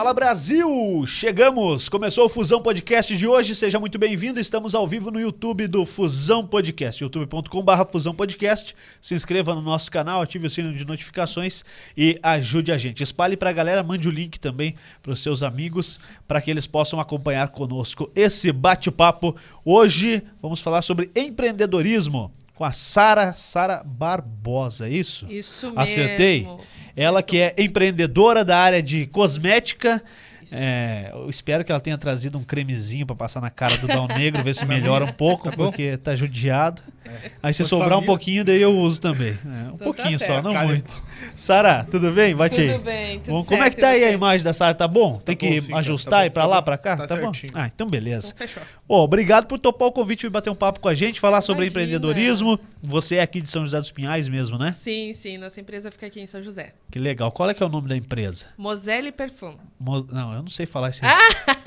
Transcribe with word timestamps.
Fala 0.00 0.14
Brasil! 0.14 1.04
Chegamos! 1.06 1.90
Começou 1.90 2.24
o 2.24 2.28
Fusão 2.30 2.62
Podcast 2.62 3.14
de 3.14 3.26
hoje, 3.26 3.54
seja 3.54 3.78
muito 3.78 3.98
bem-vindo. 3.98 4.40
Estamos 4.40 4.74
ao 4.74 4.88
vivo 4.88 5.10
no 5.10 5.20
YouTube 5.20 5.68
do 5.68 5.84
Fusão 5.84 6.46
Podcast, 6.46 7.04
youtube.com.br 7.04 7.84
Fusão 7.92 8.14
Podcast. 8.14 8.74
Se 8.98 9.14
inscreva 9.14 9.54
no 9.54 9.60
nosso 9.60 9.90
canal, 9.90 10.22
ative 10.22 10.46
o 10.46 10.50
sino 10.50 10.72
de 10.72 10.86
notificações 10.86 11.62
e 11.94 12.18
ajude 12.22 12.72
a 12.72 12.78
gente. 12.78 13.02
Espalhe 13.02 13.36
pra 13.36 13.52
galera, 13.52 13.82
mande 13.82 14.08
o 14.08 14.10
link 14.10 14.40
também 14.40 14.74
para 15.02 15.12
os 15.12 15.22
seus 15.22 15.42
amigos, 15.42 16.00
para 16.26 16.40
que 16.40 16.50
eles 16.50 16.66
possam 16.66 16.98
acompanhar 16.98 17.48
conosco 17.48 18.10
esse 18.16 18.50
bate-papo. 18.50 19.36
Hoje 19.62 20.22
vamos 20.40 20.62
falar 20.62 20.80
sobre 20.80 21.10
empreendedorismo 21.14 22.32
com 22.54 22.64
a 22.64 22.72
Sara 22.72 23.34
Sara 23.34 23.82
Barbosa, 23.84 24.86
é 24.86 24.92
isso? 24.92 25.26
Isso 25.28 25.66
mesmo. 25.66 25.80
Acertei? 25.80 26.48
Ela 27.00 27.22
que 27.22 27.38
é 27.38 27.54
empreendedora 27.56 28.44
da 28.44 28.58
área 28.58 28.82
de 28.82 29.06
cosmética. 29.06 30.02
É, 30.52 31.10
eu 31.14 31.28
espero 31.30 31.64
que 31.64 31.70
ela 31.70 31.80
tenha 31.80 31.96
trazido 31.98 32.38
um 32.38 32.42
cremezinho 32.42 33.06
pra 33.06 33.14
passar 33.16 33.40
na 33.40 33.50
cara 33.50 33.76
do 33.78 33.86
Dal 33.86 34.08
Negro, 34.08 34.42
ver 34.42 34.54
se 34.54 34.64
melhora 34.66 35.04
um 35.04 35.12
pouco, 35.12 35.50
porque 35.56 35.96
tá 35.96 36.14
judiado. 36.16 36.82
Aí 37.42 37.52
se 37.52 37.62
Por 37.64 37.68
sobrar 37.70 37.88
um 37.88 37.92
família. 37.94 38.06
pouquinho, 38.06 38.44
daí 38.44 38.60
eu 38.62 38.76
uso 38.76 39.00
também. 39.00 39.30
É, 39.44 39.48
um 39.48 39.60
Então 39.74 39.76
tá 39.78 39.84
pouquinho 39.84 40.18
só, 40.18 40.24
certo. 40.26 40.44
não 40.44 40.52
Cara, 40.52 40.66
muito. 40.68 41.02
Sara, 41.34 41.84
tudo 41.84 42.12
bem? 42.12 42.34
Bate 42.36 42.60
aí. 42.60 42.72
Tudo 42.72 42.84
bem, 42.84 43.18
tudo 43.20 43.32
Bom, 43.32 43.44
como 43.44 43.56
é 43.56 43.64
certo, 43.64 43.74
que 43.74 43.80
tá 43.80 43.88
aí 43.88 44.04
a 44.04 44.10
imagem 44.12 44.44
da 44.44 44.52
Sara? 44.52 44.74
Tá 44.74 44.86
bom? 44.86 45.18
Tem 45.18 45.34
Tá 45.36 45.40
que 45.40 45.54
bom, 45.54 45.60
sim, 45.60 45.68
cara, 45.68 45.78
ajustar 45.80 46.20
tá 46.20 46.26
e 46.26 46.30
pra 46.30 46.42
tá 46.42 46.48
lá, 46.48 46.62
pra 46.62 46.78
cá? 46.78 46.96
Tá 46.96 47.06
Tá, 47.08 47.16
bom? 47.16 47.32
Ah, 47.54 47.66
então 47.72 47.86
beleza. 47.88 48.32
Então, 48.34 48.46
fechou. 48.46 48.62
Bom, 48.86 48.98
obrigado 49.00 49.46
por 49.46 49.58
topar 49.58 49.88
o 49.88 49.92
convite 49.92 50.26
e 50.26 50.30
bater 50.30 50.50
um 50.50 50.54
papo 50.54 50.78
com 50.80 50.88
a 50.88 50.94
gente, 50.94 51.18
falar 51.20 51.40
sobre 51.40 51.66
Imagina. 51.66 51.82
empreendedorismo. 51.84 52.58
Você 52.82 53.16
é 53.16 53.22
aqui 53.22 53.40
de 53.40 53.50
São 53.50 53.62
José 53.64 53.78
dos 53.78 53.90
Pinhais 53.90 54.28
mesmo, 54.28 54.56
né? 54.56 54.70
Sim, 54.72 55.12
sim, 55.12 55.36
nossa 55.36 55.60
empresa 55.60 55.90
fica 55.90 56.06
aqui 56.06 56.20
em 56.20 56.26
São 56.26 56.42
José. 56.42 56.74
Que 56.90 56.98
legal. 56.98 57.30
Qual 57.32 57.48
é 57.50 57.54
que 57.54 57.62
é 57.62 57.66
o 57.66 57.68
nome 57.68 57.88
da 57.88 57.96
empresa? 57.96 58.46
Moselle 58.56 59.12
Perfume. 59.12 59.58
Mo- 59.78 60.06
Não, 60.10 60.39
eu 60.40 60.44
não 60.44 60.50
sei 60.50 60.66
falar 60.66 60.90
isso. 60.90 61.00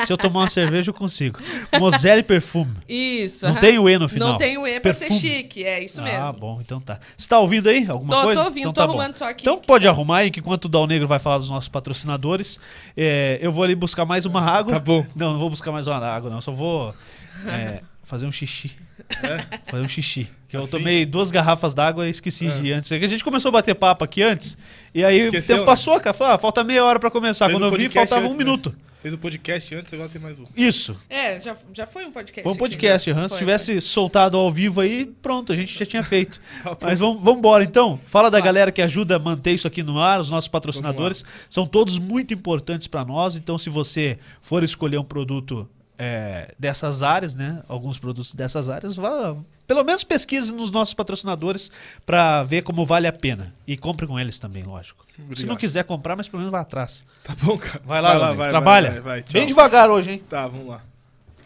Se 0.06 0.12
eu 0.12 0.18
tomar 0.18 0.42
uma 0.42 0.48
cerveja, 0.50 0.90
eu 0.90 0.94
consigo. 0.94 1.40
Moselle 1.80 2.24
Perfume. 2.24 2.76
Isso. 2.90 3.46
Não 3.46 3.52
aham. 3.54 3.60
tem 3.62 3.80
o 3.80 3.88
E 3.90 3.98
no 3.98 4.10
final. 4.10 4.30
Não 4.30 4.38
tem 4.38 4.58
o 4.58 4.68
E 4.68 4.80
pra 4.80 4.94
Perfume. 4.94 5.20
ser 5.20 5.28
chique, 5.28 5.64
é 5.64 5.84
isso 5.84 6.02
mesmo. 6.02 6.24
Ah, 6.24 6.32
bom, 6.34 6.60
então 6.62 6.80
tá. 6.82 7.00
Você 7.16 7.28
tá 7.28 7.40
ouvindo 7.40 7.70
aí 7.70 7.86
alguma 7.88 8.12
Tô- 8.12 8.20
tô 8.20 8.26
coisa? 8.26 8.44
ouvindo, 8.44 8.60
então 8.70 8.74
tô 8.74 8.82
tá 8.82 8.88
bom. 8.88 8.94
arrumando 8.94 9.16
só 9.16 9.30
aqui. 9.30 9.44
Então 9.44 9.60
pode 9.60 9.88
arrumar 9.88 10.18
aí, 10.20 10.32
que 10.32 10.40
enquanto 10.40 10.66
o 10.66 10.70
Dal 10.70 10.86
Negro 10.88 11.08
vai 11.08 11.20
falar 11.20 11.38
dos 11.38 11.50
nossos 11.50 11.70
patrocinadores, 11.70 12.60
é, 12.98 13.38
eu 13.42 13.52
vou 13.52 13.64
ali 13.64 13.76
buscar 13.76 14.06
mais 14.06 14.26
uma 14.26 14.42
água. 14.42 14.74
Tá 14.74 14.80
bom. 14.80 15.06
Não, 15.16 15.34
não 15.34 15.40
vou 15.40 15.50
buscar 15.50 15.72
mais 15.72 15.88
uma 15.88 15.98
água, 15.98 16.30
não. 16.30 16.42
Só 16.42 16.52
vou 16.52 16.94
é, 17.48 17.82
fazer 18.14 18.28
um 18.28 18.32
xixi. 18.32 18.72
Fazer 19.66 19.84
um 19.84 19.88
xixi. 19.88 20.30
Que 20.48 20.56
eu 20.56 20.62
Assim? 20.62 20.70
tomei 20.70 21.04
duas 21.04 21.32
garrafas 21.32 21.74
d'água 21.74 22.06
e 22.06 22.12
esqueci 22.12 22.48
de 22.48 22.68
ir 22.68 22.74
antes. 22.74 22.92
É 22.92 22.98
a 22.98 23.08
gente 23.08 23.24
começou 23.24 23.50
a 23.50 23.54
bater 23.54 23.74
papo 23.74 24.04
aqui 24.04 24.22
antes. 24.22 24.56
E 24.94 25.04
aí 25.04 25.30
o 25.30 25.32
tempo 25.32 25.62
né? 25.62 25.66
passou, 25.66 26.00
cara. 26.00 26.14
Falou, 26.14 26.34
ah, 26.36 26.38
falta 26.38 26.64
meia 26.64 26.86
hora 26.86 27.00
pra 27.00 27.10
começar. 27.10 27.48
Fez 27.48 27.58
Quando 27.58 27.74
eu 27.74 27.76
vi, 27.76 27.90
faltava 27.90 28.22
um 28.22 28.26
antes, 28.26 28.38
né? 28.38 28.44
minuto. 28.44 28.76
Fez 29.02 29.16
o 29.16 29.18
podcast 29.18 29.76
antes, 29.76 29.94
agora 29.96 30.08
tem 30.08 30.22
mais 30.22 30.40
um. 30.40 30.46
Isso. 30.56 30.96
É, 31.10 31.42
já, 31.42 31.58
já 31.74 31.88
foi 31.88 32.06
um 32.06 32.12
podcast. 32.12 32.44
Foi 32.44 32.52
um 32.52 32.54
aqui, 32.54 32.60
podcast, 32.60 33.10
né? 33.12 33.18
aham. 33.18 33.28
Se 33.28 33.34
Foi, 33.34 33.40
tivesse 33.40 33.82
soltado 33.82 34.38
ao 34.38 34.52
vivo 34.52 34.80
aí, 34.80 35.06
pronto, 35.20 35.52
a 35.52 35.56
gente 35.56 35.78
já 35.78 35.86
tinha 35.86 36.04
feito. 36.04 36.40
Tá. 36.64 36.78
Mas 36.82 37.00
vamos 37.00 37.22
vamos 37.22 37.40
embora 37.40 37.64
então. 37.64 38.00
Fala 38.06 38.30
da 38.30 38.40
galera 38.40 38.72
que 38.72 38.82
ajuda 38.82 39.16
a 39.16 39.20
manter 39.20 39.54
isso 39.54 39.68
aqui 39.68 39.82
no 39.82 40.00
ar, 40.00 40.20
os 40.20 40.30
nossos 40.30 40.48
patrocinadores. 40.48 41.26
São 41.50 41.66
todos 41.66 41.98
muito 41.98 42.32
importantes 42.32 42.88
para 42.88 43.04
nós. 43.04 43.36
Então, 43.36 43.58
se 43.58 43.72
você 43.72 44.20
for 44.42 44.64
escolher 44.64 45.00
um 45.00 45.04
produto 45.04 45.68
é, 46.06 46.54
dessas 46.60 47.02
áreas, 47.02 47.34
né? 47.34 47.64
Alguns 47.66 47.98
produtos 47.98 48.36
dessas 48.36 48.70
áreas, 48.70 48.98
vá, 48.98 49.38
pelo 49.66 49.86
menos 49.86 50.04
pesquise 50.04 50.52
nos 50.52 50.70
nossos 50.70 50.94
patrocinadores 50.94 51.72
para 52.06 52.44
ver 52.44 52.62
como 52.62 52.86
vale 52.86 53.08
a 53.08 53.14
pena. 53.14 53.54
E 53.66 53.78
compre 53.78 54.06
com 54.06 54.20
eles 54.20 54.38
também, 54.38 54.64
lógico. 54.64 55.06
Se 55.16 55.22
Obrigado. 55.22 55.48
não 55.48 55.56
quiser 55.56 55.86
comprar, 55.86 56.18
mas 56.18 56.28
pelo 56.28 56.40
menos 56.40 56.52
vá 56.52 56.60
atrás. 56.60 57.06
Tá 57.24 57.34
bom, 57.42 57.58
cara. 57.58 57.82
Vai 57.86 58.02
lá, 58.02 58.18
vai, 58.18 58.36
vai, 58.36 58.50
trabalha. 58.50 58.92
Vai, 58.92 59.02
vai, 59.02 59.26
Bem 59.32 59.48
devagar 59.48 59.90
hoje, 59.90 60.12
hein? 60.12 60.24
Tá, 60.28 60.46
vamos 60.46 60.68
lá. 60.68 60.84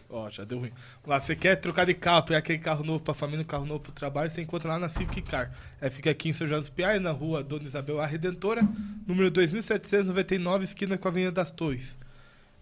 Ó, 0.10 0.28
já 0.32 0.44
deu 0.44 0.58
ruim. 0.58 0.72
Vamos 1.04 1.10
lá, 1.10 1.20
você 1.20 1.36
quer 1.36 1.56
trocar 1.58 1.86
de 1.86 1.94
carro, 1.94 2.24
pegar 2.24 2.40
aquele 2.40 2.58
carro 2.58 2.84
novo 2.84 3.00
pra 3.00 3.14
família, 3.14 3.44
um 3.44 3.46
carro 3.46 3.66
novo 3.66 3.82
pro 3.82 3.92
trabalho, 3.92 4.32
você 4.32 4.42
encontra 4.42 4.70
lá 4.70 4.80
na 4.80 4.90
Civic 4.90 5.22
Car. 5.22 5.52
É, 5.80 5.88
fica 5.92 6.10
aqui 6.10 6.30
em 6.30 6.34
São 6.34 6.48
José 6.48 6.60
dos 6.60 6.70
Piais, 6.70 7.00
na 7.00 7.12
rua 7.12 7.44
Dona 7.44 7.66
Isabel 7.66 8.02
A 8.02 8.08
Redentora, 8.08 8.68
número 9.06 9.30
2799, 9.30 10.64
esquina 10.64 10.98
com 10.98 11.08
a 11.08 11.12
Avenida 11.12 11.32
das 11.32 11.52
Torres. 11.52 11.96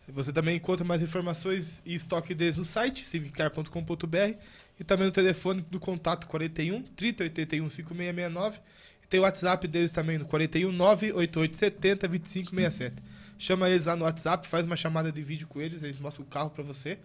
Você 0.08 0.32
também 0.32 0.58
encontra 0.58 0.86
mais 0.86 1.02
informações 1.02 1.82
e 1.86 1.96
estoque 1.96 2.36
deles 2.36 2.58
no 2.58 2.66
site, 2.66 3.06
civiccar.com.br 3.06 4.38
e 4.80 4.84
também 4.84 5.08
no 5.08 5.12
telefone 5.12 5.62
do 5.62 5.80
contato 5.80 6.28
41 6.28 6.84
3081 6.84 7.70
5669 7.70 8.60
e 9.04 9.08
tem 9.08 9.20
o 9.20 9.24
WhatsApp 9.24 9.68
deles 9.68 9.92
também 9.92 10.18
no 10.18 10.26
41 10.26 10.72
98870 10.72 12.08
2567. 12.08 12.96
Chama 13.38 13.70
eles 13.70 13.86
lá 13.86 13.96
no 13.96 14.06
WhatsApp, 14.06 14.48
faz 14.48 14.66
uma 14.66 14.76
chamada 14.76 15.12
de 15.12 15.22
vídeo 15.22 15.48
com 15.48 15.60
eles, 15.60 15.84
eles 15.84 16.00
mostram 16.00 16.26
o 16.26 16.30
carro 16.30 16.50
pra 16.50 16.64
você, 16.64 16.98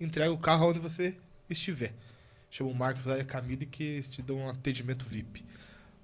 entrega 0.00 0.32
o 0.32 0.38
carro 0.38 0.70
onde 0.70 0.78
você 0.78 1.16
estiver. 1.48 1.92
Chama 2.50 2.70
o 2.70 2.74
Marcos 2.74 3.06
lá 3.06 3.18
e 3.18 3.20
a 3.20 3.24
Camille 3.24 3.66
que 3.66 3.82
eles 3.82 4.08
te 4.08 4.22
dão 4.22 4.36
um 4.36 4.48
atendimento 4.48 5.04
VIP. 5.04 5.44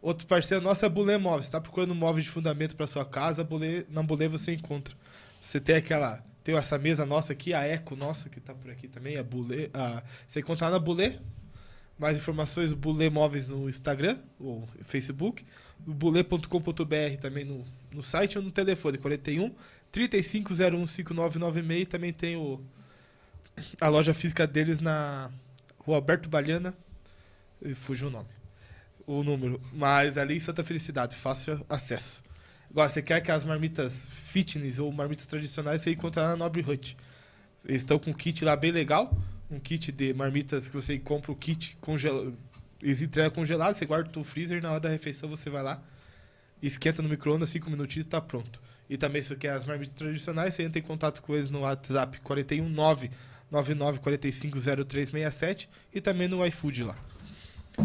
Outro 0.03 0.27
parceiro 0.27 0.65
nosso 0.65 0.84
é 0.84 0.89
Bulê 0.89 1.19
Móveis. 1.19 1.47
Está 1.47 1.60
procurando 1.60 1.94
móveis 1.94 2.25
de 2.25 2.31
fundamento 2.31 2.75
para 2.75 2.87
sua 2.87 3.05
casa? 3.05 3.47
Na 3.91 4.03
Bulê 4.03 4.28
você 4.28 4.53
encontra. 4.53 4.94
Você 5.41 5.60
tem 5.60 5.77
aquela. 5.77 6.25
Tem 6.43 6.56
essa 6.56 6.78
mesa 6.78 7.05
nossa 7.05 7.33
aqui, 7.33 7.53
a 7.53 7.65
Eco 7.65 7.95
nossa, 7.95 8.28
que 8.28 8.41
tá 8.41 8.55
por 8.55 8.71
aqui 8.71 8.89
também, 8.89 9.17
a 9.19 9.23
Bulê. 9.23 9.71
A, 9.75 10.03
você 10.27 10.41
encontra 10.41 10.67
lá 10.67 10.73
na 10.73 10.78
Bulê. 10.78 11.19
Mais 11.99 12.17
informações, 12.17 12.73
Bulê 12.73 13.11
Móveis 13.11 13.47
no 13.47 13.69
Instagram 13.69 14.19
ou 14.39 14.67
Facebook. 14.87 15.45
Bulê.com.br 15.78 17.21
também 17.21 17.45
no, 17.45 17.65
no 17.93 18.03
site 18.03 18.39
ou 18.39 18.45
no 18.45 18.51
telefone, 18.51 18.97
41 18.97 19.55
3501 19.93 20.87
5996. 20.87 21.89
Também 21.89 22.12
tem 22.12 22.37
o, 22.37 22.59
a 23.78 23.89
loja 23.89 24.15
física 24.15 24.47
deles 24.47 24.81
na 24.81 25.31
Rua 25.78 25.97
Alberto 25.97 26.28
Baliana. 26.28 26.75
Fugiu 27.75 28.09
o 28.09 28.11
nome. 28.11 28.28
O 29.07 29.22
número. 29.22 29.61
Mas 29.72 30.17
ali 30.17 30.37
em 30.37 30.41
Santa 30.41 30.65
Felicidade, 30.65 31.17
fácil 31.17 31.65
acesso. 31.69 32.22
Agora, 32.70 32.88
você 32.88 33.03
quer 33.03 33.20
que 33.20 33.32
as 33.32 33.44
marmitas 33.44 34.08
fitness 34.10 34.78
ou 34.78 34.92
marmitas 34.92 35.26
tradicionais 35.26 35.82
você 35.82 35.91
encontra 35.91 36.28
na 36.28 36.36
Nobre 36.36 36.62
Hut. 36.62 36.97
Eles 37.64 37.82
estão 37.82 37.98
com 37.98 38.10
um 38.10 38.14
kit 38.14 38.44
lá 38.44 38.54
bem 38.56 38.70
legal. 38.70 39.12
Um 39.50 39.58
kit 39.58 39.91
de 39.91 40.14
marmitas 40.14 40.69
que 40.69 40.75
você 40.75 40.97
compra 40.98 41.32
o 41.32 41.36
kit 41.36 41.76
congelado. 41.80 42.36
Eles 42.80 43.03
entregam 43.03 43.30
congelado, 43.30 43.75
você 43.75 43.84
guarda 43.84 44.10
no 44.14 44.25
freezer 44.25 44.62
na 44.62 44.70
hora 44.70 44.80
da 44.80 44.88
refeição 44.88 45.28
você 45.28 45.50
vai 45.50 45.62
lá, 45.62 45.82
esquenta 46.62 47.03
no 47.03 47.10
micro-ondas, 47.10 47.50
5 47.50 47.70
minutinhos 47.70 48.06
e 48.06 48.09
tá 48.09 48.22
pronto. 48.22 48.59
E 48.88 48.97
também 48.97 49.20
se 49.20 49.28
você 49.28 49.36
quer 49.36 49.50
as 49.50 49.66
marmitas 49.66 49.94
tradicionais, 49.94 50.54
você 50.54 50.62
entra 50.62 50.78
em 50.78 50.82
contato 50.82 51.20
com 51.20 51.34
eles 51.34 51.50
no 51.50 51.60
WhatsApp 51.60 52.19
419 52.20 53.10
99450367 53.53 55.69
e 55.92 56.00
também 56.00 56.28
no 56.28 56.47
iFood 56.47 56.84
lá. 56.84 56.97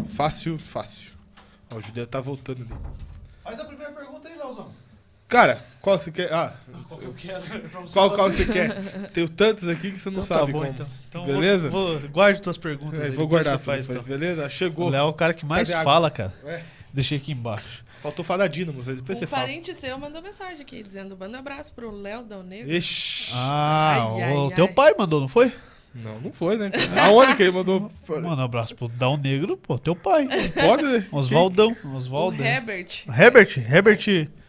Fácil, 0.06 0.58
fácil. 0.58 1.12
Ó, 1.70 1.76
o 1.76 1.82
Judeu 1.82 2.06
tá 2.06 2.20
voltando 2.20 2.62
ali. 2.62 2.72
Faz 3.46 3.60
a 3.60 3.64
primeira 3.64 3.92
pergunta 3.92 4.28
aí, 4.28 4.36
Leozão. 4.36 4.70
Cara, 5.28 5.58
qual 5.80 5.98
você 5.98 6.12
quer? 6.12 6.32
Ah, 6.32 6.54
Qual 6.86 7.00
que 7.00 7.06
eu 7.06 7.14
quero? 7.14 7.42
Pra 7.70 7.80
você 7.80 7.92
qual, 7.94 8.10
qual 8.12 8.30
você 8.30 8.44
quer? 8.44 8.74
Tenho 9.12 9.28
tantos 9.28 9.66
aqui 9.66 9.90
que 9.90 9.98
você 9.98 10.08
não 10.10 10.22
Então 10.22 10.36
sabe 10.36 10.46
tá 10.46 10.52
bom, 10.52 10.58
como. 10.60 10.70
então. 10.70 10.86
Então 11.08 11.26
Beleza? 11.26 11.68
Vou, 11.68 11.98
vou, 11.98 12.08
guarde 12.10 12.40
tuas 12.40 12.56
perguntas. 12.58 13.00
É, 13.00 13.04
aí, 13.06 13.10
vou 13.10 13.26
guardar, 13.26 13.58
você 13.58 13.64
faz, 13.64 13.88
depois, 13.88 14.06
então. 14.06 14.18
beleza? 14.18 14.46
O 14.46 14.50
Chegou. 14.50 14.88
Léo 14.88 15.00
é 15.06 15.08
o 15.08 15.12
cara 15.12 15.34
que 15.34 15.44
mais 15.44 15.68
Cadê 15.70 15.82
fala, 15.84 16.10
cara. 16.10 16.32
Ué, 16.44 16.62
Deixei 16.92 17.18
aqui 17.18 17.32
embaixo. 17.32 17.84
faltou 18.00 18.24
falar 18.24 18.44
da 18.44 18.46
Dínamos, 18.48 18.86
mas 18.86 19.00
depois 19.00 19.18
Um 19.18 19.20
você 19.20 19.26
fala. 19.26 19.42
parente 19.42 19.74
seu 19.74 19.98
mandou 19.98 20.22
mensagem 20.22 20.60
aqui, 20.62 20.82
dizendo, 20.82 21.16
manda 21.16 21.36
um 21.36 21.40
abraço 21.40 21.72
pro 21.72 21.90
Léo 21.90 22.22
Dal 22.22 22.42
Negro. 22.44 22.70
Ixi. 22.72 23.32
Ah, 23.34 23.94
Ai, 24.16 24.32
o 24.32 24.44
ai, 24.46 24.54
teu 24.54 24.66
ai. 24.66 24.72
pai 24.72 24.94
mandou, 24.96 25.20
não 25.20 25.28
foi? 25.28 25.52
Não, 26.02 26.20
não 26.20 26.32
foi, 26.32 26.56
né? 26.56 26.70
Aonde 27.06 27.34
que 27.36 27.42
ele 27.42 27.52
mandou? 27.52 27.90
Um 28.08 28.40
abraço 28.40 28.74
pro 28.74 28.88
Dal 28.88 29.16
Negro, 29.16 29.56
pô, 29.56 29.78
teu 29.78 29.96
pai. 29.96 30.28
Pode, 30.54 30.82
né? 30.82 31.06
Oswaldão. 31.10 31.76
Oswaldo. 31.94 32.42
Herbert, 32.42 33.04
Herbert, 33.08 33.58
Herbert. 33.58 33.98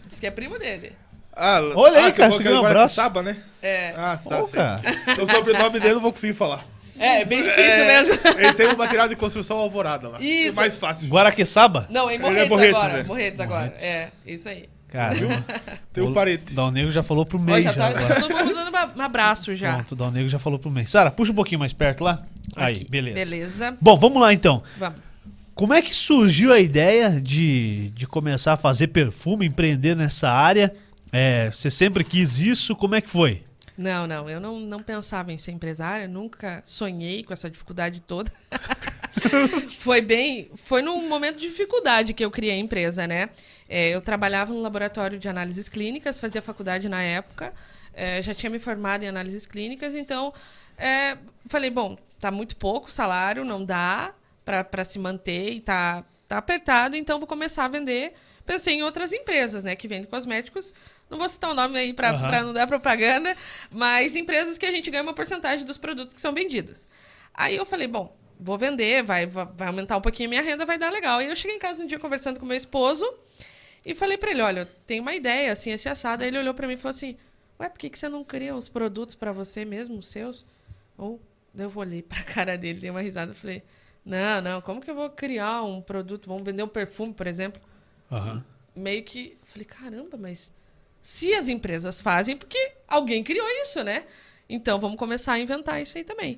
diz 0.07 0.19
que 0.19 0.27
é 0.27 0.31
primo 0.31 0.59
dele. 0.59 0.93
Ah, 1.33 1.59
Olha 1.75 1.99
aí, 1.99 2.11
você 2.11 2.17
cara, 2.17 2.31
você 2.31 2.43
ganhou 2.43 2.61
um 2.63 2.65
é 2.65 2.69
abraço. 2.69 2.95
Saba, 2.95 3.21
né? 3.21 3.37
É, 3.61 3.93
Ah, 3.95 4.19
cara. 4.51 4.81
O 5.21 5.31
sobrenome 5.31 5.79
dele 5.79 5.91
eu 5.91 5.95
não 5.95 6.01
vou 6.01 6.11
conseguir 6.11 6.33
falar. 6.33 6.65
é, 6.99 7.23
bem 7.23 7.43
difícil 7.43 7.61
É, 7.63 7.85
mesmo. 8.03 8.19
Ele 8.39 8.53
tem 8.53 8.67
um 8.67 8.75
material 8.75 9.07
de 9.07 9.15
construção 9.15 9.57
alvorada 9.57 10.09
lá. 10.09 10.17
Isso. 10.19 10.57
É 10.59 10.61
mais 10.61 10.77
fácil. 10.77 11.07
Guaraqueçaba? 11.07 11.87
Não, 11.91 12.09
em 12.09 12.15
Ele 12.15 12.23
é 12.25 12.27
Morretes, 12.27 12.49
Morretes, 12.49 12.75
agora. 12.75 12.99
é. 12.99 13.03
Morretes 13.03 13.39
agora. 13.39 13.61
Morretes. 13.65 13.85
É, 13.85 14.09
isso 14.25 14.49
aí. 14.49 14.67
Caramba. 14.89 15.45
Tem 15.91 16.03
um 16.03 16.13
parente. 16.13 16.53
Dal 16.53 16.71
Negro 16.71 16.91
já 16.91 17.03
falou 17.03 17.25
pro 17.25 17.37
Ó, 17.37 17.41
meio 17.41 17.63
já 17.63 17.73
já, 17.73 17.91
tá 17.91 17.99
agora. 17.99 18.21
todo 18.21 18.35
mundo 18.35 18.53
dando 18.53 18.97
um 18.97 19.01
abraço 19.01 19.55
já. 19.55 19.73
Pronto, 19.75 19.95
Dal 19.95 20.11
Negro 20.11 20.29
já 20.29 20.39
falou 20.39 20.57
pro 20.59 20.69
meio. 20.71 20.87
Sara, 20.87 21.11
puxa 21.11 21.31
um 21.31 21.35
pouquinho 21.35 21.59
mais 21.59 21.73
perto 21.73 22.03
lá. 22.03 22.23
Aí, 22.55 22.77
Aqui. 22.77 22.89
beleza. 22.89 23.29
Beleza. 23.29 23.77
Bom, 23.81 23.97
vamos 23.97 24.21
lá 24.21 24.33
então. 24.33 24.63
Vamos. 24.77 24.99
Como 25.53 25.73
é 25.73 25.81
que 25.81 25.93
surgiu 25.93 26.53
a 26.53 26.59
ideia 26.59 27.19
de, 27.19 27.89
de 27.95 28.05
começar 28.05 28.53
a 28.53 28.57
fazer 28.57 28.87
perfume, 28.87 29.45
empreender 29.45 29.95
nessa 29.95 30.29
área? 30.29 30.71
É, 31.11 31.49
você 31.49 31.71
sempre 31.71 32.03
quis 32.03 32.39
isso? 32.39 32.75
Como 32.75 32.93
é 32.93 33.01
que 33.01 33.09
foi? 33.09 33.43
Não, 33.77 34.07
não, 34.07 34.27
eu 34.27 34.39
não, 34.39 34.59
não 34.59 34.81
pensava 34.81 35.31
em 35.31 35.37
ser 35.37 35.51
empresária, 35.51 36.07
nunca 36.07 36.61
sonhei 36.65 37.23
com 37.23 37.31
essa 37.31 37.49
dificuldade 37.49 38.01
toda. 38.01 38.31
foi 39.77 40.01
bem. 40.01 40.49
Foi 40.55 40.81
num 40.81 41.07
momento 41.07 41.37
de 41.37 41.47
dificuldade 41.47 42.13
que 42.13 42.25
eu 42.25 42.31
criei 42.31 42.53
a 42.53 42.57
empresa, 42.57 43.05
né? 43.05 43.29
É, 43.69 43.89
eu 43.89 44.01
trabalhava 44.01 44.51
no 44.51 44.61
laboratório 44.61 45.19
de 45.19 45.29
análises 45.29 45.69
clínicas, 45.69 46.19
fazia 46.19 46.41
faculdade 46.41 46.89
na 46.89 47.03
época. 47.03 47.53
é, 47.93 48.21
já 48.21 48.33
tinha 48.33 48.49
me 48.49 48.59
formado 48.59 49.03
em 49.03 49.07
análises 49.07 49.45
clínicas, 49.45 49.93
então 49.93 50.33
é, 50.77 51.17
falei, 51.47 51.69
bom, 51.69 51.97
tá 52.19 52.31
muito 52.31 52.55
pouco 52.55 52.87
o 52.87 52.91
salário, 52.91 53.43
não 53.43 53.63
dá 53.63 54.13
para 54.45 54.85
se 54.85 54.97
manter 54.97 55.53
e 55.53 55.59
tá, 55.59 56.05
tá 56.27 56.37
apertado, 56.37 56.95
então 56.95 57.19
vou 57.19 57.27
começar 57.27 57.65
a 57.65 57.67
vender. 57.67 58.13
Pensei 58.45 58.75
em 58.75 58.83
outras 58.83 59.11
empresas, 59.11 59.63
né, 59.63 59.75
que 59.75 59.87
vendem 59.89 60.09
cosméticos. 60.09 60.73
Não 61.09 61.17
vou 61.17 61.29
citar 61.29 61.51
o 61.51 61.53
nome 61.53 61.77
aí 61.77 61.93
para 61.93 62.09
Aham. 62.09 62.43
não 62.43 62.53
dar 62.53 62.67
propaganda, 62.67 63.35
mas 63.71 64.15
empresas 64.15 64.57
que 64.57 64.65
a 64.65 64.71
gente 64.71 64.89
ganha 64.91 65.03
uma 65.03 65.13
porcentagem 65.13 65.65
dos 65.65 65.77
produtos 65.77 66.13
que 66.13 66.21
são 66.21 66.33
vendidos. 66.33 66.87
Aí 67.33 67.55
eu 67.55 67.65
falei, 67.65 67.87
bom, 67.87 68.15
vou 68.39 68.57
vender, 68.57 69.03
vai, 69.03 69.25
vai 69.25 69.67
aumentar 69.67 69.97
um 69.97 70.01
pouquinho 70.01 70.27
a 70.27 70.31
minha 70.31 70.41
renda, 70.41 70.65
vai 70.65 70.77
dar 70.77 70.91
legal. 70.91 71.21
E 71.21 71.27
eu 71.27 71.35
cheguei 71.35 71.55
em 71.57 71.59
casa 71.59 71.83
um 71.83 71.87
dia 71.87 71.99
conversando 71.99 72.39
com 72.39 72.45
meu 72.45 72.57
esposo 72.57 73.07
e 73.85 73.95
falei 73.95 74.17
pra 74.17 74.31
ele, 74.31 74.41
olha, 74.41 74.61
eu 74.61 74.65
tenho 74.85 75.01
uma 75.01 75.15
ideia, 75.15 75.53
assim, 75.53 75.71
esse 75.71 75.87
assado. 75.87 76.23
Aí 76.23 76.29
ele 76.29 76.39
olhou 76.39 76.53
pra 76.53 76.67
mim 76.67 76.73
e 76.73 76.77
falou 76.77 76.89
assim, 76.89 77.15
ué, 77.59 77.69
por 77.69 77.79
que, 77.79 77.89
que 77.89 77.97
você 77.97 78.09
não 78.09 78.23
cria 78.23 78.55
os 78.55 78.67
produtos 78.67 79.15
pra 79.15 79.31
você 79.31 79.63
mesmo, 79.63 79.97
os 79.97 80.07
seus? 80.07 80.45
Ou 80.97 81.21
eu 81.57 81.71
olhei 81.75 82.01
pra 82.01 82.21
cara 82.25 82.57
dele, 82.57 82.79
dei 82.81 82.89
uma 82.89 83.01
risada 83.01 83.31
e 83.31 83.35
falei, 83.35 83.63
não, 84.05 84.41
não, 84.41 84.61
como 84.61 84.81
que 84.81 84.89
eu 84.89 84.95
vou 84.95 85.09
criar 85.09 85.63
um 85.63 85.81
produto? 85.81 86.27
Vamos 86.27 86.43
vender 86.43 86.63
um 86.63 86.67
perfume, 86.67 87.13
por 87.13 87.27
exemplo? 87.27 87.61
Aham. 88.11 88.43
Meio 88.75 89.03
que, 89.03 89.37
falei, 89.43 89.65
caramba, 89.65 90.17
mas 90.17 90.53
se 91.07 91.33
as 91.33 91.47
empresas 91.47 92.01
fazem, 92.01 92.35
porque 92.35 92.73
alguém 92.85 93.23
criou 93.23 93.47
isso, 93.61 93.81
né? 93.81 94.03
Então 94.49 94.77
vamos 94.77 94.99
começar 94.99 95.31
a 95.31 95.39
inventar 95.39 95.81
isso 95.81 95.97
aí 95.97 96.03
também. 96.03 96.37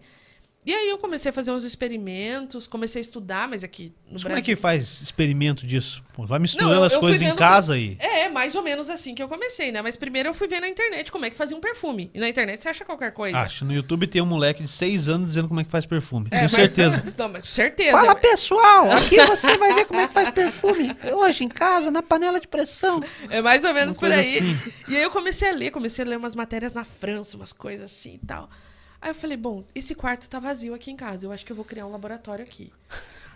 E 0.66 0.74
aí 0.74 0.90
eu 0.90 0.98
comecei 0.98 1.30
a 1.30 1.34
fazer 1.34 1.52
uns 1.52 1.64
experimentos, 1.64 2.68
comecei 2.68 3.00
a 3.00 3.02
estudar, 3.02 3.48
mas 3.48 3.64
aqui 3.64 3.94
no 4.06 4.14
Mas 4.14 4.24
Brasil... 4.24 4.30
como 4.30 4.38
é 4.40 4.42
que 4.42 4.56
faz 4.56 5.02
experimento 5.02 5.66
disso? 5.66 6.04
Pô, 6.14 6.26
vai 6.26 6.38
misturando 6.38 6.72
Não, 6.72 6.80
eu- 6.82 6.84
as 6.84 6.94
eu 6.94 7.00
coisas 7.00 7.22
em 7.22 7.34
casa 7.36 7.78
e. 7.78 7.96
É, 8.00 8.28
mais 8.28 8.54
ou 8.56 8.62
menos 8.62 8.90
assim 8.90 9.16
que 9.16 9.24
eu 9.24 9.30
comecei, 9.30 9.72
né? 9.72 9.82
Mas 9.82 9.96
primeiro 9.96 10.30
eu 10.30 10.34
fui 10.34 10.48
ver 10.50 10.60
na 10.60 10.68
internet 10.68 11.12
como 11.12 11.26
é 11.26 11.30
que 11.30 11.38
fazia 11.38 11.56
um 11.56 11.62
perfume. 11.62 12.12
E 12.14 12.20
na 12.20 12.28
internet 12.28 12.62
você 12.62 12.70
acha 12.70 12.84
qualquer 12.84 13.14
coisa. 13.14 13.38
Acho, 13.40 13.64
no 13.64 13.74
YouTube 13.74 14.06
tem 14.06 14.22
um 14.22 14.26
moleque 14.26 14.62
de 14.62 14.70
6 14.70 15.08
anos 15.08 15.30
dizendo 15.30 15.48
como 15.48 15.62
é 15.62 15.64
que 15.64 15.72
faz 15.72 15.86
perfume. 15.86 16.28
É, 16.28 16.40
Tenho 16.40 16.42
mas- 16.44 16.52
certeza. 16.52 17.04
Não, 17.18 17.30
mas 17.30 17.50
certeza. 17.50 17.92
Fala 17.92 18.16
pessoal, 18.16 18.92
aqui 18.92 19.16
você 19.26 19.58
vai 19.58 19.74
ver 19.74 19.86
como 19.86 20.02
é 20.02 20.08
que 20.08 20.14
faz 20.14 20.30
perfume. 20.32 20.92
Hoje 21.14 21.46
em 21.46 21.50
casa, 21.50 21.90
na 21.90 22.04
panela 22.04 22.40
de 22.40 22.48
pressão. 22.50 23.02
É 23.30 23.42
mais 23.42 23.64
ou 23.64 23.74
menos 23.74 23.98
por 23.98 24.12
aí. 24.12 24.20
assim. 24.20 24.58
E 24.90 24.98
aí 24.98 25.02
eu 25.04 25.10
comecei 25.10 25.50
a 25.50 25.54
ler, 25.54 25.72
comecei 25.72 26.04
a 26.04 26.08
ler 26.08 26.18
umas 26.18 26.36
matérias 26.36 26.74
na 26.74 26.84
França, 26.84 27.38
umas 27.38 27.54
coisas 27.54 27.92
assim 27.92 28.20
e 28.22 28.28
tal. 28.28 28.50
Aí 29.02 29.12
eu 29.12 29.16
falei, 29.16 29.38
bom, 29.38 29.64
esse 29.74 29.96
quarto 29.96 30.30
tá 30.30 30.40
vazio 30.40 30.74
aqui 30.74 30.92
em 30.92 30.96
casa, 30.96 31.26
eu 31.26 31.32
acho 31.32 31.46
que 31.46 31.52
eu 31.52 31.56
vou 31.56 31.64
criar 31.66 31.86
um 31.86 31.92
laboratório 31.92 32.44
aqui. 32.44 32.72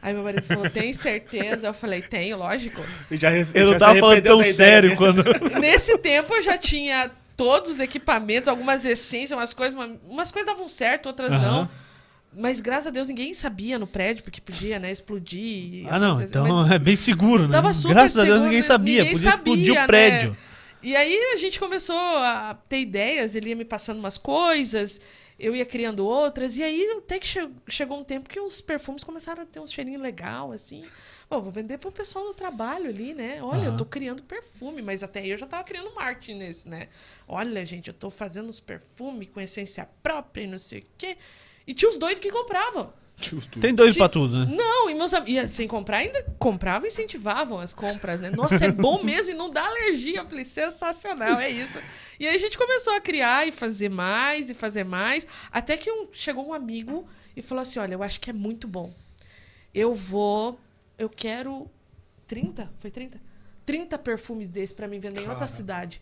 Aí 0.02 0.14
meu 0.14 0.24
marido 0.24 0.44
falou, 0.44 0.70
tem 0.70 0.92
certeza? 0.94 1.68
Eu 1.68 1.74
falei, 1.74 2.02
tenho, 2.02 2.38
lógico. 2.38 2.82
Eu, 3.10 3.18
já, 3.18 3.32
Eu 3.32 3.46
já 3.46 3.64
não 3.66 3.78
tava 3.78 4.00
falando 4.00 4.22
tão 4.22 4.44
sério 4.44 4.96
quando. 4.98 5.24
Nesse 5.62 5.98
tempo 5.98 6.34
eu 6.36 6.42
já 6.42 6.58
tinha 6.58 7.10
todos 7.38 7.72
os 7.74 7.80
equipamentos, 7.80 8.50
algumas 8.50 8.84
essências, 8.84 9.32
umas 9.32 9.54
coisas, 9.54 9.74
uma- 9.74 9.98
umas 10.06 10.30
coisas 10.32 10.52
davam 10.52 10.68
certo, 10.68 11.06
outras 11.08 11.32
Aham. 11.32 11.42
não. 11.42 11.70
Mas 12.36 12.60
graças 12.60 12.88
a 12.88 12.90
Deus 12.90 13.08
ninguém 13.08 13.34
sabia 13.34 13.80
no 13.80 13.88
prédio, 13.88 14.24
porque 14.24 14.42
podia, 14.42 14.80
né, 14.80 14.92
explodir. 14.92 15.86
Ah, 15.88 15.98
não, 16.00 16.22
então 16.22 16.48
Mas- 16.64 16.72
é 16.72 16.80
bem 16.80 16.96
seguro, 16.98 17.48
né? 17.48 17.54
Tava 17.54 17.74
super 17.74 17.94
Graças 17.94 18.18
a 18.18 18.24
Deus 18.24 18.34
seguro, 18.34 18.44
ninguém 18.46 18.60
né? 18.62 18.68
sabia. 18.68 18.98
Ninguém 19.04 19.14
Podia 19.14 19.30
explodir 19.30 19.66
sabia, 19.68 19.84
o 19.84 19.88
prédio. 19.88 20.30
né? 20.32 20.38
E 20.82 20.96
aí 20.98 21.16
a 21.34 21.38
gente 21.38 21.58
começou 21.60 21.96
a 21.96 22.58
ter 22.68 22.82
ideias, 22.82 23.36
ele 23.36 23.50
ia 23.50 23.56
me 23.56 23.64
passando 23.64 24.00
umas 24.00 24.18
coisas, 24.18 25.00
eu 25.40 25.56
ia 25.56 25.66
criando 25.66 26.06
outras, 26.06 26.58
e 26.58 26.64
aí 26.64 26.88
até 26.98 27.20
que 27.20 27.28
che- 27.28 27.50
chegou 27.68 28.00
um 28.00 28.04
tempo 28.04 28.30
que 28.30 28.40
os 28.40 28.62
perfumes 28.62 29.04
começaram 29.04 29.44
a 29.44 29.46
ter 29.46 29.60
um 29.60 29.68
cheirinho 29.68 30.00
legal, 30.02 30.52
assim. 30.52 30.84
Pô, 31.30 31.42
vou 31.42 31.52
vender 31.52 31.78
pro 31.80 31.92
pessoal 31.92 32.26
do 32.26 32.34
trabalho 32.34 32.90
ali, 32.90 33.14
né? 33.14 33.42
Olha, 33.42 33.66
eu 33.66 33.70
Aham. 33.70 33.78
tô 33.78 33.86
criando 33.86 34.22
perfume, 34.24 34.82
mas 34.82 35.02
até 35.04 35.20
aí 35.22 35.30
eu 35.32 35.38
já 35.38 35.48
tava 35.48 35.64
criando 35.64 35.94
marketing 35.96 36.36
nisso, 36.40 36.70
né? 36.70 36.90
Olha, 37.28 37.66
gente, 37.66 37.88
eu 37.88 37.94
tô 37.94 38.10
fazendo 38.10 38.50
os 38.50 38.60
perfumes 38.60 39.30
com 39.34 39.42
essência 39.42 39.90
própria 40.04 40.44
e 40.44 40.48
não 40.48 40.58
sei 40.60 40.80
o 40.80 40.86
quê. 40.98 41.18
E 41.66 41.74
tinha 41.74 41.90
os 41.90 41.98
doidos 41.98 42.22
que 42.22 42.30
compravam. 42.30 42.94
Justo. 43.24 43.60
Tem 43.60 43.74
dois 43.74 43.96
pra 43.98 44.08
tudo, 44.10 44.46
né? 44.46 44.56
Não, 44.56 44.90
e 44.90 44.94
meus 44.96 45.14
amigos, 45.14 45.52
sem 45.52 45.68
comprar, 45.68 45.98
ainda 45.98 46.24
compravam 46.38 46.86
e 46.86 46.90
incentivavam 46.90 47.60
as 47.60 47.74
compras, 47.74 48.20
né? 48.22 48.30
Nossa, 48.30 48.66
é 48.66 48.72
bom 48.72 49.02
mesmo 49.04 49.32
e 49.32 49.34
não 49.34 49.50
dá 49.50 49.66
alergia. 49.66 50.20
Eu 50.20 50.26
falei, 50.28 50.46
sensacional, 50.46 51.40
é 51.40 51.50
isso. 51.50 51.80
E 52.20 52.28
aí 52.28 52.36
a 52.36 52.40
gente 52.40 52.58
começou 52.58 52.94
a 52.94 53.00
criar 53.02 53.48
e 53.48 53.52
fazer 53.52 53.90
mais 53.90 54.50
e 54.50 54.54
fazer 54.54 54.84
mais. 54.86 55.26
Até 55.52 55.78
que 55.78 55.92
um- 55.92 56.08
chegou 56.12 56.48
um 56.48 56.54
amigo 56.54 57.08
e 57.36 57.42
falou 57.42 57.62
assim: 57.62 57.80
Olha, 57.80 57.94
eu 57.96 58.04
acho 58.04 58.20
que 58.20 58.30
é 58.30 58.34
muito 58.34 58.68
bom. 58.68 58.94
Eu 59.74 59.94
vou. 59.94 60.60
Eu 60.98 61.10
quero 61.10 61.70
30? 62.28 62.72
Foi 62.80 62.92
30? 62.92 63.20
30 63.66 63.98
perfumes 63.98 64.50
desses 64.50 64.72
pra 64.74 64.88
mim 64.88 65.00
vender 65.00 65.20
em 65.22 65.24
outra 65.24 65.36
Cara. 65.40 65.48
cidade. 65.48 66.02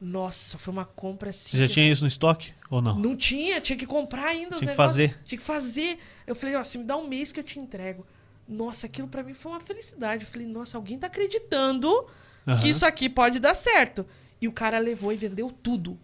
Nossa, 0.00 0.56
foi 0.56 0.72
uma 0.72 0.86
compra 0.86 1.28
assim. 1.28 1.50
Você 1.50 1.58
já 1.58 1.68
tinha 1.68 1.92
isso 1.92 2.02
no 2.02 2.08
estoque? 2.08 2.54
Ou 2.70 2.80
não? 2.80 2.98
não 2.98 3.14
tinha, 3.14 3.60
tinha 3.60 3.76
que 3.76 3.86
comprar 3.86 4.28
ainda 4.28 4.56
Tinha 4.56 4.70
que 4.70 4.76
fazer. 4.76 5.18
Tinha 5.24 5.38
que 5.38 5.44
fazer. 5.44 5.98
Eu 6.26 6.34
falei, 6.34 6.56
ó, 6.56 6.64
se 6.64 6.78
me 6.78 6.84
dá 6.84 6.96
um 6.96 7.06
mês 7.06 7.32
que 7.32 7.40
eu 7.40 7.44
te 7.44 7.58
entrego. 7.58 8.06
Nossa, 8.48 8.86
aquilo 8.86 9.06
pra 9.06 9.22
mim 9.22 9.34
foi 9.34 9.52
uma 9.52 9.60
felicidade. 9.60 10.24
Eu 10.24 10.30
falei, 10.30 10.46
nossa, 10.46 10.78
alguém 10.78 10.98
tá 10.98 11.06
acreditando 11.06 12.06
Aham. 12.46 12.60
que 12.60 12.68
isso 12.68 12.86
aqui 12.86 13.08
pode 13.08 13.38
dar 13.38 13.54
certo. 13.54 14.06
E 14.40 14.48
o 14.48 14.52
cara 14.52 14.78
levou 14.78 15.12
e 15.12 15.16
vendeu 15.16 15.50
tudo. 15.50 15.98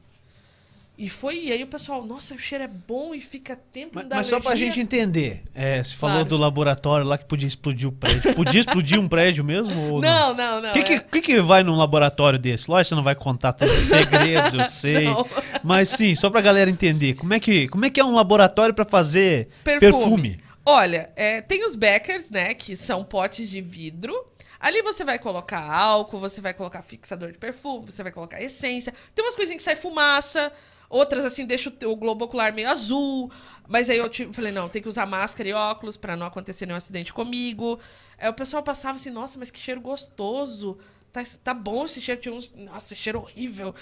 E 0.98 1.10
foi, 1.10 1.38
e 1.38 1.52
aí 1.52 1.62
o 1.62 1.66
pessoal, 1.66 2.02
nossa, 2.02 2.34
o 2.34 2.38
cheiro 2.38 2.64
é 2.64 2.68
bom 2.68 3.14
e 3.14 3.20
fica 3.20 3.54
tempo 3.54 3.90
Mas, 3.96 4.06
mas 4.08 4.26
só 4.28 4.40
pra 4.40 4.54
gente 4.54 4.80
entender, 4.80 5.42
é, 5.54 5.82
você 5.84 5.94
falou 5.94 6.16
Claro. 6.16 6.28
do 6.30 6.36
laboratório 6.38 7.06
lá 7.06 7.18
que 7.18 7.26
podia 7.26 7.46
explodir 7.46 7.86
o 7.86 7.92
prédio. 7.92 8.34
Podia 8.34 8.60
explodir 8.60 8.98
um 8.98 9.06
prédio 9.06 9.44
mesmo? 9.44 9.78
Ou 9.92 10.00
não? 10.00 10.32
Não, 10.32 10.62
não. 10.62 10.70
O 10.70 10.72
que, 10.72 10.82
que, 10.82 10.92
é- 10.94 11.00
que 11.00 11.20
que 11.20 11.40
vai 11.42 11.62
num 11.62 11.76
laboratório 11.76 12.38
desse? 12.38 12.70
Lógico 12.70 12.84
que 12.84 12.88
você 12.88 12.94
não 12.94 13.02
vai 13.02 13.14
contar 13.14 13.52
todos 13.52 13.76
os 13.76 13.84
segredos, 13.84 14.54
eu 14.54 14.66
sei. 14.70 15.04
Não. 15.04 15.26
Mas 15.62 15.90
sim, 15.90 16.14
só 16.14 16.30
pra 16.30 16.40
galera 16.40 16.70
entender. 16.70 17.12
Como 17.14 17.34
é 17.34 17.40
que, 17.40 17.68
como 17.68 17.84
é, 17.84 17.90
que 17.90 18.00
é 18.00 18.04
um 18.04 18.14
laboratório 18.14 18.74
pra 18.74 18.84
fazer 18.86 19.48
perfume? 19.64 20.40
Olha, 20.64 21.10
é, 21.14 21.42
tem 21.42 21.64
os 21.66 21.76
Beckers, 21.76 22.30
né? 22.30 22.54
Que 22.54 22.74
são 22.74 23.04
potes 23.04 23.50
de 23.50 23.60
vidro. 23.60 24.14
Ali 24.58 24.80
você 24.80 25.04
vai 25.04 25.18
colocar 25.18 25.60
álcool, 25.70 26.18
você 26.18 26.40
vai 26.40 26.54
colocar 26.54 26.80
fixador 26.80 27.30
de 27.30 27.36
perfume, 27.38 27.84
você 27.92 28.02
vai 28.02 28.10
colocar 28.10 28.42
essência. 28.42 28.94
Tem 29.14 29.22
umas 29.22 29.36
coisinhas 29.36 29.58
que 29.58 29.62
sai 29.64 29.76
fumaça, 29.76 30.50
outras 30.88 31.24
assim 31.24 31.44
deixa 31.46 31.72
o, 31.84 31.96
globo 31.96 32.24
ocular 32.24 32.52
meio 32.54 32.68
azul. 32.70 33.30
Mas 33.68 33.90
aí 33.90 33.98
eu 33.98 34.08
tive- 34.08 34.32
falei, 34.32 34.52
não, 34.52 34.68
tem 34.68 34.80
que 34.82 34.88
usar 34.88 35.06
máscara 35.06 35.48
e 35.48 35.52
óculos 35.52 35.96
pra 35.96 36.16
não 36.16 36.26
acontecer 36.26 36.66
nenhum 36.66 36.76
acidente 36.78 37.12
comigo. 37.12 37.78
Aí 38.18 38.28
o 38.28 38.34
pessoal 38.34 38.62
passava 38.62 38.96
assim, 38.96 39.10
nossa, 39.10 39.38
mas 39.38 39.50
que 39.50 39.58
cheiro 39.58 39.80
gostoso. 39.80 40.78
Tá, 41.12 41.22
tá 41.42 41.54
bom 41.54 41.84
esse 41.86 42.00
cheiro, 42.00 42.20
tinha 42.20 42.34
uns. 42.34 42.52
Nossa, 42.52 42.94
cheiro 42.94 43.20
horrível. 43.20 43.74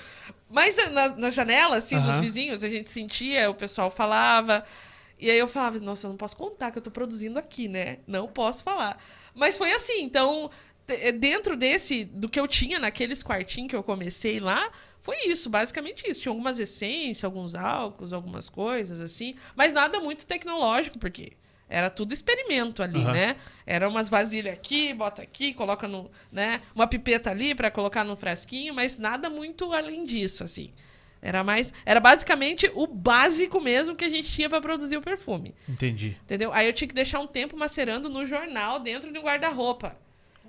Mas 0.49 0.79
eh, 0.79 0.89
na, 0.89 1.09
na 1.09 1.31
janela, 1.31 1.77
assim, 1.77 1.97
dos 1.99 2.11
Aham. 2.11 2.21
vizinhos, 2.21 2.63
a 2.65 2.69
gente 2.69 2.91
sentia, 2.91 3.51
o 3.51 3.55
pessoal 3.55 3.91
falava. 3.91 4.65
E 5.19 5.31
aí 5.31 5.39
eu 5.39 5.49
falava, 5.49 5.79
nossa, 5.81 6.07
eu 6.07 6.11
não 6.11 6.17
posso 6.17 6.37
contar 6.37 6.71
que 6.71 6.79
eu 6.79 6.83
tô 6.83 6.91
produzindo 6.91 7.39
aqui, 7.39 7.69
né? 7.69 7.99
Não 8.07 8.27
posso 8.29 8.63
falar. 8.63 8.99
Mas 9.35 9.57
foi 9.57 9.73
assim, 9.73 10.03
então, 10.03 10.51
eh, 10.87 11.13
dentro 11.13 11.57
desse, 11.57 12.05
do 12.05 12.29
que 12.29 12.39
eu 12.39 12.47
tinha 12.49 12.79
naqueles 12.79 13.23
quartinhos 13.23 13.71
que 13.71 13.77
eu 13.77 13.83
comecei 13.83 14.39
lá, 14.41 14.71
foi 15.05 15.19
isso, 15.27 15.51
basicamente 15.51 16.11
isso. 16.11 16.23
Tinha 16.23 16.31
algumas 16.31 16.59
essências, 16.59 17.25
alguns 17.25 17.55
álcools, 17.55 18.15
algumas 18.15 18.49
coisas 18.49 19.03
assim, 19.03 19.35
mas 19.55 19.75
nada 19.75 20.01
muito 20.01 20.25
tecnológico, 20.25 20.99
porque 20.99 21.35
era 21.69 21.91
tudo 21.91 22.15
experimento 22.15 22.83
ali, 22.83 23.03
Aham. 23.03 23.13
né? 23.13 23.37
Era 23.67 23.87
umas 23.87 24.09
vasilhas 24.09 24.55
aqui, 24.55 24.95
bota 24.95 25.21
aqui, 25.21 25.53
coloca 25.53 25.87
no, 25.87 26.11
né, 26.33 26.63
uma 26.75 26.87
pipeta 26.87 27.31
ali 27.31 27.55
para 27.55 27.71
colocar 27.71 28.03
no 28.03 28.17
frasquinho, 28.17 28.73
mas 28.73 28.97
nada 28.97 29.29
muito 29.29 29.71
além 29.75 30.05
disso, 30.05 30.43
assim. 30.43 30.73
Era 31.21 31.45
mais, 31.45 31.71
era 31.85 32.01
basicamente 32.01 32.71
o 32.75 32.87
básico 32.87 33.61
mesmo 33.61 33.95
que 33.95 34.07
a 34.07 34.11
gente 34.11 34.31
tinha 34.33 34.49
para 34.49 34.61
produzir 34.63 34.97
o 34.97 35.03
perfume, 35.03 35.55
Entendi. 35.69 36.17
entendeu? 36.23 36.51
Aí 36.51 36.67
eu 36.67 36.73
tinha 36.73 36.89
que 36.89 36.95
deixar 36.95 37.21
um 37.21 37.27
tempo 37.27 37.59
macerando 37.59 38.09
no 38.09 38.25
jornal 38.25 38.79
dentro 38.79 39.13
de 39.13 39.19
um 39.19 39.23
guarda-roupa. 39.23 39.99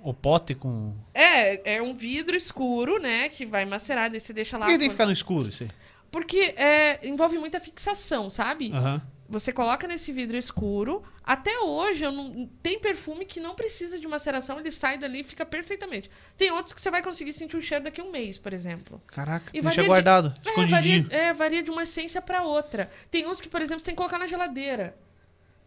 O 0.08 0.14
pote 0.14 0.54
com. 0.54 0.94
É, 1.12 1.76
é 1.76 1.82
um 1.82 1.92
vidro 1.94 2.36
escuro, 2.36 2.98
né, 3.00 3.28
que 3.28 3.44
vai 3.44 3.64
macerar, 3.64 4.08
daí 4.10 4.20
você 4.20 4.32
deixa 4.32 4.56
Por 4.56 4.64
lá. 4.64 4.70
que 4.72 4.78
tem 4.78 4.86
que 4.88 4.92
ficar 4.92 5.06
no 5.06 5.12
escuro 5.12 5.48
isso 5.48 5.64
aí? 5.64 5.70
Porque 6.12 6.54
é, 6.56 7.00
envolve 7.06 7.36
muita 7.38 7.58
fixação, 7.58 8.30
sabe? 8.30 8.70
Aham. 8.72 9.02
Você 9.28 9.52
coloca 9.52 9.88
nesse 9.88 10.12
vidro 10.12 10.36
escuro. 10.36 11.02
Até 11.24 11.58
hoje, 11.58 12.04
não, 12.04 12.48
tem 12.62 12.78
perfume 12.78 13.24
que 13.24 13.40
não 13.40 13.56
precisa 13.56 13.98
de 13.98 14.06
maceração, 14.06 14.60
ele 14.60 14.70
sai 14.70 14.96
dali 14.96 15.20
e 15.20 15.24
fica 15.24 15.44
perfeitamente. 15.44 16.08
Tem 16.36 16.52
outros 16.52 16.72
que 16.72 16.80
você 16.80 16.92
vai 16.92 17.02
conseguir 17.02 17.32
sentir 17.32 17.56
o 17.56 17.60
cheiro 17.62 17.82
daqui 17.82 18.00
a 18.00 18.04
um 18.04 18.12
mês, 18.12 18.38
por 18.38 18.52
exemplo. 18.52 19.02
Caraca, 19.08 19.46
E 19.50 19.54
deixa 19.60 19.64
varia 19.68 19.82
de- 19.82 19.88
guardado, 19.88 20.34
É, 20.44 20.48
escondidinho. 20.50 21.02
varia, 21.08 21.18
é, 21.24 21.32
varia 21.34 21.62
de 21.64 21.70
uma 21.72 21.82
essência 21.82 22.22
pra 22.22 22.44
outra. 22.44 22.88
Tem 23.10 23.26
uns 23.26 23.40
que, 23.40 23.48
por 23.48 23.60
exemplo, 23.60 23.80
você 23.80 23.86
tem 23.86 23.94
que 23.94 23.98
colocar 23.98 24.18
na 24.20 24.28
geladeira. 24.28 24.96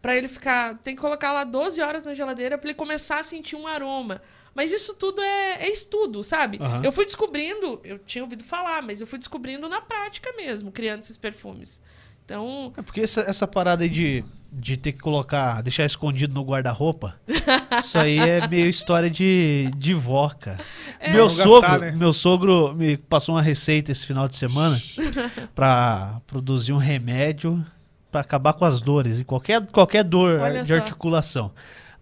Pra 0.00 0.16
ele 0.16 0.28
ficar. 0.28 0.76
Tem 0.78 0.94
que 0.94 1.00
colocar 1.00 1.32
lá 1.32 1.44
12 1.44 1.80
horas 1.80 2.06
na 2.06 2.14
geladeira 2.14 2.56
pra 2.56 2.68
ele 2.68 2.76
começar 2.76 3.20
a 3.20 3.24
sentir 3.24 3.56
um 3.56 3.66
aroma. 3.66 4.20
Mas 4.54 4.72
isso 4.72 4.94
tudo 4.94 5.20
é, 5.20 5.62
é 5.66 5.72
estudo, 5.72 6.24
sabe? 6.24 6.58
Aham. 6.60 6.82
Eu 6.84 6.90
fui 6.90 7.04
descobrindo, 7.04 7.80
eu 7.84 7.98
tinha 7.98 8.24
ouvido 8.24 8.42
falar, 8.42 8.82
mas 8.82 9.00
eu 9.00 9.06
fui 9.06 9.18
descobrindo 9.18 9.68
na 9.68 9.80
prática 9.80 10.32
mesmo, 10.36 10.72
criando 10.72 11.02
esses 11.02 11.16
perfumes. 11.16 11.80
Então, 12.24 12.72
É 12.76 12.82
porque 12.82 13.00
essa, 13.00 13.20
essa 13.22 13.46
parada 13.46 13.82
aí 13.84 13.88
de 13.88 14.24
de 14.52 14.76
ter 14.76 14.90
que 14.90 14.98
colocar, 14.98 15.62
deixar 15.62 15.84
escondido 15.84 16.34
no 16.34 16.42
guarda-roupa, 16.42 17.14
isso 17.78 17.96
aí 17.96 18.18
é 18.18 18.48
meio 18.48 18.66
história 18.66 19.08
de, 19.08 19.70
de 19.76 19.94
vó, 19.94 20.28
cara. 20.28 20.58
Meu, 21.00 21.28
Não 21.28 21.36
gastar, 21.36 21.44
sogro, 21.44 21.78
né? 21.80 21.92
meu 21.92 22.12
sogro 22.12 22.74
me 22.74 22.96
passou 22.96 23.36
uma 23.36 23.42
receita 23.42 23.92
esse 23.92 24.04
final 24.04 24.26
de 24.26 24.34
semana 24.36 24.76
pra 25.54 26.20
produzir 26.26 26.72
um 26.72 26.78
remédio 26.78 27.64
pra 28.10 28.20
acabar 28.20 28.52
com 28.52 28.64
as 28.64 28.80
dores, 28.80 29.20
e 29.20 29.24
qualquer, 29.24 29.64
qualquer 29.66 30.04
dor 30.04 30.40
Olha 30.40 30.62
de 30.62 30.68
só. 30.68 30.74
articulação. 30.74 31.52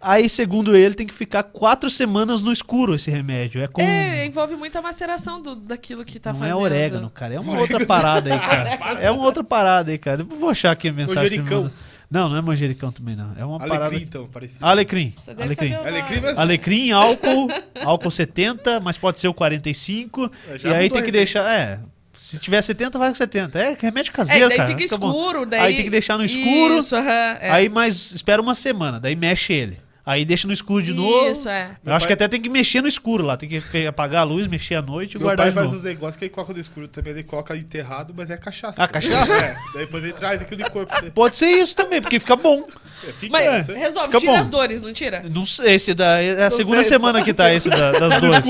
Aí, 0.00 0.28
segundo 0.28 0.76
ele, 0.76 0.94
tem 0.94 1.06
que 1.06 1.14
ficar 1.14 1.42
quatro 1.42 1.90
semanas 1.90 2.40
no 2.40 2.52
escuro 2.52 2.94
esse 2.94 3.10
remédio. 3.10 3.60
É 3.60 3.66
com. 3.66 3.82
É, 3.82 4.26
envolve 4.26 4.54
muita 4.54 4.80
maceração 4.80 5.42
do, 5.42 5.56
daquilo 5.56 6.04
que 6.04 6.20
tá 6.20 6.32
não 6.32 6.38
fazendo. 6.38 6.52
é 6.52 6.56
orégano, 6.56 7.10
cara. 7.10 7.34
É 7.34 7.40
uma 7.40 7.58
outra 7.58 7.84
parada 7.84 8.32
aí, 8.32 8.38
cara. 8.38 8.78
É 9.02 9.10
uma 9.10 9.24
outra 9.24 9.42
parada 9.42 9.90
aí, 9.90 9.98
cara. 9.98 10.22
Eu 10.22 10.36
vou 10.36 10.50
achar 10.50 10.70
aqui 10.70 10.88
a 10.88 10.92
mensagem. 10.92 11.38
Manjericão. 11.40 11.70
Não, 12.10 12.28
não 12.28 12.36
é 12.36 12.40
manjericão 12.40 12.90
também, 12.92 13.16
não. 13.16 13.32
É 13.36 13.44
uma 13.44 13.58
parada. 13.58 13.86
Alecrim, 13.86 14.02
então, 14.02 14.26
parecido. 14.28 14.64
Alecrim. 14.64 15.14
Alecrim. 15.26 15.74
Alecrim 15.74 16.20
mesmo? 16.20 16.40
Alecrim, 16.40 16.90
álcool, 16.92 17.48
álcool 17.84 18.10
70, 18.10 18.80
mas 18.80 18.96
pode 18.96 19.20
ser 19.20 19.28
o 19.28 19.34
45. 19.34 20.30
É, 20.48 20.68
e 20.68 20.74
aí 20.74 20.90
tem 20.90 21.02
que 21.02 21.12
deixar. 21.12 21.52
É. 21.52 21.80
Se 22.18 22.38
tiver 22.38 22.60
70, 22.60 22.98
vai 22.98 23.08
com 23.08 23.14
70. 23.14 23.58
É 23.58 23.76
remédio 23.78 24.10
É, 24.10 24.14
caseiro, 24.16 24.48
daí 24.48 24.56
cara. 24.58 24.76
fica 24.76 24.98
bom. 24.98 25.08
escuro, 25.08 25.46
daí... 25.46 25.60
Aí 25.60 25.74
tem 25.76 25.84
que 25.84 25.90
deixar 25.90 26.18
no 26.18 26.24
escuro. 26.24 26.78
Isso, 26.78 26.96
é. 26.96 27.48
Aí 27.50 27.68
mais. 27.68 28.10
Espera 28.12 28.42
uma 28.42 28.54
semana, 28.54 28.98
daí 29.00 29.14
mexe 29.16 29.52
ele. 29.52 29.78
Aí 30.10 30.24
deixa 30.24 30.46
no 30.46 30.54
escuro 30.54 30.82
de 30.82 30.94
novo. 30.94 31.30
Isso, 31.30 31.46
é. 31.50 31.76
Eu 31.84 31.92
acho 31.92 32.06
pai- 32.06 32.06
que 32.06 32.12
até 32.14 32.28
tem 32.28 32.40
que 32.40 32.48
mexer 32.48 32.80
no 32.80 32.88
escuro 32.88 33.22
lá. 33.22 33.36
Tem 33.36 33.46
que 33.46 33.86
apagar 33.86 34.22
a 34.22 34.24
luz, 34.24 34.46
mexer 34.46 34.76
à 34.76 34.80
noite 34.80 35.14
e 35.16 35.18
Meu 35.18 35.26
guardar 35.26 35.44
pai 35.44 35.50
de 35.50 35.54
faz 35.54 35.66
novo. 35.66 35.76
os 35.76 35.82
negócios 35.84 36.16
que 36.16 36.24
ele 36.24 36.30
coloca 36.30 36.54
no 36.54 36.58
escuro 36.60 36.88
também. 36.88 37.12
Ele 37.12 37.22
coloca 37.24 37.54
enterrado, 37.54 38.14
mas 38.16 38.30
é 38.30 38.36
cachaça. 38.38 38.82
Ah, 38.82 38.88
cachaça? 38.88 39.36
É. 39.36 39.54
Daí 39.74 39.84
depois 39.84 40.02
ele 40.02 40.14
traz 40.14 40.40
aquilo 40.40 40.64
de 40.64 40.70
corpo. 40.70 40.86
pra 40.86 41.00
você. 41.02 41.10
Pode 41.10 41.36
ser 41.36 41.50
isso 41.50 41.76
também, 41.76 42.00
porque 42.00 42.18
fica 42.18 42.36
bom. 42.36 42.66
É, 43.06 43.12
fica, 43.12 43.30
Mas 43.32 43.44
não 43.58 43.64
sei. 43.66 43.74
resolve, 43.76 44.06
Fica 44.08 44.20
tira 44.20 44.32
bom. 44.32 44.38
as 44.38 44.48
dores, 44.48 44.80
não 44.80 44.92
tira? 44.94 45.22
Não 45.28 45.44
sei, 45.44 45.74
esse 45.74 45.92
da, 45.92 46.22
é 46.22 46.40
a 46.40 46.44
Não 46.44 46.50
segunda 46.52 46.82
sei, 46.82 46.88
semana 46.96 47.22
que 47.22 47.34
tá 47.34 47.52
esse 47.52 47.68
da- 47.68 47.92
das 47.92 48.18
dores. 48.18 48.46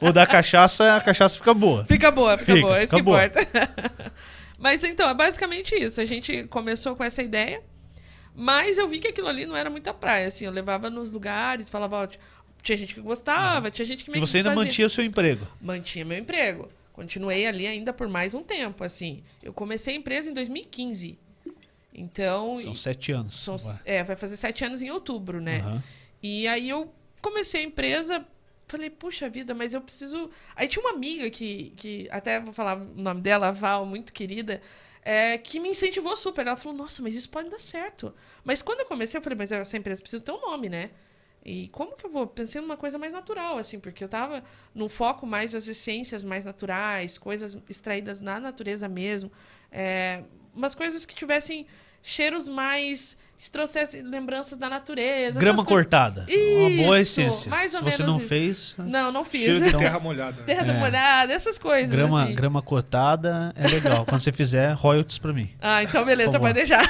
O 0.00 0.12
da 0.12 0.24
cachaça, 0.26 0.94
a 0.94 1.00
cachaça 1.00 1.36
fica 1.36 1.52
boa. 1.52 1.84
Fica 1.86 2.10
boa, 2.12 2.38
fica, 2.38 2.54
Fica, 2.54 2.66
boa, 2.66 2.78
isso 2.78 2.82
fica 2.86 2.96
que 2.96 3.02
boa. 3.02 3.24
importa. 3.26 3.48
Mas 4.60 4.82
então, 4.84 5.08
é 5.10 5.14
basicamente 5.14 5.74
isso. 5.74 6.00
A 6.00 6.04
gente 6.04 6.44
começou 6.44 6.94
com 6.96 7.02
essa 7.04 7.20
ideia, 7.22 7.60
mas 8.34 8.76
eu 8.78 8.88
vi 8.88 8.98
que 8.98 9.08
aquilo 9.08 9.28
ali 9.28 9.46
não 9.46 9.56
era 9.56 9.70
muita 9.70 9.94
praia, 9.94 10.26
assim. 10.26 10.44
Eu 10.44 10.52
levava 10.52 10.90
nos 10.90 11.12
lugares, 11.12 11.70
falava, 11.70 11.96
ó, 12.02 12.08
tinha 12.62 12.76
gente 12.78 12.94
que 12.94 13.00
gostava, 13.00 13.70
tinha 13.70 13.84
gente 13.86 14.04
que 14.04 14.10
E 14.10 14.12
meio 14.12 14.26
você 14.26 14.38
ainda 14.38 14.50
desfazia. 14.50 14.68
mantinha 14.68 14.86
o 14.86 14.90
seu 14.90 15.04
emprego. 15.04 15.46
Mantinha 15.60 16.04
meu 16.04 16.18
emprego. 16.18 16.68
Continuei 16.92 17.46
ali 17.46 17.66
ainda 17.66 17.92
por 17.92 18.08
mais 18.08 18.34
um 18.34 18.42
tempo, 18.42 18.82
assim. 18.84 19.22
Eu 19.42 19.52
comecei 19.52 19.94
a 19.94 19.96
empresa 19.96 20.30
em 20.30 20.32
2015. 20.32 21.18
Então, 21.92 22.60
São 22.60 22.74
sete 22.76 23.12
anos. 23.12 23.40
são- 23.40 23.56
é, 23.84 24.02
vai 24.02 24.16
fazer 24.16 24.36
sete 24.36 24.64
anos 24.64 24.82
em 24.82 24.90
outubro, 24.90 25.40
né? 25.40 25.60
Aham. 25.60 25.82
E 26.22 26.48
aí 26.48 26.68
eu 26.68 26.92
comecei 27.20 27.60
a 27.60 27.64
empresa, 27.64 28.26
falei, 28.66 28.90
puxa 28.90 29.28
vida, 29.28 29.54
mas 29.54 29.74
eu 29.74 29.80
preciso. 29.80 30.30
Aí 30.56 30.66
tinha 30.66 30.82
uma 30.84 30.92
amiga 30.92 31.28
que, 31.30 31.72
que 31.76 32.08
até 32.10 32.40
vou 32.40 32.52
falar 32.52 32.76
o 32.78 32.84
nome 33.00 33.20
dela, 33.20 33.48
a 33.48 33.52
Val, 33.52 33.84
muito 33.86 34.12
querida, 34.12 34.60
é, 35.04 35.36
que 35.36 35.60
me 35.60 35.68
incentivou 35.68 36.16
super. 36.16 36.46
Ela 36.46 36.56
falou, 36.56 36.76
nossa, 36.76 37.02
mas 37.02 37.14
isso 37.14 37.28
pode 37.28 37.50
dar 37.50 37.60
certo. 37.60 38.14
Mas 38.42 38.62
quando 38.62 38.80
eu 38.80 38.86
comecei, 38.86 39.18
eu 39.18 39.22
falei, 39.22 39.36
mas 39.36 39.52
essa 39.52 39.76
empresa 39.76 40.00
precisa 40.00 40.22
ter 40.22 40.32
um 40.32 40.40
nome, 40.40 40.68
né? 40.68 40.90
E 41.44 41.68
como 41.68 41.94
que 41.94 42.06
eu 42.06 42.10
vou? 42.10 42.26
Pensei 42.26 42.58
numa 42.60 42.76
coisa 42.76 42.96
mais 42.96 43.12
natural, 43.12 43.58
assim, 43.58 43.78
porque 43.78 44.02
eu 44.02 44.08
tava 44.08 44.42
num 44.74 44.88
foco 44.88 45.26
mais 45.26 45.52
das 45.52 45.68
essências 45.68 46.24
mais 46.24 46.46
naturais, 46.46 47.18
coisas 47.18 47.56
extraídas 47.68 48.18
na 48.18 48.40
natureza 48.40 48.88
mesmo. 48.88 49.30
É, 49.70 50.24
umas 50.54 50.74
coisas 50.74 51.04
que 51.04 51.14
tivessem 51.14 51.66
cheiros 52.04 52.46
mais. 52.48 53.16
que 53.36 53.50
trouxessem 53.50 54.00
lembranças 54.02 54.56
da 54.56 54.70
natureza. 54.70 55.38
Grama 55.38 55.56
essas 55.56 55.66
coisas. 55.66 55.84
cortada. 55.84 56.26
uma 56.30 56.70
boa 56.82 56.98
Isso, 57.00 57.20
essência. 57.20 57.50
mais 57.50 57.74
ou 57.74 57.80
Se 57.80 57.84
você 57.84 58.02
menos 58.02 58.06
não 58.14 58.18
isso. 58.18 58.28
fez, 58.28 58.74
Não, 58.78 59.12
não 59.12 59.22
fiz. 59.24 59.42
Cheiro 59.42 59.60
de 59.60 59.68
Então- 59.68 59.80
terra 59.84 59.98
molhada. 60.00 60.36
né? 60.38 60.46
Terra 60.46 60.66
É. 60.72 60.78
molhada, 60.78 61.30
essas 61.32 61.58
coisas. 61.58 61.90
grama, 61.90 62.24
assim. 62.24 62.34
grama 62.34 62.62
cortada 62.62 63.52
é 63.54 63.66
legal. 63.68 64.06
Quando 64.06 64.22
você 64.22 64.32
fizer, 64.32 64.72
royalties 64.72 65.18
pra 65.18 65.30
mim. 65.32 65.50
Ah, 65.60 65.82
então 65.82 66.04
beleza, 66.06 66.40
pode 66.40 66.54
deixar. 66.54 66.84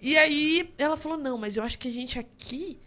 E 0.00 0.16
aí 0.16 0.72
ela 0.78 0.96
falou: 0.96 1.18
não, 1.18 1.36
mas 1.36 1.56
eu 1.58 1.62
acho 1.62 1.78
que 1.78 1.88
a 1.88 1.92
gente 1.92 2.18
aqui 2.18 2.78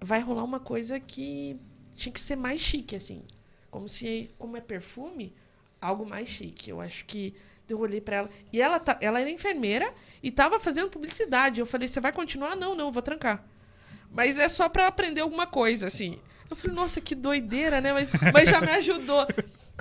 vai 0.00 0.20
rolar 0.20 0.44
uma 0.44 0.60
coisa 0.60 1.00
que 1.00 1.56
tinha 1.96 2.12
que 2.12 2.20
ser 2.20 2.36
mais 2.36 2.60
chique, 2.60 2.94
assim. 2.94 3.22
Como 3.68 3.88
se, 3.88 4.30
como 4.38 4.56
é 4.56 4.60
perfume, 4.60 5.34
algo 5.80 6.08
mais 6.08 6.28
chique. 6.28 6.70
Eu 6.70 6.80
acho 6.80 7.04
que 7.04 7.34
eu 7.68 7.80
olhei 7.80 8.00
pra 8.00 8.16
ela. 8.16 8.30
E 8.52 8.62
ela, 8.62 8.78
tá, 8.78 8.96
ela 9.00 9.20
era 9.20 9.28
enfermeira 9.28 9.92
e 10.22 10.30
tava 10.30 10.58
fazendo 10.58 10.90
publicidade. 10.90 11.60
Eu 11.60 11.66
falei: 11.66 11.88
você 11.88 12.00
vai 12.00 12.12
continuar? 12.12 12.56
Não, 12.56 12.74
não, 12.74 12.86
eu 12.86 12.92
vou 12.92 13.02
trancar. 13.02 13.44
Mas 14.10 14.38
é 14.38 14.48
só 14.48 14.68
pra 14.68 14.86
aprender 14.86 15.20
alguma 15.20 15.46
coisa, 15.46 15.86
assim. 15.86 16.18
Eu 16.50 16.56
falei, 16.56 16.74
nossa, 16.74 16.98
que 17.00 17.14
doideira, 17.14 17.80
né? 17.80 17.92
Mas, 17.92 18.10
mas 18.32 18.48
já 18.48 18.58
me 18.60 18.70
ajudou. 18.72 19.26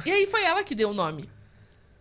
E 0.06 0.12
aí 0.12 0.28
foi 0.28 0.44
ela 0.44 0.64
que 0.64 0.76
deu 0.76 0.90
o 0.90 0.94
nome. 0.94 1.30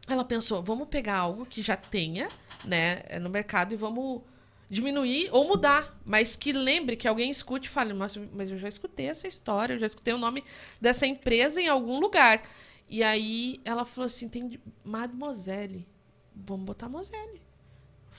Ela 0.08 0.24
pensou, 0.24 0.62
vamos 0.62 0.88
pegar 0.88 1.18
algo 1.18 1.46
que 1.46 1.62
já 1.62 1.76
tenha, 1.76 2.28
né, 2.64 3.02
no 3.20 3.30
mercado 3.30 3.72
e 3.72 3.76
vamos 3.76 4.22
diminuir 4.68 5.28
ou 5.32 5.46
mudar, 5.46 5.96
mas 6.04 6.34
que 6.34 6.52
lembre 6.52 6.96
que 6.96 7.06
alguém 7.06 7.30
escute 7.30 7.68
e 7.68 7.70
fale, 7.70 7.92
mas, 7.92 8.16
mas 8.32 8.50
eu 8.50 8.58
já 8.58 8.68
escutei 8.68 9.06
essa 9.06 9.28
história, 9.28 9.74
eu 9.74 9.78
já 9.78 9.86
escutei 9.86 10.12
o 10.12 10.18
nome 10.18 10.42
dessa 10.80 11.06
empresa 11.06 11.60
em 11.60 11.68
algum 11.68 12.00
lugar. 12.00 12.42
E 12.88 13.02
aí 13.04 13.60
ela 13.64 13.84
falou 13.84 14.06
assim, 14.06 14.28
tem 14.28 14.48
de- 14.48 14.60
Mademoiselle, 14.84 15.86
vamos 16.34 16.66
botar 16.66 16.88
Moselle. 16.88 17.40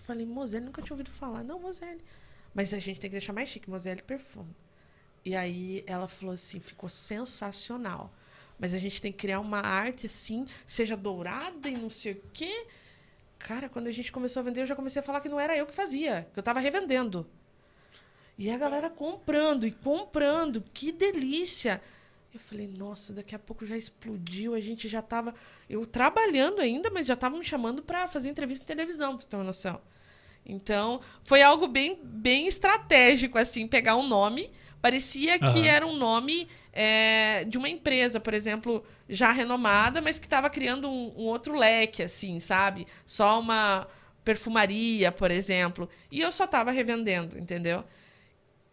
Falei, 0.07 0.25
Moselle, 0.25 0.65
nunca 0.65 0.81
tinha 0.81 0.93
ouvido 0.93 1.11
falar. 1.11 1.43
Não, 1.43 1.59
Moselle. 1.59 2.01
Mas 2.53 2.73
a 2.73 2.79
gente 2.79 2.97
tem 2.97 3.09
que 3.09 3.17
deixar 3.17 3.33
mais 3.33 3.49
chique, 3.49 3.69
Moselle 3.69 4.01
perfume. 4.01 4.55
E 5.25 5.35
aí 5.35 5.83
ela 5.85 6.07
falou 6.07 6.33
assim, 6.33 6.61
ficou 6.61 6.87
sensacional. 6.87 8.13
Mas 8.57 8.73
a 8.73 8.79
gente 8.79 9.01
tem 9.01 9.11
que 9.11 9.17
criar 9.17 9.41
uma 9.41 9.59
arte 9.59 10.05
assim, 10.05 10.47
seja 10.65 10.95
dourada 10.95 11.67
e 11.67 11.75
não 11.75 11.89
sei 11.89 12.13
o 12.13 12.21
quê. 12.31 12.67
Cara, 13.37 13.67
quando 13.67 13.87
a 13.87 13.91
gente 13.91 14.09
começou 14.09 14.39
a 14.39 14.43
vender, 14.43 14.61
eu 14.61 14.65
já 14.65 14.77
comecei 14.77 15.01
a 15.01 15.03
falar 15.03 15.19
que 15.19 15.27
não 15.27 15.37
era 15.37 15.57
eu 15.57 15.67
que 15.67 15.75
fazia, 15.75 16.25
que 16.33 16.39
eu 16.39 16.43
tava 16.43 16.61
revendendo. 16.61 17.27
E 18.37 18.49
a 18.49 18.57
galera 18.57 18.89
comprando 18.89 19.67
e 19.67 19.71
comprando, 19.71 20.63
que 20.73 20.93
delícia! 20.93 21.81
Eu 22.33 22.39
falei, 22.39 22.67
nossa, 22.67 23.11
daqui 23.11 23.35
a 23.35 23.39
pouco 23.39 23.65
já 23.65 23.75
explodiu, 23.75 24.53
a 24.53 24.61
gente 24.61 24.87
já 24.87 25.01
tava. 25.01 25.35
Eu 25.69 25.85
trabalhando 25.85 26.61
ainda, 26.61 26.89
mas 26.89 27.07
já 27.07 27.13
estavam 27.13 27.39
me 27.39 27.45
chamando 27.45 27.83
para 27.83 28.07
fazer 28.07 28.29
entrevista 28.29 28.63
em 28.63 28.67
televisão, 28.67 29.17
pra 29.17 29.23
você 29.23 29.29
ter 29.29 29.35
uma 29.35 29.43
noção. 29.43 29.81
Então, 30.45 31.01
foi 31.23 31.41
algo 31.41 31.67
bem, 31.67 31.99
bem 32.03 32.47
estratégico, 32.47 33.37
assim, 33.37 33.67
pegar 33.67 33.95
um 33.95 34.07
nome. 34.07 34.49
Parecia 34.81 35.37
que 35.39 35.67
era 35.67 35.85
um 35.85 35.97
nome 35.97 36.47
é, 36.71 37.43
de 37.45 37.57
uma 37.57 37.67
empresa, 37.67 38.19
por 38.19 38.33
exemplo, 38.33 38.83
já 39.09 39.31
renomada, 39.31 40.01
mas 40.01 40.19
que 40.19 40.25
estava 40.25 40.49
criando 40.49 40.87
um, 40.89 41.13
um 41.17 41.23
outro 41.23 41.57
leque, 41.57 42.03
assim, 42.03 42.39
sabe? 42.39 42.85
Só 43.05 43.39
uma 43.39 43.87
perfumaria, 44.23 45.11
por 45.11 45.31
exemplo. 45.31 45.89
E 46.11 46.21
eu 46.21 46.31
só 46.31 46.43
estava 46.43 46.71
revendendo, 46.71 47.37
entendeu? 47.37 47.83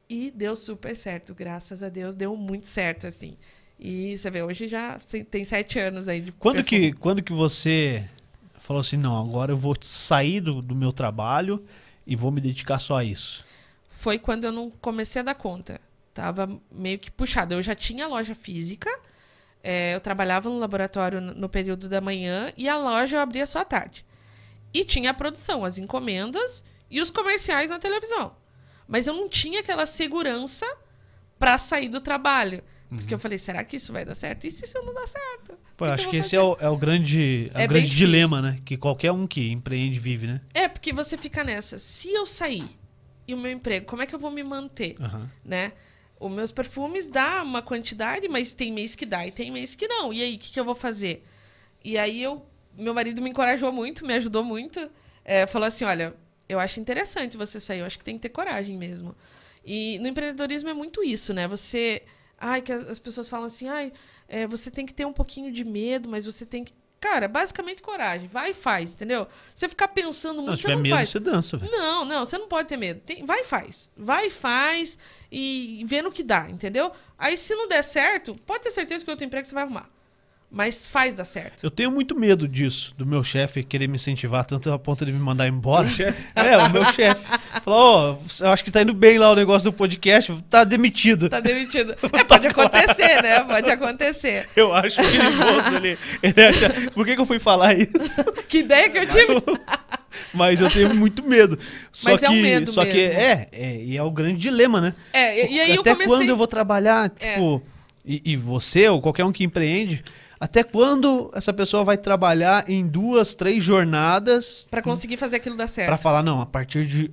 E 0.08 0.30
deu 0.30 0.54
super 0.54 0.94
certo, 0.94 1.34
graças 1.34 1.82
a 1.82 1.88
Deus, 1.88 2.14
deu 2.14 2.36
muito 2.36 2.66
certo, 2.66 3.06
assim. 3.06 3.36
E 3.78 4.16
você 4.16 4.30
vê, 4.30 4.42
hoje 4.42 4.68
já 4.68 4.98
tem 5.30 5.44
sete 5.44 5.78
anos 5.78 6.06
aí 6.06 6.20
de 6.20 6.32
Quando 6.32 6.56
perfume. 6.56 6.92
que, 6.92 6.98
quando 6.98 7.22
que 7.22 7.32
você 7.32 8.08
falou 8.64 8.80
assim, 8.80 8.96
não, 8.96 9.16
agora 9.16 9.52
eu 9.52 9.56
vou 9.56 9.76
sair 9.80 10.40
do, 10.40 10.60
do 10.60 10.74
meu 10.74 10.92
trabalho 10.92 11.64
e 12.06 12.16
vou 12.16 12.30
me 12.30 12.40
dedicar 12.40 12.78
só 12.78 12.96
a 12.96 13.04
isso? 13.04 13.44
foi 14.04 14.18
quando 14.18 14.44
eu 14.44 14.52
não 14.52 14.70
comecei 14.70 15.20
a 15.20 15.24
dar 15.24 15.34
conta. 15.34 15.80
Tava 16.12 16.60
meio 16.70 16.98
que 16.98 17.10
puxado. 17.10 17.54
Eu 17.54 17.62
já 17.62 17.74
tinha 17.74 18.06
loja 18.06 18.34
física, 18.34 18.90
é, 19.62 19.94
eu 19.94 20.00
trabalhava 20.00 20.50
no 20.50 20.58
laboratório 20.58 21.22
no 21.22 21.48
período 21.48 21.88
da 21.88 22.02
manhã 22.02 22.52
e 22.54 22.68
a 22.68 22.76
loja 22.76 23.16
eu 23.16 23.20
abria 23.20 23.46
só 23.46 23.60
à 23.60 23.64
tarde. 23.64 24.04
E 24.74 24.84
tinha 24.84 25.10
a 25.10 25.14
produção, 25.14 25.64
as 25.64 25.78
encomendas 25.78 26.62
e 26.90 27.00
os 27.00 27.10
comerciais 27.10 27.70
na 27.70 27.78
televisão. 27.78 28.36
Mas 28.86 29.06
eu 29.06 29.14
não 29.14 29.26
tinha 29.26 29.60
aquela 29.60 29.86
segurança 29.86 30.66
para 31.38 31.56
sair 31.56 31.88
do 31.88 31.98
trabalho. 31.98 32.62
Porque 32.96 33.14
eu 33.14 33.18
falei, 33.18 33.38
será 33.38 33.62
que 33.64 33.76
isso 33.76 33.92
vai 33.92 34.04
dar 34.04 34.14
certo? 34.14 34.46
E 34.46 34.50
se 34.50 34.64
isso 34.64 34.80
não 34.82 34.94
dá 34.94 35.06
certo? 35.06 35.58
Pô, 35.76 35.84
que 35.84 35.90
acho 35.90 36.08
que 36.08 36.16
vou 36.16 36.20
esse 36.20 36.36
é 36.36 36.40
o, 36.40 36.56
é 36.60 36.68
o 36.68 36.76
grande, 36.76 37.50
é 37.54 37.62
É 37.62 37.64
o 37.64 37.68
grande 37.68 37.90
dilema, 37.90 38.40
né? 38.42 38.58
Que 38.64 38.76
qualquer 38.76 39.12
um 39.12 39.26
que 39.26 39.50
empreende 39.50 39.98
vive, 39.98 40.26
né? 40.26 40.40
É, 40.52 40.68
porque 40.68 40.92
você 40.92 41.16
fica 41.16 41.42
nessa. 41.44 41.78
Se 41.78 42.12
eu 42.12 42.26
sair 42.26 42.68
e 43.26 43.34
o 43.34 43.38
meu 43.38 43.50
emprego, 43.50 43.86
como 43.86 44.02
é 44.02 44.06
que 44.06 44.14
eu 44.14 44.18
vou 44.18 44.30
me 44.30 44.42
manter? 44.42 44.96
Aham. 45.00 45.30
né? 45.44 45.72
Os 46.20 46.30
meus 46.30 46.52
perfumes 46.52 47.08
dá 47.08 47.42
uma 47.42 47.60
quantidade, 47.60 48.28
mas 48.28 48.54
tem 48.54 48.72
mês 48.72 48.94
que 48.94 49.04
dá 49.04 49.26
e 49.26 49.30
tem 49.30 49.50
mês 49.50 49.74
que 49.74 49.86
não. 49.88 50.12
E 50.12 50.22
aí, 50.22 50.36
o 50.36 50.38
que, 50.38 50.52
que 50.52 50.60
eu 50.60 50.64
vou 50.64 50.74
fazer? 50.74 51.24
E 51.82 51.98
aí 51.98 52.22
eu, 52.22 52.46
meu 52.76 52.94
marido 52.94 53.20
me 53.20 53.28
encorajou 53.30 53.70
muito, 53.72 54.06
me 54.06 54.14
ajudou 54.14 54.42
muito. 54.42 54.88
É, 55.24 55.46
falou 55.46 55.66
assim, 55.66 55.84
olha, 55.84 56.14
eu 56.48 56.60
acho 56.60 56.80
interessante 56.80 57.36
você 57.36 57.60
sair, 57.60 57.80
eu 57.80 57.86
acho 57.86 57.98
que 57.98 58.04
tem 58.04 58.14
que 58.16 58.22
ter 58.22 58.28
coragem 58.28 58.76
mesmo. 58.78 59.14
E 59.64 59.98
no 59.98 60.08
empreendedorismo 60.08 60.68
é 60.68 60.74
muito 60.74 61.02
isso, 61.02 61.32
né? 61.34 61.48
Você, 61.48 62.02
ai, 62.44 62.62
que 62.62 62.72
as 62.72 62.88
as 62.88 62.98
pessoas 62.98 63.28
falam 63.28 63.46
assim, 63.46 63.68
ai, 63.68 63.92
é, 64.28 64.46
você 64.46 64.70
tem 64.70 64.84
que 64.86 64.94
ter 64.94 65.06
um 65.06 65.12
pouquinho 65.12 65.52
de 65.52 65.64
medo, 65.64 66.08
mas 66.08 66.26
você 66.26 66.44
tem 66.46 66.64
que 66.64 66.72
Cara, 67.00 67.28
basicamente 67.28 67.82
coragem. 67.82 68.28
Vai 68.28 68.52
e 68.52 68.54
faz, 68.54 68.90
entendeu? 68.92 69.26
Você 69.54 69.68
ficar 69.68 69.88
pensando 69.88 70.36
muito, 70.36 70.48
Não, 70.52 70.56
se 70.56 70.62
você 70.62 70.68
tiver 70.68 70.74
não 70.76 70.82
medo, 70.82 70.94
faz. 70.96 71.10
você 71.10 71.20
dança, 71.20 71.56
velho. 71.58 71.70
Não, 71.70 72.02
não, 72.06 72.24
você 72.24 72.38
não 72.38 72.48
pode 72.48 72.66
ter 72.66 72.78
medo. 72.78 72.98
Tem- 73.04 73.26
vai 73.26 73.40
e 73.42 73.44
faz. 73.44 73.90
Vai 73.94 74.28
e 74.28 74.30
faz 74.30 74.98
e 75.30 75.84
vê 75.86 76.00
no 76.00 76.10
que 76.10 76.22
dá, 76.22 76.48
entendeu? 76.48 76.90
Aí 77.18 77.36
se 77.36 77.54
não 77.54 77.68
der 77.68 77.82
certo, 77.84 78.34
pode 78.46 78.62
ter 78.64 78.70
certeza 78.70 79.04
que 79.04 79.10
outro 79.10 79.22
emprego 79.26 79.46
você 79.46 79.52
vai 79.52 79.64
arrumar. 79.64 79.90
Mas 80.54 80.86
faz 80.86 81.14
dar 81.16 81.24
certo. 81.24 81.64
Eu 81.64 81.70
tenho 81.70 81.90
muito 81.90 82.14
medo 82.14 82.46
disso, 82.46 82.94
do 82.96 83.04
meu 83.04 83.24
chefe 83.24 83.64
querer 83.64 83.88
me 83.88 83.96
incentivar 83.96 84.44
tanto 84.44 84.70
a 84.72 84.78
ponto 84.78 85.04
de 85.04 85.10
me 85.12 85.18
mandar 85.18 85.48
embora. 85.48 85.86
O 85.86 85.90
chefe. 85.90 86.28
É, 86.36 86.56
o 86.56 86.70
meu 86.70 86.84
chefe. 86.92 87.24
Falou, 87.64 87.80
ó, 88.40 88.44
eu 88.44 88.50
acho 88.50 88.62
que 88.64 88.70
tá 88.70 88.82
indo 88.82 88.94
bem 88.94 89.18
lá 89.18 89.30
o 89.32 89.34
negócio 89.34 89.70
do 89.70 89.76
podcast, 89.76 90.32
tá 90.48 90.62
demitido. 90.62 91.28
Tá 91.28 91.40
demitido. 91.40 91.94
É, 92.14 92.22
pode 92.22 92.46
acontecer, 92.46 93.20
né? 93.22 93.40
Pode 93.42 93.68
acontecer. 93.70 94.48
Eu 94.54 94.72
acho 94.72 94.96
perigoso 95.02 95.76
ele. 95.76 95.98
ele 96.22 96.42
acha, 96.44 96.70
por 96.92 97.04
que, 97.04 97.14
que 97.16 97.20
eu 97.20 97.26
fui 97.26 97.38
falar 97.40 97.74
isso? 97.74 98.22
Que 98.48 98.58
ideia 98.58 98.88
que 98.88 98.98
eu 98.98 99.06
tive. 99.08 99.42
Mas 100.32 100.60
eu 100.60 100.70
tenho 100.70 100.94
muito 100.94 101.24
medo. 101.24 101.58
Só 101.90 102.12
Mas 102.12 102.20
que, 102.20 102.26
é 102.26 102.30
um 102.30 102.40
medo 102.40 102.72
só 102.72 102.84
que 102.84 102.92
mesmo. 102.92 103.12
é, 103.20 103.48
é, 103.52 103.82
e 103.82 103.96
é 103.96 104.02
o 104.02 104.10
grande 104.10 104.38
dilema, 104.40 104.80
né? 104.80 104.94
É, 105.12 105.46
e, 105.46 105.54
e 105.54 105.60
aí 105.60 105.74
eu 105.74 105.80
até 105.80 105.92
comecei. 105.92 106.16
quando 106.16 106.28
eu 106.28 106.36
vou 106.36 106.46
trabalhar, 106.46 107.10
É. 107.18 107.32
tipo, 107.34 107.60
e, 108.04 108.22
e 108.24 108.36
você 108.36 108.88
ou 108.88 109.00
qualquer 109.00 109.24
um 109.24 109.32
que 109.32 109.42
empreende, 109.44 110.04
até 110.44 110.62
quando 110.62 111.30
essa 111.34 111.52
pessoa 111.52 111.84
vai 111.84 111.96
trabalhar 111.96 112.68
em 112.68 112.86
duas, 112.86 113.34
três 113.34 113.64
jornadas 113.64 114.66
Pra 114.70 114.82
conseguir 114.82 115.16
fazer 115.16 115.36
aquilo 115.36 115.56
dar 115.56 115.68
certo. 115.68 115.88
Pra 115.88 115.96
falar, 115.96 116.22
não, 116.22 116.40
a 116.40 116.46
partir 116.46 116.86
de, 116.86 117.10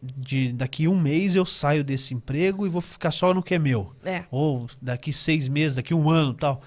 de 0.00 0.52
daqui 0.52 0.86
um 0.86 0.98
mês 0.98 1.34
eu 1.34 1.44
saio 1.44 1.82
desse 1.82 2.14
emprego 2.14 2.66
e 2.66 2.68
vou 2.68 2.80
ficar 2.80 3.10
só 3.10 3.34
no 3.34 3.42
que 3.42 3.54
é 3.54 3.58
meu. 3.58 3.92
É. 4.04 4.24
Ou 4.30 4.68
daqui 4.80 5.12
seis 5.12 5.48
meses, 5.48 5.74
daqui 5.76 5.92
um 5.92 6.08
ano 6.08 6.34
tal. 6.34 6.62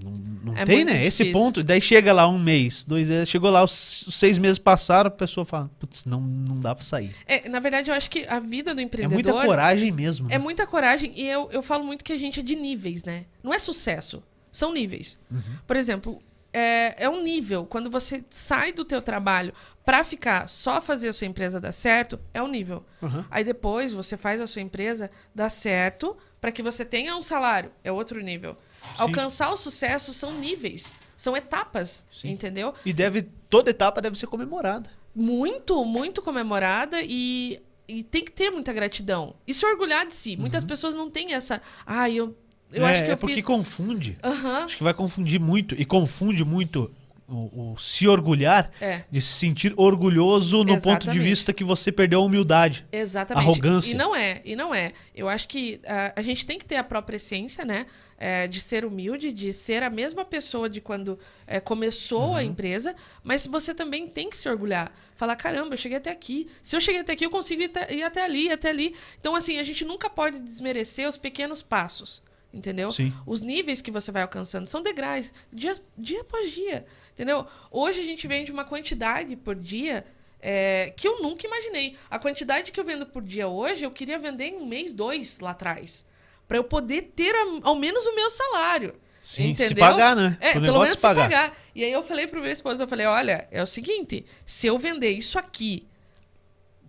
Não, 0.00 0.10
não 0.12 0.56
É 0.56 0.64
tem, 0.64 0.84
né? 0.84 1.04
Esse 1.04 1.24
difícil. 1.24 1.32
ponto. 1.32 1.64
Daí 1.64 1.80
chega 1.80 2.12
lá 2.12 2.28
um 2.28 2.38
mês, 2.38 2.84
dois 2.84 3.08
meses, 3.08 3.28
chegou 3.28 3.50
lá, 3.50 3.64
os, 3.64 4.06
os 4.06 4.14
seis 4.14 4.38
meses 4.38 4.58
passaram, 4.58 5.08
a 5.08 5.10
pessoa 5.10 5.44
fala, 5.44 5.70
putz, 5.78 6.04
não, 6.04 6.20
não 6.20 6.60
dá 6.60 6.74
pra 6.74 6.84
sair. 6.84 7.10
É, 7.26 7.48
na 7.48 7.58
verdade, 7.58 7.90
eu 7.90 7.94
acho 7.96 8.08
que 8.10 8.24
a 8.28 8.38
vida 8.38 8.74
do 8.74 8.80
É 8.80 8.84
empreendedor. 8.84 9.14
muita 9.14 9.32
coragem 9.46 9.90
mesmo. 9.90 10.26
É 10.28 10.32
né? 10.32 10.38
muita 10.38 10.66
coragem 10.66 11.10
e 11.16 11.26
eu, 11.28 11.48
eu 11.50 11.62
falo 11.62 11.84
muito 11.84 12.04
que 12.04 12.12
a 12.12 12.18
gente 12.18 12.38
é 12.38 12.42
de 12.42 12.54
níveis, 12.54 13.02
né? 13.04 13.24
Não 13.42 13.52
é 13.52 13.58
sucesso, 13.58 14.22
são 14.52 14.72
níveis. 14.72 15.18
Uhum. 15.30 15.40
Por 15.66 15.76
exemplo, 15.76 16.22
é, 16.52 17.04
é 17.04 17.08
um 17.08 17.22
nível. 17.22 17.66
Quando 17.66 17.90
você 17.90 18.24
sai 18.30 18.72
do 18.72 18.84
teu 18.84 19.02
trabalho 19.02 19.52
pra 19.84 20.04
ficar 20.04 20.48
só 20.48 20.80
fazer 20.80 21.08
a 21.08 21.12
sua 21.12 21.26
empresa 21.26 21.60
dar 21.60 21.72
certo, 21.72 22.18
é 22.32 22.42
um 22.42 22.48
nível. 22.48 22.84
Uhum. 23.02 23.24
Aí 23.30 23.44
depois 23.44 23.92
você 23.92 24.16
faz 24.16 24.40
a 24.40 24.46
sua 24.46 24.62
empresa 24.62 25.10
dar 25.34 25.50
certo 25.50 26.16
para 26.40 26.52
que 26.52 26.62
você 26.62 26.84
tenha 26.84 27.16
um 27.16 27.22
salário, 27.22 27.70
é 27.82 27.90
outro 27.90 28.20
nível. 28.20 28.56
Alcançar 28.96 29.52
o 29.52 29.56
sucesso 29.56 30.14
são 30.14 30.32
níveis, 30.32 30.94
são 31.16 31.36
etapas, 31.36 32.06
Sim. 32.14 32.30
entendeu? 32.30 32.72
E 32.84 32.92
deve, 32.92 33.22
toda 33.50 33.70
etapa 33.70 34.00
deve 34.00 34.16
ser 34.18 34.28
comemorada. 34.28 34.88
muito, 35.14 35.84
muito 35.84 36.22
comemorada 36.22 37.00
e, 37.02 37.60
e 37.88 38.04
tem 38.04 38.24
que 38.24 38.30
ter 38.30 38.50
muita 38.50 38.72
gratidão. 38.72 39.34
E 39.46 39.52
se 39.52 39.66
orgulhar 39.66 40.06
de 40.06 40.14
si. 40.14 40.36
Muitas 40.36 40.62
pessoas 40.62 40.94
não 40.94 41.10
têm 41.10 41.34
essa. 41.34 41.60
Ah, 41.84 42.08
eu, 42.08 42.36
eu 42.72 42.82
Uhum. 42.82 42.88
é, 42.88 42.92
acho 42.92 43.02
que 43.04 43.08
é 43.08 43.12
eu 43.12 43.16
porque 43.16 43.34
fiz. 43.36 43.44
confunde. 43.44 44.18
Aham. 44.22 44.64
Acho 44.64 44.76
que 44.76 44.82
vai 44.84 44.94
confundir 44.94 45.40
muito. 45.40 45.74
E 45.80 45.84
confunde 45.84 46.44
muito 46.44 46.90
o, 47.30 47.72
o 47.74 47.76
se 47.78 48.08
orgulhar 48.08 48.70
É, 48.80 49.02
de 49.10 49.20
se 49.20 49.32
sentir 49.34 49.74
orgulhoso 49.76 50.58
no 50.64 50.74
ponto 50.80 50.82
de 50.82 51.08
Exatamente. 51.10 51.18
vista 51.18 51.52
que 51.52 51.62
você 51.62 51.92
perdeu 51.92 52.20
a 52.20 52.24
humildade. 52.24 52.86
exatamente. 52.90 53.44
Arrogância. 53.44 53.92
E 53.92 53.94
não 53.94 54.16
é, 54.16 54.40
e 54.44 54.56
não 54.56 54.74
é. 54.74 54.92
Eu 55.14 55.28
acho 55.28 55.46
que 55.46 55.78
ah, 55.86 56.12
a 56.16 56.22
gente 56.22 56.46
tem 56.46 56.58
que 56.58 56.64
ter 56.64 56.76
a 56.76 56.84
própria 56.84 57.16
essência, 57.16 57.64
né? 57.64 57.86
É, 58.20 58.48
de 58.48 58.60
ser 58.60 58.84
humilde, 58.84 59.32
de 59.32 59.52
ser 59.52 59.80
a 59.84 59.90
mesma 59.90 60.24
pessoa 60.24 60.68
de 60.68 60.80
quando 60.80 61.18
é, 61.46 61.60
começou 61.60 62.30
Uhum. 62.30 62.34
a 62.36 62.42
empresa, 62.42 62.96
mas 63.22 63.46
você 63.46 63.72
também 63.72 64.08
tem 64.08 64.28
que 64.28 64.36
se 64.36 64.48
orgulhar. 64.48 64.90
Falar, 65.14 65.36
caramba, 65.36 65.74
eu 65.74 65.78
cheguei 65.78 65.98
até 65.98 66.10
aqui. 66.10 66.48
Se 66.62 66.74
eu 66.74 66.80
cheguei 66.80 67.02
até 67.02 67.12
aqui, 67.12 67.24
eu 67.26 67.30
consigo 67.30 67.62
ir 67.62 67.66
até, 67.66 67.94
ir 67.94 68.02
até 68.02 68.24
ali, 68.24 68.50
até 68.50 68.70
ali. 68.70 68.94
Então, 69.20 69.36
assim, 69.36 69.58
a 69.58 69.62
gente 69.62 69.84
nunca 69.84 70.10
pode 70.10 70.40
desmerecer 70.40 71.08
os 71.08 71.16
pequenos 71.16 71.62
passos. 71.62 72.20
Entendeu? 72.52 72.90
Sim. 72.90 73.12
Os 73.26 73.42
níveis 73.42 73.82
que 73.82 73.90
você 73.90 74.10
vai 74.10 74.22
alcançando 74.22 74.66
são 74.66 74.80
degraus, 74.80 75.32
dia, 75.52 75.74
dia 75.96 76.22
após 76.22 76.50
dia. 76.50 76.86
Entendeu? 77.12 77.46
Hoje 77.70 78.00
a 78.00 78.04
gente 78.04 78.26
vende 78.26 78.50
uma 78.50 78.64
quantidade 78.64 79.36
por 79.36 79.54
dia 79.54 80.06
é, 80.40 80.92
que 80.96 81.06
eu 81.06 81.20
nunca 81.20 81.46
imaginei. 81.46 81.96
A 82.08 82.18
quantidade 82.18 82.72
que 82.72 82.80
eu 82.80 82.84
vendo 82.84 83.04
por 83.06 83.22
dia 83.22 83.48
hoje, 83.48 83.84
eu 83.84 83.90
queria 83.90 84.18
vender 84.18 84.46
em 84.46 84.56
um 84.56 84.68
mês, 84.68 84.94
dois 84.94 85.38
lá 85.40 85.50
atrás. 85.50 86.06
Pra 86.46 86.56
eu 86.56 86.64
poder 86.64 87.12
ter 87.14 87.34
ao 87.62 87.76
menos 87.76 88.06
o 88.06 88.14
meu 88.14 88.30
salário. 88.30 88.94
Sim, 89.20 89.54
se 89.54 89.64
Entendeu? 89.64 89.84
pagar, 89.84 90.16
né? 90.16 90.38
É, 90.40 90.50
o 90.52 90.60
pelo 90.62 90.80
menos 90.80 90.90
se 90.90 91.00
pagar. 91.02 91.24
se 91.24 91.34
pagar. 91.34 91.58
E 91.74 91.84
aí 91.84 91.92
eu 91.92 92.02
falei 92.02 92.26
pro 92.26 92.40
meu 92.40 92.50
esposo, 92.50 92.82
eu 92.82 92.88
falei, 92.88 93.04
olha, 93.04 93.46
é 93.50 93.62
o 93.62 93.66
seguinte, 93.66 94.24
se 94.46 94.66
eu 94.66 94.78
vender 94.78 95.10
isso 95.10 95.38
aqui 95.38 95.86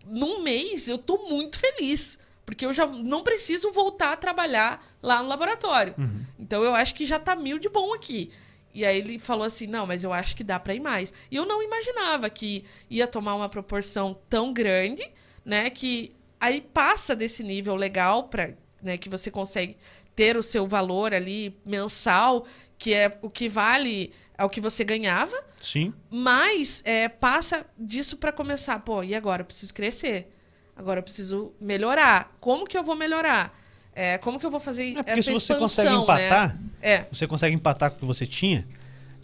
num 0.06 0.42
mês, 0.42 0.88
eu 0.88 0.98
tô 0.98 1.28
muito 1.28 1.60
feliz. 1.60 2.18
Porque 2.50 2.66
eu 2.66 2.74
já 2.74 2.88
não 2.88 3.24
preciso 3.24 3.72
voltar 3.72 4.14
a 4.14 4.18
trabalhar 4.18 4.84
lá 5.04 5.22
no 5.22 5.30
laboratório. 5.30 5.94
Uhum. 5.98 6.26
Então 6.40 6.64
eu 6.64 6.74
acho 6.74 6.96
que 6.96 7.06
já 7.06 7.20
tá 7.20 7.36
mil 7.36 7.60
de 7.60 7.70
bom 7.70 7.94
aqui. 7.94 8.32
E 8.74 8.84
aí 8.84 8.98
ele 8.98 9.20
falou 9.20 9.46
assim: 9.46 9.68
não, 9.68 9.86
mas 9.86 10.04
eu 10.04 10.12
acho 10.12 10.36
que 10.36 10.44
dá 10.44 10.60
pra 10.60 10.74
ir 10.74 10.80
mais. 10.80 11.14
E 11.30 11.36
eu 11.36 11.46
não 11.46 11.62
imaginava 11.62 12.28
que 12.28 12.66
ia 12.90 13.06
tomar 13.06 13.36
uma 13.36 13.48
proporção 13.48 14.20
tão 14.28 14.52
grande, 14.52 15.08
né? 15.46 15.70
Que 15.70 16.16
aí 16.40 16.60
passa 16.60 17.16
desse 17.16 17.44
nível 17.44 17.76
legal 17.76 18.24
para 18.24 18.54
né, 18.82 18.98
que 18.98 19.10
você 19.10 19.30
consegue 19.30 19.78
ter 20.16 20.36
o 20.36 20.42
seu 20.42 20.68
valor 20.68 21.14
ali 21.14 21.56
mensal, 21.66 22.48
que 22.80 22.96
é 22.96 23.16
o 23.22 23.30
que 23.30 23.48
vale 23.48 24.12
ao 24.36 24.50
que 24.50 24.60
você 24.60 24.84
ganhava, 24.84 25.36
Sim. 25.62 25.94
mas 26.10 26.82
é, 26.86 27.10
passa 27.10 27.66
disso 27.78 28.18
para 28.18 28.32
começar. 28.32 28.80
Pô, 28.80 29.04
e 29.04 29.14
agora? 29.14 29.42
Eu 29.42 29.46
preciso 29.46 29.74
crescer. 29.74 30.34
Agora 30.80 31.00
eu 31.00 31.04
preciso 31.04 31.52
melhorar. 31.60 32.34
Como 32.40 32.66
que 32.66 32.78
eu 32.78 32.84
vou 32.84 32.96
melhorar? 32.96 33.54
É, 33.94 34.18
como 34.18 34.40
que 34.40 34.46
eu 34.46 34.50
vou 34.50 34.62
fazer 34.62 34.92
É 34.92 35.04
porque 35.04 35.12
essa 35.12 35.24
se 35.24 35.30
você 35.32 35.54
expansão, 35.54 35.60
consegue 35.60 35.94
empatar, 36.04 36.56
né? 36.56 36.60
É. 36.82 37.06
você 37.12 37.28
consegue 37.28 37.54
empatar 37.54 37.92
com 37.92 37.98
o 37.98 38.00
que 38.00 38.06
você 38.06 38.26
tinha, 38.26 38.66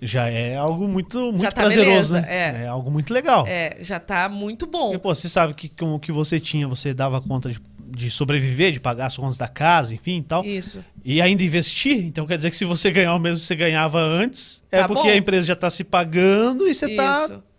já 0.01 0.27
é 0.29 0.57
algo 0.57 0.85
muito, 0.85 1.17
muito 1.31 1.43
tá 1.43 1.51
prazeroso, 1.53 2.13
beleza, 2.15 2.21
né? 2.21 2.63
é. 2.65 2.67
algo 2.67 2.91
muito 2.91 3.13
legal. 3.13 3.45
É, 3.47 3.77
já 3.79 4.01
tá 4.01 4.27
muito 4.27 4.67
bom. 4.67 4.87
Porque, 4.87 4.99
pô, 4.99 5.15
você 5.15 5.29
sabe 5.29 5.53
que 5.53 5.69
com 5.69 5.95
o 5.95 5.99
que 5.99 6.11
você 6.11 6.41
tinha, 6.41 6.67
você 6.67 6.93
dava 6.93 7.21
conta 7.21 7.49
de, 7.49 7.61
de 7.79 8.11
sobreviver, 8.11 8.73
de 8.73 8.81
pagar 8.81 9.05
as 9.05 9.15
contas 9.15 9.37
da 9.37 9.47
casa, 9.47 9.93
enfim 9.93 10.17
e 10.17 10.23
tal. 10.23 10.43
Isso. 10.43 10.83
E 11.05 11.21
ainda 11.21 11.41
investir, 11.41 12.05
então 12.05 12.27
quer 12.27 12.35
dizer 12.35 12.51
que 12.51 12.57
se 12.57 12.65
você 12.65 12.91
ganhar 12.91 13.15
o 13.15 13.19
mesmo 13.19 13.37
que 13.39 13.45
você 13.45 13.55
ganhava 13.55 14.01
antes, 14.01 14.61
é 14.69 14.81
Tá 14.81 14.87
porque 14.87 15.03
bom. 15.07 15.13
a 15.13 15.15
empresa 15.15 15.47
já 15.47 15.55
tá 15.55 15.69
se 15.69 15.85
pagando 15.85 16.67
e 16.67 16.73
você 16.75 16.93
tá. 16.97 17.23
Isso. 17.23 17.33
É- 17.35 17.54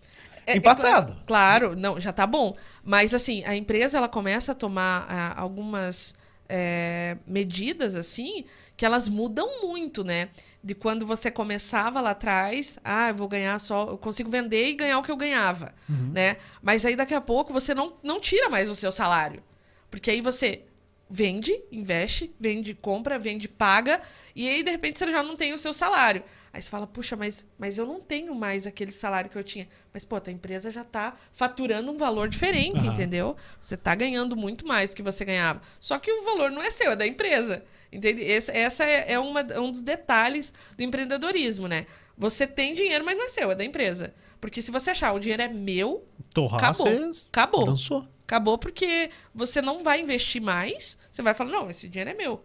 é 0.46 0.56
empatado. 0.56 1.12
claro, 1.12 1.16
claro, 1.26 1.76
não, 1.76 2.00
já 2.00 2.12
tá 2.12 2.26
bom. 2.26 2.54
Mas 2.84 3.12
assim, 3.14 3.44
a 3.44 3.54
empresa 3.56 3.98
ela 3.98 4.08
começa 4.08 4.52
a 4.52 4.54
tomar 4.54 5.06
ah, 5.08 5.34
algumas 5.40 6.14
é, 6.48 7.16
medidas 7.26 7.94
assim 7.94 8.44
que 8.76 8.84
elas 8.84 9.08
mudam 9.08 9.62
muito, 9.62 10.04
né? 10.04 10.28
De 10.62 10.74
quando 10.74 11.06
você 11.06 11.30
começava 11.30 12.00
lá 12.00 12.10
atrás, 12.10 12.78
ah, 12.84 13.08
eu 13.08 13.14
vou 13.14 13.26
ganhar 13.28 13.58
só, 13.58 13.88
eu 13.88 13.98
consigo 13.98 14.28
vender 14.30 14.66
e 14.68 14.72
ganhar 14.74 14.98
o 14.98 15.02
que 15.02 15.10
eu 15.10 15.16
ganhava, 15.16 15.74
Uhum. 15.88 16.10
né? 16.12 16.36
Mas 16.62 16.84
aí 16.84 16.94
daqui 16.94 17.14
a 17.14 17.20
pouco 17.20 17.52
você 17.52 17.74
não, 17.74 17.94
não 18.02 18.20
tira 18.20 18.48
mais 18.50 18.68
o 18.68 18.76
seu 18.76 18.92
salário. 18.92 19.42
Porque 19.90 20.10
aí 20.10 20.20
você 20.20 20.62
vende, 21.08 21.58
investe, 21.70 22.34
vende, 22.38 22.74
compra, 22.74 23.18
vende, 23.18 23.46
paga, 23.48 24.00
e 24.34 24.48
aí 24.48 24.62
de 24.62 24.70
repente 24.70 24.98
você 24.98 25.10
já 25.10 25.22
não 25.22 25.36
tem 25.36 25.54
o 25.54 25.58
seu 25.58 25.72
salário. 25.72 26.22
Aí 26.56 26.62
você 26.62 26.70
fala, 26.70 26.86
puxa, 26.86 27.14
mas, 27.16 27.44
mas 27.58 27.76
eu 27.76 27.84
não 27.84 28.00
tenho 28.00 28.34
mais 28.34 28.66
aquele 28.66 28.90
salário 28.90 29.28
que 29.28 29.36
eu 29.36 29.44
tinha. 29.44 29.68
Mas, 29.92 30.06
pô, 30.06 30.16
a 30.16 30.30
empresa 30.30 30.70
já 30.70 30.82
tá 30.82 31.14
faturando 31.34 31.92
um 31.92 31.98
valor 31.98 32.30
diferente, 32.30 32.78
Aham. 32.78 32.94
entendeu? 32.94 33.36
Você 33.60 33.76
tá 33.76 33.94
ganhando 33.94 34.34
muito 34.34 34.66
mais 34.66 34.88
do 34.88 34.96
que 34.96 35.02
você 35.02 35.22
ganhava. 35.22 35.60
Só 35.78 35.98
que 35.98 36.10
o 36.10 36.22
valor 36.22 36.50
não 36.50 36.62
é 36.62 36.70
seu, 36.70 36.92
é 36.92 36.96
da 36.96 37.06
empresa. 37.06 37.62
Entende? 37.92 38.22
Esse, 38.22 38.50
essa 38.52 38.86
é, 38.86 39.12
é 39.12 39.18
uma, 39.18 39.42
um 39.60 39.70
dos 39.70 39.82
detalhes 39.82 40.50
do 40.74 40.82
empreendedorismo, 40.82 41.68
né? 41.68 41.84
Você 42.16 42.46
tem 42.46 42.72
dinheiro, 42.72 43.04
mas 43.04 43.18
não 43.18 43.26
é 43.26 43.28
seu, 43.28 43.50
é 43.50 43.54
da 43.54 43.62
empresa. 43.62 44.14
Porque 44.40 44.62
se 44.62 44.70
você 44.70 44.92
achar 44.92 45.12
o 45.12 45.18
dinheiro 45.20 45.42
é 45.42 45.48
meu, 45.48 46.06
Torrar, 46.32 46.58
Acabou. 46.58 47.12
acabou. 47.30 47.64
dançou. 47.66 48.08
Acabou 48.24 48.56
porque 48.56 49.10
você 49.34 49.60
não 49.60 49.84
vai 49.84 50.00
investir 50.00 50.40
mais. 50.40 50.96
Você 51.12 51.20
vai 51.20 51.34
falar, 51.34 51.50
não, 51.50 51.68
esse 51.68 51.86
dinheiro 51.86 52.12
é 52.12 52.14
meu. 52.14 52.42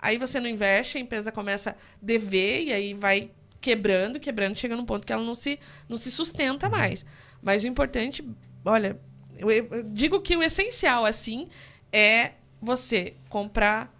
Aí 0.00 0.18
você 0.18 0.40
não 0.40 0.48
investe, 0.48 0.98
a 0.98 1.00
empresa 1.00 1.30
começa 1.30 1.70
a 1.70 1.74
dever 2.02 2.64
e 2.64 2.72
aí 2.72 2.92
vai 2.94 3.30
quebrando, 3.64 4.20
quebrando, 4.20 4.54
chega 4.56 4.76
num 4.76 4.84
ponto 4.84 5.06
que 5.06 5.12
ela 5.12 5.24
não 5.24 5.34
se, 5.34 5.58
não 5.88 5.96
se 5.96 6.10
sustenta 6.10 6.68
mais. 6.68 7.06
Mas 7.42 7.64
o 7.64 7.66
importante, 7.66 8.22
olha, 8.62 9.00
eu, 9.38 9.50
eu 9.50 9.82
digo 9.84 10.20
que 10.20 10.36
o 10.36 10.42
essencial, 10.42 11.06
assim, 11.06 11.48
é 11.90 12.32
você 12.60 13.14
comprar, 13.30 13.90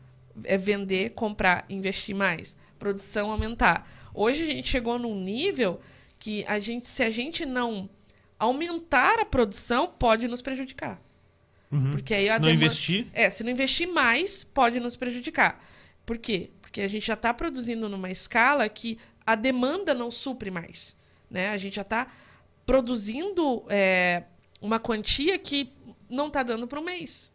é 0.44 0.58
vender, 0.58 1.10
comprar, 1.14 1.64
investir 1.70 2.14
mais, 2.14 2.54
produção 2.78 3.30
aumentar. 3.30 3.88
Hoje 4.12 4.42
a 4.42 4.46
gente 4.46 4.68
chegou 4.68 4.98
num 4.98 5.18
nível 5.18 5.80
que 6.18 6.44
a 6.46 6.58
gente, 6.60 6.86
se 6.86 7.02
a 7.02 7.08
gente 7.10 7.46
não 7.46 7.88
aumentar 8.38 9.18
a 9.18 9.24
produção, 9.24 9.86
pode 9.86 10.28
nos 10.28 10.42
prejudicar. 10.42 11.00
Uhum. 11.72 11.92
Porque 11.92 12.12
aí 12.12 12.28
a 12.28 12.34
Se 12.34 12.38
não 12.40 12.46
demanda- 12.48 12.64
investir, 12.66 13.06
É, 13.14 13.30
se 13.30 13.42
não 13.42 13.50
investir 13.50 13.88
mais, 13.88 14.44
pode 14.44 14.78
nos 14.78 14.94
prejudicar. 14.94 15.64
Por 16.04 16.18
quê? 16.18 16.50
Porque 16.60 16.82
a 16.82 16.88
gente 16.88 17.06
já 17.06 17.14
está 17.14 17.32
produzindo 17.32 17.88
numa 17.88 18.10
escala 18.10 18.68
que 18.68 18.98
a 19.26 19.34
demanda 19.34 19.94
não 19.94 20.10
supre 20.10 20.50
mais. 20.50 20.96
né? 21.30 21.50
A 21.50 21.56
gente 21.58 21.76
já 21.76 21.82
está 21.82 22.08
produzindo 22.66 23.64
é, 23.68 24.24
uma 24.60 24.78
quantia 24.78 25.38
que 25.38 25.72
não 26.08 26.28
está 26.28 26.42
dando 26.42 26.66
para 26.66 26.80
o 26.80 26.84
mês. 26.84 27.32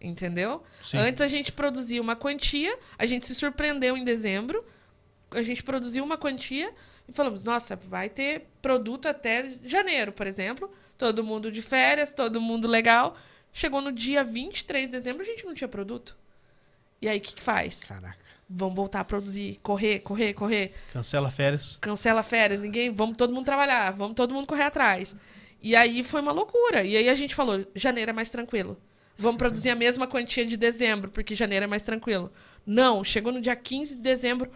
Entendeu? 0.00 0.62
Sim. 0.82 0.96
Antes 0.96 1.20
a 1.20 1.28
gente 1.28 1.52
produzia 1.52 2.00
uma 2.00 2.16
quantia, 2.16 2.78
a 2.98 3.04
gente 3.04 3.26
se 3.26 3.34
surpreendeu 3.34 3.96
em 3.96 4.04
dezembro, 4.04 4.64
a 5.30 5.42
gente 5.42 5.62
produziu 5.62 6.02
uma 6.02 6.16
quantia 6.16 6.72
e 7.06 7.12
falamos, 7.12 7.42
nossa, 7.42 7.76
vai 7.76 8.08
ter 8.08 8.46
produto 8.62 9.06
até 9.06 9.58
janeiro, 9.62 10.10
por 10.12 10.26
exemplo. 10.26 10.70
Todo 10.96 11.22
mundo 11.22 11.52
de 11.52 11.60
férias, 11.60 12.12
todo 12.12 12.40
mundo 12.40 12.66
legal. 12.66 13.16
Chegou 13.52 13.80
no 13.82 13.92
dia 13.92 14.24
23 14.24 14.86
de 14.86 14.92
dezembro, 14.92 15.22
a 15.22 15.26
gente 15.26 15.44
não 15.44 15.52
tinha 15.52 15.68
produto. 15.68 16.16
E 17.02 17.08
aí, 17.08 17.18
o 17.18 17.20
que, 17.20 17.34
que 17.34 17.42
faz? 17.42 17.84
Caraca. 17.84 18.18
Vamos 18.52 18.74
voltar 18.74 19.00
a 19.00 19.04
produzir, 19.04 19.60
correr, 19.62 20.00
correr, 20.00 20.34
correr. 20.34 20.72
Cancela 20.92 21.30
férias. 21.30 21.78
Cancela 21.80 22.22
férias, 22.24 22.60
ninguém. 22.60 22.90
Vamos 22.90 23.16
todo 23.16 23.32
mundo 23.32 23.44
trabalhar, 23.44 23.92
vamos 23.92 24.16
todo 24.16 24.34
mundo 24.34 24.46
correr 24.46 24.64
atrás. 24.64 25.14
E 25.62 25.76
aí 25.76 26.02
foi 26.02 26.20
uma 26.20 26.32
loucura. 26.32 26.82
E 26.82 26.96
aí 26.96 27.08
a 27.08 27.14
gente 27.14 27.32
falou: 27.32 27.64
janeiro 27.76 28.10
é 28.10 28.12
mais 28.12 28.28
tranquilo. 28.28 28.76
Vamos 29.16 29.38
produzir 29.38 29.70
a 29.70 29.76
mesma 29.76 30.06
quantia 30.06 30.44
de 30.44 30.56
dezembro, 30.56 31.10
porque 31.10 31.36
janeiro 31.36 31.64
é 31.64 31.68
mais 31.68 31.84
tranquilo. 31.84 32.32
Não, 32.66 33.04
chegou 33.04 33.30
no 33.30 33.40
dia 33.40 33.54
15 33.54 33.96
de 33.96 34.02
dezembro. 34.02 34.50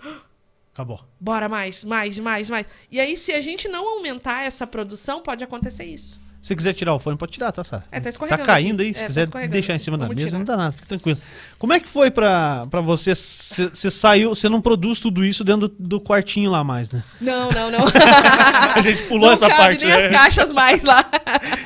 Acabou. 0.72 1.04
Bora 1.20 1.48
mais, 1.48 1.84
mais, 1.84 2.18
mais, 2.18 2.50
mais. 2.50 2.66
E 2.90 2.98
aí, 2.98 3.16
se 3.16 3.32
a 3.32 3.40
gente 3.40 3.68
não 3.68 3.86
aumentar 3.86 4.44
essa 4.44 4.66
produção, 4.66 5.22
pode 5.22 5.44
acontecer 5.44 5.84
isso. 5.84 6.20
Se 6.44 6.54
quiser 6.54 6.74
tirar 6.74 6.92
o 6.94 6.98
fone, 6.98 7.16
pode 7.16 7.32
tirar, 7.32 7.50
tá, 7.52 7.64
Sara? 7.64 7.84
É, 7.90 7.98
tá 7.98 8.10
escorregando 8.10 8.42
Tá 8.42 8.46
caindo 8.52 8.80
aqui. 8.82 8.88
aí. 8.88 8.92
Se 8.94 8.98
É, 8.98 9.02
tá 9.04 9.06
quiser 9.06 9.22
escorregando 9.22 9.52
deixar 9.54 9.74
em 9.74 9.78
cima 9.78 9.96
da 9.96 10.04
Vamos 10.04 10.16
mesa, 10.16 10.26
tirar. 10.36 10.38
não 10.40 10.44
dá 10.44 10.56
nada, 10.58 10.72
fica 10.72 10.86
tranquilo. 10.86 11.18
Como 11.58 11.72
é 11.72 11.80
que 11.80 11.88
foi 11.88 12.10
pra, 12.10 12.66
pra 12.70 12.82
você? 12.82 13.14
Você 13.14 13.90
saiu, 13.90 14.34
você 14.34 14.46
não 14.46 14.60
produz 14.60 15.00
tudo 15.00 15.24
isso 15.24 15.42
dentro 15.42 15.68
do, 15.68 15.74
do 15.78 16.00
quartinho 16.02 16.50
lá 16.50 16.62
mais, 16.62 16.90
né? 16.90 17.02
Não, 17.18 17.50
não, 17.50 17.70
não. 17.70 17.78
A 18.76 18.80
gente 18.82 19.04
pulou 19.04 19.28
não 19.28 19.32
essa 19.32 19.48
cabe 19.48 19.58
parte, 19.58 19.86
nem 19.86 19.94
né? 19.96 20.04
as 20.04 20.12
caixas 20.12 20.52
mais 20.52 20.82
lá. 20.82 21.02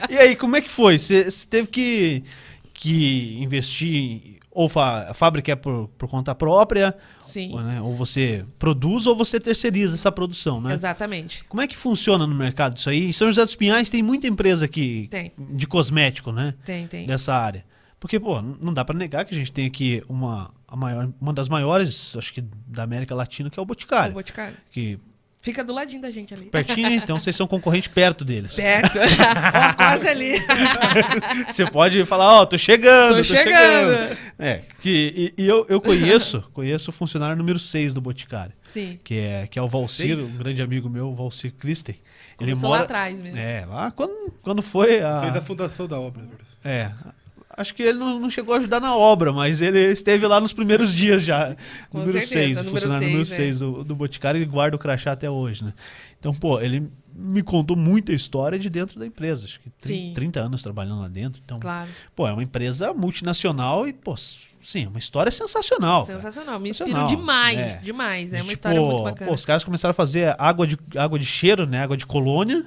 E 0.08 0.16
aí, 0.16 0.36
como 0.36 0.54
é 0.54 0.60
que 0.60 0.70
foi? 0.70 0.96
Você 0.96 1.26
teve 1.50 1.66
que, 1.66 2.22
que 2.72 3.36
investir, 3.42 4.37
ou 4.58 4.68
a 4.80 5.14
fábrica 5.14 5.52
é 5.52 5.54
por, 5.54 5.86
por 5.96 6.08
conta 6.08 6.34
própria, 6.34 6.92
Sim, 7.20 7.52
ou, 7.52 7.62
né, 7.62 7.80
ou 7.80 7.94
você 7.94 8.44
produz 8.58 9.06
ou 9.06 9.14
você 9.14 9.38
terceiriza 9.38 9.94
essa 9.94 10.10
produção, 10.10 10.60
né? 10.60 10.74
exatamente. 10.74 11.44
Como 11.44 11.62
é 11.62 11.68
que 11.68 11.76
funciona 11.76 12.26
no 12.26 12.34
mercado 12.34 12.76
isso 12.76 12.90
aí? 12.90 13.06
Em 13.06 13.12
São 13.12 13.28
José 13.28 13.44
dos 13.44 13.54
Pinhais 13.54 13.88
tem 13.88 14.02
muita 14.02 14.26
empresa 14.26 14.64
aqui 14.64 15.06
Tem. 15.12 15.32
de 15.38 15.64
cosmético, 15.64 16.32
né? 16.32 16.54
Tem, 16.64 16.88
tem. 16.88 17.06
Dessa 17.06 17.34
área. 17.36 17.64
Porque, 18.00 18.18
pô, 18.18 18.42
não 18.42 18.74
dá 18.74 18.84
pra 18.84 18.96
negar 18.96 19.24
que 19.24 19.32
a 19.32 19.38
gente 19.38 19.52
tem 19.52 19.66
aqui 19.66 20.02
uma, 20.08 20.52
a 20.66 20.74
maior, 20.74 21.08
uma 21.20 21.32
das 21.32 21.48
maiores, 21.48 22.16
acho 22.16 22.34
que 22.34 22.40
da 22.66 22.82
América 22.82 23.14
Latina, 23.14 23.48
que 23.50 23.60
é 23.60 23.62
o 23.62 23.64
O 23.64 23.66
Boticário. 23.66 24.12
Boticário. 24.12 24.56
Que 24.72 24.98
Fica 25.48 25.64
do 25.64 25.72
ladinho 25.72 26.02
da 26.02 26.10
gente 26.10 26.34
ali. 26.34 26.44
pertinho, 26.44 26.90
então 26.90 27.18
vocês 27.18 27.34
são 27.34 27.46
concorrente 27.46 27.88
perto 27.88 28.22
deles. 28.22 28.54
Perto. 28.54 28.98
Ó, 29.00 29.74
quase 29.74 30.06
ali. 30.06 30.34
Você 31.48 31.64
pode 31.64 32.04
falar, 32.04 32.40
ó, 32.42 32.44
tô 32.44 32.58
chegando, 32.58 33.12
Tô 33.12 33.16
tô, 33.16 33.24
chegando. 33.24 33.94
chegando. 33.96 34.18
É, 34.38 34.60
que, 34.78 35.34
e, 35.38 35.42
e 35.42 35.46
eu, 35.46 35.64
eu 35.70 35.80
conheço, 35.80 36.42
conheço 36.52 36.90
o 36.90 36.92
funcionário 36.92 37.34
número 37.34 37.58
6 37.58 37.94
do 37.94 38.00
Boticário, 38.00 38.52
Sim. 38.62 38.98
que 39.02 39.18
é, 39.18 39.46
que 39.46 39.58
é 39.58 39.62
o 39.62 39.66
Valcir, 39.66 40.18
um 40.18 40.36
grande 40.36 40.60
amigo 40.60 40.88
meu, 40.90 41.08
o 41.08 41.14
Valcir 41.14 41.52
Christen. 41.58 41.96
Ele 42.40 42.52
Começou 42.52 42.68
mora 42.68 42.80
lá 42.80 42.84
atrás 42.84 43.20
mesmo. 43.20 43.38
É, 43.38 43.64
lá 43.64 43.90
quando, 43.90 44.32
quando 44.42 44.60
foi 44.62 45.02
a... 45.02 45.22
Fez 45.22 45.36
a 45.36 45.40
fundação 45.40 45.88
da 45.88 45.98
obra. 45.98 46.22
É, 46.62 46.90
acho 47.58 47.74
que 47.74 47.82
ele 47.82 47.98
não, 47.98 48.18
não 48.18 48.30
chegou 48.30 48.54
a 48.54 48.58
ajudar 48.58 48.80
na 48.80 48.96
obra, 48.96 49.32
mas 49.32 49.60
ele 49.60 49.78
esteve 49.92 50.26
lá 50.26 50.40
nos 50.40 50.52
primeiros 50.52 50.94
dias 50.94 51.22
já. 51.22 51.54
Com 51.90 51.98
número 51.98 52.20
certeza, 52.20 52.34
6, 52.38 52.50
o 52.52 52.54
número 52.64 52.70
funcionário 52.80 53.06
número 53.08 53.24
seis, 53.24 53.36
6 53.36 53.58
do, 53.58 53.84
do 53.84 53.94
Boticário, 53.94 54.38
ele 54.38 54.46
guarda 54.46 54.76
o 54.76 54.78
crachá 54.78 55.12
até 55.12 55.28
hoje, 55.28 55.64
né? 55.64 55.74
Então, 56.18 56.32
pô, 56.32 56.60
ele 56.60 56.88
me 57.14 57.42
contou 57.42 57.76
muita 57.76 58.12
história 58.12 58.58
de 58.58 58.70
dentro 58.70 58.98
da 58.98 59.06
empresa. 59.06 59.44
Acho 59.46 59.60
que 59.60 59.70
Sim. 59.78 60.12
30, 60.12 60.14
30 60.14 60.40
anos 60.40 60.62
trabalhando 60.62 61.00
lá 61.00 61.08
dentro. 61.08 61.40
Então, 61.44 61.58
Claro. 61.58 61.88
pô, 62.14 62.26
é 62.28 62.32
uma 62.32 62.42
empresa 62.42 62.92
multinacional 62.94 63.88
e, 63.88 63.92
pô, 63.92 64.14
sim, 64.16 64.86
uma 64.86 64.98
história 64.98 65.30
sensacional. 65.32 66.06
cara. 66.06 66.18
Sensacional. 66.20 66.60
Me 66.60 66.70
inspiro 66.70 66.90
Sensacional, 66.90 67.16
demais, 67.16 67.74
é. 67.74 67.78
demais. 67.78 68.32
É 68.32 68.36
E, 68.36 68.40
uma 68.40 68.42
tipo, 68.44 68.52
história 68.54 68.80
muito 68.80 69.02
bacana. 69.02 69.28
Pô, 69.30 69.34
os 69.34 69.44
caras 69.44 69.64
começaram 69.64 69.90
a 69.90 69.94
fazer 69.94 70.34
água 70.38 70.66
de, 70.66 70.78
água 70.96 71.18
de 71.18 71.26
cheiro, 71.26 71.66
né? 71.66 71.80
Água 71.82 71.96
de 71.96 72.06
colônia. 72.06 72.64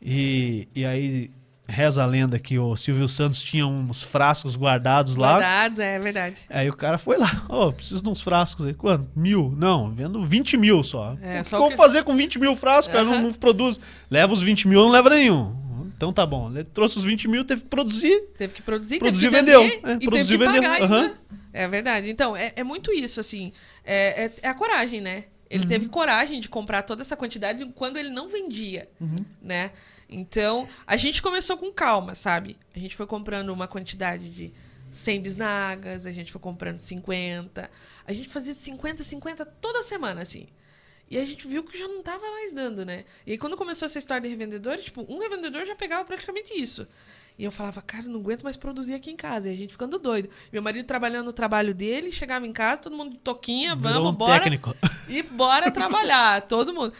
E, 0.00 0.68
e 0.74 0.84
aí 0.84 1.30
reza 1.68 2.02
a 2.02 2.06
lenda 2.06 2.38
que 2.38 2.58
o 2.58 2.74
Silvio 2.76 3.06
Santos 3.06 3.42
tinha 3.42 3.66
uns 3.66 4.02
frascos 4.02 4.56
guardados 4.56 5.16
lá. 5.16 5.32
Guardados, 5.34 5.78
é 5.78 5.98
verdade. 5.98 6.36
Aí 6.48 6.68
o 6.68 6.74
cara 6.76 6.96
foi 6.98 7.18
lá, 7.18 7.44
ó, 7.48 7.70
preciso 7.70 8.02
de 8.02 8.08
uns 8.08 8.20
frascos 8.22 8.66
aí. 8.66 8.74
Quanto? 8.74 9.08
Mil? 9.14 9.54
Não, 9.56 9.90
vendo 9.90 10.24
20 10.24 10.56
mil 10.56 10.82
só. 10.82 11.16
É, 11.22 11.40
o 11.40 11.42
que 11.44 11.48
só 11.50 11.56
eu 11.56 11.60
vou 11.60 11.70
que- 11.70 11.76
fazer 11.76 12.04
com 12.04 12.16
20 12.16 12.38
mil 12.38 12.56
frascos? 12.56 12.92
cara? 12.92 13.04
Não, 13.04 13.22
não 13.22 13.32
produz. 13.32 13.78
Leva 14.10 14.32
os 14.32 14.40
20 14.40 14.66
mil, 14.66 14.80
não 14.80 14.90
leva 14.90 15.10
nenhum. 15.10 15.54
Então 15.96 16.12
tá 16.12 16.24
bom. 16.24 16.48
Ele 16.50 16.64
trouxe 16.64 16.96
os 16.98 17.04
20 17.04 17.26
mil, 17.28 17.44
teve 17.44 17.62
que 17.62 17.68
produzir. 17.68 18.18
Teve 18.38 18.54
que 18.54 18.62
produzir, 18.62 18.98
Produziu, 18.98 19.30
teve 19.30 19.44
que 19.44 19.52
vendeu. 19.52 19.62
vender 19.62 19.80
É, 19.90 19.94
e 19.94 19.98
produziu, 20.06 20.38
teve 20.38 20.50
que 20.52 20.60
vendeu. 20.60 20.70
pagar 20.70 20.82
Aham. 20.84 21.02
ainda. 21.02 21.18
É 21.52 21.66
verdade. 21.68 22.08
Então, 22.08 22.36
é, 22.36 22.52
é 22.54 22.62
muito 22.62 22.92
isso, 22.92 23.18
assim. 23.18 23.52
É, 23.84 24.24
é- 24.26 24.32
é 24.42 24.48
a 24.48 24.54
coragem, 24.54 25.00
né? 25.00 25.24
Ele 25.50 25.64
Uhum. 25.64 25.68
teve 25.68 25.88
coragem 25.88 26.40
de 26.40 26.48
comprar 26.48 26.82
toda 26.82 27.02
essa 27.02 27.16
quantidade 27.16 27.64
quando 27.74 27.96
ele 27.96 28.10
não 28.10 28.28
vendia, 28.28 28.88
Uhum. 29.00 29.24
né? 29.42 29.70
Então, 30.08 30.66
a 30.86 30.96
gente 30.96 31.20
começou 31.20 31.56
com 31.56 31.72
calma, 31.72 32.14
sabe? 32.14 32.56
A 32.74 32.78
gente 32.78 32.96
foi 32.96 33.06
comprando 33.06 33.50
uma 33.50 33.68
quantidade 33.68 34.30
de 34.30 34.52
100 34.90 35.20
bisnagas, 35.20 36.06
a 36.06 36.12
gente 36.12 36.32
foi 36.32 36.40
comprando 36.40 36.78
50. 36.78 37.70
A 38.06 38.12
gente 38.12 38.28
fazia 38.28 38.54
50, 38.54 39.04
50 39.04 39.44
toda 39.44 39.82
semana, 39.82 40.22
assim. 40.22 40.46
E 41.10 41.18
a 41.18 41.24
gente 41.24 41.46
viu 41.48 41.64
que 41.64 41.78
já 41.78 41.88
não 41.88 42.02
tava 42.02 42.22
mais 42.30 42.52
dando, 42.52 42.84
né? 42.84 43.04
E 43.26 43.32
aí, 43.32 43.38
quando 43.38 43.56
começou 43.56 43.86
essa 43.86 43.98
história 43.98 44.22
de 44.22 44.28
revendedores, 44.28 44.84
tipo, 44.86 45.06
um 45.08 45.18
revendedor 45.18 45.64
já 45.64 45.74
pegava 45.74 46.04
praticamente 46.04 46.52
isso. 46.54 46.86
E 47.38 47.44
eu 47.44 47.52
falava, 47.52 47.80
cara, 47.80 48.02
não 48.02 48.18
aguento 48.18 48.42
mais 48.42 48.56
produzir 48.56 48.94
aqui 48.94 49.10
em 49.10 49.16
casa. 49.16 49.48
E 49.48 49.52
a 49.52 49.56
gente 49.56 49.70
ficando 49.70 49.98
doido. 49.98 50.28
Meu 50.52 50.60
marido 50.60 50.84
trabalhando 50.84 51.26
no 51.26 51.32
trabalho 51.32 51.72
dele, 51.72 52.10
chegava 52.10 52.46
em 52.46 52.52
casa, 52.52 52.82
todo 52.82 52.96
mundo 52.96 53.12
de 53.12 53.18
toquinha, 53.18 53.76
vamos, 53.76 54.10
um 54.10 54.12
bora. 54.12 54.40
técnico. 54.40 54.74
E 55.08 55.22
bora 55.22 55.70
trabalhar, 55.72 56.42
todo 56.42 56.74
mundo. 56.74 56.92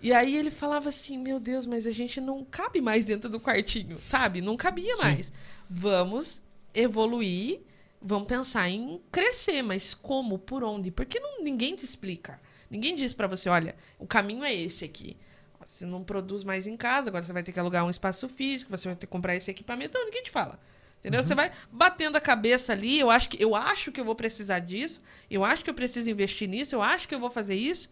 E 0.00 0.12
aí 0.12 0.36
ele 0.36 0.50
falava 0.50 0.88
assim, 0.88 1.18
meu 1.18 1.40
Deus, 1.40 1.66
mas 1.66 1.86
a 1.86 1.90
gente 1.90 2.20
não 2.20 2.44
cabe 2.44 2.80
mais 2.80 3.06
dentro 3.06 3.30
do 3.30 3.40
quartinho, 3.40 3.98
sabe? 4.00 4.40
Não 4.40 4.56
cabia 4.56 4.96
mais. 4.96 5.32
Vamos 5.68 6.42
evoluir, 6.74 7.60
vamos 8.00 8.28
pensar 8.28 8.68
em 8.68 9.00
crescer, 9.10 9.62
mas 9.62 9.94
como, 9.94 10.38
por 10.38 10.62
onde? 10.62 10.90
Porque 10.90 11.18
não, 11.18 11.42
ninguém 11.42 11.74
te 11.74 11.84
explica. 11.84 12.40
Ninguém 12.70 12.94
diz 12.94 13.12
pra 13.12 13.26
você, 13.26 13.48
olha, 13.48 13.74
o 13.98 14.06
caminho 14.06 14.44
é 14.44 14.54
esse 14.54 14.84
aqui. 14.84 15.16
Você 15.64 15.84
não 15.84 16.04
produz 16.04 16.44
mais 16.44 16.66
em 16.66 16.76
casa, 16.76 17.08
agora 17.08 17.24
você 17.24 17.32
vai 17.32 17.42
ter 17.42 17.50
que 17.50 17.58
alugar 17.58 17.84
um 17.84 17.90
espaço 17.90 18.28
físico, 18.28 18.70
você 18.70 18.86
vai 18.86 18.94
ter 18.94 19.06
que 19.06 19.12
comprar 19.12 19.34
esse 19.34 19.50
equipamento. 19.50 19.98
Não, 19.98 20.04
ninguém 20.04 20.22
te 20.22 20.30
fala. 20.30 20.60
Entendeu? 21.00 21.22
Você 21.22 21.34
vai 21.34 21.52
batendo 21.70 22.16
a 22.16 22.20
cabeça 22.20 22.72
ali, 22.72 22.98
eu 22.98 23.10
acho 23.10 23.28
que 23.28 23.42
eu 23.42 23.54
acho 23.54 23.92
que 23.92 24.00
eu 24.00 24.04
vou 24.04 24.14
precisar 24.14 24.60
disso, 24.60 25.02
eu 25.30 25.44
acho 25.44 25.62
que 25.62 25.70
eu 25.70 25.74
preciso 25.74 26.10
investir 26.10 26.48
nisso, 26.48 26.74
eu 26.74 26.82
acho 26.82 27.06
que 27.06 27.14
eu 27.14 27.20
vou 27.20 27.30
fazer 27.30 27.54
isso. 27.54 27.88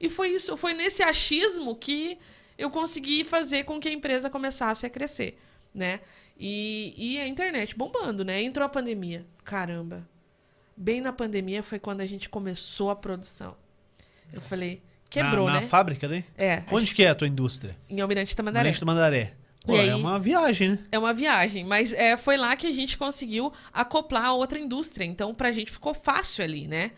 E 0.00 0.08
foi 0.08 0.30
isso, 0.30 0.56
foi 0.56 0.74
nesse 0.74 1.02
achismo 1.02 1.74
que 1.74 2.18
eu 2.58 2.70
consegui 2.70 3.24
fazer 3.24 3.64
com 3.64 3.80
que 3.80 3.88
a 3.88 3.92
empresa 3.92 4.30
começasse 4.30 4.86
a 4.86 4.90
crescer, 4.90 5.38
né? 5.74 6.00
E, 6.38 6.94
e 6.96 7.18
a 7.18 7.26
internet 7.26 7.76
bombando, 7.76 8.24
né? 8.24 8.42
Entrou 8.42 8.64
a 8.66 8.68
pandemia. 8.68 9.24
Caramba. 9.44 10.06
Bem 10.76 11.00
na 11.00 11.12
pandemia 11.12 11.62
foi 11.62 11.78
quando 11.78 12.02
a 12.02 12.06
gente 12.06 12.28
começou 12.28 12.90
a 12.90 12.96
produção. 12.96 13.56
Eu 14.32 14.42
falei, 14.42 14.82
quebrou, 15.08 15.46
na, 15.46 15.54
na 15.54 15.60
né? 15.60 15.66
fábrica, 15.66 16.06
né? 16.06 16.24
É, 16.36 16.62
Onde 16.70 16.92
que 16.92 17.02
é 17.02 17.08
a 17.08 17.14
tua 17.14 17.26
indústria? 17.28 17.76
em 17.88 18.00
Almirante 18.00 18.36
Tamandaré. 18.36 18.70
Mandaré. 18.70 18.84
Mandaré. 18.84 19.36
Pô, 19.66 19.74
é 19.74 19.80
aí- 19.80 19.94
uma 19.94 20.18
viagem, 20.18 20.70
né? 20.70 20.78
É 20.92 20.98
uma 20.98 21.12
viagem, 21.12 21.64
mas 21.64 21.92
é, 21.92 22.16
foi 22.16 22.36
lá 22.36 22.54
que 22.54 22.66
a 22.66 22.72
gente 22.72 22.96
conseguiu 22.96 23.52
acoplar 23.72 24.26
a 24.26 24.32
outra 24.32 24.58
indústria. 24.58 25.04
Então, 25.04 25.34
pra 25.34 25.50
gente 25.50 25.72
ficou 25.72 25.92
fácil 25.92 26.44
ali, 26.44 26.68
né? 26.68 26.92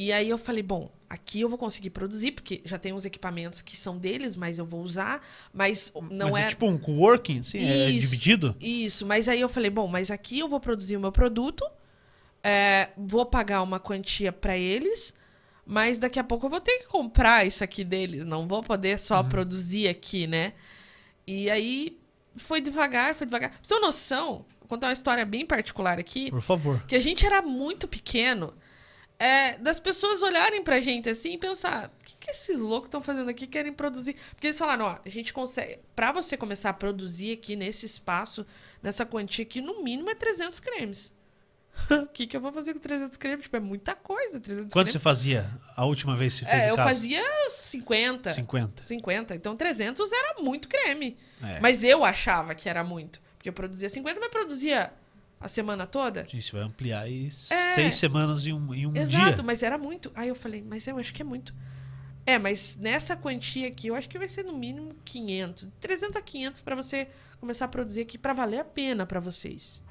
E 0.00 0.12
aí 0.12 0.28
eu 0.28 0.38
falei, 0.38 0.62
bom, 0.62 0.92
aqui 1.10 1.40
eu 1.40 1.48
vou 1.48 1.58
conseguir 1.58 1.90
produzir, 1.90 2.30
porque 2.30 2.62
já 2.64 2.78
tem 2.78 2.92
uns 2.92 3.04
equipamentos 3.04 3.60
que 3.60 3.76
são 3.76 3.98
deles, 3.98 4.36
mas 4.36 4.56
eu 4.56 4.64
vou 4.64 4.80
usar, 4.80 5.20
mas 5.52 5.92
não 6.08 6.30
Mas 6.30 6.38
é, 6.38 6.42
é... 6.42 6.48
tipo 6.50 6.66
um 6.66 6.78
coworking, 6.78 7.40
assim? 7.40 7.58
É 7.58 7.90
dividido? 7.90 8.54
Isso, 8.60 9.04
mas 9.04 9.28
aí 9.28 9.40
eu 9.40 9.48
falei, 9.48 9.70
bom, 9.70 9.88
mas 9.88 10.12
aqui 10.12 10.38
eu 10.38 10.48
vou 10.48 10.60
produzir 10.60 10.96
o 10.96 11.00
meu 11.00 11.10
produto, 11.10 11.68
é, 12.44 12.90
vou 12.96 13.26
pagar 13.26 13.60
uma 13.60 13.80
quantia 13.80 14.30
pra 14.30 14.56
eles, 14.56 15.12
mas 15.66 15.98
daqui 15.98 16.20
a 16.20 16.24
pouco 16.24 16.46
eu 16.46 16.50
vou 16.50 16.60
ter 16.60 16.78
que 16.78 16.86
comprar 16.86 17.44
isso 17.44 17.64
aqui 17.64 17.82
deles, 17.82 18.24
não 18.24 18.46
vou 18.46 18.62
poder 18.62 19.00
só 19.00 19.20
produzir 19.24 19.88
aqui, 19.88 20.28
né? 20.28 20.52
E 21.26 21.50
aí 21.50 21.98
foi 22.36 22.60
devagar, 22.60 23.16
foi 23.16 23.26
devagar. 23.26 23.50
Pra 23.50 23.58
você 23.60 23.74
ter 23.74 23.80
uma 23.80 23.86
noção, 23.88 24.44
vou 24.60 24.68
contar 24.68 24.86
uma 24.86 24.92
história 24.92 25.26
bem 25.26 25.44
particular 25.44 25.98
aqui, 25.98 26.30
Por 26.30 26.40
favor. 26.40 26.80
que 26.86 26.94
a 26.94 27.00
gente 27.00 27.26
era 27.26 27.42
muito 27.42 27.88
pequeno, 27.88 28.54
é, 29.18 29.58
das 29.58 29.80
pessoas 29.80 30.22
olharem 30.22 30.62
pra 30.62 30.80
gente 30.80 31.08
assim 31.08 31.32
e 31.34 31.38
pensar: 31.38 31.86
o 31.88 32.04
que, 32.04 32.16
que 32.20 32.30
esses 32.30 32.60
loucos 32.60 32.86
estão 32.86 33.02
fazendo 33.02 33.28
aqui? 33.28 33.46
Querem 33.46 33.72
produzir. 33.72 34.14
Porque 34.30 34.46
eles 34.46 34.58
falaram: 34.58 34.86
ó, 34.86 34.98
a 35.04 35.08
gente 35.08 35.32
consegue. 35.32 35.80
Pra 35.96 36.12
você 36.12 36.36
começar 36.36 36.70
a 36.70 36.74
produzir 36.74 37.32
aqui 37.32 37.56
nesse 37.56 37.84
espaço, 37.84 38.46
nessa 38.82 39.04
quantia 39.04 39.42
aqui, 39.42 39.60
no 39.60 39.82
mínimo 39.82 40.08
é 40.10 40.14
300 40.14 40.60
cremes. 40.60 41.12
o 41.90 42.06
que, 42.06 42.26
que 42.26 42.36
eu 42.36 42.40
vou 42.40 42.52
fazer 42.52 42.74
com 42.74 42.80
300 42.80 43.16
cremes? 43.16 43.42
Tipo, 43.44 43.56
é 43.56 43.60
muita 43.60 43.94
coisa, 43.94 44.40
300 44.40 44.72
Quanto 44.72 44.86
você 44.88 44.92
cremes. 44.92 45.02
fazia 45.02 45.50
a 45.76 45.84
última 45.84 46.16
vez 46.16 46.34
que 46.34 46.40
você 46.40 46.46
fez 46.46 46.64
É, 46.64 46.70
eu 46.70 46.76
casa? 46.76 46.88
fazia 46.88 47.22
50. 47.50 48.32
50. 48.34 48.82
50. 48.82 49.34
Então 49.34 49.56
300 49.56 50.12
era 50.12 50.40
muito 50.42 50.68
creme. 50.68 51.16
É. 51.42 51.60
Mas 51.60 51.82
eu 51.82 52.04
achava 52.04 52.54
que 52.54 52.68
era 52.68 52.82
muito. 52.84 53.20
Porque 53.36 53.48
eu 53.48 53.52
produzia 53.52 53.88
50, 53.88 54.18
mas 54.20 54.28
produzia 54.30 54.92
a 55.40 55.48
semana 55.48 55.86
toda. 55.86 56.26
Isso 56.32 56.56
vai 56.56 56.64
ampliar 56.64 57.02
aí 57.02 57.26
É. 57.26 57.74
seis 57.74 57.96
semanas 57.96 58.46
em 58.46 58.52
um, 58.52 58.74
em 58.74 58.86
um 58.86 58.96
Exato, 58.96 59.34
dia. 59.36 59.44
mas 59.44 59.62
era 59.62 59.78
muito. 59.78 60.10
Aí 60.14 60.28
eu 60.28 60.34
falei, 60.34 60.62
mas 60.66 60.86
eu 60.86 60.98
acho 60.98 61.12
que 61.14 61.22
é 61.22 61.24
muito. 61.24 61.54
É, 62.26 62.38
mas 62.38 62.76
nessa 62.76 63.16
quantia 63.16 63.68
aqui, 63.68 63.88
eu 63.88 63.94
acho 63.94 64.08
que 64.08 64.18
vai 64.18 64.28
ser 64.28 64.44
no 64.44 64.52
mínimo 64.52 64.94
500. 65.04 65.68
300 65.80 66.16
a 66.16 66.20
500 66.22 66.60
pra 66.60 66.74
você 66.76 67.08
começar 67.40 67.64
a 67.64 67.68
produzir 67.68 68.02
aqui 68.02 68.18
pra 68.18 68.32
valer 68.32 68.58
a 68.60 68.64
pena 68.64 69.06
pra 69.06 69.18
vocês. 69.20 69.82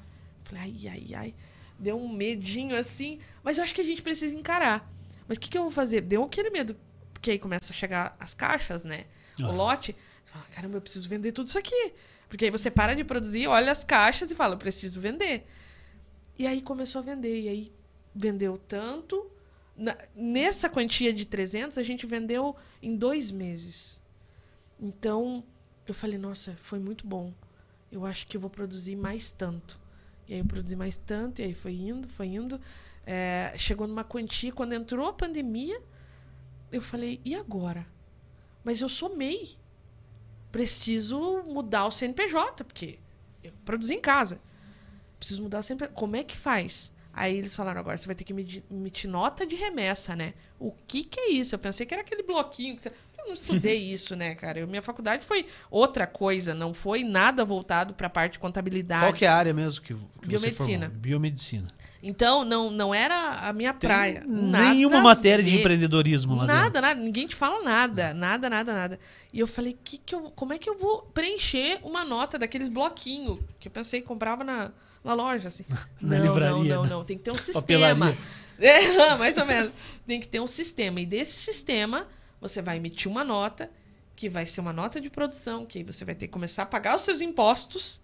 Falei, 0.44 0.62
ai, 0.62 0.88
ai, 0.88 1.14
ai. 1.14 1.34
Deu 1.78 1.98
um 2.00 2.08
medinho 2.08 2.76
assim. 2.76 3.18
Mas 3.42 3.58
eu 3.58 3.64
acho 3.64 3.74
que 3.74 3.80
a 3.80 3.84
gente 3.84 4.02
precisa 4.02 4.34
encarar. 4.34 4.88
Mas 5.26 5.36
o 5.36 5.40
que, 5.40 5.48
que 5.50 5.58
eu 5.58 5.62
vou 5.62 5.70
fazer? 5.70 6.00
Deu 6.02 6.22
aquele 6.22 6.50
medo. 6.50 6.76
Porque 7.12 7.32
aí 7.32 7.38
começa 7.38 7.72
a 7.72 7.76
chegar 7.76 8.16
as 8.20 8.34
caixas, 8.34 8.84
né? 8.84 9.06
O 9.40 9.50
lote. 9.52 9.96
Você 10.24 10.32
fala, 10.32 10.44
caramba, 10.54 10.76
eu 10.76 10.80
preciso 10.80 11.08
vender 11.08 11.32
tudo 11.32 11.48
isso 11.48 11.58
aqui. 11.58 11.92
Porque 12.28 12.44
aí 12.46 12.50
você 12.50 12.70
para 12.70 12.94
de 12.94 13.04
produzir, 13.04 13.46
olha 13.46 13.72
as 13.72 13.82
caixas 13.84 14.30
e 14.30 14.34
fala, 14.34 14.56
preciso 14.56 15.00
vender. 15.00 15.46
E 16.38 16.46
aí 16.46 16.60
começou 16.60 17.00
a 17.00 17.02
vender. 17.02 17.40
E 17.42 17.48
aí 17.48 17.72
vendeu 18.14 18.56
tanto. 18.58 19.30
Na- 19.76 19.96
nessa 20.14 20.68
quantia 20.68 21.12
de 21.12 21.24
300, 21.24 21.78
a 21.78 21.82
gente 21.82 22.06
vendeu 22.06 22.54
em 22.82 22.96
dois 22.96 23.30
meses. 23.30 24.00
Então, 24.80 25.42
eu 25.86 25.94
falei, 25.94 26.18
nossa, 26.18 26.54
foi 26.62 26.78
muito 26.78 27.06
bom. 27.06 27.32
Eu 27.90 28.04
acho 28.04 28.26
que 28.26 28.36
eu 28.36 28.40
vou 28.40 28.50
produzir 28.50 28.96
mais 28.96 29.30
tanto. 29.30 29.78
E 30.28 30.34
aí 30.34 30.40
eu 30.40 30.44
produzi 30.44 30.76
mais 30.76 30.96
tanto, 30.96 31.40
e 31.40 31.44
aí 31.44 31.54
foi 31.54 31.72
indo, 31.72 32.06
foi 32.08 32.26
indo. 32.26 32.60
É, 33.06 33.54
chegou 33.56 33.86
numa 33.86 34.04
quantia, 34.04 34.52
quando 34.52 34.74
entrou 34.74 35.08
a 35.08 35.12
pandemia, 35.12 35.80
eu 36.70 36.82
falei, 36.82 37.18
e 37.24 37.34
agora? 37.34 37.86
Mas 38.62 38.80
eu 38.82 38.88
sou 38.88 39.16
MEI. 39.16 39.56
Preciso 40.50 41.42
mudar 41.44 41.86
o 41.86 41.90
CNPJ, 41.90 42.64
porque 42.64 42.98
eu 43.42 43.52
produzi 43.64 43.94
em 43.94 44.00
casa. 44.00 44.40
Preciso 45.18 45.42
mudar 45.42 45.60
o 45.60 45.62
CNPJ. 45.62 45.92
Como 45.94 46.16
é 46.16 46.24
que 46.24 46.36
faz? 46.36 46.92
Aí 47.12 47.36
eles 47.36 47.54
falaram, 47.56 47.80
agora 47.80 47.96
você 47.96 48.06
vai 48.06 48.14
ter 48.14 48.24
que 48.24 48.32
emitir 48.32 49.10
nota 49.10 49.44
de 49.44 49.56
remessa, 49.56 50.14
né? 50.14 50.34
O 50.58 50.70
que 50.70 51.02
que 51.02 51.18
é 51.18 51.30
isso? 51.30 51.54
Eu 51.54 51.58
pensei 51.58 51.84
que 51.84 51.92
era 51.92 52.02
aquele 52.02 52.22
bloquinho 52.22 52.76
que 52.76 52.82
você... 52.82 52.92
Não 53.28 53.34
estudei 53.34 53.76
isso, 53.92 54.16
né, 54.16 54.34
cara? 54.34 54.58
Eu- 54.60 54.66
minha 54.66 54.82
faculdade 54.82 55.24
foi 55.24 55.46
outra 55.70 56.06
coisa, 56.06 56.54
não 56.54 56.74
foi 56.74 57.04
nada 57.04 57.44
voltado 57.44 57.94
para 57.94 58.06
a 58.06 58.10
parte 58.10 58.32
de 58.32 58.38
contabilidade. 58.40 59.04
Qual 59.04 59.12
que 59.12 59.24
é 59.24 59.28
a 59.28 59.36
área 59.36 59.54
mesmo 59.54 59.80
que, 59.82 59.94
que 59.94 60.00
você 60.00 60.26
Biomedicina. 60.50 60.88
Biomedicina. 60.88 61.66
Então, 62.02 62.44
não, 62.44 62.70
não 62.70 62.94
era 62.94 63.48
a 63.48 63.52
minha 63.52 63.74
praia. 63.74 64.20
Tem 64.20 64.30
Nada 64.30 64.72
nenhuma 64.72 65.00
matéria 65.00 65.44
de 65.44 65.58
empreendedorismo 65.58 66.34
lá 66.36 66.46
Nada, 66.46 66.64
dentro. 66.64 66.80
nada, 66.82 67.00
ninguém 67.00 67.26
te 67.26 67.34
fala 67.34 67.62
nada, 67.64 68.14
nada, 68.14 68.48
nada, 68.48 68.72
nada. 68.72 69.00
E 69.32 69.40
eu 69.40 69.46
falei, 69.48 69.76
que 69.82 69.98
que 69.98 70.14
eu, 70.14 70.30
como 70.30 70.52
é 70.52 70.58
que 70.58 70.70
eu 70.70 70.78
vou 70.78 71.02
preencher 71.12 71.80
uma 71.82 72.04
nota 72.04 72.38
daqueles 72.38 72.68
bloquinhos 72.68 73.38
que 73.58 73.66
eu 73.66 73.72
pensei 73.72 74.00
que 74.00 74.06
comprava 74.06 74.44
na, 74.44 74.70
na 75.02 75.12
loja, 75.12 75.48
assim. 75.48 75.64
Na 76.00 76.18
não, 76.18 76.24
livraria, 76.24 76.54
não, 76.54 76.76
não, 76.76 76.82
né? 76.84 76.88
não, 76.90 77.04
tem 77.04 77.18
que 77.18 77.24
ter 77.24 77.32
um 77.32 77.34
sistema. 77.38 77.62
Papelaria. 77.62 78.16
É, 78.60 79.16
mais 79.16 79.36
ou 79.36 79.44
menos. 79.44 79.72
Tem 80.06 80.20
que 80.20 80.28
ter 80.28 80.40
um 80.40 80.46
sistema. 80.46 81.00
E 81.00 81.06
desse 81.06 81.32
sistema, 81.32 82.06
você 82.40 82.62
vai 82.62 82.76
emitir 82.76 83.10
uma 83.10 83.24
nota, 83.24 83.70
que 84.14 84.28
vai 84.28 84.46
ser 84.46 84.60
uma 84.60 84.72
nota 84.72 85.00
de 85.00 85.08
produção, 85.08 85.64
que 85.64 85.78
aí 85.78 85.84
você 85.84 86.04
vai 86.04 86.14
ter 86.14 86.26
que 86.26 86.32
começar 86.32 86.64
a 86.64 86.66
pagar 86.66 86.96
os 86.96 87.02
seus 87.02 87.20
impostos, 87.20 88.00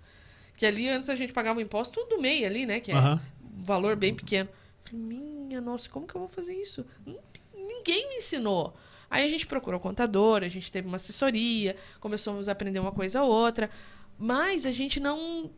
que 0.56 0.64
ali 0.64 0.88
antes 0.88 1.10
a 1.10 1.16
gente 1.16 1.32
pagava 1.32 1.58
o 1.58 1.62
imposto 1.62 2.04
do 2.04 2.20
MEI 2.20 2.46
ali, 2.46 2.66
né? 2.66 2.80
Que 2.80 2.92
é 2.92 2.94
Aham. 2.94 3.20
um 3.42 3.62
valor 3.62 3.96
bem 3.96 4.14
pequeno. 4.14 4.48
Falei, 4.84 5.00
minha 5.04 5.60
nossa, 5.60 5.88
como 5.88 6.06
que 6.06 6.14
eu 6.14 6.20
vou 6.20 6.28
fazer 6.28 6.54
isso? 6.54 6.86
Ninguém 7.54 8.08
me 8.10 8.16
ensinou. 8.16 8.74
Aí 9.10 9.24
a 9.24 9.28
gente 9.28 9.46
procurou 9.46 9.78
contador, 9.80 10.42
a 10.42 10.48
gente 10.48 10.70
teve 10.70 10.88
uma 10.88 10.96
assessoria, 10.96 11.76
começamos 12.00 12.48
a 12.48 12.52
aprender 12.52 12.78
uma 12.78 12.92
coisa 12.92 13.22
ou 13.22 13.30
outra, 13.30 13.70
mas 14.18 14.66
a 14.66 14.72
gente 14.72 14.98
não 15.00 15.50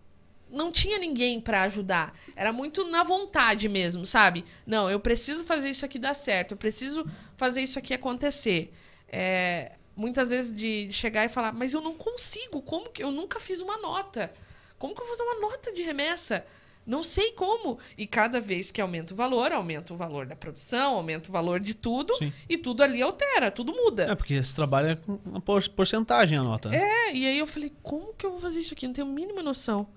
não 0.51 0.71
tinha 0.71 0.99
ninguém 0.99 1.41
para 1.41 1.63
ajudar. 1.63 2.15
Era 2.35 2.53
muito 2.53 2.85
na 2.89 3.03
vontade 3.03 3.69
mesmo, 3.69 4.07
sabe? 4.07 4.45
Não, 4.67 4.89
eu 4.91 5.01
preciso 5.01 5.45
fazer 5.45 5.71
isso 5.71 5.85
aqui 5.85 5.99
dar 5.99 6.15
certo, 6.15 6.53
eu 6.53 6.57
preciso 6.57 7.05
fazer 7.37 7.61
isso 7.63 7.79
aqui 7.79 7.93
acontecer. 7.95 8.73
É, 9.09 9.73
muitas 9.97 10.31
vezes 10.31 10.53
de 10.55 10.89
chegar 10.93 11.25
e 11.25 11.29
falar, 11.29 11.53
mas 11.53 11.75
eu 11.75 11.81
não 11.81 11.95
consigo, 11.95 12.61
como 12.63 12.91
que 12.91 13.03
eu 13.03 13.11
nunca 13.11 13.41
fiz 13.41 13.61
uma 13.61 13.77
nota? 13.79 14.33
Como 14.79 14.95
que 14.95 15.01
eu 15.01 15.07
vou 15.07 15.17
fazer 15.17 15.29
uma 15.31 15.41
nota 15.41 15.73
de 15.73 15.83
remessa? 15.83 16.45
Não 16.87 17.03
sei 17.03 17.33
como. 17.33 17.79
E 17.99 18.07
cada 18.07 18.41
vez 18.41 18.71
que 18.71 18.81
aumenta 18.81 19.13
o 19.13 19.17
valor, 19.17 19.51
aumenta 19.51 19.93
o 19.93 19.97
valor 19.97 20.25
da 20.27 20.37
produção, 20.37 20.95
aumenta 20.95 21.29
o 21.29 21.33
valor 21.33 21.59
de 21.59 21.75
tudo, 21.75 22.15
Sim. 22.17 22.33
e 22.49 22.57
tudo 22.57 22.83
ali 22.85 23.03
altera, 23.03 23.51
tudo 23.51 23.73
muda. 23.73 24.05
É, 24.05 24.15
porque 24.15 24.41
você 24.41 24.55
trabalha 24.55 24.95
com 24.95 25.19
uma 25.25 25.41
por- 25.41 25.69
porcentagem 25.71 26.39
a 26.39 26.45
nota, 26.45 26.69
né? 26.69 26.77
É, 26.79 27.13
e 27.15 27.27
aí 27.27 27.39
eu 27.39 27.47
falei, 27.47 27.73
como 27.83 28.15
que 28.15 28.25
eu 28.25 28.31
vou 28.31 28.39
fazer 28.41 28.61
isso 28.61 28.73
aqui? 28.73 28.87
Não 28.87 28.93
tenho 28.95 29.07
a 29.09 29.11
mínima 29.11 29.43
noção. 29.43 29.89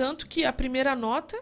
Tanto 0.00 0.26
que 0.26 0.44
a 0.46 0.52
primeira 0.52 0.94
nota 0.96 1.38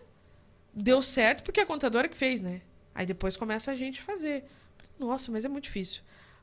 deu 0.74 1.00
certo 1.00 1.42
porque 1.44 1.60
a 1.60 1.66
contadora 1.66 2.08
que 2.08 2.16
fez, 2.16 2.40
né? 2.42 2.60
Aí 2.94 3.06
depois 3.06 3.36
começa 3.36 3.70
a 3.70 3.76
gente 3.76 4.00
a 4.00 4.02
fazer. 4.02 4.44
Nossa, 4.98 5.30
mas 5.30 5.44
é 5.44 5.48
muito 5.48 5.64
difícil. 5.64 6.02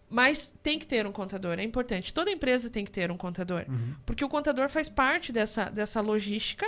Mas 0.10 0.56
tem 0.64 0.80
que 0.80 0.88
ter 0.88 1.06
um 1.06 1.12
contador, 1.12 1.60
é 1.60 1.64
importante. 1.64 2.14
Toda 2.14 2.32
empresa 2.32 2.70
tem 2.70 2.86
que 2.86 2.92
ter 2.92 3.12
um 3.12 3.18
contador. 3.18 3.66
Porque 4.06 4.24
o 4.24 4.30
contador 4.30 4.70
faz 4.70 4.88
parte 4.88 5.34
dessa, 5.34 5.66
dessa 5.66 6.00
logística 6.00 6.66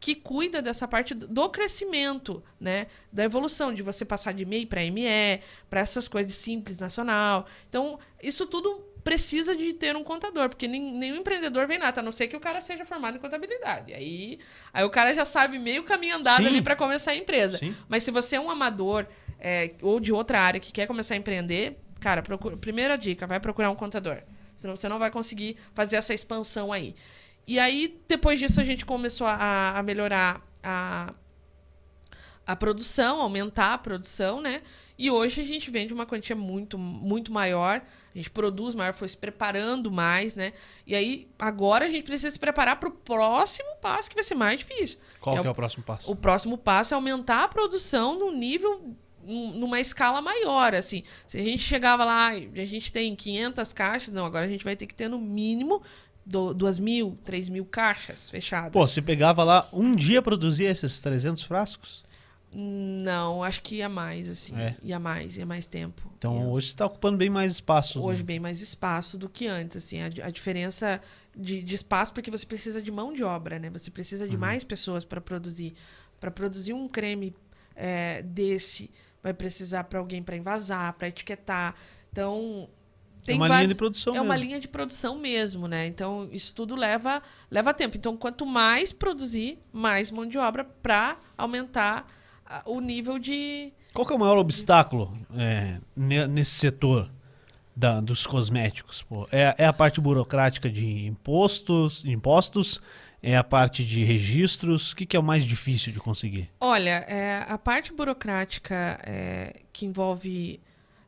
que 0.00 0.14
cuida 0.14 0.62
dessa 0.62 0.86
parte 0.88 1.12
do- 1.12 1.26
do 1.26 1.50
crescimento, 1.50 2.42
né? 2.58 2.86
Da 3.12 3.24
evolução, 3.24 3.74
de 3.74 3.82
você 3.82 4.04
passar 4.06 4.32
de 4.32 4.44
MEI 4.46 4.64
para 4.64 4.80
ME, 4.90 5.42
para 5.68 5.80
essas 5.80 6.08
coisas 6.08 6.34
simples 6.36 6.78
nacional. 6.78 7.46
Então, 7.68 7.98
isso 8.22 8.46
tudo 8.46 8.82
precisa 9.04 9.56
de 9.56 9.72
ter 9.72 9.96
um 9.96 10.04
contador, 10.04 10.48
porque 10.48 10.68
nem, 10.68 10.80
nenhum 10.80 11.16
empreendedor 11.16 11.66
vem 11.66 11.78
nada, 11.78 12.00
a 12.00 12.02
não 12.02 12.12
ser 12.12 12.28
que 12.28 12.36
o 12.36 12.40
cara 12.40 12.60
seja 12.60 12.84
formado 12.84 13.16
em 13.16 13.20
contabilidade. 13.20 13.94
Aí, 13.94 14.38
aí 14.72 14.84
o 14.84 14.90
cara 14.90 15.14
já 15.14 15.24
sabe 15.24 15.58
meio 15.58 15.82
caminho 15.84 16.16
andado 16.16 16.42
Sim. 16.42 16.48
ali 16.48 16.62
para 16.62 16.76
começar 16.76 17.12
a 17.12 17.16
empresa. 17.16 17.58
Sim. 17.58 17.74
Mas 17.88 18.04
se 18.04 18.10
você 18.10 18.36
é 18.36 18.40
um 18.40 18.50
amador 18.50 19.06
é, 19.38 19.72
ou 19.82 20.00
de 20.00 20.12
outra 20.12 20.40
área 20.40 20.60
que 20.60 20.72
quer 20.72 20.86
começar 20.86 21.14
a 21.14 21.16
empreender, 21.16 21.78
cara, 22.00 22.22
procura, 22.22 22.56
primeira 22.56 22.96
dica, 22.96 23.26
vai 23.26 23.40
procurar 23.40 23.70
um 23.70 23.76
contador. 23.76 24.22
Senão 24.54 24.76
você 24.76 24.88
não 24.88 24.98
vai 24.98 25.10
conseguir 25.10 25.56
fazer 25.74 25.96
essa 25.96 26.12
expansão 26.12 26.72
aí. 26.72 26.94
E 27.46 27.58
aí, 27.58 27.98
depois 28.06 28.38
disso, 28.38 28.60
a 28.60 28.64
gente 28.64 28.84
começou 28.84 29.26
a, 29.26 29.78
a 29.78 29.82
melhorar 29.82 30.42
a, 30.62 31.14
a 32.46 32.56
produção, 32.56 33.20
aumentar 33.20 33.72
a 33.72 33.78
produção, 33.78 34.40
né? 34.40 34.62
E 34.98 35.10
hoje 35.10 35.40
a 35.40 35.44
gente 35.44 35.70
vende 35.70 35.94
uma 35.94 36.04
quantia 36.04 36.34
muito, 36.34 36.76
muito 36.76 37.32
maior, 37.32 37.80
a 38.18 38.22
gente 38.22 38.30
produz 38.30 38.74
maior, 38.74 38.92
foi 38.92 39.08
se 39.08 39.16
preparando 39.16 39.90
mais, 39.90 40.34
né? 40.34 40.52
E 40.86 40.94
aí, 40.94 41.28
agora 41.38 41.86
a 41.86 41.88
gente 41.88 42.04
precisa 42.04 42.30
se 42.30 42.38
preparar 42.38 42.78
para 42.80 42.88
o 42.88 42.92
próximo 42.92 43.68
passo, 43.80 44.08
que 44.08 44.14
vai 44.14 44.24
ser 44.24 44.34
mais 44.34 44.58
difícil. 44.58 44.98
Qual 45.20 45.36
que 45.36 45.42
que 45.42 45.46
é 45.46 45.48
é 45.48 45.52
o 45.52 45.54
próximo 45.54 45.84
passo? 45.84 46.10
O 46.10 46.16
próximo 46.16 46.58
passo 46.58 46.94
é 46.94 46.96
aumentar 46.96 47.44
a 47.44 47.48
produção 47.48 48.18
num 48.18 48.32
nível, 48.32 48.94
num- 49.24 49.52
numa 49.52 49.78
escala 49.78 50.20
maior, 50.20 50.74
assim. 50.74 51.02
Se 51.26 51.38
a 51.38 51.42
gente 51.42 51.62
chegava 51.62 52.04
lá, 52.04 52.34
e 52.34 52.60
a 52.60 52.66
gente 52.66 52.90
tem 52.90 53.14
500 53.14 53.72
caixas, 53.72 54.12
não, 54.12 54.24
agora 54.24 54.46
a 54.46 54.48
gente 54.48 54.64
vai 54.64 54.74
ter 54.74 54.86
que 54.86 54.94
ter 54.94 55.08
no 55.08 55.18
mínimo 55.18 55.82
do, 56.26 56.52
2 56.52 56.78
mil, 56.78 57.16
3 57.24 57.48
mil 57.48 57.64
caixas 57.64 58.28
fechadas. 58.30 58.72
Pô, 58.72 58.86
você 58.86 59.00
pegava 59.00 59.44
lá 59.44 59.68
um 59.72 59.94
dia 59.94 60.20
produzia 60.20 60.68
esses 60.70 60.98
300 60.98 61.42
frascos? 61.44 62.04
Não, 62.52 63.44
acho 63.44 63.62
que 63.62 63.76
ia 63.76 63.88
mais, 63.88 64.28
assim. 64.28 64.56
É. 64.58 64.74
Ia 64.82 64.98
mais, 64.98 65.36
ia 65.36 65.44
mais 65.44 65.68
tempo. 65.68 66.10
Então 66.16 66.34
Ia- 66.40 66.46
hoje 66.48 66.68
você 66.70 66.76
tá 66.76 66.86
ocupando 66.86 67.16
bem 67.18 67.28
mais 67.30 67.52
espaço. 67.52 68.02
hoje 68.02 68.20
né? 68.20 68.24
bem 68.24 68.40
mais 68.40 68.60
espaço 68.62 69.18
do 69.18 69.28
que 69.28 69.46
antes, 69.46 69.76
assim, 69.76 70.00
a, 70.00 70.06
a 70.06 70.30
diferença 70.30 71.00
de, 71.36 71.62
de 71.62 71.74
espaço 71.74 72.12
porque 72.14 72.30
você 72.30 72.46
precisa 72.46 72.80
de 72.80 72.90
mão 72.90 73.12
de 73.12 73.22
obra, 73.22 73.58
né? 73.58 73.68
Você 73.70 73.90
precisa 73.90 74.24
Uhum. 74.24 74.30
de 74.30 74.36
mais 74.38 74.64
pessoas 74.64 75.04
para 75.04 75.20
produzir, 75.20 75.74
para 76.18 76.30
produzir 76.30 76.72
um 76.72 76.88
creme 76.88 77.34
é, 77.76 78.22
desse, 78.22 78.90
vai 79.22 79.34
precisar 79.34 79.84
para 79.84 79.98
alguém 79.98 80.22
para 80.22 80.34
envasar, 80.36 80.94
para 80.94 81.08
etiquetar, 81.08 81.74
então 82.10 82.68
É 83.26 83.34
uma 83.34 83.46
linha 83.48 83.68
de 83.68 83.74
produção 83.74 84.16
é 84.16 84.20
uma 84.20 84.34
mesmo. 84.34 84.44
linha 84.46 84.60
de 84.60 84.66
produção 84.68 85.18
mesmo, 85.18 85.68
né? 85.68 85.86
Então 85.86 86.28
isso 86.32 86.54
tudo 86.54 86.74
leva 86.74 87.22
leva 87.50 87.74
tempo. 87.74 87.96
Então 87.96 88.16
quanto 88.16 88.46
mais 88.46 88.90
produzir, 88.92 89.58
mais 89.72 90.10
mão 90.10 90.26
de 90.26 90.38
obra 90.38 90.64
para 90.64 91.18
aumentar 91.36 92.06
o 92.64 92.80
nível 92.80 93.18
de 93.18 93.72
Qual 93.92 94.06
que 94.06 94.12
é 94.12 94.16
o 94.16 94.18
maior 94.18 94.38
obstáculo 94.38 95.16
é, 95.36 95.78
ne- 95.96 96.26
nesse 96.26 96.52
setor 96.52 97.10
da- 97.74 98.00
dos 98.00 98.26
cosméticos? 98.26 99.02
pô? 99.02 99.28
É, 99.32 99.54
é 99.58 99.66
a 99.66 99.72
parte 99.72 100.00
burocrática 100.00 100.70
de 100.70 101.06
impostos, 101.06 102.04
impostos? 102.04 102.80
É 103.20 103.36
a 103.36 103.42
parte 103.42 103.84
de 103.84 104.04
registros? 104.04 104.92
O 104.92 104.96
que, 104.96 105.04
que 105.04 105.16
é 105.16 105.20
o 105.20 105.22
mais 105.22 105.44
difícil 105.44 105.92
de 105.92 105.98
conseguir? 105.98 106.48
Olha, 106.60 107.04
é, 107.08 107.44
a 107.48 107.58
parte 107.58 107.92
burocrática 107.92 109.00
é, 109.04 109.56
que 109.72 109.84
envolve 109.86 110.60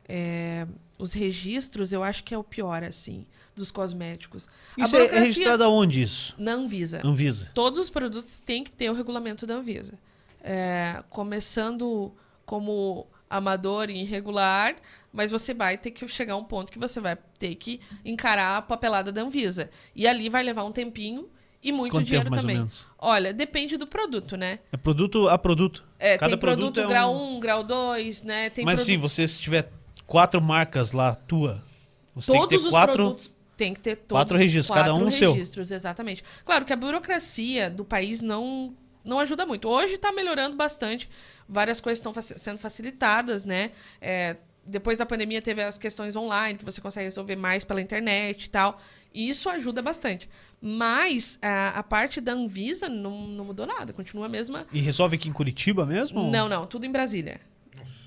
é, 0.08 0.66
os 0.98 1.12
registros, 1.12 1.92
eu 1.92 2.02
acho 2.02 2.24
que 2.24 2.34
é 2.34 2.38
o 2.38 2.42
pior, 2.42 2.82
assim, 2.82 3.24
dos 3.54 3.70
cosméticos. 3.70 4.48
Isso 4.76 4.96
é 4.96 4.98
burocracia- 4.98 5.20
registrado 5.24 5.62
aonde 5.62 6.02
isso? 6.02 6.34
Na 6.36 6.52
Anvisa. 6.54 7.00
Anvisa. 7.04 7.50
Todos 7.54 7.78
os 7.78 7.88
produtos 7.88 8.40
têm 8.40 8.64
que 8.64 8.72
ter 8.72 8.90
o 8.90 8.94
regulamento 8.94 9.46
da 9.46 9.54
Anvisa. 9.54 9.94
É, 10.42 11.02
começando 11.08 12.12
como 12.46 13.06
amador 13.28 13.90
e 13.90 14.00
irregular, 14.02 14.74
mas 15.12 15.30
você 15.30 15.54
vai 15.54 15.78
ter 15.78 15.90
que 15.92 16.06
chegar 16.08 16.34
a 16.34 16.36
um 16.36 16.44
ponto 16.44 16.72
que 16.72 16.78
você 16.78 17.00
vai 17.00 17.16
ter 17.38 17.54
que 17.54 17.80
encarar 18.04 18.56
a 18.56 18.62
papelada 18.62 19.12
da 19.12 19.22
Anvisa. 19.22 19.70
E 19.94 20.06
ali 20.06 20.28
vai 20.28 20.42
levar 20.42 20.64
um 20.64 20.72
tempinho 20.72 21.28
e 21.62 21.70
muito 21.72 21.92
Quanto 21.92 22.06
dinheiro 22.06 22.28
tempo, 22.30 22.40
também. 22.40 22.56
menos? 22.56 22.86
Olha, 22.98 23.32
depende 23.32 23.76
do 23.76 23.86
produto, 23.86 24.36
né? 24.36 24.58
É 24.72 24.76
produto 24.76 25.28
a 25.28 25.38
produto. 25.38 25.84
É, 25.98 26.16
Cada 26.18 26.30
tem 26.30 26.38
produto, 26.38 26.74
produto 26.74 26.80
é 26.80 26.92
grau 26.92 27.14
um- 27.14 27.36
1, 27.36 27.40
grau 27.40 27.62
2, 27.62 28.22
né? 28.24 28.50
Tem 28.50 28.64
Mas 28.64 28.80
sim, 28.80 28.92
produto- 28.94 29.10
você 29.10 29.28
se 29.28 29.40
tiver 29.40 29.70
quatro 30.06 30.40
marcas 30.40 30.90
lá, 30.92 31.14
tua, 31.14 31.62
você 32.14 32.32
tem 32.32 32.40
todos 32.40 32.56
que 32.56 32.62
ter 32.62 32.66
os 32.66 32.70
quatro. 32.70 32.94
produtos 32.94 33.30
tem 33.56 33.74
que 33.74 33.80
ter 33.80 33.94
todos 33.96 34.18
quatro 34.18 34.36
registros, 34.38 34.76
cada 34.76 34.94
um 34.94 35.08
o 35.08 35.12
seu. 35.12 35.34
registros, 35.34 35.70
exatamente. 35.70 36.24
Claro 36.44 36.64
que 36.64 36.72
a 36.72 36.76
burocracia 36.76 37.68
do 37.70 37.84
país 37.84 38.20
não 38.22 38.74
não 39.04 39.18
ajuda 39.18 39.44
muito. 39.46 39.68
Hoje 39.68 39.94
está 39.94 40.12
melhorando 40.12 40.56
bastante, 40.56 41.08
várias 41.48 41.80
coisas 41.80 41.98
estão 41.98 42.12
faci- 42.14 42.38
sendo 42.38 42.58
facilitadas, 42.58 43.44
né? 43.44 43.70
É, 44.00 44.36
depois 44.64 44.98
da 44.98 45.06
pandemia 45.06 45.40
teve 45.42 45.62
as 45.62 45.78
questões 45.78 46.14
online 46.16 46.58
que 46.58 46.64
você 46.64 46.80
consegue 46.80 47.06
resolver 47.06 47.34
mais 47.36 47.64
pela 47.64 47.80
internet 47.80 48.44
e 48.44 48.50
tal. 48.50 48.80
E 49.12 49.28
isso 49.28 49.48
ajuda 49.48 49.82
bastante. 49.82 50.28
Mas 50.60 51.38
a, 51.42 51.70
a 51.78 51.82
parte 51.82 52.20
da 52.20 52.32
Anvisa 52.32 52.88
não, 52.88 53.26
não 53.26 53.44
mudou 53.46 53.66
nada, 53.66 53.92
continua 53.92 54.26
a 54.26 54.28
mesma. 54.28 54.66
E 54.72 54.78
resolve 54.80 55.16
aqui 55.16 55.28
em 55.28 55.32
Curitiba 55.32 55.84
mesmo? 55.84 56.30
Não, 56.30 56.48
não, 56.48 56.66
tudo 56.66 56.86
em 56.86 56.92
Brasília. 56.92 57.40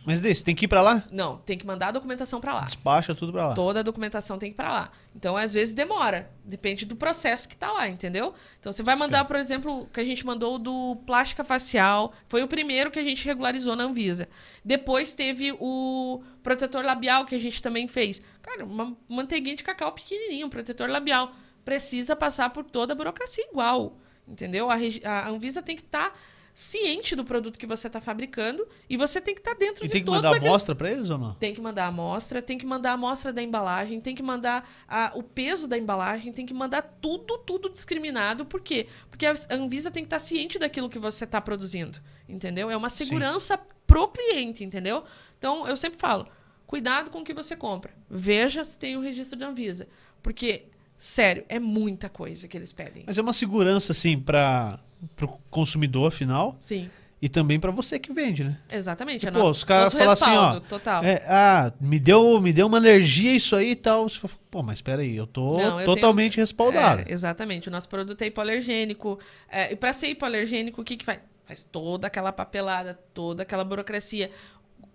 Mas 0.05 0.19
desse, 0.19 0.43
tem 0.43 0.53
que 0.53 0.65
ir 0.65 0.67
pra 0.67 0.81
lá? 0.81 1.03
Não, 1.11 1.37
tem 1.37 1.57
que 1.57 1.65
mandar 1.65 1.87
a 1.87 1.91
documentação 1.91 2.41
para 2.41 2.53
lá. 2.53 2.61
Despacha 2.61 3.15
tudo 3.15 3.31
pra 3.31 3.49
lá. 3.49 3.53
Toda 3.55 3.79
a 3.79 3.83
documentação 3.83 4.37
tem 4.37 4.49
que 4.49 4.55
ir 4.55 4.57
para 4.57 4.71
lá. 4.71 4.91
Então, 5.15 5.37
às 5.37 5.53
vezes 5.53 5.73
demora. 5.73 6.29
Depende 6.43 6.85
do 6.85 6.95
processo 6.95 7.47
que 7.47 7.55
tá 7.55 7.71
lá, 7.71 7.87
entendeu? 7.87 8.33
Então, 8.59 8.71
você 8.71 8.83
vai 8.83 8.95
mandar, 8.95 9.25
por 9.25 9.37
exemplo, 9.37 9.81
o 9.81 9.85
que 9.87 9.99
a 9.99 10.05
gente 10.05 10.25
mandou 10.25 10.59
do 10.59 10.97
plástica 11.05 11.43
facial. 11.43 12.13
Foi 12.27 12.43
o 12.43 12.47
primeiro 12.47 12.91
que 12.91 12.99
a 12.99 13.03
gente 13.03 13.25
regularizou 13.25 13.75
na 13.75 13.85
Anvisa. 13.85 14.27
Depois 14.63 15.13
teve 15.13 15.55
o 15.59 16.21
protetor 16.41 16.83
labial 16.83 17.25
que 17.25 17.35
a 17.35 17.39
gente 17.39 17.61
também 17.61 17.87
fez. 17.87 18.21
Cara, 18.41 18.65
uma 18.65 18.95
manteiguinha 19.07 19.55
de 19.55 19.63
cacau 19.63 19.91
pequenininho, 19.93 20.47
um 20.47 20.49
protetor 20.49 20.89
labial. 20.89 21.31
Precisa 21.63 22.15
passar 22.15 22.49
por 22.49 22.65
toda 22.65 22.91
a 22.93 22.95
burocracia 22.95 23.45
igual. 23.49 23.97
Entendeu? 24.27 24.69
A, 24.69 24.75
a 24.75 25.29
Anvisa 25.29 25.61
tem 25.61 25.75
que 25.75 25.81
estar 25.81 26.17
ciente 26.53 27.15
do 27.15 27.23
produto 27.25 27.57
que 27.57 27.65
você 27.65 27.87
está 27.87 27.99
fabricando 27.99 28.67
e 28.89 28.95
você 28.95 29.19
tem 29.19 29.33
que 29.33 29.41
estar 29.41 29.55
dentro 29.55 29.83
E 29.83 29.87
de 29.87 29.93
tem 29.93 30.03
que 30.03 30.09
mandar 30.09 30.29
aqueles 30.29 30.47
amostra 30.47 30.75
pra 30.75 30.91
eles 30.91 31.09
ou 31.09 31.17
não? 31.17 31.33
tem 31.35 31.53
que 31.53 31.59
mandar 31.59 31.85
a 31.85 31.87
amostra, 31.87 32.41
tem 32.41 32.57
que 32.57 32.65
mandar 32.65 32.91
a 32.91 32.93
amostra 32.93 33.33
da 33.33 33.41
embalagem, 33.41 33.99
tem 33.99 34.13
que 34.13 34.21
mandar 34.21 34.69
a- 34.87 35.11
o 35.15 35.23
peso 35.23 35.67
da 35.67 35.77
embalagem, 35.77 36.31
tem 36.31 36.45
que 36.45 36.53
mandar 36.53 36.81
tudo, 37.01 37.39
tudo 37.39 37.69
discriminado. 37.69 38.45
Por 38.45 38.61
quê? 38.61 38.87
Porque 39.09 39.25
a 39.25 39.33
Anvisa 39.49 39.89
tem 39.89 40.03
que 40.03 40.07
estar 40.07 40.19
ciente 40.19 40.59
daquilo 40.59 40.89
que 40.89 40.99
você 40.99 41.23
está 41.23 41.41
produzindo, 41.41 41.99
entendeu? 42.29 42.69
É 42.69 42.77
uma 42.77 42.89
segurança 42.89 43.57
pro 43.87 44.07
cliente, 44.09 44.63
entendeu? 44.63 45.03
Então, 45.39 45.67
eu 45.67 45.75
sempre 45.75 45.97
falo, 45.99 46.27
cuidado 46.67 47.09
com 47.09 47.19
o 47.19 47.23
que 47.23 47.33
você 47.33 47.55
compra. 47.55 47.91
Veja 48.09 48.63
se 48.63 48.77
tem 48.77 48.95
o 48.95 49.01
registro 49.01 49.37
da 49.39 49.47
Anvisa. 49.47 49.87
Porque, 50.21 50.65
sério, 50.97 51.43
é 51.49 51.59
muita 51.59 52.09
coisa 52.09 52.47
que 52.47 52.55
eles 52.57 52.71
pedem. 52.71 53.03
Mas 53.07 53.17
é 53.17 53.21
uma 53.21 53.33
segurança, 53.33 53.91
assim, 53.91 54.17
para 54.19 54.79
o 55.21 55.27
consumidor 55.49 56.11
final 56.11 56.55
Sim, 56.59 56.89
e 57.23 57.29
também 57.29 57.57
pra 57.57 57.71
você 57.71 57.97
que 57.97 58.11
vende, 58.11 58.43
né? 58.43 58.57
exatamente. 58.69 59.25
É 59.25 59.31
Pô, 59.31 59.39
nosso, 59.39 59.51
os 59.51 59.63
caras 59.63 59.93
falam 59.93 60.11
assim, 60.11 60.35
ó, 60.35 60.59
total. 60.59 61.01
É, 61.05 61.23
ah, 61.25 61.71
me 61.79 61.97
deu, 61.97 62.41
me 62.41 62.51
deu 62.51 62.67
uma 62.67 62.77
alergia 62.77 63.31
isso 63.31 63.55
aí 63.55 63.71
e 63.71 63.75
tal. 63.77 64.09
Fala, 64.09 64.33
Pô, 64.51 64.61
mas 64.61 64.79
espera 64.79 65.01
aí, 65.01 65.15
eu 65.15 65.25
tô 65.25 65.55
Não, 65.55 65.79
eu 65.79 65.85
totalmente 65.85 66.35
respaldado. 66.35 67.03
É, 67.07 67.13
exatamente. 67.13 67.69
O 67.69 67.71
nosso 67.71 67.87
produto 67.87 68.21
é 68.21 68.25
hipoalergênico. 68.27 69.17
É, 69.49 69.71
e 69.71 69.75
para 69.77 69.93
ser 69.93 70.07
hipoalergênico, 70.07 70.81
o 70.81 70.83
que, 70.83 70.97
que 70.97 71.05
faz? 71.05 71.19
Faz 71.45 71.63
toda 71.63 72.07
aquela 72.07 72.33
papelada, 72.33 72.99
toda 73.13 73.43
aquela 73.43 73.63
burocracia. 73.63 74.29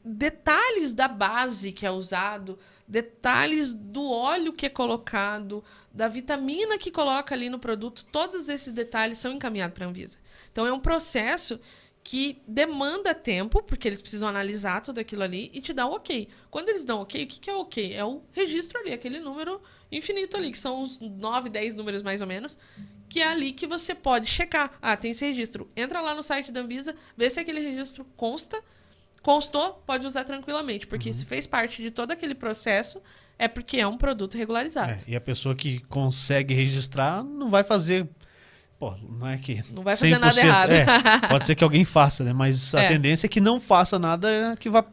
Detalhes 0.04 0.94
da 0.94 1.08
base 1.08 1.72
que 1.72 1.84
é 1.84 1.90
usado, 1.90 2.58
detalhes 2.86 3.74
do 3.74 4.10
óleo 4.10 4.52
que 4.52 4.66
é 4.66 4.70
colocado, 4.70 5.62
da 5.92 6.08
vitamina 6.08 6.78
que 6.78 6.90
coloca 6.90 7.34
ali 7.34 7.50
no 7.50 7.58
produto, 7.58 8.04
todos 8.06 8.48
esses 8.48 8.72
detalhes 8.72 9.18
são 9.18 9.32
encaminhados 9.32 9.74
para 9.74 9.84
a 9.84 9.88
Anvisa. 9.88 10.18
Então 10.50 10.66
é 10.66 10.72
um 10.72 10.80
processo 10.80 11.60
que 12.02 12.40
demanda 12.48 13.14
tempo, 13.14 13.62
porque 13.62 13.86
eles 13.86 14.00
precisam 14.00 14.28
analisar 14.28 14.80
tudo 14.80 14.98
aquilo 14.98 15.22
ali 15.22 15.50
e 15.52 15.60
te 15.60 15.74
dar 15.74 15.86
o 15.86 15.96
ok. 15.96 16.26
Quando 16.50 16.70
eles 16.70 16.82
dão 16.82 17.02
ok, 17.02 17.22
o 17.22 17.26
que, 17.26 17.38
que 17.38 17.50
é 17.50 17.54
ok? 17.54 17.92
É 17.92 18.02
o 18.02 18.22
registro 18.32 18.78
ali, 18.78 18.94
aquele 18.94 19.20
número 19.20 19.60
infinito 19.92 20.34
ali, 20.34 20.50
que 20.50 20.58
são 20.58 20.80
os 20.80 20.98
9, 21.00 21.50
10 21.50 21.74
números 21.74 22.02
mais 22.02 22.22
ou 22.22 22.26
menos, 22.26 22.58
que 23.10 23.20
é 23.20 23.28
ali 23.28 23.52
que 23.52 23.66
você 23.66 23.94
pode 23.94 24.26
checar. 24.26 24.78
Ah, 24.80 24.96
tem 24.96 25.10
esse 25.10 25.22
registro. 25.26 25.70
Entra 25.76 26.00
lá 26.00 26.14
no 26.14 26.22
site 26.22 26.50
da 26.50 26.60
Anvisa, 26.60 26.96
vê 27.14 27.28
se 27.28 27.40
aquele 27.40 27.60
registro 27.60 28.06
consta. 28.16 28.62
Constou, 29.22 29.82
pode 29.86 30.06
usar 30.06 30.24
tranquilamente, 30.24 30.86
porque 30.86 31.12
se 31.12 31.24
fez 31.24 31.46
parte 31.46 31.82
de 31.82 31.90
todo 31.90 32.10
aquele 32.12 32.34
processo, 32.34 33.02
é 33.38 33.46
porque 33.48 33.78
é 33.78 33.86
um 33.86 33.96
produto 33.98 34.36
regularizado. 34.36 34.92
É, 34.92 34.98
e 35.06 35.16
a 35.16 35.20
pessoa 35.20 35.54
que 35.54 35.80
consegue 35.80 36.54
registrar 36.54 37.22
não 37.22 37.48
vai 37.50 37.62
fazer. 37.64 38.08
Pô, 38.78 38.94
não 39.08 39.26
é 39.26 39.36
que. 39.38 39.62
Não 39.72 39.82
vai 39.82 39.96
fazer 39.96 40.18
nada 40.18 40.40
100%, 40.40 40.44
errado. 40.44 40.70
é, 40.70 41.28
pode 41.28 41.46
ser 41.46 41.54
que 41.56 41.64
alguém 41.64 41.84
faça, 41.84 42.22
né? 42.22 42.32
Mas 42.32 42.74
a 42.74 42.80
É. 42.82 42.88
tendência 42.88 43.26
é 43.26 43.28
que 43.28 43.40
não 43.40 43.58
faça 43.58 43.98
nada 43.98 44.56
que 44.58 44.70
vá, 44.70 44.84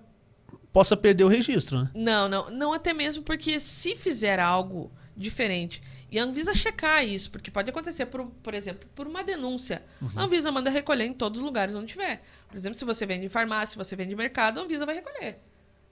possa 0.74 0.98
perder 0.98 1.24
o 1.24 1.28
registro, 1.28 1.84
né? 1.84 1.92
Não, 1.94 2.28
não, 2.28 2.50
não 2.50 2.74
até 2.74 2.94
mesmo 2.94 3.24
porque 3.24 3.60
se 3.60 3.96
fizer 3.96 4.40
algo 4.40 4.92
diferente 5.16 5.82
e 6.16 6.20
a 6.20 6.24
Anvisa 6.24 6.54
checar 6.54 7.06
isso, 7.06 7.30
porque 7.30 7.52
pode 7.52 7.70
acontecer, 7.70 8.06
por, 8.06 8.26
por 8.42 8.54
exemplo, 8.54 8.88
por 8.96 9.06
uma 9.06 9.22
denúncia. 9.22 9.84
A 10.16 10.24
Anvisa 10.24 10.50
manda 10.50 10.70
recolher 10.70 11.04
em 11.04 11.12
todos 11.12 11.40
os 11.40 11.44
lugares 11.46 11.76
onde 11.76 11.88
tiver. 11.88 12.24
Por 12.48 12.56
exemplo, 12.56 12.78
se 12.80 12.86
você 12.86 13.06
vende 13.06 13.26
em 13.26 13.30
farmácia, 13.30 13.74
se 13.74 13.78
você 13.78 13.98
vende 13.98 14.14
em 14.14 14.16
mercado, 14.16 14.62
a 14.62 14.64
Anvisa 14.64 14.86
vai 14.86 14.96
recolher. 14.96 15.40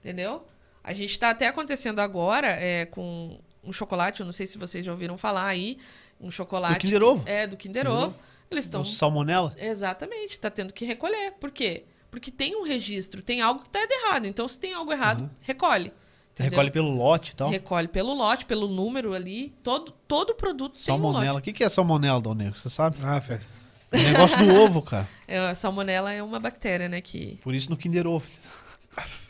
Entendeu? 0.00 0.46
A 0.82 0.94
gente 0.94 1.10
está 1.10 1.28
até 1.28 1.46
acontecendo 1.46 1.98
agora 1.98 2.46
é, 2.48 2.86
com 2.86 3.38
um 3.62 3.70
chocolate, 3.70 4.20
eu 4.20 4.24
não 4.24 4.32
sei 4.32 4.46
se 4.46 4.56
vocês 4.56 4.82
já 4.82 4.92
ouviram 4.92 5.18
falar 5.18 5.46
aí, 5.46 5.76
um 6.18 6.30
chocolate. 6.30 6.78
Do 6.78 6.80
Kinder 6.80 7.02
Ovo. 7.02 7.28
É, 7.28 7.46
do 7.46 7.56
Kinder 7.58 7.86
Ovo. 7.86 8.06
Ovo. 8.06 8.16
Eles 8.50 8.64
estão 8.64 8.82
salmonela. 8.82 9.54
Exatamente, 9.58 10.40
tá 10.40 10.48
tendo 10.48 10.72
que 10.72 10.86
recolher. 10.86 11.32
Por 11.32 11.50
quê? 11.50 11.84
Porque 12.10 12.30
tem 12.30 12.56
um 12.56 12.62
registro, 12.62 13.20
tem 13.20 13.42
algo 13.42 13.62
que 13.62 13.68
tá 13.68 13.78
errado. 13.78 14.24
Então, 14.26 14.48
se 14.48 14.58
tem 14.58 14.72
algo 14.72 14.90
errado, 14.90 15.30
recolhe. 15.42 15.92
Entendeu? 16.34 16.50
Recolhe 16.50 16.70
pelo 16.70 16.90
lote 16.96 17.32
e 17.32 17.34
tal. 17.36 17.48
Recolhe 17.50 17.88
pelo 17.88 18.12
lote, 18.14 18.44
pelo 18.44 18.68
número 18.68 19.14
ali. 19.14 19.52
Todo, 19.62 19.92
todo 20.06 20.34
produto 20.34 20.74
tem 20.74 20.94
um 20.94 20.98
Salmonela. 20.98 21.32
O 21.32 21.34
lote. 21.36 21.44
que, 21.44 21.52
que 21.52 21.64
é 21.64 21.68
salmonela, 21.68 22.20
Dal 22.20 22.34
Negro? 22.34 22.58
Você 22.58 22.68
sabe? 22.70 22.98
Ah, 23.02 23.18
velho. 23.18 23.40
O 23.92 23.96
negócio 23.96 24.36
do 24.38 24.54
ovo, 24.54 24.82
cara. 24.82 25.08
É, 25.26 25.38
a 25.38 25.54
salmonela 25.54 26.12
é 26.12 26.22
uma 26.22 26.38
bactéria, 26.38 26.88
né? 26.88 27.00
Que... 27.00 27.38
Por 27.42 27.54
isso 27.54 27.70
no 27.70 27.76
Kinder 27.76 28.06
Ovo. 28.06 28.26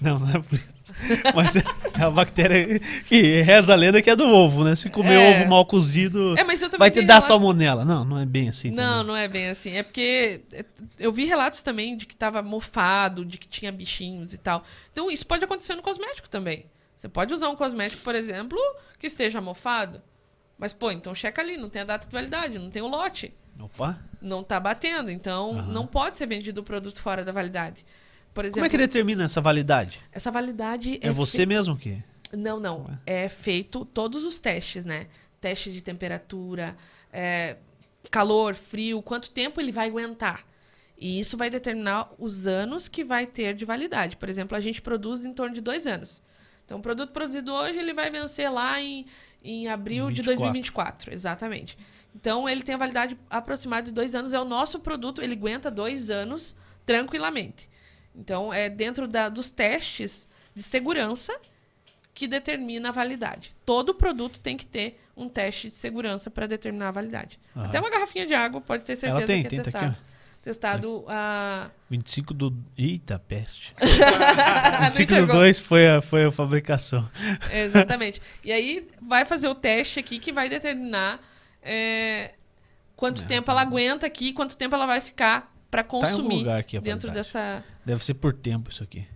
Não, 0.01 0.19
não 0.19 0.29
é 0.29 0.43
por 0.43 0.55
isso. 0.55 0.93
Mas 1.35 1.57
é 1.57 1.62
a 2.03 2.11
bactéria 2.11 2.79
que 3.07 3.40
reza 3.40 3.73
a 3.73 3.77
lenda 3.77 4.03
que 4.03 4.11
é 4.11 4.17
do 4.17 4.27
ovo, 4.29 4.62
né? 4.62 4.77
Se 4.77 4.90
comer 4.90 5.14
É. 5.14 5.31
ovo 5.40 5.49
mal 5.49 5.64
cozido, 5.64 6.38
É, 6.38 6.45
mas 6.45 6.61
eu 6.61 6.69
também 6.69 6.81
vai 6.81 6.90
te 6.90 6.97
dar 7.01 7.14
relatos- 7.14 7.29
salmonela. 7.29 7.83
Não, 7.85 8.05
não 8.05 8.19
é 8.19 8.27
bem 8.27 8.51
assim. 8.51 8.71
Não, 8.71 8.99
também. 8.99 9.07
não 9.07 9.17
é 9.17 9.27
bem 9.27 9.49
assim. 9.49 9.75
É 9.75 9.83
porque 9.83 10.43
é, 10.53 10.64
eu 10.99 11.11
vi 11.11 11.25
relatos 11.25 11.62
também 11.62 11.97
de 11.97 12.05
que 12.05 12.14
tava 12.14 12.43
mofado, 12.43 13.25
de 13.25 13.38
que 13.38 13.49
tinha 13.49 13.73
bichinhos 13.73 14.35
e 14.35 14.38
tal. 14.38 14.62
Então, 14.93 15.11
isso 15.11 15.27
pode 15.27 15.43
acontecer 15.45 15.75
no 15.75 15.81
cosmético 15.83 16.29
também. 16.29 16.67
Você 16.96 17.09
pode 17.09 17.35
usar 17.35 17.48
um 17.48 17.57
cosmético, 17.57 18.02
por 18.02 18.14
exemplo, 18.14 18.59
que 18.98 19.07
esteja 19.07 19.40
mofado. 19.40 20.00
Mas, 20.59 20.72
pô, 20.72 20.90
então 20.90 21.14
checa 21.14 21.42
ali, 21.42 21.57
não 21.57 21.68
tem 21.68 21.83
a 21.83 21.85
data 21.85 22.07
de 22.07 22.12
validade, 22.12 22.59
não 22.59 22.70
tem 22.70 22.83
o 22.83 22.87
lote. 22.87 23.35
Opa. 23.61 23.98
não 24.20 24.42
tá 24.42 24.59
batendo. 24.59 25.11
Então, 25.11 25.59
Aham. 25.59 25.72
não 25.72 25.87
pode 25.87 26.16
ser 26.16 26.26
vendido 26.26 26.61
o 26.61 26.64
produto 26.64 27.00
fora 27.00 27.24
da 27.24 27.30
validade. 27.33 27.85
Por 28.33 28.44
exemplo, 28.44 28.61
Como 28.61 28.66
é 28.66 28.68
que 28.68 28.78
determina 28.78 29.24
essa 29.24 29.40
validade? 29.40 30.00
essa 30.11 30.30
validade 30.30 30.98
É, 31.00 31.11
você 31.12 31.46
mesmo 31.46 31.76
que. 31.76 32.02
Não, 32.33 32.59
não. 32.59 32.85
Ué. 32.87 32.98
É 33.07 33.28
feito 33.28 33.85
todos 33.85 34.24
os 34.24 34.40
testes, 34.40 34.85
né? 34.85 35.07
Teste 35.40 35.70
de 35.72 35.80
temperatura, 35.80 36.76
é, 37.12 37.57
calor, 38.11 38.54
frio, 38.57 39.00
quanto 39.02 39.30
tempo 39.30 39.61
ele 39.61 39.70
vai 39.70 39.87
aguentar. 39.88 40.44
E 40.98 41.20
isso 41.20 41.37
vai 41.37 41.48
determinar 41.50 42.11
os 42.18 42.46
anos 42.48 42.88
que 42.88 43.04
vai 43.04 43.26
ter 43.26 43.54
de 43.54 43.64
validade. 43.64 44.16
Por 44.16 44.28
exemplo, 44.28 44.57
a 44.57 44.61
gente 44.61 44.83
produz 44.83 45.24
em 45.24 45.33
torno 45.33 45.54
de 45.54 45.61
dois 45.61 45.87
anos. 45.87 46.22
Então, 46.64 46.79
o 46.79 46.83
produto 46.83 47.11
produzido 47.12 47.53
hoje, 47.53 47.79
ele 47.79 47.92
vai 47.92 48.11
vencer 48.11 48.50
lá 48.50 48.81
em, 48.81 49.07
em 49.42 49.68
abril 49.68 50.07
de 50.11 50.22
24. 50.22 50.37
2024. 50.42 51.12
Exatamente. 51.14 51.79
Então, 52.14 52.48
ele 52.48 52.62
tem 52.62 52.74
a 52.74 52.79
validade 52.79 53.18
aproximada 53.29 53.87
de 53.87 53.92
dois 53.92 54.15
anos. 54.15 54.33
É 54.33 54.40
o 54.40 54.44
nosso 54.44 54.79
produto, 54.81 55.21
ele 55.23 55.35
aguenta 55.35 55.71
dois 55.71 56.10
anos 56.10 56.56
tranquilamente. 56.87 57.69
Então, 58.15 58.52
é 58.54 58.69
dentro 58.71 59.08
da- 59.08 59.29
dos 59.29 59.50
testes 59.50 60.29
de 60.54 60.62
segurança 60.62 61.38
que 62.15 62.29
determina 62.29 62.90
a 62.90 62.92
validade. 62.92 63.54
Todo 63.67 63.92
produto 63.92 64.38
tem 64.38 64.56
que 64.56 64.65
ter 64.65 65.00
um 65.17 65.29
teste 65.29 65.69
de 65.69 65.77
segurança 65.77 66.31
para 66.31 66.46
determinar 66.46 66.88
a 66.88 66.92
validade. 66.92 67.40
Aham. 67.56 67.67
Até 67.67 67.81
uma 67.81 67.90
garrafinha 67.90 68.25
de 68.27 68.35
água 68.35 68.60
pode 68.60 68.85
ter 68.85 68.94
certeza 68.96 69.19
Ela 69.19 69.27
tem, 69.27 69.40
que 69.42 69.46
é 69.48 69.50
tem, 69.62 69.73
tá 69.73 69.81
aqui, 69.81 69.96
testado 70.45 71.05
a 71.09 71.71
25 71.90 72.35
do. 72.35 72.57
Eita, 72.77 73.19
peste. 73.19 73.75
Não 73.81 74.85
25 74.87 75.09
do 75.09 75.15
enxergou. 75.15 75.37
2 75.37 75.59
foi 75.59 75.88
a, 75.88 76.01
foi 76.03 76.25
a 76.27 76.31
fabricação. 76.31 77.09
Exatamente. 77.53 78.21
E 78.45 78.53
aí 78.53 78.87
vai 79.01 79.25
fazer 79.25 79.49
o 79.49 79.55
teste 79.55 79.99
aqui 79.99 80.19
que 80.19 80.33
vai 80.33 80.49
determinar 80.49 81.19
é, 81.63 82.33
quanto 82.95 83.23
É. 83.23 83.27
tempo 83.27 83.51
ela 83.51 83.63
aguenta 83.63 84.07
aqui, 84.07 84.33
quanto 84.33 84.57
tempo 84.57 84.75
ela 84.75 84.87
vai 84.87 85.01
ficar 85.01 85.53
para 85.71 85.83
Tá 85.83 85.88
consumir 85.88 86.37
lugar 86.38 86.61
aqui 86.61 86.79
dentro 86.79 87.11
dessa. 87.11 87.65
Deve 87.85 88.05
ser 88.05 88.15
por 88.15 88.33
tempo 88.33 88.71
isso 88.71 88.83
aqui. 88.83 89.07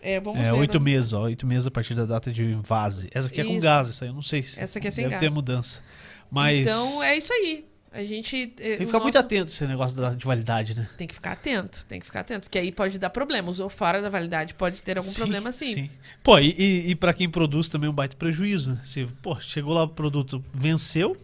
É, 0.00 0.20
vamos 0.20 0.40
é, 0.46 0.52
ver. 0.52 0.52
oito 0.52 0.80
meses, 0.80 1.12
ó. 1.12 1.22
Oito 1.22 1.44
meses 1.46 1.66
a 1.66 1.70
partir 1.72 1.94
da 1.94 2.04
data 2.04 2.30
de 2.30 2.44
invase. 2.44 3.10
Essa 3.12 3.26
aqui 3.26 3.40
é 3.40 3.44
com 3.44 3.52
Isso. 3.52 3.60
gás, 3.60 3.90
essa 3.90 4.04
aí 4.04 4.10
eu 4.10 4.14
não 4.14 4.22
sei 4.22 4.42
se. 4.44 4.60
Essa 4.60 4.78
aqui 4.78 4.86
é 4.86 4.90
sem 4.92 5.04
Deve 5.04 5.16
gás. 5.16 5.20
ter 5.20 5.30
mudança. 5.30 5.82
Mas. 6.30 6.66
Então 6.66 7.02
é 7.02 7.16
isso 7.16 7.32
aí. 7.32 7.66
A 7.92 8.04
gente. 8.04 8.48
Tem 8.48 8.76
que 8.76 8.86
ficar 8.86 9.00
muito 9.00 9.18
atento 9.18 9.50
esse 9.50 9.66
negócio 9.66 10.00
da 10.00 10.10
de 10.10 10.24
validade, 10.24 10.74
né? 10.74 10.88
Tem 10.96 11.06
que 11.06 11.14
ficar 11.14 11.32
atento, 11.32 11.86
tem 11.86 12.00
que 12.00 12.06
ficar 12.06 12.20
atento, 12.20 12.42
porque 12.42 12.58
aí 12.58 12.70
pode 12.70 12.98
dar 12.98 13.10
problema. 13.10 13.50
Usou 13.50 13.68
fora 13.68 14.02
da 14.02 14.08
validade, 14.08 14.54
pode 14.54 14.82
ter 14.82 14.98
algum 14.98 15.12
problema 15.12 15.52
sim. 15.52 15.90
Pô, 16.22 16.38
e, 16.38 16.54
e, 16.58 16.90
e 16.90 16.94
pra 16.94 17.14
quem 17.14 17.28
produz 17.28 17.68
também 17.68 17.88
um 17.88 17.92
baita 17.92 18.16
prejuízo, 18.16 18.72
né? 18.72 18.80
Se, 18.84 19.06
pô, 19.22 19.40
chegou 19.40 19.72
lá 19.72 19.84
o 19.84 19.88
produto, 19.88 20.44
venceu. 20.52 21.16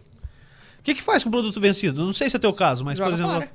O 0.85 0.87
que, 0.93 0.93
que 0.93 1.01
faz 1.01 1.23
com 1.23 1.29
o 1.29 1.31
produto 1.31 1.59
vencido? 1.59 2.05
Não 2.05 2.13
sei 2.13 2.29
se 2.29 2.35
é 2.35 2.39
teu 2.39 2.53
caso, 2.53 2.85
mas, 2.85 2.95
Joga 2.95 3.09
por 3.09 3.13
exemplo. 3.15 3.49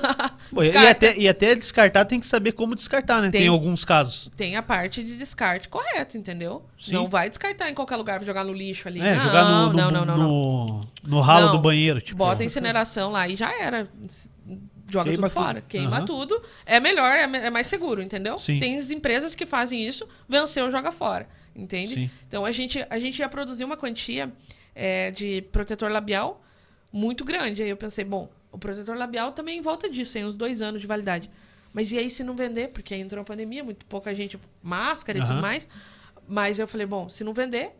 Pô, 0.50 0.62
e, 0.62 0.74
até, 0.74 1.14
e 1.18 1.28
até 1.28 1.54
descartar 1.54 2.06
tem 2.06 2.18
que 2.18 2.26
saber 2.26 2.52
como 2.52 2.74
descartar, 2.74 3.20
né? 3.20 3.30
Tem, 3.30 3.42
Tem. 3.42 3.48
alguns 3.48 3.84
casos. 3.84 4.30
Tem 4.34 4.56
a 4.56 4.62
parte 4.62 5.04
de 5.04 5.18
descarte 5.18 5.68
correto, 5.68 6.16
entendeu? 6.16 6.64
Sim. 6.78 6.94
Não 6.94 7.06
vai 7.06 7.28
descartar 7.28 7.68
em 7.68 7.74
qualquer 7.74 7.96
lugar, 7.96 8.24
jogar 8.24 8.44
no 8.44 8.54
lixo 8.54 8.88
ali. 8.88 8.98
É, 8.98 9.14
não, 9.14 9.20
jogar 9.20 9.44
no, 9.44 9.66
no, 9.66 9.72
não, 9.74 9.90
não, 9.90 10.04
não, 10.06 10.16
não. 10.16 10.26
no, 10.26 10.88
no 11.04 11.20
ralo 11.20 11.48
Não. 11.48 11.52
do 11.52 11.58
banheiro. 11.58 12.00
Tipo, 12.00 12.16
Bota 12.16 12.42
a 12.42 12.46
incineração 12.46 13.10
lá 13.10 13.28
e 13.28 13.36
já 13.36 13.52
era. 13.62 13.86
Joga 14.90 15.10
Queima 15.10 15.28
tudo 15.28 15.34
fora. 15.34 15.60
tudo. 15.60 15.68
Queima 15.68 15.96
Aham. 15.98 16.04
tudo. 16.06 16.42
É 16.64 16.80
melhor, 16.80 17.12
é, 17.14 17.24
é 17.24 17.50
mais 17.50 17.66
seguro, 17.66 18.00
entendeu? 18.00 18.38
Sim. 18.38 18.58
Tem 18.58 18.78
as 18.78 18.90
empresas 18.90 19.34
que 19.34 19.44
fazem 19.44 19.86
isso, 19.86 20.08
venceu, 20.26 20.70
joga 20.70 20.90
fora. 20.90 21.28
Entende? 21.54 21.92
Sim. 21.92 22.10
Então 22.26 22.46
a 22.46 22.50
gente, 22.52 22.82
a 22.88 22.98
gente 22.98 23.18
ia 23.18 23.28
produzir 23.28 23.64
uma 23.64 23.76
quantia 23.76 24.32
é, 24.74 25.10
de 25.10 25.42
protetor 25.52 25.92
labial 25.92 26.42
muito 26.92 27.24
grande. 27.24 27.62
Aí 27.62 27.70
eu 27.70 27.76
pensei, 27.76 28.04
bom, 28.04 28.30
o 28.50 28.58
protetor 28.58 28.96
labial 28.96 29.32
também 29.32 29.58
em 29.58 29.62
volta 29.62 29.88
disso, 29.88 30.12
tem 30.12 30.24
uns 30.24 30.36
dois 30.36 30.60
anos 30.60 30.80
de 30.80 30.86
validade. 30.86 31.30
Mas 31.72 31.92
e 31.92 31.98
aí 31.98 32.10
se 32.10 32.24
não 32.24 32.34
vender? 32.34 32.68
Porque 32.68 32.94
aí 32.94 33.00
entrou 33.00 33.22
a 33.22 33.24
pandemia, 33.24 33.62
muito 33.62 33.86
pouca 33.86 34.14
gente, 34.14 34.38
máscara 34.62 35.18
e 35.18 35.20
Aham. 35.20 35.30
tudo 35.30 35.42
mais. 35.42 35.68
Mas 36.26 36.58
eu 36.58 36.66
falei, 36.66 36.86
bom, 36.86 37.08
se 37.08 37.22
não 37.24 37.32
vender, 37.32 37.72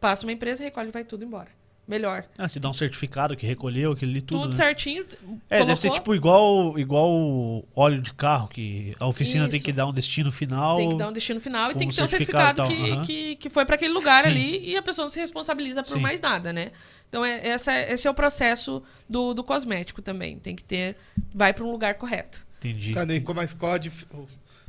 passa 0.00 0.24
uma 0.26 0.32
empresa, 0.32 0.62
recolhe 0.62 0.88
e 0.88 0.92
vai 0.92 1.04
tudo 1.04 1.24
embora. 1.24 1.48
Melhor. 1.86 2.24
Ah, 2.38 2.48
te 2.48 2.58
dá 2.58 2.70
um 2.70 2.72
certificado 2.72 3.36
que 3.36 3.46
recolheu 3.46 3.92
aquele 3.92 4.12
ali 4.12 4.22
tudo. 4.22 4.42
Tudo, 4.42 4.50
né? 4.56 4.64
certinho. 4.64 5.04
É, 5.50 5.58
deve 5.64 5.76
ser 5.76 5.88
colocou, 5.88 6.00
tipo 6.00 6.14
igual, 6.14 6.78
igual 6.78 7.64
óleo 7.76 8.00
de 8.00 8.14
carro, 8.14 8.48
que 8.48 8.96
a 8.98 9.06
oficina 9.06 9.46
tem 9.48 9.56
Isso. 9.56 9.64
que 9.66 9.72
dar 9.72 9.86
um 9.86 9.92
destino 9.92 10.32
final. 10.32 10.76
Tem 10.76 10.88
que 10.88 10.96
dar 10.96 11.08
um 11.08 11.12
destino 11.12 11.40
final 11.40 11.70
e 11.70 11.74
tem 11.74 11.86
que 11.88 11.94
ter 11.94 12.02
um 12.02 12.06
certificado 12.06 12.64
que, 12.66 12.90
aham. 12.90 13.02
que, 13.04 13.36
que 13.36 13.50
foi 13.50 13.66
para 13.66 13.74
aquele 13.74 13.92
lugar 13.92 14.24
Sim. 14.24 14.30
ali 14.30 14.70
e 14.70 14.76
a 14.76 14.82
pessoa 14.82 15.04
não 15.04 15.10
se 15.10 15.20
responsabiliza 15.20 15.82
por 15.82 15.90
Sim. 15.92 16.00
mais 16.00 16.20
nada, 16.22 16.52
né? 16.52 16.72
Então, 17.08 17.22
é, 17.24 17.46
essa, 17.46 17.70
é- 17.72 17.92
esse 17.92 18.08
é 18.08 18.10
o 18.10 18.14
processo 18.14 18.82
do, 19.08 19.34
do 19.34 19.44
cosmético 19.44 20.00
também. 20.00 20.38
Tem 20.38 20.56
que 20.56 20.64
ter. 20.64 20.96
Vai 21.34 21.52
para 21.52 21.64
um 21.64 21.70
lugar 21.70 21.94
correto. 21.94 22.44
Entendi. 22.58 22.94
Tá, 22.94 23.02
a 23.02 23.56
qual, 23.58 23.72
a 23.72 23.78
dif- 23.78 24.06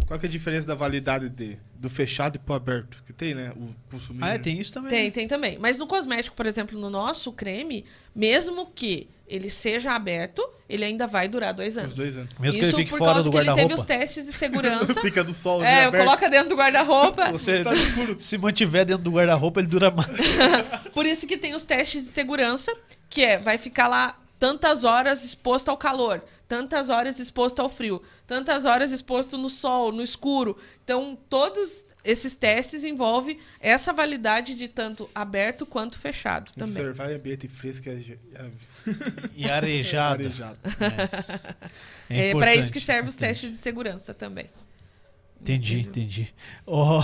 qual 0.07 0.19
que 0.19 0.25
é 0.25 0.29
a 0.29 0.31
diferença 0.31 0.67
da 0.67 0.75
validade 0.75 1.29
de, 1.29 1.57
do 1.75 1.89
fechado 1.89 2.35
e 2.35 2.39
pro 2.39 2.53
aberto? 2.53 3.03
Que 3.05 3.13
tem, 3.13 3.33
né? 3.33 3.51
O 3.55 3.67
consumidor. 3.89 4.29
Ah, 4.29 4.33
é, 4.35 4.37
tem 4.37 4.59
isso 4.59 4.71
também. 4.71 4.89
Tem, 4.89 5.03
né? 5.05 5.11
tem 5.11 5.27
também. 5.27 5.57
Mas 5.57 5.77
no 5.77 5.87
cosmético, 5.87 6.35
por 6.35 6.45
exemplo, 6.45 6.79
no 6.79 6.89
nosso 6.89 7.31
creme, 7.31 7.83
mesmo 8.15 8.67
que 8.67 9.09
ele 9.27 9.49
seja 9.49 9.93
aberto, 9.93 10.47
ele 10.69 10.85
ainda 10.85 11.07
vai 11.07 11.27
durar 11.27 11.53
dois 11.53 11.75
anos. 11.75 11.91
Os 11.91 11.97
dois 11.97 12.15
anos. 12.15 12.29
Mesmo 12.39 12.59
que 12.59 12.65
Isso 12.65 12.75
ele 12.75 12.83
fique 12.83 12.91
por 12.91 12.99
fora 12.99 13.13
causa 13.13 13.29
do 13.29 13.31
que 13.31 13.37
ele 13.37 13.45
teve 13.45 13.61
guarda-roupa. 13.61 13.81
os 13.81 13.85
testes 13.85 14.25
de 14.25 14.33
segurança. 14.33 15.01
Fica 15.01 15.23
do 15.23 15.33
sol 15.33 15.63
é, 15.63 15.89
coloca 15.89 16.29
dentro 16.29 16.49
do 16.49 16.55
guarda-roupa. 16.55 17.31
Você 17.33 17.63
Tá 17.63 17.73
escuro. 17.73 18.15
se 18.21 18.37
mantiver 18.37 18.85
dentro 18.85 19.03
do 19.03 19.11
guarda-roupa, 19.11 19.59
ele 19.59 19.67
dura 19.67 19.89
mais. 19.89 20.07
Por 20.93 21.07
isso 21.07 21.25
que 21.25 21.37
tem 21.37 21.55
os 21.55 21.65
testes 21.65 22.03
de 22.03 22.09
segurança, 22.09 22.71
que 23.09 23.23
é, 23.23 23.39
vai 23.39 23.57
ficar 23.57 23.87
lá 23.87 24.15
tantas 24.37 24.83
horas 24.83 25.23
exposto 25.23 25.69
ao 25.69 25.77
calor, 25.77 26.23
tantas 26.47 26.89
horas 26.89 27.19
exposto 27.19 27.61
ao 27.61 27.69
frio, 27.69 28.01
tantas 28.27 28.65
horas 28.65 28.91
exposto 28.91 29.37
no 29.37 29.49
sol, 29.49 29.91
no 29.91 30.03
escuro. 30.03 30.57
Então, 30.83 31.17
todos 31.29 31.85
esses 32.03 32.35
testes 32.35 32.83
envolvem 32.83 33.39
essa 33.59 33.91
validade 33.91 34.55
de 34.55 34.67
tanto 34.67 35.09
aberto 35.15 35.65
quanto 35.65 35.97
fechado 35.97 36.51
também. 36.53 36.75
Conservar 36.75 37.11
em 37.11 37.15
ambiente 37.15 37.47
fresco 37.47 37.89
é, 37.89 37.93
é, 37.93 38.51
E 39.35 39.49
arejado. 39.49 40.23
arejado. 40.23 40.59
É, 42.09 42.31
para 42.33 42.53
importante, 42.53 42.59
isso 42.59 42.73
que 42.73 42.79
servem 42.79 43.09
os 43.09 43.15
testes 43.15 43.51
de 43.51 43.57
segurança 43.57 44.13
também. 44.13 44.49
Entendi, 45.41 45.79
entendi. 45.79 46.33
Ô, 46.65 47.03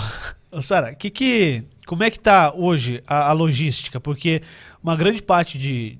ô, 0.50 0.62
Sara, 0.62 0.94
que 0.94 1.10
que, 1.10 1.64
como 1.86 2.02
é 2.02 2.10
que 2.10 2.18
tá 2.18 2.52
hoje 2.54 3.02
a, 3.06 3.28
a 3.28 3.32
logística? 3.32 4.00
Porque 4.00 4.42
uma 4.82 4.96
grande 4.96 5.22
parte 5.22 5.58
de 5.58 5.98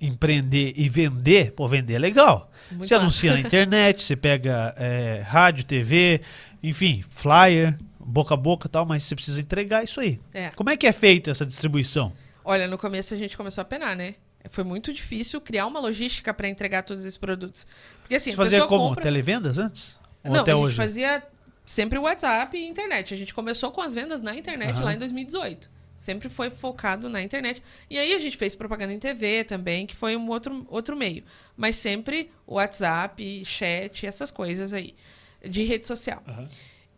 empreender 0.00 0.72
e 0.76 0.88
vender, 0.88 1.52
pô, 1.52 1.66
vender 1.66 1.94
é 1.94 1.98
legal. 1.98 2.50
Muito 2.70 2.86
você 2.86 2.94
anuncia 2.94 3.32
na 3.32 3.40
internet, 3.40 4.02
você 4.02 4.16
pega 4.16 4.74
é, 4.76 5.22
rádio, 5.26 5.64
TV, 5.64 6.20
enfim, 6.62 7.02
flyer, 7.08 7.78
boca 7.98 8.34
a 8.34 8.36
boca 8.36 8.66
e 8.66 8.70
tal, 8.70 8.84
mas 8.84 9.04
você 9.04 9.14
precisa 9.14 9.40
entregar 9.40 9.82
isso 9.82 10.00
aí. 10.00 10.20
É. 10.34 10.50
Como 10.50 10.70
é 10.70 10.76
que 10.76 10.86
é 10.86 10.92
feito 10.92 11.30
essa 11.30 11.46
distribuição? 11.46 12.12
Olha, 12.44 12.68
no 12.68 12.78
começo 12.78 13.14
a 13.14 13.16
gente 13.16 13.36
começou 13.36 13.62
a 13.62 13.64
penar, 13.64 13.96
né? 13.96 14.14
Foi 14.48 14.62
muito 14.62 14.92
difícil 14.92 15.40
criar 15.40 15.66
uma 15.66 15.80
logística 15.80 16.32
para 16.32 16.48
entregar 16.48 16.82
todos 16.82 17.04
esses 17.04 17.18
produtos. 17.18 17.66
Porque 18.02 18.14
assim, 18.14 18.30
Você 18.30 18.36
fazia 18.36 18.66
como? 18.66 18.88
compra... 18.88 19.02
Televendas 19.02 19.58
antes? 19.58 19.98
Ou 20.24 20.32
Não, 20.32 20.40
até 20.40 20.52
a 20.52 20.54
gente 20.54 20.64
hoje? 20.64 20.76
fazia 20.76 21.22
sempre 21.64 21.98
WhatsApp 21.98 22.56
e 22.56 22.64
internet. 22.64 23.12
A 23.12 23.16
gente 23.16 23.34
começou 23.34 23.72
com 23.72 23.80
as 23.80 23.92
vendas 23.92 24.22
na 24.22 24.34
internet 24.36 24.76
Aham. 24.76 24.84
lá 24.84 24.94
em 24.94 24.98
2018. 24.98 25.68
Sempre 25.96 26.28
foi 26.28 26.50
focado 26.50 27.08
na 27.08 27.22
internet. 27.22 27.62
E 27.88 27.98
aí 27.98 28.12
a 28.12 28.18
gente 28.18 28.36
fez 28.36 28.54
propaganda 28.54 28.92
em 28.92 28.98
TV 28.98 29.44
também, 29.44 29.86
que 29.86 29.96
foi 29.96 30.14
um 30.14 30.28
outro, 30.28 30.66
outro 30.68 30.94
meio. 30.94 31.24
Mas 31.56 31.76
sempre 31.76 32.30
WhatsApp, 32.46 33.44
chat, 33.44 34.06
essas 34.06 34.30
coisas 34.30 34.74
aí. 34.74 34.94
De 35.42 35.64
rede 35.64 35.86
social. 35.86 36.22
Aham. 36.28 36.46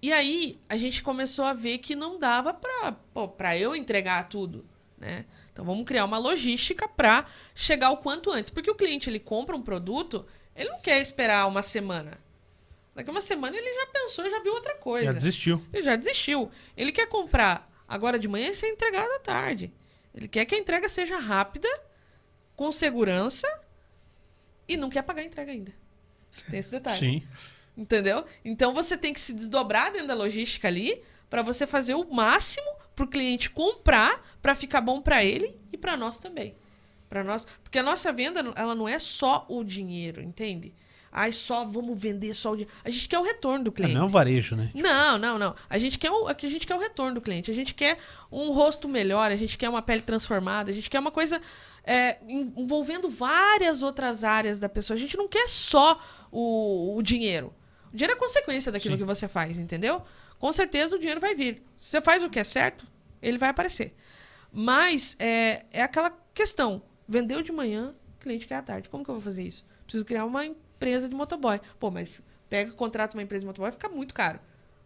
E 0.00 0.12
aí 0.12 0.58
a 0.68 0.76
gente 0.76 1.02
começou 1.02 1.44
a 1.44 1.52
ver 1.52 1.78
que 1.78 1.96
não 1.96 2.18
dava 2.18 2.54
pra, 2.54 2.92
pô, 3.12 3.26
pra 3.28 3.56
eu 3.56 3.74
entregar 3.74 4.28
tudo, 4.28 4.64
né? 4.96 5.24
Então 5.52 5.64
vamos 5.64 5.84
criar 5.84 6.04
uma 6.04 6.18
logística 6.18 6.86
pra 6.88 7.26
chegar 7.54 7.90
o 7.90 7.96
quanto 7.96 8.30
antes. 8.30 8.50
Porque 8.50 8.70
o 8.70 8.76
cliente, 8.76 9.10
ele 9.10 9.18
compra 9.18 9.56
um 9.56 9.62
produto, 9.62 10.24
ele 10.54 10.68
não 10.68 10.80
quer 10.80 11.00
esperar 11.00 11.46
uma 11.48 11.62
semana. 11.62 12.18
Daqui 12.94 13.10
uma 13.10 13.20
semana 13.20 13.56
ele 13.56 13.74
já 13.74 13.86
pensou, 13.86 14.28
já 14.28 14.40
viu 14.40 14.54
outra 14.54 14.74
coisa. 14.76 15.06
Já 15.06 15.12
desistiu. 15.12 15.62
Ele 15.72 15.82
já 15.82 15.96
desistiu. 15.96 16.50
Ele 16.76 16.92
quer 16.92 17.06
comprar 17.06 17.68
agora 17.88 18.18
de 18.18 18.28
manhã 18.28 18.50
e 18.50 18.54
ser 18.54 18.68
entregado 18.68 19.10
à 19.12 19.18
tarde. 19.18 19.72
Ele 20.14 20.28
quer 20.28 20.44
que 20.44 20.54
a 20.54 20.58
entrega 20.58 20.88
seja 20.88 21.18
rápida, 21.18 21.68
com 22.54 22.70
segurança 22.70 23.48
e 24.66 24.76
não 24.76 24.90
quer 24.90 25.02
pagar 25.02 25.22
a 25.22 25.24
entrega 25.24 25.50
ainda. 25.50 25.72
Tem 26.50 26.60
esse 26.60 26.70
detalhe. 26.70 26.98
Sim. 26.98 27.22
Entendeu? 27.76 28.24
Então 28.44 28.74
você 28.74 28.96
tem 28.96 29.12
que 29.12 29.20
se 29.20 29.32
desdobrar 29.32 29.92
dentro 29.92 30.08
da 30.08 30.14
logística 30.14 30.66
ali 30.68 31.02
para 31.30 31.42
você 31.42 31.66
fazer 31.66 31.94
o 31.94 32.12
máximo 32.12 32.66
pro 32.94 33.06
cliente 33.06 33.50
comprar 33.50 34.36
para 34.42 34.54
ficar 34.54 34.80
bom 34.80 35.00
para 35.00 35.24
ele 35.24 35.56
e 35.72 35.78
para 35.78 35.96
nós 35.96 36.18
também. 36.18 36.56
Para 37.08 37.22
nós, 37.22 37.46
porque 37.62 37.78
a 37.78 37.82
nossa 37.82 38.12
venda 38.12 38.40
ela 38.56 38.74
não 38.74 38.88
é 38.88 38.98
só 38.98 39.46
o 39.48 39.62
dinheiro, 39.62 40.20
entende? 40.20 40.74
Ai, 41.10 41.32
só 41.32 41.64
vamos 41.64 42.00
vender 42.00 42.34
só 42.34 42.50
o 42.52 42.56
dinheiro. 42.56 42.72
A 42.84 42.90
gente 42.90 43.08
quer 43.08 43.18
o 43.18 43.22
retorno 43.22 43.64
do 43.64 43.70
É, 43.70 43.72
cliente. 43.72 43.94
não 43.94 44.02
é 44.02 44.04
um 44.04 44.08
varejo, 44.08 44.54
né? 44.56 44.70
Não, 44.74 45.16
não, 45.18 45.38
não. 45.38 45.54
A 45.68 45.78
gente 45.78 45.98
quer 45.98 46.10
o, 46.10 46.28
a 46.28 46.34
gente 46.38 46.66
quer 46.66 46.74
o 46.74 46.78
retorno 46.78 47.14
do 47.14 47.20
cliente. 47.20 47.50
A 47.50 47.54
gente 47.54 47.72
quer 47.74 47.98
um 48.30 48.50
rosto 48.52 48.88
melhor, 48.88 49.30
a 49.30 49.36
gente 49.36 49.56
quer 49.56 49.68
uma 49.68 49.80
pele 49.82 50.02
transformada, 50.02 50.70
a 50.70 50.74
gente 50.74 50.90
quer 50.90 50.98
uma 51.00 51.10
coisa 51.10 51.40
é, 51.84 52.18
en- 52.28 52.52
envolvendo 52.56 53.08
várias 53.08 53.82
outras 53.82 54.22
áreas 54.22 54.60
da 54.60 54.68
pessoa. 54.68 54.96
A 54.96 55.00
gente 55.00 55.16
não 55.16 55.26
quer 55.26 55.48
só 55.48 55.98
o, 56.30 56.94
o 56.96 57.02
dinheiro. 57.02 57.54
O 57.92 57.96
dinheiro 57.96 58.12
é 58.14 58.16
consequência 58.20 58.70
daquilo 58.70 58.94
Sim. 58.94 58.98
que 58.98 59.04
você 59.04 59.26
faz, 59.26 59.56
entendeu? 59.58 60.02
Com 60.38 60.52
certeza 60.52 60.94
o 60.94 60.98
dinheiro 60.98 61.20
vai 61.20 61.34
vir. 61.34 61.62
Se 61.76 61.88
você 61.90 62.00
faz 62.02 62.22
o 62.22 62.28
que 62.28 62.38
é 62.38 62.44
certo, 62.44 62.86
ele 63.22 63.38
vai 63.38 63.48
aparecer. 63.48 63.96
Mas 64.52 65.16
é, 65.18 65.64
é 65.72 65.82
aquela 65.82 66.10
questão. 66.34 66.82
Vendeu 67.08 67.40
de 67.42 67.50
manhã, 67.50 67.94
cliente 68.20 68.46
quer 68.46 68.56
à 68.56 68.62
tarde. 68.62 68.88
Como 68.88 69.02
que 69.02 69.10
eu 69.10 69.14
vou 69.14 69.22
fazer 69.22 69.42
isso? 69.42 69.64
Preciso 69.84 70.04
criar 70.04 70.24
uma 70.26 70.44
empresa 70.78 71.08
de 71.08 71.14
motoboy. 71.14 71.60
Pô, 71.78 71.90
mas 71.90 72.22
pega 72.48 72.70
e 72.70 72.74
contrata 72.74 73.16
uma 73.16 73.22
empresa 73.22 73.40
de 73.40 73.46
motoboy, 73.46 73.72
fica 73.72 73.88
muito 73.88 74.14
caro. 74.14 74.38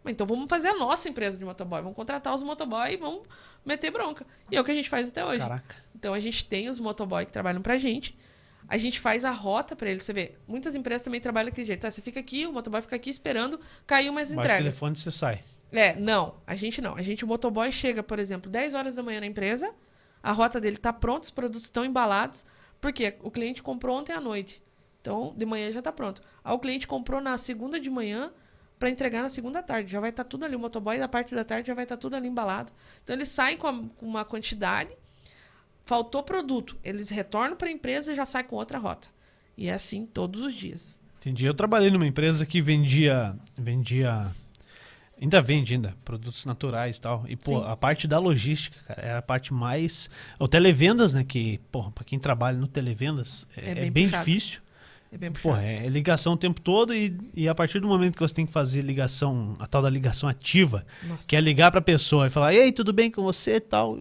Mas 0.02 0.12
então 0.14 0.26
vamos 0.26 0.48
fazer 0.48 0.68
a 0.68 0.74
nossa 0.74 1.08
empresa 1.08 1.38
de 1.38 1.44
motoboy. 1.44 1.80
Vamos 1.80 1.94
contratar 1.94 2.34
os 2.34 2.42
motoboy 2.42 2.92
e 2.92 2.96
vamos 2.96 3.22
meter 3.64 3.90
bronca. 3.90 4.26
E 4.50 4.56
é 4.56 4.60
o 4.60 4.64
que 4.64 4.72
a 4.72 4.74
gente 4.74 4.88
faz 4.88 5.10
até 5.10 5.24
hoje. 5.24 5.38
Caraca. 5.38 5.76
Então 5.94 6.12
a 6.12 6.18
gente 6.18 6.44
tem 6.44 6.68
os 6.68 6.80
motoboy 6.80 7.24
que 7.24 7.32
trabalham 7.32 7.62
pra 7.62 7.78
gente. 7.78 8.18
A 8.68 8.78
gente 8.78 8.98
faz 8.98 9.24
a 9.24 9.30
rota 9.30 9.76
pra 9.76 9.88
eles. 9.90 10.02
Você 10.02 10.12
vê, 10.12 10.34
muitas 10.48 10.74
empresas 10.74 11.02
também 11.02 11.20
trabalham 11.20 11.50
daquele 11.50 11.66
jeito. 11.66 11.86
Ah, 11.86 11.90
você 11.90 12.02
fica 12.02 12.18
aqui, 12.18 12.46
o 12.46 12.52
motoboy 12.52 12.82
fica 12.82 12.96
aqui 12.96 13.10
esperando 13.10 13.60
cair 13.86 14.08
umas 14.08 14.30
Bate 14.30 14.38
o 14.38 14.40
entregas. 14.40 14.58
telefone 14.58 14.96
você 14.96 15.10
sai. 15.10 15.44
É, 15.70 15.94
não. 15.94 16.34
A 16.46 16.56
gente 16.56 16.80
não. 16.80 16.96
A 16.96 17.02
gente, 17.02 17.24
o 17.24 17.28
motoboy 17.28 17.70
chega, 17.70 18.02
por 18.02 18.18
exemplo, 18.18 18.50
10 18.50 18.74
horas 18.74 18.96
da 18.96 19.02
manhã 19.02 19.20
na 19.20 19.26
empresa, 19.26 19.72
a 20.22 20.32
rota 20.32 20.60
dele 20.60 20.76
tá 20.76 20.92
pronta, 20.92 21.24
os 21.24 21.30
produtos 21.30 21.64
estão 21.64 21.84
embalados, 21.84 22.44
porque 22.80 23.14
o 23.22 23.30
cliente 23.30 23.62
comprou 23.62 23.98
ontem 23.98 24.12
à 24.12 24.20
noite. 24.20 24.60
Então, 25.02 25.34
de 25.36 25.44
manhã 25.44 25.70
já 25.70 25.82
tá 25.82 25.92
pronto. 25.92 26.22
Aí 26.42 26.54
o 26.54 26.58
cliente 26.58 26.86
comprou 26.86 27.20
na 27.20 27.36
segunda 27.36 27.78
de 27.78 27.90
manhã 27.90 28.32
para 28.78 28.88
entregar 28.88 29.20
na 29.22 29.28
segunda 29.28 29.62
tarde. 29.62 29.92
Já 29.92 30.00
vai 30.00 30.08
estar 30.10 30.24
tudo 30.24 30.44
ali. 30.44 30.56
O 30.56 30.58
motoboy 30.60 30.98
da 30.98 31.06
parte 31.08 31.34
da 31.34 31.44
tarde 31.44 31.66
já 31.68 31.74
vai 31.74 31.82
estar 31.84 31.96
tudo 31.96 32.14
ali 32.16 32.28
embalado. 32.28 32.72
Então, 33.02 33.14
eles 33.14 33.28
saem 33.28 33.58
com, 33.58 33.66
a- 33.66 33.82
com 33.96 34.06
uma 34.06 34.24
quantidade, 34.24 34.90
faltou 35.84 36.22
produto. 36.22 36.76
Eles 36.84 37.08
retornam 37.08 37.56
para 37.56 37.68
a 37.68 37.72
empresa 37.72 38.12
e 38.12 38.14
já 38.14 38.24
saem 38.24 38.46
com 38.46 38.56
outra 38.56 38.78
rota. 38.78 39.08
E 39.56 39.68
é 39.68 39.74
assim 39.74 40.06
todos 40.06 40.40
os 40.40 40.54
dias. 40.54 41.00
Entendi. 41.18 41.44
Eu 41.44 41.54
trabalhei 41.54 41.90
numa 41.90 42.06
empresa 42.06 42.46
que 42.46 42.60
vendia. 42.60 43.36
vendia 43.56 44.30
ainda 45.20 45.40
vende 45.40 45.74
ainda 45.74 45.94
produtos 46.04 46.44
naturais 46.46 46.96
e 46.96 47.00
tal. 47.00 47.24
E, 47.28 47.36
pô, 47.36 47.60
Sim. 47.60 47.64
a 47.66 47.76
parte 47.76 48.08
da 48.08 48.18
logística, 48.18 48.76
cara, 48.86 49.02
era 49.02 49.18
a 49.18 49.22
parte 49.22 49.52
mais. 49.54 50.08
O 50.38 50.48
televendas, 50.48 51.14
né? 51.14 51.22
Que, 51.24 51.58
porra, 51.70 51.90
pra 51.92 52.04
quem 52.04 52.18
trabalha 52.18 52.56
no 52.58 52.66
televendas 52.66 53.46
é, 53.56 53.66
É 53.68 53.70
é 53.70 53.74
bem 53.74 53.90
bem, 53.92 54.04
puxado. 54.06 54.24
difícil. 54.24 54.60
É 55.12 55.18
bem 55.18 55.30
Porra, 55.30 55.58
puxado. 55.60 55.84
é 55.84 55.88
ligação 55.88 56.32
o 56.32 56.36
tempo 56.38 56.58
todo 56.58 56.94
e, 56.94 57.14
e 57.36 57.46
a 57.46 57.54
partir 57.54 57.80
do 57.80 57.86
momento 57.86 58.14
que 58.14 58.22
você 58.22 58.32
tem 58.32 58.46
que 58.46 58.52
fazer 58.52 58.80
ligação, 58.80 59.54
a 59.58 59.66
tal 59.66 59.82
da 59.82 59.90
ligação 59.90 60.26
ativa, 60.26 60.86
Nossa. 61.06 61.28
que 61.28 61.36
é 61.36 61.40
ligar 61.40 61.70
pra 61.70 61.82
pessoa 61.82 62.26
e 62.26 62.30
falar, 62.30 62.54
ei, 62.54 62.72
tudo 62.72 62.94
bem 62.94 63.10
com 63.10 63.22
você 63.22 63.56
e 63.56 63.60
tal. 63.60 63.98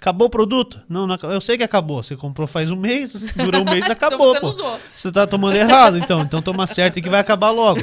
Acabou 0.00 0.26
o 0.26 0.30
produto? 0.30 0.80
Não, 0.88 1.06
não, 1.06 1.16
eu 1.24 1.40
sei 1.40 1.58
que 1.58 1.62
acabou. 1.62 2.02
Você 2.02 2.16
comprou 2.16 2.46
faz 2.46 2.70
um 2.70 2.76
mês, 2.76 3.12
durou 3.36 3.60
um 3.60 3.64
mês, 3.70 3.88
acabou, 3.90 4.34
então 4.34 4.52
você 4.52 4.62
pô. 4.62 4.78
Você 4.96 5.12
tá 5.12 5.26
tomando 5.26 5.56
errado, 5.56 5.98
então. 5.98 6.22
Então 6.22 6.40
toma 6.40 6.66
certo 6.66 6.98
e 6.98 7.02
que 7.02 7.10
vai 7.10 7.20
acabar 7.20 7.50
logo. 7.50 7.80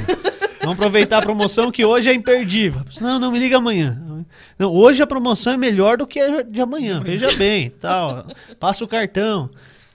Vamos 0.60 0.74
aproveitar 0.74 1.18
a 1.18 1.22
promoção 1.22 1.72
que 1.72 1.84
hoje 1.84 2.08
é 2.08 2.14
imperdível. 2.14 2.82
Não, 3.00 3.18
não, 3.18 3.32
me 3.32 3.38
liga 3.38 3.56
amanhã. 3.56 4.24
Não, 4.58 4.72
hoje 4.72 5.02
a 5.02 5.06
promoção 5.06 5.52
é 5.52 5.56
melhor 5.56 5.96
do 5.96 6.06
que 6.06 6.20
a 6.20 6.42
de 6.42 6.60
amanhã. 6.60 7.00
Veja 7.00 7.32
bem, 7.32 7.70
tal. 7.70 8.26
Passa 8.60 8.84
o 8.84 8.88
cartão. 8.88 9.50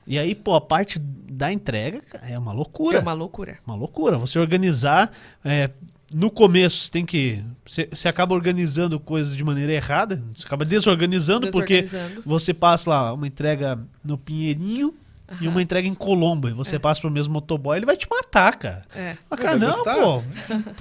E 0.08 0.18
aí, 0.18 0.34
pô, 0.34 0.55
a 0.55 0.62
parte 0.62 0.97
da 0.99 1.51
entrega 1.51 1.99
cara, 2.01 2.30
é 2.30 2.39
uma 2.39 2.53
loucura. 2.53 2.97
É 2.97 3.01
uma 3.01 3.14
loucura. 3.14 3.60
Uma 3.68 3.76
loucura. 3.76 4.18
Você 4.18 4.39
organizar. 4.39 5.12
é, 5.43 5.70
no 6.14 6.32
começo, 6.32 6.78
você 6.86 6.91
tem 6.91 7.05
que. 7.05 7.43
Você, 7.66 7.89
você 7.91 8.08
acaba 8.08 8.34
organizando 8.34 8.97
coisas 8.99 9.36
de 9.36 9.43
maneira 9.43 9.74
errada. 9.74 10.24
Você 10.34 10.45
acaba 10.45 10.64
desorganizando, 10.64 11.51
porque 11.51 11.84
você 12.26 12.53
passa 12.53 12.89
lá 12.89 13.14
uma 13.14 13.28
entrega 13.28 13.78
no 14.01 14.18
Pinheirinho 14.18 14.95
e 15.41 15.47
uma 15.49 15.62
entrega 15.62 15.86
em 15.86 15.93
Colombo. 15.93 16.47
E 16.47 16.53
você 16.53 16.78
É. 16.78 16.80
passa 16.80 17.01
pro 17.01 17.12
mesmo 17.12 17.34
motoboy, 17.34 17.76
ele 17.76 17.86
vai 17.86 17.97
te 17.97 18.08
matar, 18.10 18.55
cara. 18.55 18.86
É. 18.95 19.18
Ah, 19.30 19.36
cara, 19.36 19.58
não, 19.58 19.72
gostar? 19.74 19.95
pô. 19.95 20.24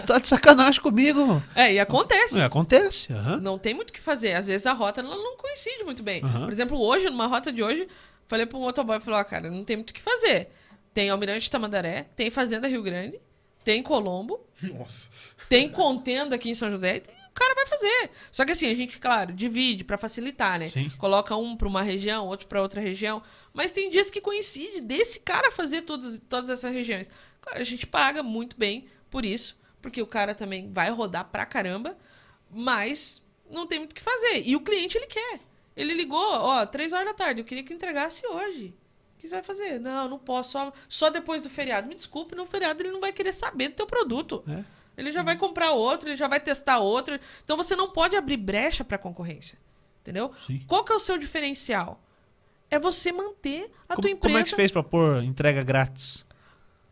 Tá 0.06 0.20
de 0.20 0.28
sacanagem 0.28 0.80
comigo. 0.80 1.42
É, 1.56 1.72
e 1.74 1.80
acontece. 1.80 2.40
É, 2.40 2.44
acontece. 2.44 3.12
aham. 3.12 3.38
Não 3.38 3.58
tem 3.58 3.74
muito 3.74 3.90
o 3.90 3.92
que 3.92 4.00
fazer. 4.00 4.34
Às 4.34 4.46
vezes 4.46 4.64
a 4.64 4.72
rota 4.72 5.00
ela 5.00 5.16
não 5.16 5.36
coincide 5.36 5.82
muito 5.82 6.04
bem. 6.04 6.22
Aham. 6.22 6.44
Por 6.44 6.52
exemplo, 6.52 6.78
hoje, 6.80 7.10
numa 7.10 7.26
rota 7.26 7.50
de 7.52 7.64
hoje, 7.64 7.88
falei 8.26 8.46
pro 8.46 8.58
motoboy, 8.58 9.00
falou, 9.00 9.20
ó, 9.20 9.24
cara, 9.24 9.50
não 9.50 9.64
tem 9.64 9.76
muito 9.76 9.90
o 9.90 9.94
que 9.94 10.00
fazer. 10.02 10.50
Tem 10.92 11.10
Almirante 11.10 11.50
Tamandaré, 11.50 12.04
tem 12.16 12.30
Fazenda 12.30 12.66
Rio 12.68 12.82
Grande, 12.82 13.20
tem 13.64 13.82
Colombo, 13.82 14.40
Nossa. 14.62 15.10
tem 15.48 15.68
Contenda 15.68 16.36
aqui 16.36 16.48
em 16.50 16.54
São 16.54 16.70
José, 16.70 16.96
e 16.96 17.00
tem- 17.00 17.14
o 17.14 17.32
cara 17.38 17.54
vai 17.54 17.66
fazer. 17.66 18.10
Só 18.32 18.46
que 18.46 18.52
assim, 18.52 18.66
a 18.70 18.74
gente, 18.74 18.98
claro, 18.98 19.30
divide 19.32 19.84
pra 19.84 19.98
facilitar, 19.98 20.58
né? 20.58 20.68
Sim. 20.68 20.88
Coloca 20.96 21.36
um 21.36 21.54
pra 21.54 21.68
uma 21.68 21.82
região, 21.82 22.26
outro 22.26 22.46
pra 22.46 22.62
outra 22.62 22.80
região. 22.80 23.22
Mas 23.52 23.72
tem 23.72 23.90
dias 23.90 24.08
que 24.08 24.22
coincide 24.22 24.80
desse 24.80 25.20
cara 25.20 25.50
fazer 25.50 25.82
todos, 25.82 26.18
todas 26.30 26.48
essas 26.48 26.72
regiões. 26.72 27.10
Claro, 27.42 27.60
a 27.60 27.64
gente 27.64 27.86
paga 27.86 28.22
muito 28.22 28.56
bem 28.56 28.86
por 29.10 29.22
isso, 29.22 29.60
porque 29.82 30.00
o 30.00 30.06
cara 30.06 30.34
também 30.34 30.72
vai 30.72 30.88
rodar 30.90 31.26
pra 31.26 31.44
caramba, 31.44 31.94
mas 32.50 33.22
não 33.50 33.66
tem 33.66 33.80
muito 33.80 33.90
o 33.92 33.94
que 33.94 34.02
fazer. 34.02 34.42
E 34.46 34.56
o 34.56 34.60
cliente, 34.60 34.96
ele 34.96 35.06
quer. 35.06 35.40
Ele 35.76 35.92
ligou, 35.94 36.18
ó, 36.20 36.64
três 36.64 36.92
horas 36.92 37.06
da 37.06 37.14
tarde, 37.14 37.40
eu 37.40 37.44
queria 37.44 37.62
que 37.62 37.74
entregasse 37.74 38.26
hoje. 38.26 38.74
O 39.16 39.18
que 39.18 39.28
você 39.28 39.34
vai 39.34 39.44
fazer? 39.44 39.78
Não, 39.80 40.08
não 40.08 40.18
posso, 40.18 40.52
só, 40.52 40.72
só 40.88 41.10
depois 41.10 41.42
do 41.42 41.50
feriado. 41.50 41.86
Me 41.88 41.94
desculpe, 41.94 42.34
no 42.34 42.46
feriado 42.46 42.82
ele 42.82 42.90
não 42.90 43.00
vai 43.00 43.12
querer 43.12 43.32
saber 43.32 43.68
do 43.68 43.74
teu 43.74 43.86
produto. 43.86 44.42
É. 44.48 44.64
Ele 44.96 45.12
já 45.12 45.22
vai 45.22 45.36
comprar 45.36 45.72
outro, 45.72 46.08
ele 46.08 46.16
já 46.16 46.26
vai 46.28 46.40
testar 46.40 46.78
outro. 46.78 47.18
Então 47.44 47.56
você 47.56 47.76
não 47.76 47.90
pode 47.90 48.16
abrir 48.16 48.36
brecha 48.38 48.82
para 48.84 48.96
concorrência. 48.96 49.58
Entendeu? 50.00 50.32
Sim. 50.46 50.62
Qual 50.66 50.82
que 50.84 50.92
é 50.92 50.94
o 50.96 51.00
seu 51.00 51.18
diferencial? 51.18 52.00
É 52.70 52.78
você 52.78 53.12
manter 53.12 53.70
a 53.88 53.94
tua 53.94 53.96
Como, 53.96 54.08
empresa. 54.08 54.20
como 54.20 54.38
é 54.38 54.42
que 54.42 54.48
você 54.50 54.56
fez 54.56 54.70
pra 54.70 54.82
pôr 54.82 55.22
entrega 55.22 55.62
grátis? 55.62 56.24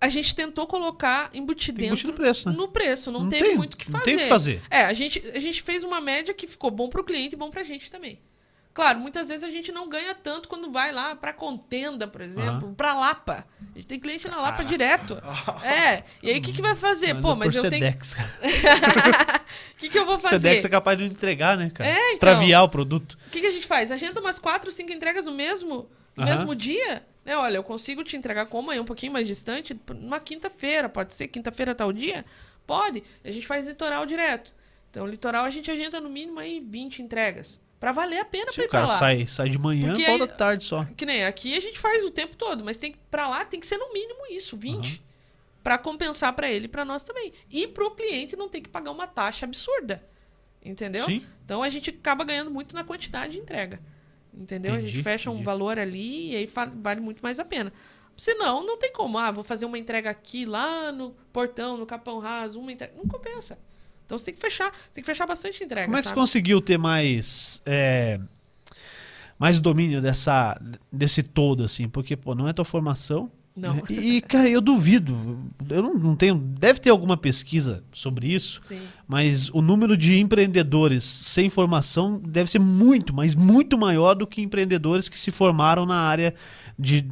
A 0.00 0.08
gente 0.08 0.34
tentou 0.34 0.66
colocar 0.66 1.30
embutido 1.32 1.80
Tem 1.80 1.88
dentro 1.88 2.12
preço, 2.12 2.50
né? 2.50 2.54
no 2.56 2.68
preço, 2.68 3.10
não, 3.10 3.20
Não 3.22 3.28
teve 3.30 3.44
tem- 3.48 3.56
muito 3.56 3.74
o 3.74 3.76
que 3.76 3.90
não 3.90 3.98
fazer. 3.98 4.04
tem 4.04 4.16
o 4.16 4.18
que 4.18 4.28
fazer. 4.28 4.62
É, 4.70 4.84
a 4.84 4.92
gente, 4.92 5.18
a 5.34 5.40
gente 5.40 5.62
fez 5.62 5.82
uma 5.82 6.00
média 6.00 6.34
que 6.34 6.46
ficou 6.46 6.70
bom 6.70 6.88
pro 6.90 7.02
cliente 7.02 7.34
e 7.34 7.38
bom 7.38 7.50
pra 7.50 7.62
gente 7.64 7.90
também. 7.90 8.18
Claro, 8.74 8.98
muitas 8.98 9.28
vezes 9.28 9.44
a 9.44 9.50
gente 9.50 9.70
não 9.70 9.88
ganha 9.88 10.16
tanto 10.16 10.48
quando 10.48 10.68
vai 10.72 10.90
lá 10.90 11.14
pra 11.14 11.32
contenda, 11.32 12.08
por 12.08 12.20
exemplo, 12.20 12.74
pra 12.74 12.92
Lapa. 12.92 13.46
A 13.72 13.78
gente 13.78 13.86
tem 13.86 14.00
cliente 14.00 14.26
na 14.28 14.40
Lapa 14.40 14.64
direto. 14.64 15.16
É. 15.62 16.02
E 16.22 16.30
aí 16.30 16.38
o 16.38 16.42
que, 16.42 16.52
que 16.52 16.60
vai 16.60 16.74
fazer? 16.74 17.14
Pô, 17.14 17.28
Manda 17.28 17.46
mas 17.46 17.56
por 17.56 17.64
eu 17.66 17.70
tenho. 17.70 17.84
Sedex, 17.84 18.14
cara. 18.14 18.30
O 19.74 19.76
que, 19.78 19.88
que 19.88 19.98
eu 19.98 20.04
vou 20.04 20.18
fazer? 20.18 20.40
Sedex 20.40 20.64
é 20.64 20.68
capaz 20.68 20.98
de 20.98 21.04
entregar, 21.04 21.56
né, 21.56 21.70
cara? 21.72 21.88
É, 21.88 21.92
então. 21.92 22.10
Extraviar 22.10 22.64
o 22.64 22.68
produto. 22.68 23.16
O 23.28 23.30
que, 23.30 23.40
que 23.40 23.46
a 23.46 23.50
gente 23.52 23.66
faz? 23.66 23.92
Agenda 23.92 24.20
umas 24.20 24.40
quatro, 24.40 24.72
cinco 24.72 24.92
entregas 24.92 25.26
no 25.26 25.32
mesmo, 25.32 25.88
no 26.16 26.24
Aham. 26.24 26.34
mesmo 26.34 26.54
dia? 26.54 27.04
Né? 27.24 27.36
Olha, 27.36 27.56
eu 27.56 27.64
consigo 27.64 28.02
te 28.02 28.16
entregar 28.16 28.46
com 28.46 28.58
amanhã 28.58 28.82
um 28.82 28.84
pouquinho 28.84 29.12
mais 29.12 29.26
distante, 29.26 29.78
numa 29.94 30.18
quinta-feira. 30.18 30.88
Pode 30.88 31.14
ser 31.14 31.28
quinta-feira 31.28 31.74
tal 31.74 31.92
dia? 31.92 32.24
Pode. 32.66 33.04
A 33.24 33.30
gente 33.30 33.46
faz 33.46 33.66
litoral 33.66 34.04
direto. 34.04 34.52
Então, 34.90 35.06
litoral 35.06 35.44
a 35.44 35.50
gente 35.50 35.70
agenda 35.70 36.00
no 36.00 36.10
mínimo 36.10 36.40
aí 36.40 36.60
20 36.60 37.02
entregas. 37.02 37.60
Pra 37.84 37.92
valer 37.92 38.18
a 38.18 38.24
pena 38.24 38.46
Se 38.50 38.54
pra 38.54 38.64
ir 38.64 38.66
o 38.66 38.70
cara 38.70 38.84
pra 38.86 38.92
lá. 38.94 38.98
sai, 38.98 39.26
sai 39.26 39.48
de 39.50 39.58
manhã, 39.58 39.88
Porque 39.88 40.06
volta 40.06 40.24
aí- 40.24 40.38
tarde 40.38 40.64
só. 40.64 40.86
Que 40.96 41.04
nem 41.04 41.26
aqui 41.26 41.54
a 41.54 41.60
gente 41.60 41.78
faz 41.78 42.02
o 42.02 42.10
tempo 42.10 42.34
todo, 42.34 42.64
mas 42.64 42.78
tem 42.78 42.96
para 43.10 43.28
lá 43.28 43.44
tem 43.44 43.60
que 43.60 43.66
ser 43.66 43.76
no 43.76 43.92
mínimo 43.92 44.20
isso, 44.30 44.56
20. 44.56 45.02
Pra 45.62 45.76
compensar 45.76 46.32
pra 46.32 46.50
ele 46.50 46.64
e 46.64 46.68
pra 46.68 46.82
nós 46.82 47.02
também. 47.04 47.30
E 47.50 47.66
pro 47.68 47.90
cliente 47.90 48.36
não 48.36 48.48
ter 48.48 48.62
que 48.62 48.70
pagar 48.70 48.90
uma 48.90 49.06
taxa 49.06 49.44
absurda. 49.44 50.02
Entendeu? 50.64 51.04
Sim. 51.04 51.26
Então 51.44 51.62
a 51.62 51.68
gente 51.68 51.90
acaba 51.90 52.24
ganhando 52.24 52.50
muito 52.50 52.74
na 52.74 52.84
quantidade 52.84 53.34
de 53.34 53.38
entrega. 53.38 53.78
Entendeu? 54.32 54.72
a 54.72 54.76
Entendi, 54.78 54.90
gente 54.92 55.02
fecha 55.02 55.28
um 55.28 55.34
entendi. 55.34 55.44
valor 55.44 55.78
ali 55.78 56.30
e 56.32 56.36
aí 56.36 56.48
vale 56.76 57.02
muito 57.02 57.20
mais 57.22 57.38
a 57.38 57.44
pena. 57.44 57.70
Senão, 58.16 58.64
não 58.64 58.78
tem 58.78 58.92
como. 58.94 59.18
Ah, 59.18 59.30
vou 59.30 59.44
fazer 59.44 59.66
uma 59.66 59.76
entrega 59.78 60.08
aqui, 60.08 60.46
lá 60.46 60.90
no 60.90 61.10
portão, 61.32 61.76
no 61.76 61.84
Capão 61.84 62.18
Raso, 62.18 62.58
uma 62.58 62.72
entrega. 62.72 62.94
Não 62.96 63.06
compensa. 63.06 63.58
Então 64.04 64.18
você 64.18 64.26
tem 64.26 64.34
que 64.34 64.40
fechar. 64.40 64.70
Você 64.72 64.94
tem 64.94 65.02
que 65.02 65.06
fechar 65.06 65.26
bastante 65.26 65.62
entrega. 65.64 65.86
Como 65.86 65.96
é 65.96 66.00
que 66.00 66.06
você 66.06 66.10
sabe? 66.10 66.20
conseguiu 66.20 66.60
ter 66.60 66.78
mais. 66.78 67.60
é, 67.64 68.20
mais 69.38 69.58
domínio 69.58 70.00
dessa, 70.00 70.60
desse 70.90 71.22
todo, 71.22 71.64
assim? 71.64 71.88
Porque, 71.88 72.16
pô, 72.16 72.34
não 72.34 72.48
é 72.48 72.52
tua 72.52 72.64
formação. 72.64 73.30
Não. 73.56 73.74
né? 73.74 73.82
E, 73.88 74.20
cara, 74.20 74.48
eu 74.48 74.60
duvido. 74.60 75.38
Eu 75.68 75.82
não, 75.82 75.94
não 75.94 76.16
tenho. 76.16 76.36
Deve 76.36 76.80
ter 76.80 76.90
alguma 76.90 77.16
pesquisa 77.16 77.84
sobre 77.92 78.32
isso. 78.32 78.60
Sim. 78.64 78.80
Mas 79.06 79.48
o 79.50 79.62
número 79.62 79.96
de 79.96 80.18
empreendedores 80.18 81.04
sem 81.04 81.48
formação 81.48 82.18
deve 82.18 82.50
ser 82.50 82.58
muito, 82.58 83.14
mas 83.14 83.34
muito 83.34 83.78
maior 83.78 84.14
do 84.14 84.26
que 84.26 84.42
empreendedores 84.42 85.08
que 85.08 85.18
se 85.18 85.30
formaram 85.30 85.86
na 85.86 86.00
área 86.00 86.34
de 86.76 87.06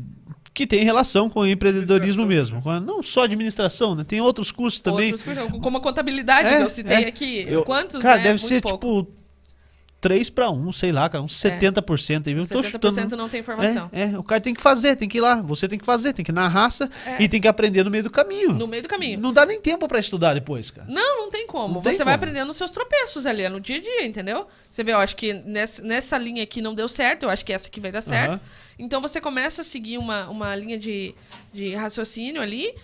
que 0.54 0.66
tem 0.66 0.84
relação 0.84 1.30
com 1.30 1.40
o 1.40 1.46
empreendedorismo 1.46 2.26
mesmo. 2.26 2.62
Não 2.80 3.02
só 3.02 3.22
administração, 3.24 3.94
né? 3.94 4.04
Tem 4.04 4.20
outros 4.20 4.52
cursos 4.52 4.80
também. 4.80 5.12
Outros, 5.12 5.60
como 5.62 5.78
a 5.78 5.80
contabilidade 5.80 6.48
É, 6.48 6.56
que 6.58 6.62
eu 6.62 6.70
citei 6.70 7.04
é. 7.04 7.08
aqui. 7.08 7.44
Eu- 7.48 7.64
Quantos? 7.64 8.00
Cara, 8.02 8.16
né? 8.18 8.22
deve 8.24 8.38
Muito 8.40 8.48
ser 8.48 8.60
pouco. 8.60 8.76
tipo 8.78 9.12
3 10.00 10.28
para 10.30 10.50
1, 10.50 10.72
sei 10.72 10.90
lá, 10.90 11.08
cara, 11.08 11.22
uns 11.22 11.32
70% 11.40 12.26
aí. 12.26 12.32
Eu 12.34 12.46
tô 12.46 12.60
70% 12.60 12.70
chutando. 12.72 13.16
não 13.16 13.28
tem 13.28 13.38
informação. 13.40 13.88
É, 13.92 14.10
é, 14.10 14.18
o 14.18 14.22
cara 14.24 14.40
tem 14.40 14.52
que 14.52 14.60
fazer, 14.60 14.96
tem 14.96 15.08
que 15.08 15.18
ir 15.18 15.20
lá, 15.20 15.40
você 15.40 15.68
tem 15.68 15.78
que 15.78 15.84
fazer, 15.84 16.12
tem 16.12 16.24
que 16.24 16.32
ir 16.32 16.34
na 16.34 16.48
raça 16.48 16.90
É. 17.06 17.22
e 17.22 17.28
tem 17.28 17.40
que 17.40 17.46
aprender 17.46 17.84
no 17.84 17.90
meio 17.90 18.02
do 18.02 18.10
caminho. 18.10 18.52
No 18.52 18.66
meio 18.66 18.82
do 18.82 18.88
caminho. 18.88 19.20
Não 19.20 19.32
dá 19.32 19.46
nem 19.46 19.60
tempo 19.60 19.86
pra 19.86 20.00
estudar 20.00 20.34
depois, 20.34 20.72
cara. 20.72 20.88
Não, 20.90 21.18
não 21.22 21.30
tem 21.30 21.46
como. 21.46 21.74
Não 21.76 21.80
tem 21.82 21.92
Você 21.92 21.98
vai 22.04 22.14
como. 22.14 22.24
aprendendo 22.24 22.50
os 22.50 22.56
seus 22.56 22.72
tropeços 22.72 23.24
ali, 23.26 23.42
é 23.42 23.48
no 23.48 23.60
dia 23.60 23.76
a 23.76 23.80
dia, 23.80 24.04
entendeu? 24.04 24.48
Você 24.68 24.82
vê, 24.82 24.92
eu 24.92 24.98
acho 24.98 25.14
que 25.14 25.32
nessa, 25.34 25.80
nessa 25.82 26.18
linha 26.18 26.42
aqui 26.42 26.60
não 26.60 26.74
deu 26.74 26.88
certo, 26.88 27.22
eu 27.22 27.30
acho 27.30 27.44
que 27.44 27.52
essa 27.52 27.68
aqui 27.68 27.78
vai 27.78 27.92
dar 27.92 28.02
certo. 28.02 28.40
Então 28.78 29.00
você 29.00 29.20
começa 29.20 29.62
a 29.62 29.64
seguir 29.64 29.98
uma, 29.98 30.28
uma 30.28 30.54
linha 30.54 30.78
de, 30.78 31.14
de 31.52 31.74
raciocínio 31.74 32.40
ali 32.40 32.74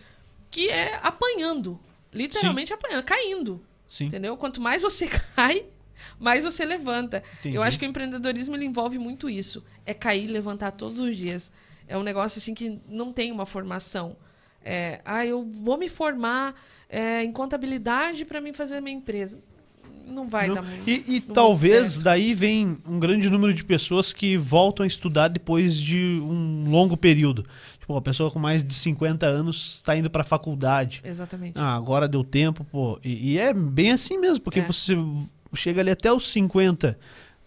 que 0.51 0.69
é 0.69 0.99
apanhando. 1.03 1.79
Literalmente 2.13 2.73
apanhando, 2.73 3.05
caindo. 3.05 3.65
Sim. 3.87 4.07
Entendeu? 4.07 4.37
Quanto 4.37 4.61
mais 4.61 4.83
você 4.83 5.09
cai, 5.35 5.67
mais 6.19 6.45
você 6.45 6.65
levanta. 6.65 7.23
Entendi. 7.41 7.57
Eu 7.57 7.63
acho 7.63 7.79
que 7.79 7.87
o 7.87 7.89
empreendedorismo 7.89 8.55
ele 8.55 8.65
envolve 8.65 8.99
muito 8.99 9.29
isso. 9.29 9.65
É 9.85 9.95
cair 9.95 10.25
e 10.25 10.33
levantar 10.33 10.73
todos 10.73 10.99
os 10.99 11.17
dias. 11.17 11.51
É 11.87 11.97
um 11.97 12.03
negócio 12.03 12.39
assim 12.39 12.55
que 12.55 12.81
não 12.87 13.13
tem 13.13 13.33
uma 13.33 13.47
formação. 13.47 14.17
É, 14.63 15.01
ah, 15.05 15.25
eu 15.25 15.45
vou 15.45 15.79
me 15.79 15.89
formar 15.89 16.55
é, 16.89 17.23
em 17.23 17.33
contabilidade 17.33 18.25
para 18.25 18.41
mim 18.41 18.53
fazer 18.53 18.77
a 18.77 18.81
minha 18.81 18.97
empresa. 18.97 19.43
Não 20.11 20.29
vai 20.29 20.49
Não. 20.49 20.55
dar 20.57 20.63
muito. 20.63 20.89
E, 20.89 21.05
e 21.17 21.21
talvez 21.21 21.91
certo. 21.95 22.05
daí 22.05 22.35
vem 22.35 22.79
um 22.89 22.99
grande 22.99 23.29
número 23.31 23.53
de 23.55 23.63
pessoas 23.65 24.13
que 24.13 24.37
voltam 24.37 24.85
a 24.85 24.87
estudar 24.87 25.29
depois 25.29 25.77
de 25.81 26.21
um 26.23 26.65
longo 26.69 26.97
período. 26.97 27.45
Tipo, 27.79 27.95
uma 27.95 28.03
pessoa 28.03 28.31
com 28.31 28.39
mais 28.39 28.63
de 28.65 28.75
50 28.75 29.27
anos 29.27 29.77
está 29.77 29.97
indo 29.97 30.11
para 30.11 30.25
faculdade. 30.25 31.01
Exatamente. 31.05 31.53
Ah, 31.57 31.75
agora 31.75 32.09
deu 32.09 32.23
tempo, 32.25 32.65
pô. 32.65 32.99
E, 33.05 33.33
e 33.33 33.39
é 33.39 33.53
bem 33.55 33.93
assim 33.93 34.19
mesmo, 34.19 34.41
porque 34.41 34.61
É. 34.61 34.65
você 34.65 34.97
chega 35.55 35.81
ali 35.81 35.91
até 35.91 36.13
os 36.13 36.31
50, 36.31 36.99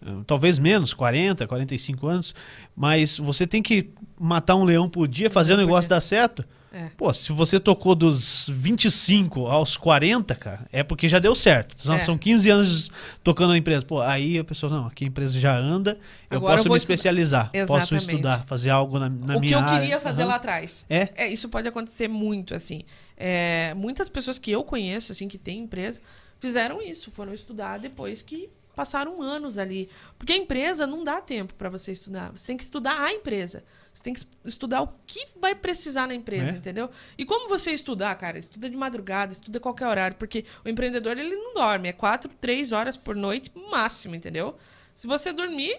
eh, 0.04 0.06
talvez 0.26 0.58
menos, 0.58 0.92
40, 0.92 1.46
45 1.46 2.06
anos, 2.08 2.34
mas 2.74 3.16
você 3.18 3.46
tem 3.46 3.62
que 3.62 3.90
matar 4.18 4.56
um 4.56 4.64
leão 4.64 4.88
por 4.88 5.06
dia, 5.06 5.30
fazer 5.30 5.52
o 5.52 5.56
por 5.56 5.62
negócio 5.62 5.88
dar 5.88 6.00
certo. 6.00 6.44
É. 6.72 6.88
Pô, 6.96 7.12
se 7.12 7.30
você 7.32 7.60
tocou 7.60 7.94
dos 7.94 8.48
25 8.50 9.46
aos 9.46 9.76
40, 9.76 10.34
cara, 10.34 10.66
é 10.72 10.82
porque 10.82 11.06
já 11.06 11.18
deu 11.18 11.34
certo. 11.34 11.78
São, 11.80 11.94
É. 11.94 12.00
são 12.00 12.16
15 12.16 12.48
anos 12.48 12.90
tocando 13.22 13.50
na 13.50 13.58
empresa. 13.58 13.84
Pô, 13.84 14.00
aí 14.00 14.38
a 14.38 14.44
pessoa, 14.44 14.72
não, 14.72 14.86
aqui 14.86 15.04
a 15.04 15.08
empresa 15.08 15.38
já 15.38 15.54
anda, 15.54 15.98
eu 16.30 16.38
Agora 16.38 16.56
posso 16.56 16.68
eu 16.68 16.72
me 16.72 16.76
estudar. 16.78 16.94
especializar, 16.94 17.50
posso 17.50 17.58
Exatamente. 17.94 18.10
estudar, 18.10 18.44
fazer 18.46 18.70
algo 18.70 18.98
na, 18.98 19.08
na 19.10 19.36
o 19.36 19.40
que 19.40 19.40
minha 19.40 19.56
eu 19.56 19.58
área. 19.60 19.80
queria 19.80 20.00
fazer 20.00 20.22
Aham. 20.22 20.30
lá 20.30 20.36
atrás. 20.36 20.86
É? 20.88 21.08
É, 21.14 21.28
isso 21.28 21.48
pode 21.50 21.68
acontecer 21.68 22.08
muito, 22.08 22.54
assim. 22.54 22.82
É, 23.16 23.74
muitas 23.74 24.08
pessoas 24.08 24.38
que 24.38 24.50
eu 24.50 24.64
conheço, 24.64 25.12
assim, 25.12 25.28
que 25.28 25.36
têm 25.36 25.60
empresa, 25.64 26.00
fizeram 26.40 26.80
isso, 26.80 27.10
foram 27.10 27.34
estudar 27.34 27.78
depois 27.78 28.22
que 28.22 28.48
passaram 28.74 29.20
anos 29.22 29.58
ali. 29.58 29.88
Porque 30.18 30.32
a 30.32 30.36
empresa 30.36 30.86
não 30.86 31.04
dá 31.04 31.20
tempo 31.20 31.54
para 31.54 31.68
você 31.68 31.92
estudar. 31.92 32.30
Você 32.32 32.46
tem 32.46 32.56
que 32.56 32.62
estudar 32.62 33.00
a 33.00 33.12
empresa. 33.12 33.62
Você 33.92 34.02
tem 34.02 34.14
que 34.14 34.20
es- 34.20 34.28
estudar 34.44 34.82
o 34.82 34.88
que 35.06 35.26
vai 35.40 35.54
precisar 35.54 36.06
na 36.08 36.14
empresa, 36.14 36.52
É. 36.52 36.56
entendeu? 36.56 36.90
E 37.18 37.24
como 37.24 37.48
você 37.48 37.72
estudar, 37.72 38.14
cara? 38.16 38.38
Estuda 38.38 38.68
de 38.70 38.76
madrugada, 38.76 39.32
estuda 39.32 39.58
a 39.58 39.60
qualquer 39.60 39.86
horário, 39.86 40.16
porque 40.16 40.44
o 40.64 40.68
empreendedor 40.68 41.18
ele 41.18 41.36
não 41.36 41.54
dorme, 41.54 41.88
é 41.88 41.92
quatro, 41.92 42.30
três 42.40 42.72
horas 42.72 42.96
por 42.96 43.14
noite 43.14 43.52
máximo, 43.70 44.14
entendeu? 44.14 44.56
Se 44.94 45.06
você 45.06 45.32
dormir, 45.32 45.78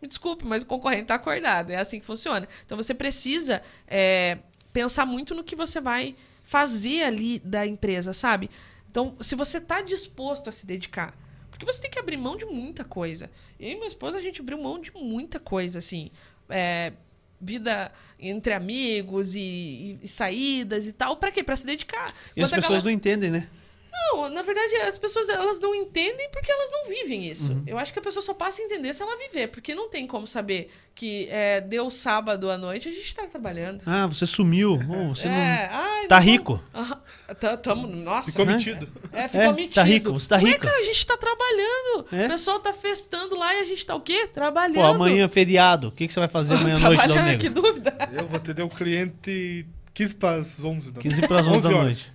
me 0.00 0.08
desculpe, 0.08 0.46
mas 0.46 0.62
o 0.62 0.66
concorrente 0.66 1.02
está 1.02 1.16
acordado. 1.16 1.70
É 1.70 1.76
assim 1.76 2.00
que 2.00 2.06
funciona. 2.06 2.48
Então 2.64 2.76
você 2.76 2.94
precisa 2.94 3.60
é, 3.86 4.38
pensar 4.72 5.04
muito 5.04 5.34
no 5.34 5.44
que 5.44 5.54
você 5.54 5.80
vai 5.80 6.16
fazer 6.42 7.02
ali 7.04 7.38
da 7.40 7.66
empresa, 7.66 8.12
sabe? 8.14 8.50
Então, 8.90 9.14
se 9.20 9.34
você 9.36 9.58
está 9.58 9.82
disposto 9.82 10.48
a 10.48 10.52
se 10.52 10.66
dedicar. 10.66 11.14
Porque 11.60 11.72
você 11.74 11.82
tem 11.82 11.90
que 11.90 11.98
abrir 11.98 12.16
mão 12.16 12.36
de 12.38 12.46
muita 12.46 12.82
coisa. 12.84 13.30
Eu 13.58 13.68
e 13.68 13.74
minha 13.74 13.86
esposa, 13.86 14.16
a 14.16 14.20
gente 14.22 14.40
abriu 14.40 14.56
mão 14.56 14.80
de 14.80 14.90
muita 14.96 15.38
coisa, 15.38 15.78
assim. 15.78 16.10
É, 16.48 16.94
vida 17.38 17.92
entre 18.18 18.54
amigos 18.54 19.34
e, 19.34 19.98
e- 20.02 20.08
saídas 20.08 20.86
e 20.86 20.92
tal. 20.92 21.16
Pra 21.18 21.30
quê? 21.30 21.44
Pra 21.44 21.54
se 21.56 21.66
dedicar. 21.66 22.14
E 22.34 22.42
as 22.42 22.48
Enquanto 22.48 22.52
a 22.52 22.56
pessoas 22.56 22.68
galera- 22.68 22.84
não 22.84 22.90
entendem, 22.90 23.30
né? 23.30 23.46
Não, 23.92 24.28
na 24.28 24.42
verdade, 24.42 24.74
as 24.76 24.98
pessoas 24.98 25.28
elas 25.28 25.58
não 25.60 25.74
entendem 25.74 26.28
porque 26.30 26.50
elas 26.50 26.70
não 26.70 26.86
vivem 26.88 27.26
isso. 27.26 27.52
Uhum. 27.52 27.62
Eu 27.66 27.78
acho 27.78 27.92
que 27.92 27.98
a 27.98 28.02
pessoa 28.02 28.22
só 28.22 28.32
passa 28.34 28.60
a 28.62 28.64
entender 28.64 28.94
se 28.94 29.02
ela 29.02 29.16
viver, 29.16 29.48
porque 29.48 29.74
não 29.74 29.88
tem 29.88 30.06
como 30.06 30.26
saber 30.26 30.70
que 30.94 31.26
é, 31.30 31.60
deu 31.60 31.90
sábado 31.90 32.50
à 32.50 32.58
noite 32.58 32.88
a 32.88 32.92
gente 32.92 33.14
tá 33.14 33.26
trabalhando. 33.26 33.82
Ah, 33.86 34.06
você 34.06 34.26
sumiu. 34.26 34.74
Ô, 34.74 35.14
você 35.14 35.28
é, 35.28 35.68
ai, 35.72 36.06
Tá 36.06 36.16
não- 36.18 36.24
rico. 36.24 36.62
Aham, 36.74 37.00
tá- 37.38 37.56
tamo, 37.56 37.86
nossa, 37.86 38.30
Ficou 38.30 38.46
Né? 38.46 38.54
metido. 38.54 38.88
é, 39.12 39.28
ficou 39.28 39.40
É, 39.42 39.52
metido. 39.52 39.74
tá 39.74 39.82
rico, 39.82 40.12
você 40.12 40.28
tá 40.28 40.36
rico. 40.36 40.60
cara, 40.60 40.76
a 40.76 40.82
gente 40.82 41.06
tá 41.06 41.16
trabalhando. 41.16 42.06
É. 42.12 42.26
O 42.26 42.28
pessoal 42.28 42.60
tá 42.60 42.72
festando 42.72 43.36
lá 43.38 43.54
e 43.54 43.60
a 43.60 43.64
gente 43.64 43.84
tá 43.86 43.94
o 43.94 44.00
quê? 44.00 44.26
Trabalhando. 44.26 44.74
Pô, 44.74 44.82
amanhã 44.82 45.24
é 45.24 45.28
feriado. 45.28 45.88
O 45.88 45.92
que, 45.92 46.06
que 46.06 46.12
você 46.12 46.20
vai 46.20 46.28
fazer 46.28 46.54
amanhã 46.54 46.76
à 46.76 46.78
noite, 46.80 47.08
Negro? 47.08 47.38
que 47.38 47.48
dúvida. 47.48 47.94
Eu 48.12 48.26
vou 48.26 48.36
atender 48.36 48.62
um 48.62 48.68
cliente 48.68 49.66
15 49.94 50.14
para 50.14 50.38
as 50.38 50.62
11 50.62 50.90
da 50.92 51.00
15 51.00 51.26
para 51.26 51.40
as 51.40 51.46
11 51.48 51.60
da 51.62 51.68
11 51.68 51.74
horas. 51.78 51.84
noite. 51.96 52.12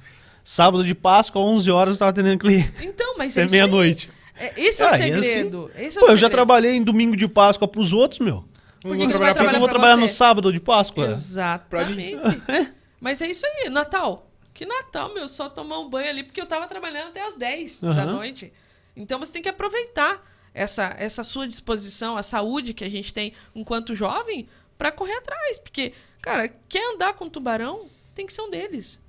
Sábado 0.47 0.83
de 0.85 0.93
Páscoa, 0.93 1.41
11 1.41 1.71
horas, 1.71 1.95
eu 1.95 1.99
tava 1.99 2.11
atendendo 2.11 2.37
cliente. 2.37 2.71
Então, 2.85 3.17
mas 3.17 3.35
é 3.35 3.41
aí. 3.41 3.49
meia-noite. 3.49 4.11
É, 4.37 4.53
esse 4.61 4.79
é 4.79 4.85
o 4.85 4.87
Ah, 4.87 4.91
assim, 4.91 5.03
segredo. 5.03 5.71
Esse 5.75 5.97
é 5.97 6.01
Pô, 6.01 6.05
o 6.05 6.09
eu 6.09 6.11
já 6.11 6.27
segredo. 6.27 6.31
trabalhei 6.33 6.75
em 6.75 6.83
domingo 6.83 7.17
de 7.17 7.27
Páscoa 7.27 7.67
pros 7.67 7.91
outros, 7.93 8.19
meu. 8.19 8.45
Por 8.79 8.95
que, 8.95 9.07
que 9.07 9.13
não 9.13 9.19
vai 9.19 9.33
trabalhar 9.33 9.57
vou 9.57 9.67
trabalhar 9.67 9.97
no 9.97 10.07
sábado 10.07 10.53
de 10.53 10.59
Páscoa? 10.59 11.07
Exatamente. 11.07 12.19
Mas 13.01 13.21
é 13.21 13.27
isso 13.27 13.43
aí, 13.45 13.69
Natal. 13.69 14.29
Que 14.53 14.65
Natal, 14.67 15.11
meu, 15.13 15.27
só 15.27 15.49
tomar 15.49 15.79
um 15.79 15.89
banho 15.89 16.09
ali, 16.09 16.23
porque 16.23 16.39
eu 16.39 16.45
tava 16.45 16.67
trabalhando 16.67 17.07
até 17.07 17.27
as 17.27 17.35
10 17.35 17.81
da 17.81 17.89
Aham. 17.89 18.13
noite. 18.13 18.53
Então 18.95 19.17
você 19.19 19.33
tem 19.33 19.41
que 19.41 19.49
aproveitar 19.49 20.23
essa, 20.53 20.95
essa 20.99 21.23
sua 21.23 21.47
disposição, 21.47 22.15
a 22.15 22.23
saúde 22.23 22.73
que 22.73 22.83
a 22.83 22.89
gente 22.89 23.11
tem 23.13 23.33
enquanto 23.55 23.95
jovem, 23.95 24.47
pra 24.77 24.91
correr 24.91 25.15
atrás. 25.17 25.57
Porque, 25.57 25.91
cara, 26.21 26.47
quer 26.69 26.93
andar 26.93 27.13
com 27.13 27.27
tubarão, 27.27 27.87
tem 28.13 28.25
que 28.27 28.33
ser 28.33 28.41
um 28.43 28.49
deles. 28.51 29.01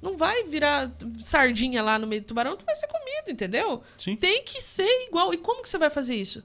Não 0.00 0.16
vai 0.16 0.44
virar 0.44 0.90
sardinha 1.18 1.82
lá 1.82 1.98
no 1.98 2.06
meio 2.06 2.22
do 2.22 2.26
tubarão, 2.26 2.56
tu 2.56 2.64
vai 2.64 2.76
ser 2.76 2.86
comido, 2.86 3.30
entendeu? 3.30 3.82
Sim. 3.96 4.14
Tem 4.16 4.42
que 4.44 4.62
ser 4.62 5.06
igual. 5.08 5.34
E 5.34 5.38
como 5.38 5.62
que 5.62 5.68
você 5.68 5.78
vai 5.78 5.90
fazer 5.90 6.14
isso? 6.14 6.42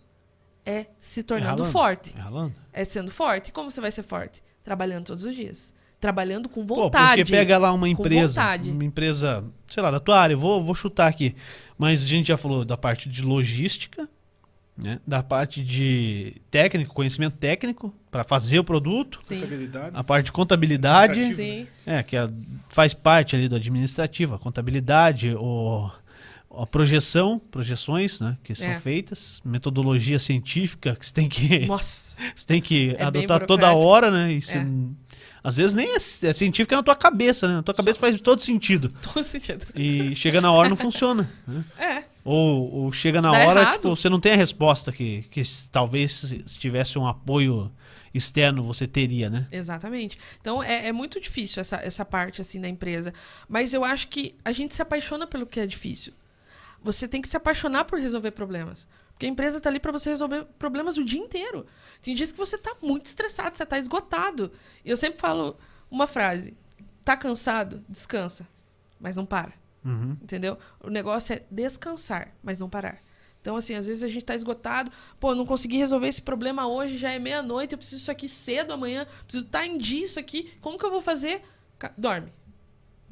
É 0.66 0.88
se 0.98 1.24
tornando 1.24 1.58
ralando. 1.58 1.72
forte. 1.72 2.16
É 2.18 2.20
ralando. 2.22 2.56
É 2.72 2.86
sendo 2.86 3.12
forte. 3.12 3.50
E 3.50 3.52
como 3.52 3.70
você 3.70 3.82
vai 3.82 3.92
ser 3.92 4.04
forte? 4.04 4.42
Trabalhando 4.64 5.06
todos 5.06 5.24
os 5.24 5.36
dias. 5.36 5.74
Trabalhando 6.00 6.50
com 6.50 6.66
Pô, 6.66 6.76
vontade. 6.76 7.22
porque 7.24 7.32
pega 7.32 7.58
lá 7.58 7.72
uma 7.72 7.88
empresa, 7.88 8.42
uma 8.66 8.84
empresa, 8.84 9.44
sei 9.70 9.82
lá, 9.82 9.90
da 9.92 10.00
tua 10.00 10.20
área, 10.20 10.36
vou, 10.36 10.64
vou 10.64 10.76
chutar 10.76 11.08
aqui. 11.08 11.36
Mas 11.78 12.04
a 12.04 12.08
gente 12.08 12.28
já 12.28 12.38
falou 12.38 12.66
da 12.66 12.76
parte 12.76 13.08
de 13.08 13.22
logística, 13.22 14.10
né? 14.78 15.00
Da 15.06 15.22
parte 15.22 15.64
de 15.64 16.42
técnico, 16.50 16.94
conhecimento 16.94 17.38
técnico 17.38 17.94
para 18.10 18.24
fazer 18.24 18.60
o 18.60 18.64
produto, 18.64 19.20
Sim. 19.24 19.42
A 19.94 20.04
parte 20.04 20.26
de 20.26 20.32
contabilidade. 20.32 21.34
Sim. 21.34 21.68
é, 21.86 22.02
que 22.04 22.16
é- 22.18 22.30
faz 22.70 22.94
parte 22.94 23.36
ali 23.36 23.48
do 23.48 23.56
administrativo, 23.56 24.36
a 24.36 24.40
contabilidade, 24.40 25.34
o, 25.36 25.90
a 26.56 26.66
projeção, 26.68 27.40
projeções, 27.52 28.20
né, 28.20 28.38
que 28.44 28.54
são 28.56 28.72
É. 28.72 28.80
feitas, 28.80 29.42
metodologia 29.46 30.18
científica 30.20 30.96
que 30.96 31.06
você 31.06 31.14
tem 31.14 31.28
que 31.30 31.66
Nossa. 31.68 32.16
você 32.36 32.46
tem 32.46 32.62
que 32.62 32.96
É 32.98 33.04
adotar 33.04 33.46
toda 33.46 33.72
hora, 33.74 34.10
né? 34.12 34.34
E 34.34 34.42
você- 34.42 34.58
É. 34.60 34.66
Às 35.46 35.58
vezes 35.58 35.74
nem 35.76 35.90
é, 35.92 35.98
é 35.98 36.00
científico 36.00 36.74
é 36.74 36.78
na 36.78 36.84
tua 36.84 36.96
cabeça, 36.96 37.50
né? 37.50 37.56
Na 37.56 37.64
tua 37.64 37.74
cabeça 37.74 38.00
faz 38.00 38.20
todo 38.22 38.42
sentido. 38.42 38.94
Todo 39.14 39.26
sentido. 39.28 39.66
E 39.76 40.16
chega 40.16 40.40
na 40.40 40.50
hora 40.54 40.70
não 40.70 40.78
funciona. 40.78 41.30
né? 41.46 41.64
É. 41.78 42.04
Ou, 42.24 42.72
ou 42.72 42.92
chega 42.92 43.22
na 43.22 43.32
Dá 43.32 43.48
hora, 43.48 43.66
tipo, 43.74 43.90
você 43.90 44.08
não 44.08 44.20
tem 44.20 44.32
a 44.32 44.38
resposta 44.38 44.92
que, 44.92 45.24
que 45.24 45.42
talvez 45.70 46.14
se 46.14 46.44
se 46.46 46.58
tivesse 46.58 46.98
um 46.98 47.06
apoio 47.06 47.72
externo 48.14 48.64
você 48.64 48.88
teria, 48.88 49.30
né? 49.30 49.48
Exatamente. 49.52 50.18
Então 50.40 50.62
é, 50.64 50.88
é 50.88 50.92
muito 50.92 51.20
difícil 51.20 51.62
essa, 51.62 51.78
essa 51.78 52.06
parte 52.06 52.42
assim 52.42 52.62
da 52.62 52.70
empresa. 52.70 53.14
Mas 53.50 53.74
eu 53.74 53.84
acho 53.84 54.08
que 54.08 54.36
a 54.46 54.52
gente 54.52 54.74
se 54.74 54.82
apaixona 54.82 55.26
pelo 55.26 55.46
que 55.46 55.60
é 55.60 55.66
difícil. 55.66 56.14
Você 56.82 57.08
tem 57.08 57.22
que 57.22 57.28
se 57.28 57.38
apaixonar 57.38 57.86
por 57.86 58.00
resolver 58.00 58.32
problemas. 58.32 58.88
Porque 59.12 59.26
a 59.26 59.30
empresa 59.30 59.60
tá 59.60 59.70
ali 59.70 59.80
para 59.80 59.92
você 59.92 60.10
resolver 60.10 60.46
problemas 60.58 60.98
o 60.98 61.04
dia 61.04 61.20
inteiro. 61.20 61.66
Tem 62.02 62.14
dias 62.14 62.32
que 62.32 62.38
você 62.38 62.58
tá 62.58 62.76
muito 62.82 63.06
estressado, 63.06 63.56
você 63.56 63.66
tá 63.66 63.78
esgotado. 63.78 64.52
E 64.84 64.90
eu 64.90 64.98
sempre 64.98 65.20
falo 65.20 65.58
uma 65.90 66.08
frase: 66.08 66.56
tá 67.04 67.16
cansado? 67.16 67.84
Descansa. 67.88 68.48
Mas 69.00 69.16
não 69.16 69.26
para. 69.26 69.54
Uhum. 69.84 70.18
Entendeu? 70.22 70.58
O 70.80 70.90
negócio 70.90 71.34
é 71.34 71.44
descansar, 71.50 72.34
mas 72.42 72.58
não 72.58 72.70
parar. 72.70 73.02
Então, 73.42 73.58
assim, 73.58 73.76
às 73.76 73.88
vezes 73.88 74.04
a 74.04 74.08
gente 74.08 74.24
tá 74.24 74.34
esgotado. 74.34 74.90
Pô, 75.20 75.36
não 75.36 75.46
consegui 75.46 75.78
resolver 75.78 76.08
esse 76.08 76.22
problema 76.22 76.66
hoje, 76.66 76.98
já 76.98 77.12
é 77.12 77.20
meia-noite, 77.20 77.74
eu 77.74 77.78
preciso 77.78 78.00
disso 78.00 78.12
aqui 78.12 78.30
cedo 78.30 78.72
amanhã, 78.72 79.06
preciso 79.26 79.46
estar 79.46 79.66
em 79.66 79.78
dia 79.78 80.06
isso 80.06 80.18
aqui. 80.18 80.54
Como 80.62 80.80
que 80.80 80.86
eu 80.86 80.92
vou 80.92 81.02
fazer? 81.02 81.42
Dorme. 81.98 82.32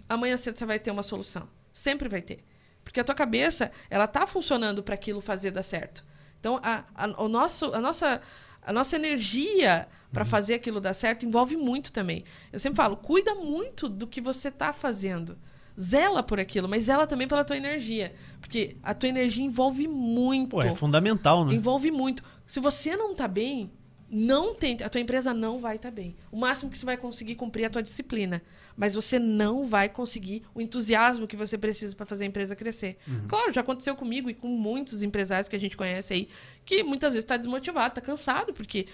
Amanhã 0.07 0.37
cedo 0.37 0.57
você 0.57 0.65
vai 0.65 0.79
ter 0.79 0.89
uma 0.89 1.03
solução. 1.03 1.49
Sempre 1.73 2.07
vai 2.07 2.21
ter. 2.21 2.45
Porque 2.81 2.99
a 2.99 3.03
tua 3.03 3.13
cabeça, 3.13 3.71
ela 3.89 4.07
tá 4.07 4.25
funcionando 4.25 4.81
para 4.81 4.95
aquilo 4.95 5.19
fazer 5.19 5.51
dar 5.51 5.63
certo. 5.63 6.05
Então, 6.39 6.59
a, 6.63 6.85
a, 6.95 7.21
o 7.21 7.27
nosso, 7.27 7.73
a, 7.73 7.79
nossa, 7.79 8.21
a 8.61 8.73
nossa 8.73 8.95
energia 8.95 9.87
para 10.11 10.25
fazer 10.25 10.55
aquilo 10.55 10.79
dar 10.79 10.93
certo 10.93 11.25
envolve 11.25 11.55
muito 11.55 11.91
também. 11.91 12.23
Eu 12.51 12.59
sempre 12.59 12.77
falo, 12.77 12.95
cuida 12.95 13.35
muito 13.35 13.87
do 13.87 14.07
que 14.07 14.21
você 14.21 14.49
tá 14.49 14.73
fazendo. 14.73 15.37
Zela 15.81 16.21
por 16.21 16.39
aquilo, 16.39 16.69
mas 16.69 16.83
zela 16.83 17.07
também 17.07 17.27
pela 17.27 17.43
tua 17.43 17.57
energia. 17.57 18.13
Porque 18.39 18.77
a 18.83 18.93
tua 18.93 19.09
energia 19.09 19.43
envolve 19.43 19.87
muito. 19.87 20.51
Pô, 20.51 20.61
é 20.61 20.75
fundamental, 20.75 21.45
né? 21.45 21.53
Envolve 21.53 21.89
muito. 21.89 22.23
Se 22.45 22.59
você 22.59 22.95
não 22.95 23.15
tá 23.15 23.27
bem, 23.27 23.71
não 24.11 24.53
tente. 24.53 24.83
A 24.83 24.89
tua 24.89 24.99
empresa 24.99 25.33
não 25.33 25.57
vai 25.57 25.77
estar 25.77 25.89
bem. 25.89 26.15
O 26.29 26.37
máximo 26.37 26.69
que 26.69 26.77
você 26.77 26.85
vai 26.85 26.97
conseguir 26.97 27.35
cumprir 27.35 27.63
é 27.63 27.67
a 27.67 27.69
tua 27.69 27.81
disciplina. 27.81 28.41
Mas 28.75 28.93
você 28.93 29.17
não 29.17 29.63
vai 29.63 29.87
conseguir 29.87 30.43
o 30.53 30.61
entusiasmo 30.61 31.25
que 31.25 31.37
você 31.37 31.57
precisa 31.57 31.95
para 31.95 32.05
fazer 32.05 32.25
a 32.25 32.27
empresa 32.27 32.55
crescer. 32.55 32.97
Uhum. 33.07 33.27
Claro, 33.27 33.53
já 33.53 33.61
aconteceu 33.61 33.95
comigo 33.95 34.29
e 34.29 34.33
com 34.33 34.49
muitos 34.49 35.01
empresários 35.01 35.47
que 35.47 35.55
a 35.55 35.59
gente 35.59 35.77
conhece 35.77 36.13
aí, 36.13 36.27
que 36.65 36.83
muitas 36.83 37.13
vezes 37.13 37.23
está 37.23 37.37
desmotivado, 37.37 37.93
está 37.93 38.01
cansado, 38.01 38.53
porque, 38.53 38.85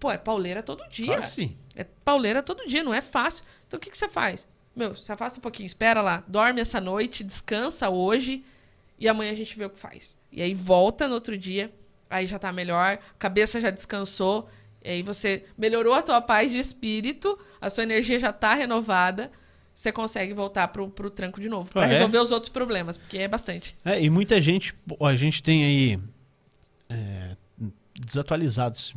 pô, 0.00 0.10
é 0.10 0.18
pauleira 0.18 0.62
todo 0.62 0.86
dia. 0.88 1.06
Claro 1.06 1.22
que 1.22 1.30
sim. 1.30 1.56
É 1.74 1.84
pauleira 1.84 2.42
todo 2.42 2.66
dia, 2.66 2.82
não 2.82 2.92
é 2.92 3.00
fácil. 3.00 3.44
Então 3.66 3.78
o 3.78 3.80
que, 3.80 3.90
que 3.90 3.96
você 3.96 4.08
faz? 4.08 4.48
Meu, 4.76 4.94
você 4.94 5.10
afasta 5.10 5.38
um 5.38 5.42
pouquinho, 5.42 5.66
espera 5.66 6.02
lá, 6.02 6.22
dorme 6.28 6.60
essa 6.60 6.78
noite, 6.80 7.24
descansa 7.24 7.88
hoje 7.88 8.44
e 8.98 9.08
amanhã 9.08 9.32
a 9.32 9.34
gente 9.34 9.56
vê 9.58 9.64
o 9.64 9.70
que 9.70 9.78
faz. 9.80 10.18
E 10.30 10.42
aí 10.42 10.52
volta 10.54 11.08
no 11.08 11.14
outro 11.14 11.36
dia, 11.36 11.72
aí 12.10 12.26
já 12.26 12.38
tá 12.38 12.52
melhor, 12.52 12.98
cabeça 13.18 13.58
já 13.60 13.70
descansou, 13.70 14.48
e 14.84 14.90
aí 14.90 15.02
você 15.02 15.46
melhorou 15.56 15.94
a 15.94 16.02
tua 16.02 16.20
paz 16.20 16.52
de 16.52 16.58
espírito, 16.58 17.38
a 17.58 17.70
sua 17.70 17.84
energia 17.84 18.18
já 18.20 18.32
tá 18.32 18.54
renovada, 18.54 19.30
você 19.74 19.90
consegue 19.90 20.32
voltar 20.34 20.68
pro, 20.68 20.88
pro 20.90 21.10
tranco 21.10 21.40
de 21.40 21.48
novo, 21.48 21.68
Ah, 21.70 21.72
para 21.72 21.86
é? 21.86 21.88
resolver 21.92 22.18
os 22.18 22.30
outros 22.30 22.50
problemas, 22.50 22.98
porque 22.98 23.18
é 23.18 23.28
bastante. 23.28 23.76
É, 23.84 24.00
e 24.02 24.10
muita 24.10 24.40
gente, 24.42 24.74
a 25.00 25.14
gente 25.14 25.42
tem 25.42 25.64
aí 25.64 25.98
é, 26.90 27.36
desatualizados 27.98 28.94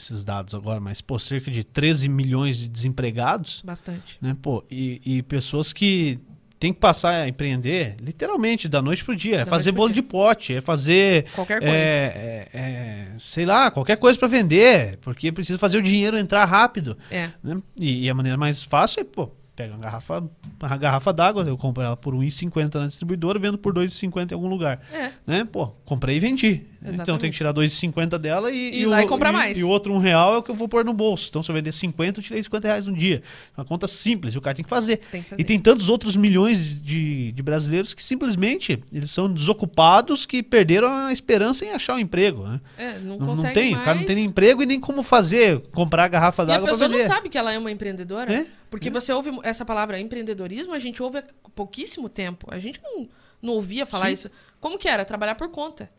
esses 0.00 0.24
dados 0.24 0.54
agora, 0.54 0.80
mas 0.80 1.00
pô, 1.00 1.18
cerca 1.18 1.50
de 1.50 1.62
13 1.62 2.08
milhões 2.08 2.56
de 2.58 2.68
desempregados, 2.68 3.62
Bastante. 3.64 4.16
né? 4.20 4.36
Pô, 4.40 4.64
e, 4.70 5.00
e 5.04 5.22
pessoas 5.22 5.72
que 5.72 6.18
têm 6.58 6.72
que 6.74 6.78
passar 6.80 7.22
a 7.22 7.28
empreender 7.28 7.96
literalmente 8.00 8.68
da 8.68 8.82
noite 8.82 9.02
pro 9.04 9.16
dia, 9.16 9.36
é 9.36 9.38
Da 9.38 9.46
fazer 9.46 9.70
noite 9.70 9.74
pro 9.74 9.82
bolo 9.82 9.92
dia. 9.94 10.02
de 10.02 10.08
pote, 10.08 10.54
é 10.54 10.60
fazer 10.60 11.24
Qualquer 11.34 11.58
coisa. 11.60 11.74
é, 11.74 12.48
é, 12.52 12.58
é, 12.60 13.08
sei 13.18 13.46
lá, 13.46 13.70
qualquer 13.70 13.96
coisa 13.96 14.18
para 14.18 14.28
vender, 14.28 14.98
porque 15.00 15.32
precisa 15.32 15.58
fazer 15.58 15.78
o 15.78 15.82
dinheiro 15.82 16.18
entrar 16.18 16.44
rápido, 16.44 16.98
É. 17.10 17.30
né? 17.42 17.62
E, 17.80 18.04
e 18.04 18.10
a 18.10 18.14
maneira 18.14 18.36
mais 18.36 18.62
fácil 18.62 19.00
é, 19.00 19.04
pô, 19.04 19.30
pego 19.56 19.74
uma 19.74 19.80
garrafa, 19.80 20.22
uma 20.62 20.76
garrafa 20.76 21.12
d'água, 21.12 21.42
eu 21.44 21.56
compro 21.56 21.82
ela 21.82 21.96
por 21.96 22.14
1,50 22.14 22.74
na 22.80 22.86
distribuidora, 22.86 23.38
vendo 23.38 23.56
por 23.58 23.72
2,50 23.74 24.30
em 24.30 24.34
algum 24.34 24.48
lugar. 24.48 24.80
É. 24.92 25.10
Né? 25.26 25.44
Pô, 25.44 25.66
comprei 25.84 26.16
e 26.16 26.20
vendi. 26.20 26.66
Então 26.82 26.88
eu 27.14 27.18
tenho 27.18 27.30
Exatamente. 27.30 27.30
que 27.32 27.36
tirar 27.36 27.52
2,50 27.52 28.18
dela 28.18 28.50
e, 28.50 28.80
E 28.82 28.86
vai 28.86 29.04
o, 29.04 29.08
comprar 29.08 29.30
e- 29.30 29.32
mais. 29.32 29.58
E 29.58 29.62
o 29.62 29.68
outro 29.68 29.92
um 29.92 29.98
real 29.98 30.34
é 30.34 30.38
o 30.38 30.42
que 30.42 30.50
eu 30.50 30.54
vou 30.54 30.66
pôr 30.66 30.82
no 30.84 30.94
bolso. 30.94 31.26
Então 31.28 31.42
se 31.42 31.50
eu 31.50 31.54
vender 31.54 31.72
50, 31.72 32.20
eu 32.20 32.24
tirei 32.24 32.42
50 32.42 32.66
reais 32.68 32.88
um 32.88 32.94
dia. 32.94 33.22
Uma 33.56 33.64
conta 33.66 33.86
simples, 33.86 34.34
o 34.34 34.40
cara 34.40 34.54
tem 34.56 34.64
que 34.64 34.70
fazer. 34.70 34.96
Tem 35.12 35.22
que 35.22 35.28
fazer. 35.28 35.42
E 35.42 35.44
tem 35.44 35.58
tantos 35.60 35.88
outros 35.90 36.16
milhões 36.16 36.82
de, 36.82 37.32
de 37.32 37.42
brasileiros 37.42 37.92
que 37.92 38.02
simplesmente 38.02 38.78
eles 38.92 39.10
são 39.10 39.32
desocupados 39.32 40.24
que 40.24 40.42
perderam 40.42 40.88
a 40.88 41.12
esperança 41.12 41.64
em 41.64 41.70
achar 41.70 41.96
um 41.96 41.98
emprego. 41.98 42.46
Né? 42.46 42.60
É, 42.78 42.98
não, 42.98 43.18
Não, 43.18 43.34
não 43.36 43.52
tem, 43.52 43.72
mais. 43.72 43.82
o 43.82 43.84
cara 43.84 43.98
não 43.98 44.06
tem 44.06 44.16
nem 44.16 44.24
emprego 44.24 44.62
e 44.62 44.66
nem 44.66 44.80
como 44.80 45.02
fazer, 45.02 45.60
comprar 45.72 46.04
a 46.04 46.08
garrafa 46.08 46.42
E 46.42 46.44
a 46.44 46.46
d'água 46.46 46.68
pessoa 46.70 46.88
não 46.88 47.00
sabe 47.00 47.28
que 47.28 47.36
ela 47.36 47.52
é 47.52 47.58
uma 47.58 47.70
empreendedora. 47.70 48.32
É, 48.32 48.46
Porque 48.70 48.88
você 48.88 49.12
ouve 49.12 49.30
essa 49.42 49.64
palavra 49.64 50.00
empreendedorismo, 50.00 50.72
a 50.72 50.78
gente 50.78 51.02
ouve 51.02 51.18
há 51.18 51.24
pouquíssimo 51.54 52.08
tempo. 52.08 52.46
A 52.50 52.58
gente 52.58 52.80
não, 52.82 53.06
não 53.42 53.52
ouvia 53.52 53.84
falar 53.84 54.06
Sim. 54.06 54.12
isso. 54.12 54.30
Como 54.60 54.78
que 54.78 54.88
era? 54.88 55.04
Trabalhar 55.04 55.34
por 55.34 55.50
conta, 55.50 55.90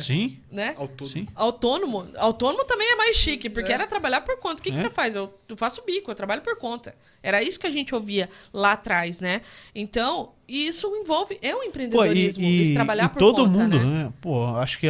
Sim, 0.00 0.38
né? 0.50 0.74
Autônomo. 0.78 1.08
sim. 1.12 1.26
Autônomo. 1.34 2.06
Autônomo 2.16 2.64
também 2.64 2.90
é 2.92 2.96
mais 2.96 3.16
chique, 3.16 3.50
porque 3.50 3.72
era 3.72 3.86
trabalhar 3.86 4.20
por 4.22 4.38
conta. 4.38 4.60
O 4.60 4.62
que, 4.62 4.70
que 4.70 4.78
É. 4.78 4.80
você 4.80 4.90
faz? 4.90 5.14
Eu, 5.14 5.32
faço 5.56 5.82
bico, 5.84 6.10
eu 6.10 6.14
trabalho 6.14 6.42
por 6.42 6.56
conta. 6.56 6.94
Era 7.22 7.42
isso 7.42 7.58
que 7.58 7.66
a 7.66 7.70
gente 7.70 7.94
ouvia 7.94 8.28
lá 8.52 8.72
atrás, 8.72 9.20
né? 9.20 9.42
Então, 9.74 10.32
isso 10.48 10.86
envolve. 10.96 11.38
É 11.42 11.54
um 11.54 11.58
Pô, 11.58 11.64
e, 11.64 11.68
empreendedorismo. 11.68 12.44
e- 12.44 12.74
trabalhar 12.74 13.06
e 13.06 13.08
por 13.10 13.18
todo 13.18 13.36
conta. 13.44 13.48
mundo, 13.50 13.78
né? 13.78 14.04
né? 14.04 14.12
Pô, 14.20 14.44
acho 14.56 14.78
que 14.78 14.88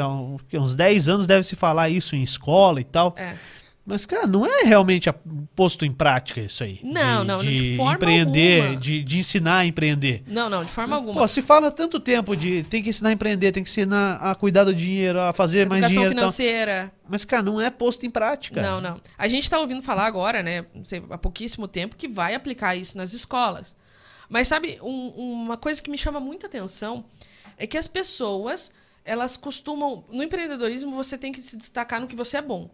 que 0.48 0.56
há 0.56 0.60
uns 0.60 0.74
10 0.74 1.08
anos 1.08 1.26
deve 1.26 1.42
se 1.44 1.54
falar 1.56 1.88
isso 1.90 2.16
em 2.16 2.22
escola 2.22 2.80
e 2.80 2.84
tal. 2.84 3.14
É. 3.18 3.36
Mas, 3.84 4.06
cara, 4.06 4.28
não 4.28 4.46
é 4.46 4.62
realmente 4.62 5.10
a- 5.10 5.14
posto 5.56 5.84
em 5.84 5.90
prática 5.90 6.40
isso 6.40 6.62
aí. 6.62 6.78
Não, 6.84 7.22
de, 7.22 7.26
não, 7.26 7.38
de 7.40 7.70
de 7.72 7.76
forma 7.76 7.94
empreender, 7.94 8.60
alguma. 8.62 8.80
de, 8.80 9.02
de 9.02 9.18
ensinar 9.18 9.56
a 9.58 9.66
empreender. 9.66 10.22
Não, 10.24 10.48
não, 10.48 10.62
de 10.64 10.70
forma 10.70 10.94
alguma. 10.94 11.20
Pô, 11.20 11.26
se 11.26 11.42
fala 11.42 11.68
tanto 11.68 11.98
tempo 11.98 12.36
de 12.36 12.62
tem 12.62 12.80
que 12.80 12.90
ensinar 12.90 13.08
a 13.08 13.12
empreender, 13.12 13.50
tem 13.50 13.64
que 13.64 13.68
ensinar 13.68 14.18
a 14.18 14.34
cuidar 14.36 14.62
do 14.62 14.72
dinheiro, 14.72 15.20
a 15.20 15.32
fazer 15.32 15.68
mais 15.68 15.84
dinheiro 15.88 16.12
e 16.12 16.14
tal. 16.14 16.20
financeira. 16.30 16.92
Mas, 17.08 17.24
cara, 17.24 17.42
não 17.42 17.60
é 17.60 17.70
posto 17.70 18.06
em 18.06 18.10
prática. 18.10 18.62
Não, 18.62 18.80
não. 18.80 19.00
A 19.18 19.26
gente 19.26 19.42
está 19.42 19.58
ouvindo 19.58 19.82
falar 19.82 20.06
agora, 20.06 20.44
né, 20.44 20.64
sei, 20.84 21.02
há 21.10 21.18
pouquíssimo 21.18 21.66
tempo, 21.66 21.96
que 21.96 22.06
vai 22.06 22.34
aplicar 22.36 22.76
isso 22.76 22.96
nas 22.96 23.12
escolas. 23.12 23.74
Mas 24.28 24.46
sabe, 24.46 24.78
um- 24.80 25.08
uma 25.42 25.56
coisa 25.56 25.82
que 25.82 25.90
me 25.90 25.98
chama 25.98 26.20
muita 26.20 26.46
atenção 26.46 27.04
é 27.58 27.66
que 27.66 27.76
as 27.76 27.88
pessoas, 27.88 28.70
elas 29.04 29.36
costumam. 29.36 30.04
No 30.08 30.22
empreendedorismo, 30.22 30.94
você 30.94 31.18
tem 31.18 31.32
que 31.32 31.42
se 31.42 31.56
destacar 31.56 32.00
no 32.00 32.06
que 32.06 32.14
você 32.14 32.36
é 32.36 32.42
bom. 32.42 32.70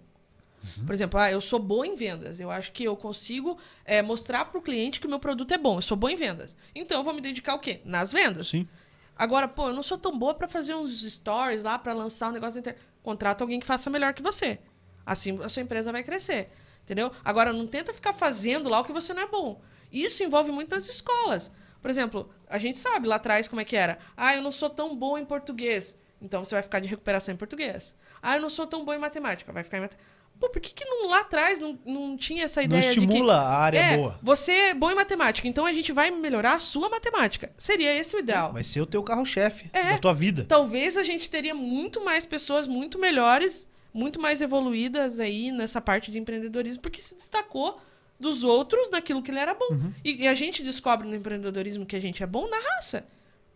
Por 0.85 0.95
exemplo, 0.95 1.19
ah, 1.19 1.31
eu 1.31 1.41
sou 1.41 1.59
boa 1.59 1.87
em 1.87 1.95
vendas. 1.95 2.41
Eu 2.41 2.51
acho 2.51 2.73
que 2.73 2.85
eu 2.85 2.97
consigo 2.97 3.59
é, 3.85 4.03
mostrar 4.03 4.45
para 4.47 4.59
o 4.59 4.63
cliente 4.63 5.01
que 5.01 5.07
o 5.07 5.11
meu 5.11 5.19
produto 5.19 5.53
é 5.53 5.59
bom. 5.59 5.79
Eu 5.79 5.83
sou 5.83 5.97
boa 5.97 6.13
em 6.13 6.17
vendas. 6.17 6.57
Então, 6.75 6.99
eu 6.99 7.05
vou 7.05 7.15
me 7.15 7.21
dedicar 7.21 7.53
ao 7.53 7.59
quê? 7.59 7.81
Nas 7.85 8.13
vendas. 8.13 8.49
Sim. 8.49 8.69
Agora, 9.17 9.49
pô, 9.49 9.69
eu 9.69 9.75
não 9.75 9.83
sou 9.83 9.99
tão 9.99 10.17
boa 10.17 10.35
pra 10.35 10.47
fazer 10.47 10.75
uns 10.75 11.03
stories 11.03 11.63
lá, 11.63 11.79
pra 11.79 11.93
lançar 11.93 12.29
um 12.29 12.33
negócio 12.33 12.57
na 12.57 12.61
internet. 12.61 12.83
Contrata 13.03 13.43
alguém 13.43 13.59
que 13.59 13.67
faça 13.67 13.91
melhor 13.91 14.15
que 14.15 14.23
você. 14.23 14.59
Assim 15.05 15.41
a 15.43 15.49
sua 15.49 15.63
empresa 15.63 15.91
vai 15.91 16.03
crescer. 16.03 16.51
Entendeu? 16.83 17.11
Agora, 17.25 17.53
não 17.53 17.67
tenta 17.67 17.93
ficar 17.93 18.13
fazendo 18.13 18.69
lá 18.69 18.81
o 18.81 18.85
que 18.85 18.93
você 18.93 19.13
não 19.13 19.23
é 19.23 19.27
bom. 19.27 19.61
Isso 19.93 20.23
envolve 20.23 20.51
muito 20.51 20.75
nas 20.75 20.89
escolas. 20.89 21.51
Por 21.81 21.91
exemplo, 21.91 22.31
a 22.49 22.59
gente 22.59 22.79
sabe 22.79 23.07
lá 23.07 23.17
atrás 23.17 23.49
como 23.49 23.61
é 23.61 23.65
que 23.65 23.77
era. 23.77 23.99
Ah, 24.17 24.35
eu 24.35 24.43
não 24.43 24.51
sou 24.51 24.71
tão 24.71 24.97
bom 24.97 25.17
em 25.17 25.25
português. 25.25 25.99
Então 26.21 26.43
você 26.43 26.55
vai 26.55 26.63
ficar 26.63 26.81
de 26.81 26.89
recuperação 26.89 27.35
em 27.35 27.37
português. 27.37 27.95
Ah, 28.23 28.37
eu 28.37 28.43
não 28.43 28.51
sou 28.51 28.67
tão 28.67 28.85
bom 28.85 28.93
em 28.93 28.99
matemática. 28.99 29.53
Vai 29.53 29.63
ficar 29.63 29.79
em 29.79 29.81
matemática. 29.83 30.18
Pô, 30.41 30.49
por 30.49 30.61
que, 30.61 30.73
que 30.73 30.85
não, 30.85 31.09
lá 31.09 31.21
atrás 31.21 31.61
não, 31.61 31.79
não 31.85 32.17
tinha 32.17 32.45
essa 32.45 32.61
Não 32.61 32.67
ideia 32.67 32.83
de 32.83 32.89
que 32.95 33.01
estimula 33.01 33.35
a 33.37 33.57
área 33.59 33.79
é, 33.79 33.97
boa. 33.97 34.19
você 34.23 34.53
é 34.53 34.75
bom 34.75 34.91
em 34.91 34.95
matemática, 34.95 35.49
então 35.49 35.67
a 35.67 35.73
gente 35.73 35.91
vai 35.93 36.11
melhorar 36.11 36.55
a 36.55 36.59
sua 36.61 36.89
matemática. 36.89 37.51
Seria 37.57 37.93
esse 37.95 38.15
o 38.15 38.21
ideal. 38.21 38.53
Vai 38.53 38.63
ser 38.65 38.81
o 38.81 38.87
teu 38.87 39.03
carro-chefe 39.03 39.69
É. 39.73 39.93
da 39.93 39.99
tua 39.99 40.15
vida. 40.15 40.45
Talvez 40.49 40.97
a 40.97 41.03
gente 41.03 41.29
teria 41.29 41.55
muito 41.55 42.05
mais 42.05 42.25
pessoas 42.25 42.67
muito 42.67 42.99
melhores, 42.99 43.69
muito 43.93 44.21
mais 44.21 44.41
evoluídas 44.41 45.19
aí 45.19 45.51
nessa 45.51 45.81
parte 45.81 46.11
de 46.13 46.19
empreendedorismo, 46.19 46.83
porque 46.83 47.01
se 47.01 47.17
destacou 47.17 47.81
dos 48.21 48.43
outros 48.45 48.91
naquilo 48.91 49.23
que 49.23 49.31
ele 49.31 49.39
era 49.41 49.55
bom. 49.55 49.69
Uhum. 49.71 49.93
E, 50.05 50.23
e 50.25 50.29
a 50.29 50.35
gente 50.35 50.63
descobre 50.63 51.07
no 51.09 51.15
empreendedorismo 51.15 51.87
que 51.87 51.97
a 51.97 52.01
gente 52.01 52.23
é 52.23 52.27
bom 52.27 52.49
na 52.49 52.57
raça. 52.75 53.07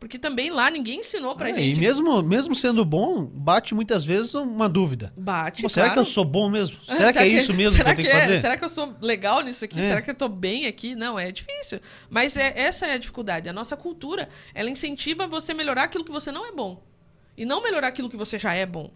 Porque 0.02 0.18
também 0.18 0.50
lá 0.50 0.68
ninguém 0.68 0.98
ensinou 0.98 1.36
pra 1.36 1.50
É, 1.50 1.54
gente. 1.54 1.76
E 1.76 1.80
mesmo, 1.80 2.20
mesmo 2.24 2.56
sendo 2.56 2.84
bom, 2.84 3.24
bate 3.24 3.72
muitas 3.72 4.04
vezes 4.04 4.34
uma 4.34 4.68
dúvida. 4.68 5.12
Bate, 5.16 5.62
Pô, 5.62 5.68
será 5.68 5.90
que 5.90 5.94
claro. 5.94 6.08
eu 6.08 6.12
sou 6.12 6.24
bom 6.24 6.50
mesmo? 6.50 6.76
Será, 6.84 7.12
que 7.12 7.18
é 7.20 7.28
isso 7.28 7.54
mesmo 7.54 7.70
que 7.70 7.76
será 7.78 7.90
eu 7.92 7.94
tenho 7.94 8.08
que 8.08 8.12
é- 8.16 8.20
fazer? 8.20 8.40
Será 8.40 8.56
que 8.58 8.64
eu 8.64 8.68
sou 8.68 8.96
legal 9.00 9.42
nisso 9.42 9.64
aqui? 9.64 9.78
É. 9.78 9.88
Será 9.90 10.02
que 10.02 10.10
eu 10.10 10.14
tô 10.16 10.28
bem 10.28 10.66
aqui? 10.66 10.96
Não, 10.96 11.16
é 11.16 11.30
difícil. 11.30 11.78
Mas 12.10 12.36
é, 12.36 12.52
essa 12.58 12.84
é 12.84 12.94
a 12.94 12.98
dificuldade. 12.98 13.48
A 13.48 13.52
nossa 13.52 13.76
cultura, 13.76 14.28
ela 14.52 14.68
incentiva 14.68 15.28
você 15.28 15.54
melhorar 15.54 15.84
aquilo 15.84 16.04
que 16.04 16.10
você 16.10 16.32
não 16.32 16.44
é 16.44 16.50
bom. 16.50 16.82
E 17.36 17.44
não 17.44 17.62
melhorar 17.62 17.86
aquilo 17.86 18.10
que 18.10 18.16
você 18.16 18.40
já 18.40 18.52
é 18.52 18.66
bom. 18.66 18.90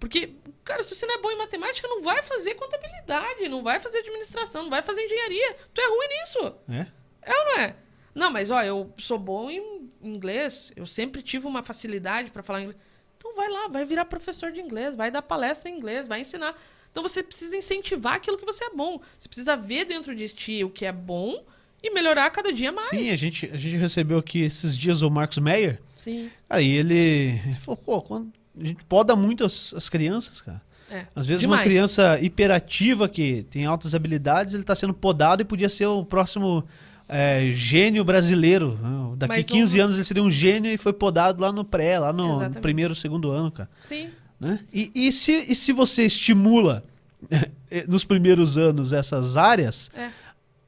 Porque, 0.00 0.32
cara, 0.64 0.82
se 0.82 0.96
você 0.96 1.06
não 1.06 1.14
é 1.14 1.18
bom 1.18 1.30
em 1.30 1.38
matemática, 1.38 1.86
não 1.86 2.02
vai 2.02 2.24
fazer 2.24 2.54
contabilidade, 2.56 3.48
não 3.48 3.62
vai 3.62 3.78
fazer 3.78 3.98
administração, 3.98 4.64
não 4.64 4.70
vai 4.70 4.82
fazer 4.82 5.00
engenharia. 5.00 5.54
Tu 5.72 5.80
é 5.80 5.86
ruim 5.86 6.08
nisso. 6.08 6.54
É? 6.70 6.86
É 7.22 7.38
ou 7.38 7.44
não 7.44 7.58
é? 7.60 7.76
Não, 8.14 8.30
mas 8.30 8.50
ó, 8.50 8.62
eu 8.62 8.92
sou 8.98 9.18
bom 9.18 9.50
em 9.50 9.88
inglês, 10.02 10.72
eu 10.76 10.86
sempre 10.86 11.22
tive 11.22 11.46
uma 11.46 11.62
facilidade 11.62 12.30
para 12.30 12.42
falar 12.42 12.62
inglês. 12.62 12.80
Então 13.16 13.34
vai 13.34 13.48
lá, 13.48 13.68
vai 13.68 13.84
virar 13.84 14.06
professor 14.06 14.50
de 14.50 14.60
inglês, 14.60 14.96
vai 14.96 15.10
dar 15.10 15.22
palestra 15.22 15.70
em 15.70 15.76
inglês, 15.76 16.08
vai 16.08 16.20
ensinar. 16.20 16.56
Então 16.90 17.02
você 17.02 17.22
precisa 17.22 17.56
incentivar 17.56 18.14
aquilo 18.14 18.38
que 18.38 18.44
você 18.44 18.64
é 18.64 18.70
bom. 18.70 19.00
Você 19.16 19.28
precisa 19.28 19.56
ver 19.56 19.84
dentro 19.84 20.14
de 20.14 20.28
ti 20.28 20.64
o 20.64 20.70
que 20.70 20.84
é 20.84 20.92
bom 20.92 21.44
e 21.82 21.90
melhorar 21.90 22.28
cada 22.30 22.52
dia 22.52 22.72
mais. 22.72 22.88
Sim, 22.88 23.10
a 23.10 23.16
gente, 23.16 23.50
a 23.52 23.56
gente 23.56 23.76
recebeu 23.76 24.18
aqui 24.18 24.42
esses 24.42 24.76
dias 24.76 25.02
o 25.02 25.10
Marcos 25.10 25.38
Meyer. 25.38 25.80
Sim. 25.94 26.30
Cara, 26.48 26.62
e 26.62 26.70
ele, 26.70 26.94
ele 26.94 27.54
falou, 27.56 27.76
pô, 27.76 28.02
quando 28.02 28.32
a 28.58 28.66
gente 28.66 28.84
poda 28.84 29.14
muito 29.14 29.44
as, 29.44 29.72
as 29.74 29.88
crianças, 29.88 30.40
cara. 30.40 30.60
É. 30.90 31.06
Às 31.14 31.24
vezes 31.24 31.44
uma 31.44 31.56
Demais. 31.56 31.68
criança 31.68 32.18
hiperativa 32.20 33.08
que 33.08 33.44
tem 33.44 33.64
altas 33.64 33.94
habilidades, 33.94 34.54
ele 34.54 34.64
está 34.64 34.74
sendo 34.74 34.92
podado 34.92 35.40
e 35.40 35.44
podia 35.44 35.68
ser 35.68 35.86
o 35.86 36.04
próximo 36.04 36.66
é, 37.10 37.50
gênio 37.52 38.04
brasileiro. 38.04 38.78
né? 38.82 39.16
Daqui 39.16 39.34
Mas 39.36 39.46
não- 39.46 39.52
15 39.56 39.80
anos 39.80 39.96
ele 39.96 40.04
seria 40.04 40.22
um 40.22 40.30
gênio 40.30 40.70
e 40.72 40.76
foi 40.78 40.92
podado 40.92 41.42
lá 41.42 41.52
no 41.52 41.64
pré, 41.64 41.98
lá 41.98 42.12
no, 42.12 42.40
no 42.40 42.50
primeiro, 42.60 42.94
segundo 42.94 43.30
ano, 43.30 43.50
cara. 43.50 43.68
Sim. 43.82 44.08
né? 44.38 44.60
E, 44.72 44.90
e, 44.94 45.12
se, 45.12 45.32
e 45.32 45.54
se 45.54 45.72
você 45.72 46.06
estimula 46.06 46.82
nos 47.88 48.04
primeiros 48.04 48.56
anos 48.56 48.92
essas 48.92 49.36
áreas, 49.36 49.90
É. 49.94 50.08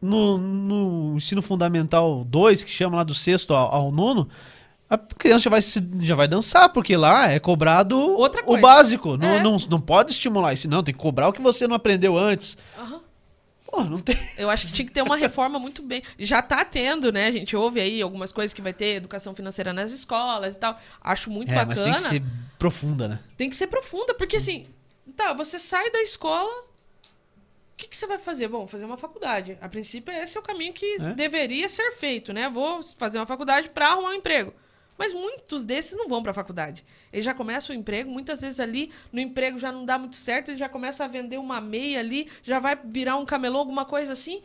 no, 0.01 0.36
no 0.36 1.16
ensino 1.16 1.40
fundamental 1.40 2.24
2, 2.24 2.62
que 2.64 2.70
chama 2.70 2.97
lá 2.99 3.05
do 3.05 3.14
sexto 3.14 3.55
ao, 3.55 3.74
ao 3.74 3.93
nono, 3.93 4.28
a 4.90 4.99
criança 4.99 5.45
já 5.45 5.51
vai, 5.51 5.62
se- 5.62 5.88
já 6.01 6.14
vai 6.14 6.28
dançar, 6.28 6.68
porque 6.70 6.95
lá 6.95 7.30
é 7.30 7.38
cobrado 7.38 7.99
o 7.99 8.61
básico. 8.61 9.16
Não, 9.16 9.28
É. 9.36 9.43
não, 9.43 9.57
não 9.70 9.80
pode 9.80 10.11
estimular 10.12 10.53
isso, 10.53 10.68
não. 10.68 10.82
Tem 10.82 10.93
que 10.95 11.01
cobrar 11.01 11.28
o 11.28 11.32
que 11.32 11.40
você 11.40 11.66
não 11.66 11.74
aprendeu 11.76 12.18
antes. 12.18 12.59
Aham. 12.78 13.01
Pô, 13.73 13.83
não 13.85 13.99
tem. 13.99 14.14
Eu 14.37 14.51
acho 14.51 14.66
que 14.66 14.73
tinha 14.75 14.87
que 14.87 14.93
ter 14.93 15.01
uma 15.01 15.16
reforma 15.16 15.59
muito 15.59 15.81
bem. 15.83 16.03
Já 16.18 16.43
tá 16.43 16.62
tendo, 16.62 17.11
né? 17.11 17.27
A 17.29 17.33
gente 17.33 17.57
ouve 17.57 17.81
aí 17.81 18.03
algumas 18.03 18.31
coisas 18.31 18.53
que 18.53 18.61
vai 18.61 18.75
ter 18.75 18.97
educação 18.97 19.35
financeira 19.35 19.73
nas 19.73 19.91
escolas 19.93 20.57
e 20.57 20.61
tal. 20.61 20.79
Acho 21.01 21.31
muito 21.31 21.51
É, 21.51 21.64
mas 21.64 21.81
bacana. 21.81 21.85
tem 21.85 21.95
que 21.95 22.01
ser 22.09 22.23
profunda, 22.59 23.09
né? 23.09 23.18
Tem 23.35 23.49
que 23.49 23.57
ser 23.57 23.66
profunda, 23.68 24.12
porque 24.12 24.37
assim, 24.37 24.66
tá, 25.16 25.33
você 25.33 25.59
sai 25.59 25.91
da 25.91 26.03
escola, 26.03 26.53
o 26.53 27.77
que, 27.79 27.89
que 27.89 27.97
você 27.97 28.07
vai 28.07 28.18
fazer? 28.18 28.47
Bom, 28.47 28.68
fazer 28.68 28.85
uma 28.85 28.99
faculdade. 28.99 29.57
A 29.61 29.70
princípio, 29.70 30.12
esse 30.12 30.37
é 30.37 30.41
o 30.41 30.43
caminho 30.43 30.75
que 30.75 30.97
É. 31.01 31.14
deveria 31.14 31.66
ser 31.70 31.93
feito, 31.93 32.31
né? 32.31 32.51
Vou 32.51 32.83
fazer 32.99 33.18
uma 33.18 33.27
faculdade 33.27 33.70
para 33.70 33.89
arrumar 33.89 34.11
um 34.11 34.14
emprego. 34.14 34.53
Mas 34.99 35.12
muitos 35.12 35.64
desses 35.64 35.97
não 35.97 36.09
vão 36.09 36.22
para 36.22 36.32
a 36.32 36.34
faculdade. 36.34 36.84
Eles 37.12 37.24
já 37.24 37.34
começam 37.34 37.74
o 37.74 37.78
emprego, 37.78 38.11
muitas 38.11 38.40
vezes 38.40 38.61
ali 38.61 38.93
no 39.12 39.20
emprego 39.20 39.59
já 39.59 39.72
não 39.72 39.84
dá 39.84 39.99
muito 39.99 40.16
certo, 40.16 40.51
ele 40.51 40.59
já 40.59 40.68
começa 40.68 41.05
a 41.05 41.09
vender 41.09 41.38
uma 41.38 41.61
meia 41.61 42.01
ali, 42.01 42.30
já 42.43 42.61
vai 42.61 42.78
virar 42.84 43.16
um 43.16 43.24
camelô, 43.24 43.59
alguma 43.59 43.84
coisa 43.84 44.12
assim. 44.12 44.43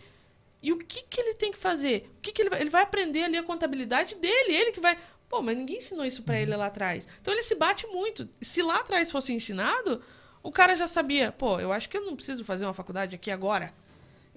E 0.61 0.71
o 0.71 0.77
que, 0.77 1.03
que 1.03 1.21
ele 1.21 1.33
tem 1.35 1.51
que 1.51 1.57
fazer? 1.57 2.09
O 2.17 2.21
que, 2.21 2.31
que 2.31 2.41
ele 2.41 2.49
vai? 2.49 2.61
Ele 2.61 2.69
vai 2.69 2.83
aprender 2.83 3.23
ali 3.23 3.37
a 3.37 3.43
contabilidade 3.43 4.15
dele, 4.15 4.55
ele 4.55 4.71
que 4.71 4.79
vai. 4.79 4.97
Pô, 5.29 5.41
mas 5.41 5.57
ninguém 5.57 5.77
ensinou 5.77 6.05
isso 6.05 6.23
pra 6.23 6.39
ele 6.39 6.55
lá 6.55 6.67
atrás. 6.67 7.07
Então 7.21 7.33
ele 7.33 7.43
se 7.43 7.55
bate 7.55 7.85
muito. 7.87 8.27
Se 8.41 8.61
lá 8.61 8.77
atrás 8.77 9.11
fosse 9.11 9.33
ensinado, 9.33 10.01
o 10.41 10.51
cara 10.51 10.75
já 10.75 10.87
sabia, 10.87 11.31
pô, 11.31 11.59
eu 11.59 11.71
acho 11.71 11.89
que 11.89 11.97
eu 11.97 12.05
não 12.05 12.15
preciso 12.15 12.43
fazer 12.43 12.65
uma 12.65 12.73
faculdade 12.73 13.15
aqui 13.15 13.29
agora. 13.29 13.73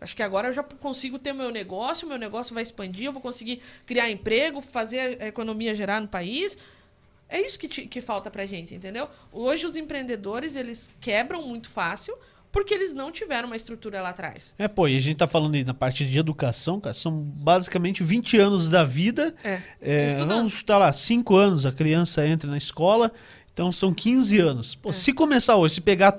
Acho 0.01 0.17
que 0.17 0.23
agora 0.23 0.49
eu 0.49 0.53
já 0.53 0.63
consigo 0.63 1.19
ter 1.19 1.33
meu 1.33 1.51
negócio, 1.51 2.09
meu 2.09 2.17
negócio 2.19 2.55
vai 2.55 2.63
expandir, 2.63 3.05
eu 3.05 3.13
vou 3.13 3.21
conseguir 3.21 3.61
criar 3.85 4.09
emprego, 4.11 4.61
fazer 4.61 5.21
a 5.23 5.27
economia 5.29 5.75
gerar 5.75 6.01
no 6.01 6.09
país. 6.09 6.59
É 7.29 7.41
isso 7.41 7.59
que, 7.59 7.69
te- 7.69 7.87
que 7.87 8.01
falta 8.01 8.31
pra 8.31 8.45
gente, 8.47 8.75
entendeu? 8.75 9.09
Hoje 9.33 9.65
os 9.67 9.77
empreendedores, 9.77 10.57
eles 10.57 10.91
quebram 11.01 11.47
muito 11.47 11.69
fácil 11.71 12.17
porque 12.51 12.75
eles 12.75 12.93
não 12.95 13.13
tiveram 13.13 13.47
uma 13.47 13.57
estrutura 13.57 14.03
lá 14.03 14.09
atrás. 14.09 14.55
É, 14.59 14.67
pô, 14.67 14.89
e 14.89 14.97
a 14.97 15.01
gente 15.01 15.19
tá 15.19 15.29
falando 15.29 15.55
aí 15.55 15.63
na 15.63 15.73
parte 15.75 16.05
de 16.05 16.19
educação, 16.19 16.81
cara, 16.81 16.93
são 16.95 17.13
basicamente 17.13 18.03
20 18.03 18.39
anos 18.39 18.69
da 18.69 18.83
vida. 18.83 19.33
É. 19.45 19.63
É, 19.81 20.17
vamos 20.25 20.55
chutar 20.55 20.79
lá, 20.79 20.93
5 20.93 21.37
anos 21.37 21.65
a 21.65 21.71
criança 21.71 22.27
entra 22.27 22.51
na 22.51 22.59
escola, 22.59 23.13
então 23.53 23.71
são 23.71 23.95
15 23.95 24.39
anos. 24.41 24.73
É. 24.75 24.79
Pô, 24.83 24.93
se 24.93 25.13
começar 25.13 25.55
hoje, 25.57 25.75
se 25.75 25.81
pegar 25.81 26.19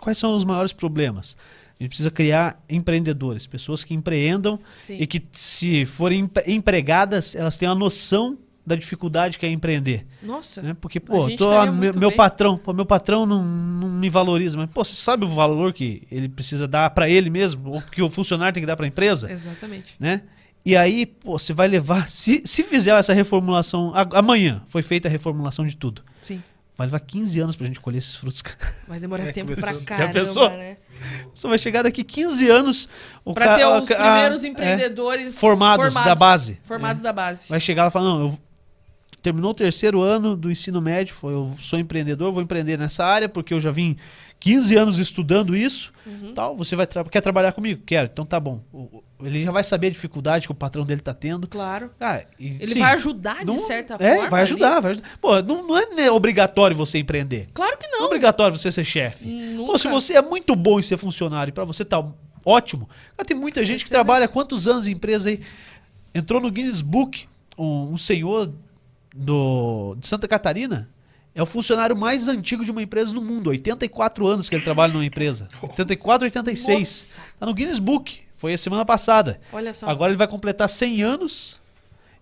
quais 0.00 0.16
são 0.16 0.34
os 0.34 0.44
maiores 0.44 0.72
problemas? 0.72 1.36
A 1.78 1.82
gente 1.84 1.90
precisa 1.90 2.10
criar 2.10 2.60
empreendedores, 2.68 3.46
pessoas 3.46 3.84
que 3.84 3.94
empreendam 3.94 4.58
Sim. 4.82 4.96
e 4.98 5.06
que, 5.06 5.22
se 5.32 5.84
forem 5.84 6.20
empre- 6.20 6.44
empregadas, 6.50 7.34
elas 7.34 7.56
tenham 7.56 7.72
a 7.72 7.74
noção 7.76 8.36
da 8.66 8.74
dificuldade 8.74 9.38
que 9.38 9.46
é 9.46 9.48
empreender. 9.48 10.04
Nossa. 10.22 10.60
Né? 10.60 10.76
Porque, 10.78 11.00
pô, 11.00 11.30
tô, 11.36 11.50
meu, 11.72 11.92
meu 11.96 12.12
patrão, 12.12 12.58
pô, 12.58 12.72
meu 12.72 12.84
patrão 12.84 13.24
não, 13.24 13.42
não 13.44 13.88
me 13.88 14.08
valoriza, 14.10 14.58
mas, 14.58 14.68
pô, 14.70 14.84
você 14.84 14.94
sabe 14.94 15.24
o 15.24 15.28
valor 15.28 15.72
que 15.72 16.02
ele 16.10 16.28
precisa 16.28 16.68
dar 16.68 16.90
pra 16.90 17.08
ele 17.08 17.30
mesmo, 17.30 17.70
ou 17.70 17.80
que 17.80 18.02
o 18.02 18.08
funcionário 18.10 18.52
tem 18.52 18.62
que 18.62 18.66
dar 18.66 18.76
pra 18.76 18.86
empresa? 18.86 19.30
Exatamente. 19.32 19.94
né? 19.98 20.22
E 20.66 20.76
aí, 20.76 21.06
pô, 21.06 21.38
você 21.38 21.54
vai 21.54 21.66
levar. 21.68 22.08
Se, 22.10 22.42
se 22.44 22.62
fizer 22.62 22.90
essa 22.98 23.14
reformulação. 23.14 23.90
a- 23.94 24.18
amanhã 24.18 24.60
foi 24.66 24.82
feita 24.82 25.08
a 25.08 25.10
reformulação 25.10 25.64
de 25.64 25.74
tudo. 25.76 26.02
Vai 26.78 26.86
levar 26.86 27.00
15 27.00 27.40
anos 27.40 27.56
pra 27.56 27.66
gente 27.66 27.80
colher 27.80 27.98
esses 27.98 28.14
frutos. 28.14 28.40
Vai 28.86 29.00
demorar 29.00 29.24
É, 29.26 29.32
tempo 29.32 29.52
pra 29.56 29.72
Já 29.74 29.80
caramba, 29.80 30.12
pensou? 30.12 30.48
né? 30.48 30.76
Você 31.34 31.48
vai 31.48 31.58
chegar 31.58 31.82
daqui 31.82 32.04
15 32.04 32.48
anos. 32.48 32.88
O 33.24 33.34
Pra 33.34 33.46
ca- 33.46 33.56
ter 33.56 33.66
os 33.66 33.90
a- 33.90 33.94
primeiros 33.96 34.44
é, 34.44 34.46
empreendedores 34.46 35.38
formados, 35.38 35.92
da 35.92 36.14
base. 36.14 36.56
Formados 36.62 37.02
da 37.02 37.12
base. 37.12 37.48
Vai 37.48 37.58
chegar 37.58 37.82
lá 37.82 37.88
e 37.88 37.92
falar: 37.92 38.04
não, 38.08 38.20
eu 38.28 38.38
terminou 39.20 39.50
o 39.50 39.54
terceiro 39.54 40.00
ano 40.02 40.36
do 40.36 40.50
ensino 40.52 40.80
médio, 40.80 41.14
foi, 41.16 41.34
eu 41.34 41.52
sou 41.58 41.78
empreendedor, 41.80 42.30
vou 42.30 42.42
empreender 42.44 42.78
nessa 42.78 43.04
área, 43.04 43.28
porque 43.28 43.52
eu 43.52 43.58
já 43.58 43.72
vim 43.72 43.96
15 44.38 44.76
anos 44.76 44.98
estudando 44.98 45.56
isso. 45.56 45.92
Uhum. 46.06 46.32
Tal, 46.32 46.56
você 46.56 46.76
vai 46.76 46.86
tra- 46.86 47.02
quer 47.04 47.20
trabalhar 47.20 47.50
comigo? 47.52 47.82
Quero, 47.84 48.08
então 48.12 48.24
tá 48.24 48.38
bom. 48.38 48.62
O- 48.72 49.02
ele 49.20 49.42
já 49.42 49.50
vai 49.50 49.64
saber 49.64 49.88
a 49.88 49.90
dificuldade 49.90 50.46
que 50.46 50.52
o 50.52 50.54
patrão 50.54 50.84
dele 50.84 51.00
tá 51.00 51.12
tendo. 51.12 51.46
Claro. 51.48 51.90
Ah, 51.98 52.22
e, 52.38 52.46
Ele 52.60 52.66
sim, 52.68 52.78
vai 52.78 52.94
ajudar 52.94 53.40
de 53.40 53.46
não- 53.46 53.58
certa 53.66 53.94
é, 53.98 54.14
forma. 54.14 54.30
vai 54.30 54.42
ali. 54.42 54.50
ajudar, 54.52 54.80
vai 54.80 54.90
ajudar. 54.92 55.08
Pô, 55.20 55.42
não, 55.42 55.66
não 55.66 55.76
é 55.78 55.86
né, 55.94 56.10
obrigatório 56.10 56.76
você 56.76 56.98
empreender. 56.98 57.48
Claro 57.52 57.76
que 57.76 57.86
Não 57.88 57.96
é 57.96 57.98
não. 58.00 58.06
obrigatório 58.06 58.56
você 58.56 58.70
ser 58.70 58.84
chefe. 58.84 59.26
Pô, 59.56 59.76
se 59.78 59.88
você 59.88 60.14
é 60.16 60.22
muito 60.22 60.54
bom 60.54 60.78
em 60.78 60.82
ser 60.82 60.96
funcionário 60.96 61.50
e 61.50 61.52
pra 61.52 61.64
você 61.64 61.84
tá 61.84 62.04
ótimo, 62.44 62.88
cara, 63.16 63.26
tem 63.26 63.36
muita 63.36 63.64
gente 63.64 63.84
que 63.84 63.90
trabalha 63.90 64.28
quantos 64.28 64.68
anos 64.68 64.86
em 64.86 64.92
empresa 64.92 65.30
aí. 65.30 65.40
Entrou 66.14 66.40
no 66.40 66.50
Guinness 66.50 66.80
Book 66.80 67.26
um, 67.58 67.92
um 67.94 67.98
senhor 67.98 68.52
do, 69.14 69.96
de 69.98 70.06
Santa 70.06 70.28
Catarina. 70.28 70.88
É 71.34 71.42
o 71.42 71.46
funcionário 71.46 71.96
mais 71.96 72.26
antigo 72.26 72.64
de 72.64 72.70
uma 72.70 72.82
empresa 72.82 73.12
no 73.12 73.20
mundo. 73.22 73.50
84 73.50 74.26
anos 74.26 74.48
que 74.48 74.56
ele 74.56 74.64
trabalha 74.64 74.92
numa 74.92 75.04
empresa. 75.04 75.48
84, 75.62 76.24
86. 76.26 76.78
Nossa. 76.78 77.20
Tá 77.38 77.46
no 77.46 77.54
Guinness 77.54 77.78
Book. 77.78 78.20
Foi 78.38 78.54
a 78.54 78.58
semana 78.58 78.84
passada. 78.84 79.38
Olha 79.52 79.74
só. 79.74 79.86
Agora 79.88 80.10
ele 80.10 80.16
vai 80.16 80.26
completar 80.28 80.68
100 80.68 81.02
anos 81.02 81.56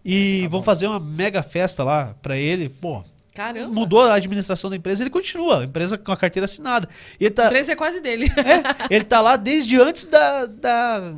e 0.05 0.41
Tá 0.45 0.49
vão 0.49 0.63
fazer 0.63 0.87
uma 0.87 0.99
mega 0.99 1.43
festa 1.43 1.85
lá 1.85 2.15
pra 2.23 2.37
ele. 2.39 2.69
Pô, 2.71 3.05
Caramba. 3.35 3.73
mudou 3.73 4.01
a 4.03 4.15
administração 4.15 4.71
da 4.71 4.77
empresa, 4.77 5.03
ele 5.03 5.11
continua, 5.11 5.61
a 5.61 5.65
empresa 5.65 5.99
com 5.99 6.11
a 6.11 6.17
carteira 6.17 6.47
assinada. 6.47 6.89
E 7.21 7.25
ele 7.27 7.33
A 7.35 7.37
tá, 7.37 7.47
empresa 7.47 7.73
é 7.73 7.77
quase 7.77 8.01
dele. 8.01 8.27
é, 8.37 8.87
ele 8.95 9.05
tá 9.05 9.21
lá 9.21 9.37
desde 9.37 9.79
antes 9.79 10.07
da, 10.07 10.47
da, 10.47 11.15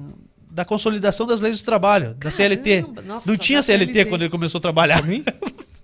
da 0.50 0.64
consolidação 0.64 1.26
das 1.28 1.40
leis 1.40 1.60
do 1.60 1.64
trabalho, 1.64 2.14
da 2.14 2.28
CLT. 2.30 2.82
Caramba, 2.82 3.02
nossa, 3.02 3.30
não 3.30 3.36
tinha 3.38 3.62
CLT, 3.62 3.92
CLT. 3.92 4.10
quando 4.10 4.22
ele 4.22 4.30
começou 4.30 4.58
a 4.58 4.62
trabalhar. 4.62 5.00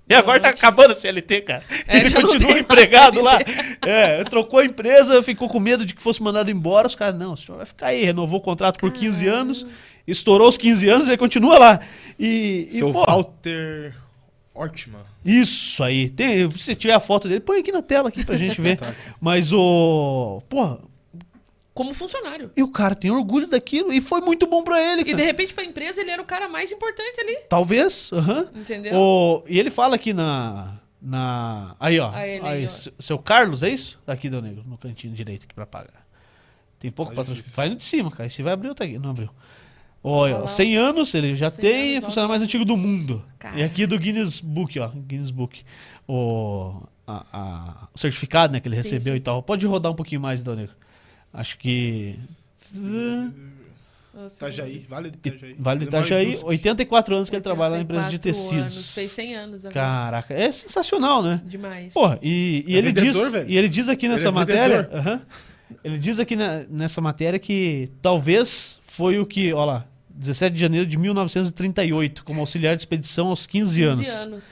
E 0.06 0.12
agora 0.14 0.38
tá 0.38 0.50
acabando 0.50 0.92
a 0.92 0.94
CLT, 0.94 1.40
cara. 1.42 1.62
É, 1.88 1.98
ele 1.98 2.12
continua 2.12 2.58
empregado 2.58 3.22
lá. 3.22 3.38
É, 3.86 4.22
trocou 4.24 4.60
a 4.60 4.64
empresa, 4.64 5.22
ficou 5.22 5.48
com 5.48 5.58
medo 5.58 5.86
de 5.86 5.94
que 5.94 6.02
fosse 6.02 6.22
mandado 6.22 6.50
embora. 6.50 6.86
Os 6.86 6.94
caras, 6.94 7.18
não, 7.18 7.32
o 7.32 7.36
senhor 7.36 7.56
vai 7.56 7.66
ficar 7.66 7.86
aí. 7.86 8.04
Renovou 8.04 8.38
o 8.38 8.42
contrato 8.42 8.78
por 8.78 8.92
15 8.92 9.26
anos, 9.26 9.66
estourou 10.06 10.46
os 10.48 10.58
15 10.58 10.88
anos 10.88 11.08
e 11.08 11.16
continua 11.16 11.58
lá. 11.58 11.80
E, 12.18 12.68
e 12.70 12.78
Seu 12.78 12.92
pô, 12.92 13.04
Walter 13.04 13.94
Ortman. 14.54 15.00
isso 15.24 15.82
aí. 15.82 16.10
Tem, 16.10 16.50
se 16.50 16.74
tiver 16.74 16.92
a 16.94 17.00
foto 17.00 17.26
dele, 17.26 17.40
põe 17.40 17.60
aqui 17.60 17.72
na 17.72 17.82
tela 17.82 18.10
aqui 18.10 18.24
pra 18.24 18.36
gente 18.36 18.60
ver. 18.62 18.78
Mas 19.18 19.52
o. 19.52 20.42
Porra, 20.50 20.80
Como 21.74 21.92
funcionário. 21.92 22.52
e 22.56 22.62
o 22.62 22.68
cara 22.68 22.94
tem 22.94 23.10
orgulho 23.10 23.48
daquilo 23.48 23.92
e 23.92 24.00
foi 24.00 24.20
muito 24.20 24.46
bom 24.46 24.62
pra 24.62 24.80
ele, 24.80 25.02
E 25.02 25.04
cara. 25.06 25.16
de 25.16 25.22
repente, 25.24 25.52
pra 25.52 25.64
empresa, 25.64 26.00
ele 26.00 26.10
era 26.10 26.22
o 26.22 26.24
cara 26.24 26.48
mais 26.48 26.70
importante 26.70 27.20
ali. 27.20 27.36
Talvez, 27.48 28.10
aham. 28.12 28.48
Entendeu? 28.54 28.94
O- 28.94 29.42
E 29.48 29.58
ele 29.58 29.70
fala 29.70 29.96
aqui 29.96 30.12
na. 30.12 30.74
na 31.02 31.74
aí, 31.80 31.98
ó. 31.98 32.08
Ele 32.16 32.46
aí, 32.46 32.58
aí, 32.60 32.64
ó. 32.66 32.68
seu- 33.00 33.18
Carlos, 33.18 33.62
é 33.64 33.70
isso? 33.70 34.00
Aqui, 34.06 34.30
Deu 34.30 34.40
Negro, 34.40 34.62
no 34.66 34.78
cantinho 34.78 35.12
direito 35.12 35.44
aqui 35.44 35.54
pra 35.54 35.66
pagar. 35.66 36.06
Tem 36.78 36.90
pouco 36.92 37.10
Tá 37.12 37.16
patrocínio. 37.16 37.50
Vai 37.56 37.68
no 37.70 37.76
de 37.76 37.84
cima, 37.84 38.10
cara. 38.10 38.28
Se 38.28 38.40
vai 38.42 38.52
abrir, 38.52 38.72
tá 38.74 38.84
aqui. 38.84 38.98
Não 38.98 39.10
abriu. 39.10 39.30
Olha, 40.02 40.34
Olha 40.34 40.36
ó, 40.36 40.40
lá. 40.42 40.46
100 40.46 40.76
anos, 40.76 41.14
ele 41.14 41.34
já 41.34 41.50
100 41.50 41.60
tem, 41.60 41.96
é 41.96 42.00
funcionário 42.00 42.28
mais 42.30 42.42
antigo 42.42 42.64
do 42.64 42.76
mundo. 42.76 43.24
Cara. 43.38 43.58
E 43.58 43.62
aqui 43.62 43.86
do 43.86 43.98
Guinness 43.98 44.38
Book, 44.38 44.78
ó. 44.78 44.88
Guinness 44.88 45.30
Book. 45.30 45.64
O, 46.06 46.82
a- 47.06 47.24
a- 47.32 47.88
o 47.94 47.98
certificado, 47.98 48.52
né, 48.52 48.60
que 48.60 48.68
ele 48.68 48.76
Sim, 48.76 48.82
recebeu 48.82 49.14
sim. 49.14 49.18
e 49.18 49.20
tal. 49.20 49.42
Pode 49.42 49.66
rodar 49.66 49.90
um 49.90 49.94
pouquinho 49.94 50.20
mais, 50.20 50.42
Deu 50.42 50.54
Negro. 50.54 50.74
Acho 51.34 51.58
que. 51.58 52.16
Itajaí, 54.36 54.86
Vale 54.88 55.10
do 55.10 55.16
Itajaí. 55.18 55.56
Vale 55.58 55.80
do 55.80 55.84
Itajaí, 55.86 56.26
indústria. 56.28 56.48
84 56.48 57.16
anos 57.16 57.30
que 57.30 57.34
ele 57.36 57.42
trabalha 57.42 57.74
na 57.76 57.82
empresa 57.82 58.08
de 58.08 58.14
84 58.14 58.22
tecidos. 58.48 58.74
anos, 58.76 58.94
Fez 58.94 59.10
100 59.10 59.34
anos 59.34 59.60
agora. 59.66 59.74
Caraca, 59.74 60.34
é 60.34 60.52
sensacional, 60.52 61.20
né? 61.22 61.42
Demais. 61.44 61.92
Porra, 61.92 62.18
e, 62.22 62.64
e 62.66 62.74
É 62.74 62.78
ele 62.78 62.92
vendedor, 62.92 63.22
diz, 63.24 63.32
velho. 63.32 63.50
e 63.50 63.56
ele 63.58 63.68
diz 63.68 63.88
aqui 63.88 64.06
nessa 64.08 64.28
é 64.28 64.30
matéria, 64.30 64.82
vendedor. 64.82 64.98
aham, 65.00 65.20
ele 65.82 65.98
diz 65.98 66.20
aqui 66.20 66.36
na- 66.36 66.62
nessa 66.70 67.00
matéria 67.00 67.38
que 67.40 67.90
talvez 68.00 68.80
foi 68.86 69.18
o 69.18 69.26
que, 69.26 69.52
ó 69.52 69.64
lá, 69.64 69.84
17 70.10 70.54
de 70.54 70.60
janeiro 70.60 70.86
de 70.86 70.96
1938, 70.96 72.24
como 72.24 72.38
auxiliar 72.38 72.76
de 72.76 72.82
expedição 72.82 73.26
aos 73.26 73.48
15 73.48 73.82
anos. 73.82 74.06
15 74.06 74.10
anos. 74.16 74.44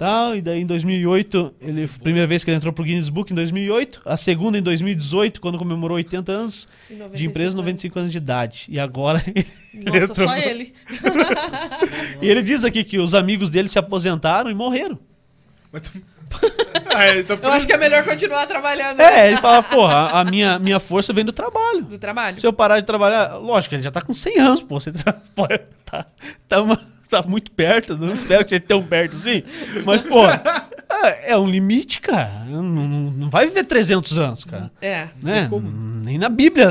Tal, 0.00 0.34
e 0.34 0.40
daí 0.40 0.62
em 0.62 0.66
2008, 0.66 1.54
ele, 1.60 1.86
primeira 2.02 2.26
vez 2.26 2.42
que 2.42 2.48
ele 2.50 2.56
entrou 2.56 2.72
pro 2.72 2.82
Guinness 2.82 3.10
Book 3.10 3.30
em 3.30 3.34
2008, 3.36 4.00
a 4.06 4.16
segunda 4.16 4.56
em 4.56 4.62
2018, 4.62 5.38
quando 5.42 5.58
comemorou 5.58 5.98
80 5.98 6.32
anos 6.32 6.66
95 6.88 7.16
de 7.18 7.26
empresa, 7.26 7.54
95 7.58 7.98
anos 7.98 8.10
de 8.12 8.16
idade. 8.16 8.64
E 8.70 8.80
agora 8.80 9.22
ele 9.28 9.46
Nossa, 9.74 9.98
entrou 9.98 10.26
só 10.26 10.36
ele. 10.38 10.72
E 12.22 12.28
ele 12.30 12.42
diz 12.42 12.64
aqui 12.64 12.82
que 12.82 12.98
os 12.98 13.14
amigos 13.14 13.50
dele 13.50 13.68
se 13.68 13.78
aposentaram 13.78 14.50
e 14.50 14.54
morreram. 14.54 14.98
Mas 15.70 15.82
tu- 15.82 15.92
é, 16.96 17.20
então 17.20 17.36
por 17.36 17.46
Eu 17.48 17.52
acho 17.52 17.66
que 17.66 17.72
é 17.74 17.76
melhor 17.76 18.02
continuar 18.02 18.46
trabalhando 18.46 19.00
É, 19.00 19.28
ele 19.28 19.36
fala, 19.36 19.62
porra, 19.62 19.94
a- 19.96 20.20
a 20.20 20.24
minha, 20.24 20.58
minha 20.58 20.80
força 20.80 21.12
vem 21.12 21.26
do 21.26 21.32
trabalho. 21.32 21.82
do 21.82 21.98
trabalho. 21.98 22.40
Se 22.40 22.46
eu 22.46 22.54
parar 22.54 22.80
de 22.80 22.86
trabalhar, 22.86 23.36
lógico, 23.36 23.74
ele 23.74 23.82
já 23.82 23.90
tá 23.90 24.00
com 24.00 24.14
100 24.14 24.38
anos, 24.38 24.62
pô. 24.62 24.80
Você 24.80 24.92
tra... 24.92 25.12
pô, 25.34 25.46
tá, 25.84 26.06
tá, 26.48 26.62
uma- 26.62 26.80
tá 27.10 27.22
muito 27.22 27.50
perto, 27.52 27.96
não 27.96 28.14
espero 28.14 28.42
que 28.44 28.50
seja 28.50 28.60
tão 28.60 28.82
perto 28.82 29.14
assim. 29.16 29.42
Mas, 29.84 30.00
pô, 30.00 30.20
é, 30.26 31.32
é 31.32 31.36
um 31.38 31.48
limite, 31.48 32.00
cara. 32.00 32.44
Não, 32.44 32.62
não- 32.62 33.30
vai 33.30 33.46
viver 33.46 33.64
300 33.64 34.18
anos, 34.18 34.44
cara. 34.44 34.70
É. 34.80 35.08
Né? 35.22 35.48
Nem 36.02 36.18
na 36.18 36.28
Bíblia. 36.28 36.68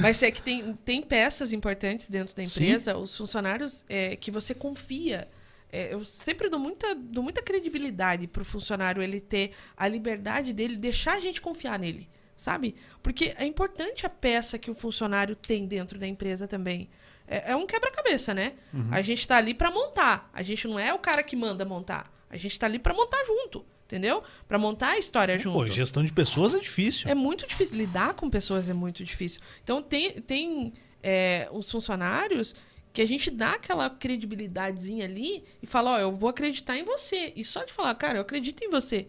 Mas 0.00 0.22
é 0.22 0.30
que 0.30 0.42
tem, 0.42 0.74
tem 0.84 1.02
peças 1.02 1.52
importantes 1.52 2.08
dentro 2.08 2.34
da 2.34 2.44
Sim. 2.46 2.64
empresa, 2.64 2.96
os 2.96 3.16
funcionários 3.16 3.84
é, 3.88 4.16
que 4.16 4.30
você 4.30 4.54
confia. 4.54 5.28
É, 5.70 5.94
eu 5.94 6.04
sempre 6.04 6.50
dou 6.50 6.60
muita, 6.60 6.94
dou 6.94 7.22
muita 7.24 7.40
credibilidade 7.42 8.26
pro 8.26 8.44
funcionário 8.44 9.02
ele 9.02 9.20
ter 9.20 9.52
a 9.74 9.88
liberdade 9.88 10.52
dele, 10.52 10.76
deixar 10.76 11.14
a 11.14 11.20
gente 11.20 11.40
confiar 11.40 11.78
nele, 11.78 12.06
sabe? 12.36 12.74
Porque 13.02 13.34
é 13.38 13.44
importante 13.44 14.06
a 14.06 14.08
peça 14.08 14.58
que 14.58 14.70
o 14.70 14.74
funcionário 14.74 15.36
tem 15.36 15.66
dentro 15.66 15.98
da 15.98 16.06
empresa 16.06 16.46
também. 16.46 16.88
É, 17.26 17.52
é 17.52 17.56
um 17.56 17.66
quebra-cabeça, 17.66 18.34
né? 18.34 18.54
Uhum. 18.72 18.88
A 18.90 19.00
gente 19.00 19.26
tá 19.26 19.36
ali 19.36 19.54
para 19.54 19.70
montar. 19.70 20.30
A 20.32 20.42
gente 20.42 20.66
não 20.66 20.78
é 20.78 20.92
o 20.92 20.98
cara 20.98 21.22
que 21.22 21.36
manda 21.36 21.64
montar. 21.64 22.12
A 22.28 22.36
gente 22.36 22.58
tá 22.58 22.66
ali 22.66 22.78
para 22.78 22.94
montar 22.94 23.22
junto, 23.24 23.64
entendeu? 23.84 24.22
Para 24.48 24.58
montar 24.58 24.90
a 24.90 24.98
história 24.98 25.38
junto. 25.38 25.58
Pô, 25.58 25.66
gestão 25.66 26.04
de 26.04 26.12
pessoas 26.12 26.54
é 26.54 26.58
difícil. 26.58 27.10
É 27.10 27.14
muito 27.14 27.46
difícil. 27.46 27.76
Lidar 27.76 28.14
com 28.14 28.28
pessoas 28.28 28.68
é 28.68 28.72
muito 28.72 29.04
difícil. 29.04 29.40
Então, 29.62 29.82
tem, 29.82 30.12
tem 30.20 30.72
é, 31.02 31.48
os 31.52 31.70
funcionários 31.70 32.54
que 32.92 33.00
a 33.00 33.06
gente 33.06 33.30
dá 33.30 33.52
aquela 33.52 33.88
credibilidadezinha 33.88 35.04
ali 35.04 35.44
e 35.62 35.66
fala, 35.66 35.92
ó, 35.92 35.98
eu 35.98 36.14
vou 36.14 36.28
acreditar 36.28 36.76
em 36.76 36.84
você. 36.84 37.32
E 37.34 37.44
só 37.44 37.64
de 37.64 37.72
falar, 37.72 37.94
cara, 37.94 38.18
eu 38.18 38.22
acredito 38.22 38.62
em 38.62 38.70
você, 38.70 39.08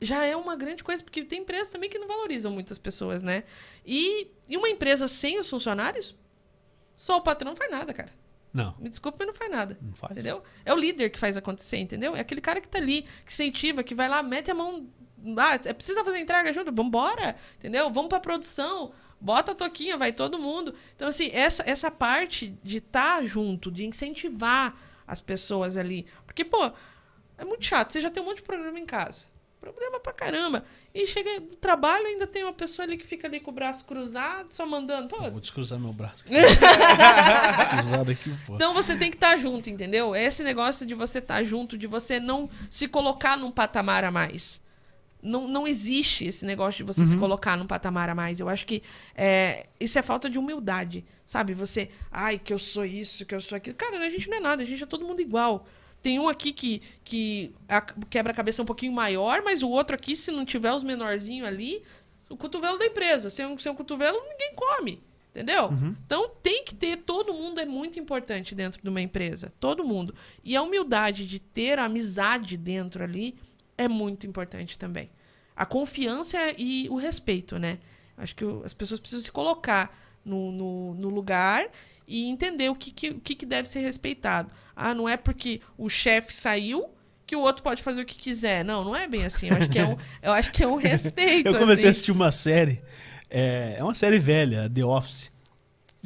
já 0.00 0.24
é 0.24 0.36
uma 0.36 0.56
grande 0.56 0.82
coisa, 0.84 1.02
porque 1.02 1.24
tem 1.24 1.40
empresas 1.40 1.68
também 1.70 1.88
que 1.90 1.98
não 1.98 2.06
valorizam 2.08 2.52
muitas 2.52 2.78
pessoas, 2.78 3.22
né? 3.22 3.44
E, 3.84 4.28
e 4.48 4.56
uma 4.56 4.68
empresa 4.68 5.08
sem 5.08 5.38
os 5.38 5.48
funcionários, 5.48 6.14
só 6.94 7.16
o 7.16 7.20
patrão 7.20 7.50
não 7.50 7.56
faz 7.56 7.70
nada, 7.70 7.92
cara. 7.92 8.10
Não, 8.52 8.74
Me 8.78 8.88
desculpa, 8.88 9.18
mas 9.18 9.26
não 9.26 9.34
faz 9.34 9.50
nada. 9.50 9.78
não 9.82 9.94
faz. 9.94 10.12
Entendeu? 10.12 10.42
É 10.64 10.72
o 10.72 10.76
líder 10.76 11.10
que 11.10 11.18
faz 11.18 11.36
acontecer, 11.36 11.76
entendeu? 11.76 12.16
É 12.16 12.20
aquele 12.20 12.40
cara 12.40 12.58
que 12.60 12.68
tá 12.68 12.78
ali, 12.78 13.02
que 13.02 13.30
incentiva, 13.32 13.82
que 13.82 13.94
vai 13.94 14.08
lá, 14.08 14.22
mete 14.22 14.50
a 14.50 14.54
mão. 14.54 14.88
Ah, 15.36 15.54
é, 15.62 15.72
precisa 15.74 16.02
fazer 16.02 16.18
entrega 16.20 16.52
junto? 16.54 16.72
Vambora, 16.72 17.36
entendeu? 17.58 17.90
Vamos 17.90 18.08
pra 18.08 18.18
produção, 18.18 18.92
bota 19.20 19.52
a 19.52 19.54
toquinha, 19.54 19.98
vai 19.98 20.10
todo 20.10 20.38
mundo. 20.38 20.74
Então, 20.94 21.06
assim, 21.08 21.30
essa, 21.34 21.62
essa 21.68 21.90
parte 21.90 22.58
de 22.62 22.78
estar 22.78 23.22
junto, 23.26 23.70
de 23.70 23.84
incentivar 23.84 24.74
as 25.06 25.20
pessoas 25.20 25.76
ali. 25.76 26.06
Porque, 26.24 26.42
pô, 26.44 26.72
é 27.36 27.44
muito 27.44 27.64
chato. 27.64 27.92
Você 27.92 28.00
já 28.00 28.10
tem 28.10 28.22
um 28.22 28.26
monte 28.26 28.38
de 28.38 28.42
programa 28.44 28.78
em 28.80 28.86
casa. 28.86 29.26
Problema 29.72 29.98
pra 29.98 30.12
caramba. 30.12 30.64
E 30.94 31.06
chega 31.08 31.40
no 31.40 31.56
trabalho, 31.56 32.06
ainda 32.06 32.24
tem 32.26 32.44
uma 32.44 32.52
pessoa 32.52 32.86
ali 32.86 32.96
que 32.96 33.04
fica 33.06 33.26
ali 33.26 33.40
com 33.40 33.50
o 33.50 33.54
braço 33.54 33.84
cruzado, 33.84 34.52
só 34.52 34.64
mandando. 34.64 35.08
Pô, 35.08 35.28
Vou 35.30 35.40
descruzar 35.40 35.76
meu 35.78 35.92
braço. 35.92 36.24
Cruzado 37.70 38.10
aqui, 38.10 38.32
pô. 38.46 38.54
então 38.54 38.72
você 38.72 38.96
tem 38.96 39.10
que 39.10 39.16
estar 39.16 39.36
junto, 39.38 39.68
entendeu? 39.68 40.14
Esse 40.14 40.42
negócio 40.44 40.86
de 40.86 40.94
você 40.94 41.18
estar 41.18 41.42
junto, 41.42 41.76
de 41.76 41.86
você 41.86 42.20
não 42.20 42.48
se 42.70 42.86
colocar 42.88 43.36
num 43.36 43.50
patamar 43.50 44.04
a 44.04 44.10
mais. 44.10 44.60
não, 45.22 45.48
não 45.48 45.66
existe 45.66 46.24
esse 46.26 46.46
negócio 46.46 46.78
de 46.84 46.92
você 46.92 47.04
se 47.04 47.16
colocar 47.16 47.56
num 47.56 47.66
patamar 47.66 48.08
a 48.08 48.14
mais. 48.14 48.38
Eu 48.38 48.48
acho 48.48 48.64
que 48.64 48.82
é, 49.16 49.66
isso 49.80 49.98
é 49.98 50.02
falta 50.02 50.30
de 50.30 50.38
humildade, 50.38 51.04
sabe? 51.24 51.52
Você, 51.54 51.90
ai, 52.12 52.38
que 52.38 52.52
eu 52.52 52.58
sou 52.58 52.84
isso, 52.84 53.26
que 53.26 53.34
eu 53.34 53.40
sou 53.40 53.56
aquilo. 53.56 53.76
Cara, 53.76 53.98
a 53.98 54.10
gente 54.10 54.28
não 54.30 54.36
é 54.36 54.40
nada, 54.40 54.62
a 54.62 54.66
gente 54.66 54.82
é 54.82 54.86
todo 54.86 55.04
mundo 55.04 55.20
igual. 55.20 55.66
Tem 56.06 56.20
um 56.20 56.28
aqui 56.28 56.52
que, 56.52 56.80
que 57.02 57.52
a 57.68 57.80
quebra-cabeça 57.80 58.60
é 58.60 58.64
um 58.64 58.66
pouquinho 58.66 58.92
maior, 58.92 59.42
mas 59.42 59.60
o 59.64 59.68
outro 59.68 59.96
aqui, 59.96 60.14
se 60.14 60.30
não 60.30 60.44
tiver 60.44 60.72
os 60.72 60.84
menorzinhos 60.84 61.48
ali, 61.48 61.82
o 62.30 62.36
cotovelo 62.36 62.78
da 62.78 62.86
empresa. 62.86 63.28
Sem 63.28 63.44
um, 63.44 63.58
sem 63.58 63.72
um 63.72 63.74
cotovelo, 63.74 64.16
ninguém 64.28 64.52
come. 64.54 65.00
Entendeu? 65.34 65.68
Então 66.06 66.30
tem 66.40 66.62
que 66.64 66.76
ter, 66.76 66.98
todo 66.98 67.34
mundo 67.34 67.60
é 67.60 67.64
muito 67.64 67.98
importante 67.98 68.54
dentro 68.54 68.80
de 68.80 68.88
uma 68.88 69.00
empresa. 69.00 69.52
Todo 69.58 69.82
mundo. 69.84 70.14
E 70.44 70.54
a 70.54 70.62
humildade 70.62 71.26
de 71.26 71.40
ter 71.40 71.76
a 71.80 71.86
amizade 71.86 72.56
dentro 72.56 73.02
ali 73.02 73.34
é 73.76 73.88
muito 73.88 74.28
importante 74.28 74.78
também. 74.78 75.10
A 75.56 75.66
confiança 75.66 76.38
e 76.56 76.86
o 76.88 76.94
respeito, 76.94 77.58
né? 77.58 77.78
Acho 78.16 78.32
que 78.36 78.44
o- 78.44 78.62
as 78.64 78.72
pessoas 78.72 79.00
precisam 79.00 79.24
se 79.24 79.32
colocar 79.32 79.92
no, 80.24 80.52
no, 80.52 80.94
no 80.94 81.08
lugar 81.08 81.66
e 82.06 82.28
entender 82.28 82.68
o 82.68 82.74
que, 82.74 82.90
que, 82.90 83.10
o 83.10 83.20
que, 83.20 83.34
que 83.34 83.46
deve 83.46 83.68
ser 83.68 83.80
respeitado. 83.80 84.52
Ah, 84.74 84.94
não 84.94 85.08
é 85.08 85.16
porque 85.16 85.60
o 85.76 85.88
chefe 85.88 86.32
saiu 86.32 86.90
que 87.26 87.34
o 87.34 87.40
outro 87.40 87.62
pode 87.62 87.82
fazer 87.82 88.02
o 88.02 88.04
que 88.04 88.16
quiser. 88.16 88.64
Não, 88.64 88.84
não 88.84 88.94
é 88.94 89.08
bem 89.08 89.24
assim. 89.24 89.48
Eu 89.48 89.56
acho 89.56 89.68
que 89.68 89.78
é 89.78 89.86
um, 89.86 89.96
eu 90.22 90.32
acho 90.32 90.52
que 90.52 90.62
é 90.62 90.68
um 90.68 90.76
respeito. 90.76 91.48
Eu 91.48 91.54
comecei 91.54 91.70
a 91.70 91.74
assim. 91.74 91.86
assistir 91.88 92.12
uma 92.12 92.30
série. 92.30 92.80
É, 93.28 93.76
é 93.78 93.82
uma 93.82 93.94
série 93.94 94.18
velha, 94.18 94.70
The 94.70 94.84
Office. 94.84 95.32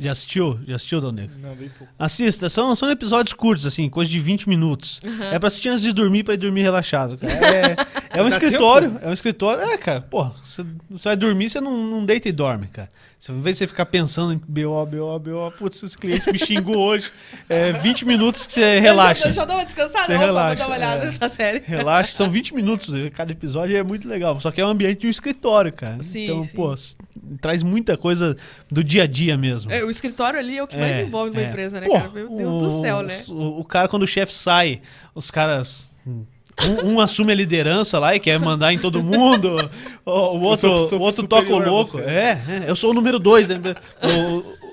Já 0.00 0.12
assistiu? 0.12 0.58
Já 0.66 0.76
assistiu, 0.76 0.98
Dal 0.98 1.12
Negro? 1.12 1.36
Não, 1.38 1.54
bem 1.54 1.68
pouco. 1.68 1.92
Assista, 1.98 2.48
são, 2.48 2.74
são 2.74 2.90
episódios 2.90 3.34
curtos, 3.34 3.66
assim, 3.66 3.86
coisa 3.90 4.10
de 4.10 4.18
20 4.18 4.48
minutos. 4.48 4.98
É 5.30 5.38
pra 5.38 5.48
assistir 5.48 5.68
antes 5.68 5.82
de 5.82 5.92
dormir, 5.92 6.24
pra 6.24 6.32
ir 6.32 6.38
dormir 6.38 6.62
relaxado. 6.62 7.18
cara. 7.18 7.32
É, 7.34 7.76
é 8.10 8.22
um 8.22 8.28
escritório, 8.28 8.98
é 9.02 9.08
um 9.08 9.12
escritório. 9.12 9.62
É, 9.62 9.76
cara, 9.78 10.00
porra, 10.00 10.34
você, 10.42 10.64
você 10.90 11.08
vai 11.10 11.16
dormir, 11.16 11.48
você 11.48 11.60
não, 11.60 11.86
não 11.86 12.04
deita 12.04 12.28
e 12.28 12.32
dorme, 12.32 12.66
cara. 12.66 12.90
Você, 13.18 13.32
vez 13.32 13.56
de 13.56 13.58
você 13.58 13.66
ficar 13.66 13.86
pensando 13.86 14.32
em 14.32 14.38
BO, 14.38 14.86
BO, 14.86 15.18
BO, 15.18 15.50
putz, 15.58 15.82
esse 15.82 15.96
cliente 15.96 16.32
me 16.32 16.38
xingou 16.38 16.76
hoje. 16.76 17.12
É 17.48 17.72
20 17.72 18.06
minutos 18.06 18.46
que 18.46 18.54
você 18.54 18.80
relaxa. 18.80 19.28
Eu 19.28 19.32
já 19.32 19.44
dou 19.44 19.56
uma 19.56 19.64
descansada? 19.64 20.06
Você 20.06 20.16
relaxa, 20.16 20.48
vou 20.48 20.56
dar 20.56 20.66
uma 20.66 20.76
olhada 20.76 21.02
é. 21.04 21.06
nessa 21.06 21.28
série. 21.28 21.62
Relaxa, 21.64 22.12
são 22.14 22.30
20 22.30 22.54
minutos, 22.54 22.94
cada 23.14 23.30
episódio 23.30 23.76
é 23.76 23.82
muito 23.82 24.08
legal. 24.08 24.40
Só 24.40 24.50
que 24.50 24.60
é 24.60 24.64
um 24.64 24.70
ambiente 24.70 25.00
de 25.00 25.06
um 25.06 25.10
escritório, 25.10 25.72
cara. 25.72 26.02
Sim, 26.02 26.24
então, 26.24 26.44
sim. 26.44 26.54
pô, 26.54 26.74
traz 27.40 27.62
muita 27.62 27.96
coisa 27.96 28.36
do 28.70 28.82
dia 28.82 29.02
a 29.02 29.06
dia 29.06 29.36
mesmo. 29.36 29.70
É, 29.70 29.84
o 29.84 29.90
escritório 29.90 30.38
ali 30.38 30.56
é 30.56 30.62
o 30.62 30.66
que 30.66 30.76
mais 30.76 30.96
É, 30.96 31.02
envolve 31.02 31.30
uma 31.30 31.42
é. 31.42 31.48
empresa, 31.48 31.80
né, 31.80 31.86
Pô, 31.86 31.92
cara? 31.92 32.08
Meu 32.08 32.28
Deus 32.34 32.54
do 32.56 32.78
o- 32.78 32.80
céu, 32.82 33.02
né? 33.02 33.22
O, 33.28 33.60
o 33.60 33.64
cara, 33.64 33.86
quando 33.88 34.02
o 34.02 34.06
chefe 34.06 34.32
sai, 34.32 34.80
os 35.14 35.30
caras. 35.30 35.90
Um, 36.68 36.94
um 36.94 37.00
assume 37.00 37.32
a 37.32 37.34
liderança 37.34 37.98
lá 37.98 38.14
e 38.14 38.20
quer 38.20 38.38
mandar 38.38 38.72
em 38.72 38.78
todo 38.78 39.02
mundo. 39.02 39.56
O, 40.04 40.10
o 40.10 40.40
outro, 40.42 40.68
sou- 40.68 40.88
sou 40.88 40.98
o 40.98 41.02
outro 41.02 41.26
toca 41.26 41.52
o 41.52 41.58
louco. 41.58 41.98
É, 42.00 42.32
é, 42.48 42.64
eu 42.68 42.76
sou 42.76 42.90
o 42.90 42.94
número 42.94 43.18
dois, 43.18 43.48
né? 43.48 43.58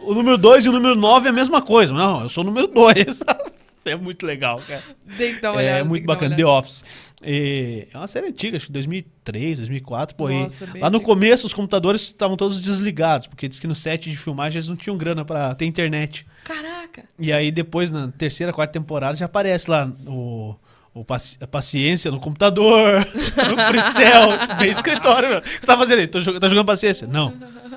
O, 0.05 0.11
o 0.11 0.13
número 0.13 0.37
dois 0.37 0.65
e 0.65 0.69
o 0.69 0.71
número 0.71 0.95
nove 0.95 1.27
é 1.27 1.29
a 1.29 1.33
mesma 1.33 1.61
coisa. 1.61 1.93
Não, 1.93 2.23
eu 2.23 2.29
sou 2.29 2.43
o 2.43 2.47
número 2.47 2.67
dois. 2.67 3.19
É 3.85 3.95
muito 3.95 4.25
legal, 4.25 4.61
cara. 4.67 4.83
Tem 5.17 5.35
que 5.35 5.39
dar 5.41 5.51
uma 5.53 5.59
olhada. 5.59 5.77
É 5.77 5.79
tem 5.79 5.87
muito 5.87 6.01
que 6.01 6.07
dar 6.07 6.13
uma 6.13 6.19
bacana, 6.19 6.35
The. 6.35 6.45
Office. 6.45 6.83
E 7.23 7.87
é 7.93 7.97
uma 7.97 8.05
série 8.05 8.27
antiga, 8.27 8.57
acho 8.57 8.65
que 8.65 8.71
2003, 8.73 9.59
2004, 9.59 10.13
pô. 10.13 10.29
e 10.29 10.43
Nossa, 10.43 10.65
bem 10.65 10.81
lá 10.81 10.89
no 10.89 10.99
começo 10.99 11.47
os 11.47 11.53
computadores 11.53 12.01
estavam 12.01 12.35
todos 12.35 12.61
desligados, 12.61 13.27
porque 13.27 13.47
diz 13.47 13.59
que 13.61 13.65
no 13.65 13.73
set 13.73 14.09
de 14.11 14.17
filmagem 14.17 14.57
eles 14.59 14.67
não 14.67 14.75
tinham 14.75 14.97
grana 14.97 15.23
pra 15.23 15.55
ter 15.55 15.65
internet. 15.65 16.27
Caraca! 16.43 17.05
E 17.17 17.31
aí 17.31 17.49
depois, 17.49 17.89
na 17.89 18.09
terceira, 18.09 18.51
quarta 18.51 18.73
temporada, 18.73 19.15
já 19.15 19.23
aparece 19.25 19.71
lá 19.71 19.89
o, 20.05 20.53
o 20.99 21.05
paci- 21.05 21.37
a 21.39 21.47
paciência 21.47 22.09
no 22.11 22.19
computador, 22.19 22.93
no 23.05 23.67
Fricel, 23.67 24.29
bem 24.59 24.71
escritório. 24.71 25.37
O 25.37 25.41
que 25.41 25.49
você 25.49 25.59
tá 25.61 25.77
fazendo 25.77 25.99
aí? 25.99 26.07
Tô 26.07 26.19
jogando, 26.19 26.41
tá 26.41 26.47
jogando 26.47 26.65
paciência? 26.65 27.07
Não, 27.07 27.33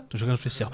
tô 0.09 0.16
jogando 0.16 0.39
Fricel. 0.39 0.71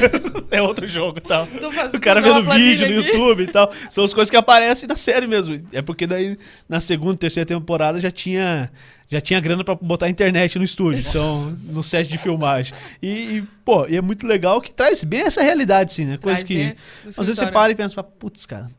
é 0.50 0.62
outro 0.62 0.86
jogo 0.86 1.18
e 1.18 1.20
tal. 1.20 1.46
O 1.94 2.00
cara 2.00 2.20
vendo 2.20 2.42
vídeo 2.52 2.88
no 2.90 3.00
aqui. 3.00 3.08
YouTube 3.08 3.42
e 3.44 3.46
tal. 3.46 3.70
São 3.90 4.04
as 4.04 4.14
coisas 4.14 4.30
que 4.30 4.36
aparecem 4.36 4.88
na 4.88 4.96
série 4.96 5.26
mesmo. 5.26 5.60
É 5.72 5.82
porque 5.82 6.06
daí, 6.06 6.36
na 6.68 6.80
segunda, 6.80 7.16
terceira 7.16 7.46
temporada, 7.46 8.00
já 8.00 8.10
tinha, 8.10 8.70
já 9.08 9.20
tinha 9.20 9.38
grana 9.40 9.62
pra 9.62 9.74
botar 9.74 10.08
internet 10.08 10.58
no 10.58 10.64
estúdio. 10.64 11.04
Então, 11.06 11.56
no 11.64 11.82
set 11.82 12.08
de 12.08 12.18
filmagem. 12.18 12.74
E, 13.02 13.08
e, 13.08 13.42
pô, 13.64 13.86
e 13.88 13.96
é 13.96 14.00
muito 14.00 14.26
legal 14.26 14.60
que 14.60 14.72
traz 14.72 15.04
bem 15.04 15.20
essa 15.20 15.42
realidade, 15.42 15.92
assim, 15.92 16.04
né? 16.04 16.16
Coisa 16.16 16.44
Traz 16.44 16.48
que. 16.48 16.74
Às 17.06 17.16
vezes 17.26 17.38
você 17.38 17.46
para 17.46 17.72
e 17.72 17.74
pensa, 17.74 18.02
putz, 18.02 18.46
cara. 18.46 18.70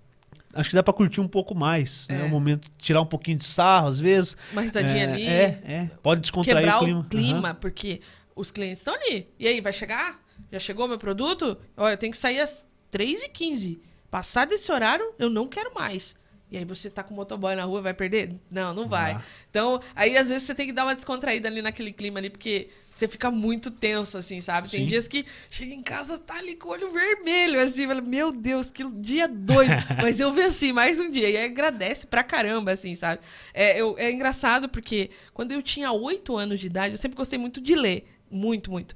Acho 0.53 0.69
que 0.69 0.75
dá 0.75 0.83
pra 0.83 0.93
curtir 0.93 1.21
um 1.21 1.27
pouco 1.27 1.55
mais, 1.55 2.07
né? 2.09 2.21
É. 2.21 2.23
O 2.23 2.29
momento 2.29 2.69
tirar 2.77 3.01
um 3.01 3.05
pouquinho 3.05 3.37
de 3.37 3.45
sarro, 3.45 3.87
às 3.87 3.99
vezes. 3.99 4.35
Uma 4.51 4.61
risadinha 4.61 5.05
é, 5.05 5.11
ali. 5.11 5.27
É, 5.27 5.61
é. 5.63 5.91
Pode 6.01 6.21
descontrair 6.21 6.57
quebrar 6.65 6.77
o 6.77 6.83
clima. 6.83 6.99
o 6.99 7.03
clima, 7.05 7.53
porque 7.53 8.01
os 8.35 8.51
clientes 8.51 8.79
estão 8.79 8.93
ali. 8.93 9.27
E 9.39 9.47
aí, 9.47 9.61
vai 9.61 9.73
chegar? 9.73 10.19
Já 10.51 10.59
chegou 10.59 10.87
meu 10.87 10.97
produto? 10.97 11.57
Olha, 11.77 11.93
eu 11.93 11.97
tenho 11.97 12.11
que 12.11 12.17
sair 12.17 12.39
às 12.39 12.65
3h15. 12.91 13.79
Passar 14.09 14.45
desse 14.45 14.71
horário, 14.71 15.13
eu 15.17 15.29
não 15.29 15.47
quero 15.47 15.73
mais. 15.73 16.15
E 16.51 16.57
aí 16.57 16.65
você 16.65 16.89
tá 16.89 17.01
com 17.01 17.13
o 17.13 17.17
motoboy 17.17 17.55
na 17.55 17.63
rua, 17.63 17.81
vai 17.81 17.93
perder? 17.93 18.35
Não, 18.51 18.73
não 18.73 18.85
vai. 18.85 19.13
Vai. 19.13 19.23
Então, 19.49 19.81
aí 19.95 20.17
às 20.17 20.27
vezes 20.27 20.43
você 20.43 20.53
tem 20.53 20.67
que 20.67 20.73
dar 20.73 20.83
uma 20.83 20.93
descontraída 20.93 21.47
ali 21.47 21.61
naquele 21.61 21.93
clima 21.93 22.19
ali, 22.19 22.29
porque 22.29 22.67
você 22.91 23.07
fica 23.07 23.31
muito 23.31 23.71
tenso, 23.71 24.17
assim, 24.17 24.41
sabe? 24.41 24.69
Tem 24.69 24.81
Sim. 24.81 24.85
dias 24.85 25.07
que 25.07 25.25
chega 25.49 25.73
em 25.73 25.81
casa, 25.81 26.19
tá 26.19 26.35
ali 26.35 26.57
com 26.57 26.67
o 26.67 26.71
olho 26.73 26.91
vermelho, 26.91 27.57
assim, 27.61 27.87
fala, 27.87 28.01
meu 28.01 28.33
Deus, 28.33 28.69
que 28.69 28.83
dia 28.83 29.29
doido. 29.29 29.71
Mas 30.03 30.19
eu 30.19 30.33
venci 30.33 30.73
mais 30.73 30.99
um 30.99 31.09
dia. 31.09 31.29
E 31.29 31.37
aí 31.37 31.45
agradece 31.45 32.05
pra 32.05 32.21
caramba, 32.21 32.73
assim, 32.73 32.95
sabe? 32.95 33.21
É, 33.53 33.79
eu, 33.79 33.95
é 33.97 34.11
engraçado 34.11 34.67
porque 34.67 35.09
quando 35.33 35.53
eu 35.53 35.61
tinha 35.61 35.89
oito 35.93 36.35
anos 36.35 36.59
de 36.59 36.65
idade, 36.65 36.95
eu 36.95 36.97
sempre 36.97 37.15
gostei 37.15 37.39
muito 37.39 37.61
de 37.61 37.75
ler. 37.75 38.05
Muito, 38.29 38.69
muito. 38.69 38.93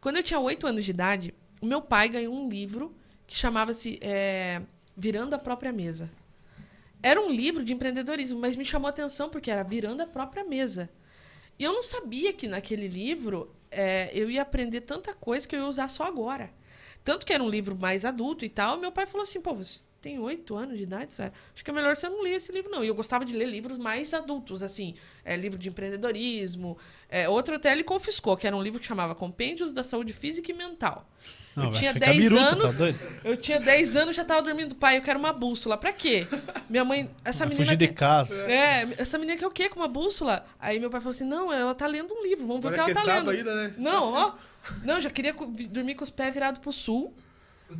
Quando 0.00 0.18
eu 0.18 0.22
tinha 0.22 0.38
oito 0.38 0.68
anos 0.68 0.84
de 0.84 0.92
idade, 0.92 1.34
o 1.60 1.66
meu 1.66 1.82
pai 1.82 2.08
ganhou 2.08 2.32
um 2.32 2.48
livro 2.48 2.94
que 3.26 3.36
chamava-se 3.36 3.98
é, 4.00 4.62
Virando 4.96 5.34
a 5.34 5.38
Própria 5.38 5.72
Mesa. 5.72 6.08
Era 7.02 7.20
um 7.20 7.30
livro 7.30 7.64
de 7.64 7.72
empreendedorismo, 7.72 8.38
mas 8.38 8.56
me 8.56 8.64
chamou 8.64 8.86
a 8.86 8.90
atenção 8.90 9.28
porque 9.28 9.50
era 9.50 9.64
virando 9.64 10.02
a 10.02 10.06
própria 10.06 10.44
mesa. 10.44 10.88
E 11.58 11.64
eu 11.64 11.72
não 11.72 11.82
sabia 11.82 12.32
que 12.32 12.46
naquele 12.46 12.88
livro 12.88 13.54
é, 13.70 14.10
eu 14.14 14.30
ia 14.30 14.42
aprender 14.42 14.82
tanta 14.82 15.12
coisa 15.14 15.46
que 15.46 15.56
eu 15.56 15.60
ia 15.60 15.66
usar 15.66 15.88
só 15.88 16.04
agora. 16.04 16.52
Tanto 17.04 17.26
que 17.26 17.32
era 17.32 17.42
um 17.42 17.48
livro 17.48 17.76
mais 17.76 18.04
adulto 18.04 18.44
e 18.44 18.48
tal. 18.48 18.78
Meu 18.78 18.92
pai 18.92 19.06
falou 19.06 19.24
assim: 19.24 19.40
pô, 19.40 19.54
você 19.54 19.84
tem 20.02 20.18
oito 20.18 20.56
anos 20.56 20.76
de 20.76 20.82
idade, 20.82 21.14
sério? 21.14 21.32
Acho 21.54 21.64
que 21.64 21.70
é 21.70 21.72
melhor 21.72 21.96
você 21.96 22.08
não 22.08 22.20
ler 22.22 22.34
esse 22.34 22.50
livro, 22.50 22.70
não. 22.70 22.82
E 22.84 22.88
eu 22.88 22.94
gostava 22.94 23.24
de 23.24 23.32
ler 23.32 23.46
livros 23.46 23.78
mais 23.78 24.12
adultos, 24.12 24.62
assim, 24.62 24.94
é, 25.24 25.36
livro 25.36 25.56
de 25.56 25.68
empreendedorismo. 25.68 26.76
É, 27.08 27.28
outro 27.28 27.54
até 27.54 27.70
ele 27.70 27.84
confiscou, 27.84 28.36
que 28.36 28.46
era 28.46 28.56
um 28.56 28.62
livro 28.62 28.80
que 28.80 28.86
chamava 28.86 29.14
Compêndios 29.14 29.72
da 29.72 29.84
Saúde 29.84 30.12
Física 30.12 30.50
e 30.50 30.54
Mental. 30.54 31.08
Não, 31.54 31.66
eu 31.66 31.72
tinha 31.72 31.92
ficar 31.92 32.06
10 32.06 32.16
biruta, 32.18 32.42
anos. 32.42 32.72
Tá 32.72 32.78
doido? 32.78 32.98
Eu 33.22 33.36
tinha 33.36 33.60
10 33.60 33.96
anos 33.96 34.16
já 34.16 34.24
tava 34.24 34.42
dormindo. 34.42 34.74
Pai, 34.74 34.96
eu 34.96 35.02
quero 35.02 35.18
uma 35.18 35.32
bússola. 35.32 35.76
Pra 35.76 35.92
quê? 35.92 36.26
Minha 36.68 36.84
mãe. 36.84 37.08
Essa 37.24 37.44
menina. 37.44 37.64
fugir 37.64 37.76
de 37.76 37.88
casa. 37.88 38.42
É, 38.50 38.88
essa 38.98 39.18
menina 39.18 39.38
quer 39.38 39.46
o 39.46 39.50
quê 39.50 39.68
com 39.68 39.78
uma 39.80 39.88
bússola? 39.88 40.44
Aí 40.58 40.80
meu 40.80 40.90
pai 40.90 41.00
falou 41.00 41.12
assim: 41.12 41.26
não, 41.26 41.52
ela 41.52 41.74
tá 41.74 41.86
lendo 41.86 42.12
um 42.12 42.22
livro, 42.22 42.46
vamos 42.46 42.62
ver 42.62 42.68
Agora 42.68 42.82
o 42.82 42.84
que 42.86 42.90
ela 42.90 43.00
é 43.00 43.04
tá 43.04 43.04
sábado 43.04 43.30
lendo. 43.30 43.50
ainda, 43.50 43.68
né? 43.68 43.74
Não, 43.78 44.12
ó. 44.12 44.34
Não, 44.82 45.00
já 45.00 45.10
queria 45.10 45.32
dormir 45.32 45.94
com 45.94 46.04
os 46.04 46.10
pés 46.10 46.32
virados 46.32 46.60
pro 46.60 46.72
sul. 46.72 47.14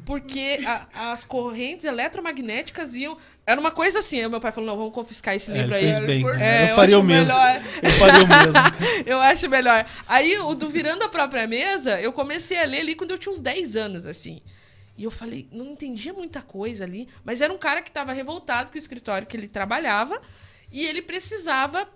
Porque 0.04 0.58
a- 0.66 1.12
as 1.12 1.24
correntes 1.24 1.84
eletromagnéticas 1.84 2.94
iam. 2.94 3.16
Era 3.46 3.60
uma 3.60 3.70
coisa 3.70 3.98
assim. 3.98 4.20
Aí 4.20 4.28
meu 4.28 4.40
pai 4.40 4.52
falou: 4.52 4.68
não, 4.70 4.76
vamos 4.76 4.92
confiscar 4.94 5.34
esse 5.34 5.50
É, 5.50 5.54
livro 5.54 5.74
ele 5.76 5.92
aí. 5.94 6.06
bem. 6.06 6.24
É, 6.40 6.70
eu 6.70 6.74
faria 6.76 6.96
acho 6.96 7.04
o 7.04 7.06
mesmo. 7.06 7.34
melhor. 7.34 7.62
Eu 7.82 7.90
faria 7.90 8.24
o 8.24 8.28
mesmo. 8.28 8.52
Eu 9.06 9.20
acho 9.20 9.48
melhor. 9.48 9.86
Aí, 10.08 10.38
o 10.38 10.54
do 10.54 10.68
Virando 10.68 11.04
a 11.04 11.08
Própria 11.08 11.46
Mesa, 11.46 12.00
eu 12.00 12.12
comecei 12.12 12.58
a 12.58 12.64
ler 12.64 12.80
ali 12.80 12.94
quando 12.94 13.10
eu 13.10 13.18
tinha 13.18 13.32
uns 13.32 13.40
10 13.40 13.76
anos, 13.76 14.06
assim. 14.06 14.40
E 14.96 15.04
eu 15.04 15.10
falei, 15.10 15.48
não 15.50 15.66
entendia 15.66 16.12
muita 16.12 16.40
coisa 16.42 16.84
ali, 16.84 17.08
mas 17.24 17.40
era 17.40 17.52
um 17.52 17.58
cara 17.58 17.80
que 17.82 17.88
estava 17.90 18.12
revoltado 18.12 18.70
com 18.70 18.76
o 18.76 18.78
escritório 18.78 19.26
que 19.26 19.36
ele 19.36 19.48
trabalhava 19.48 20.20
e 20.70 20.84
ele 20.84 21.02
precisava 21.02 21.88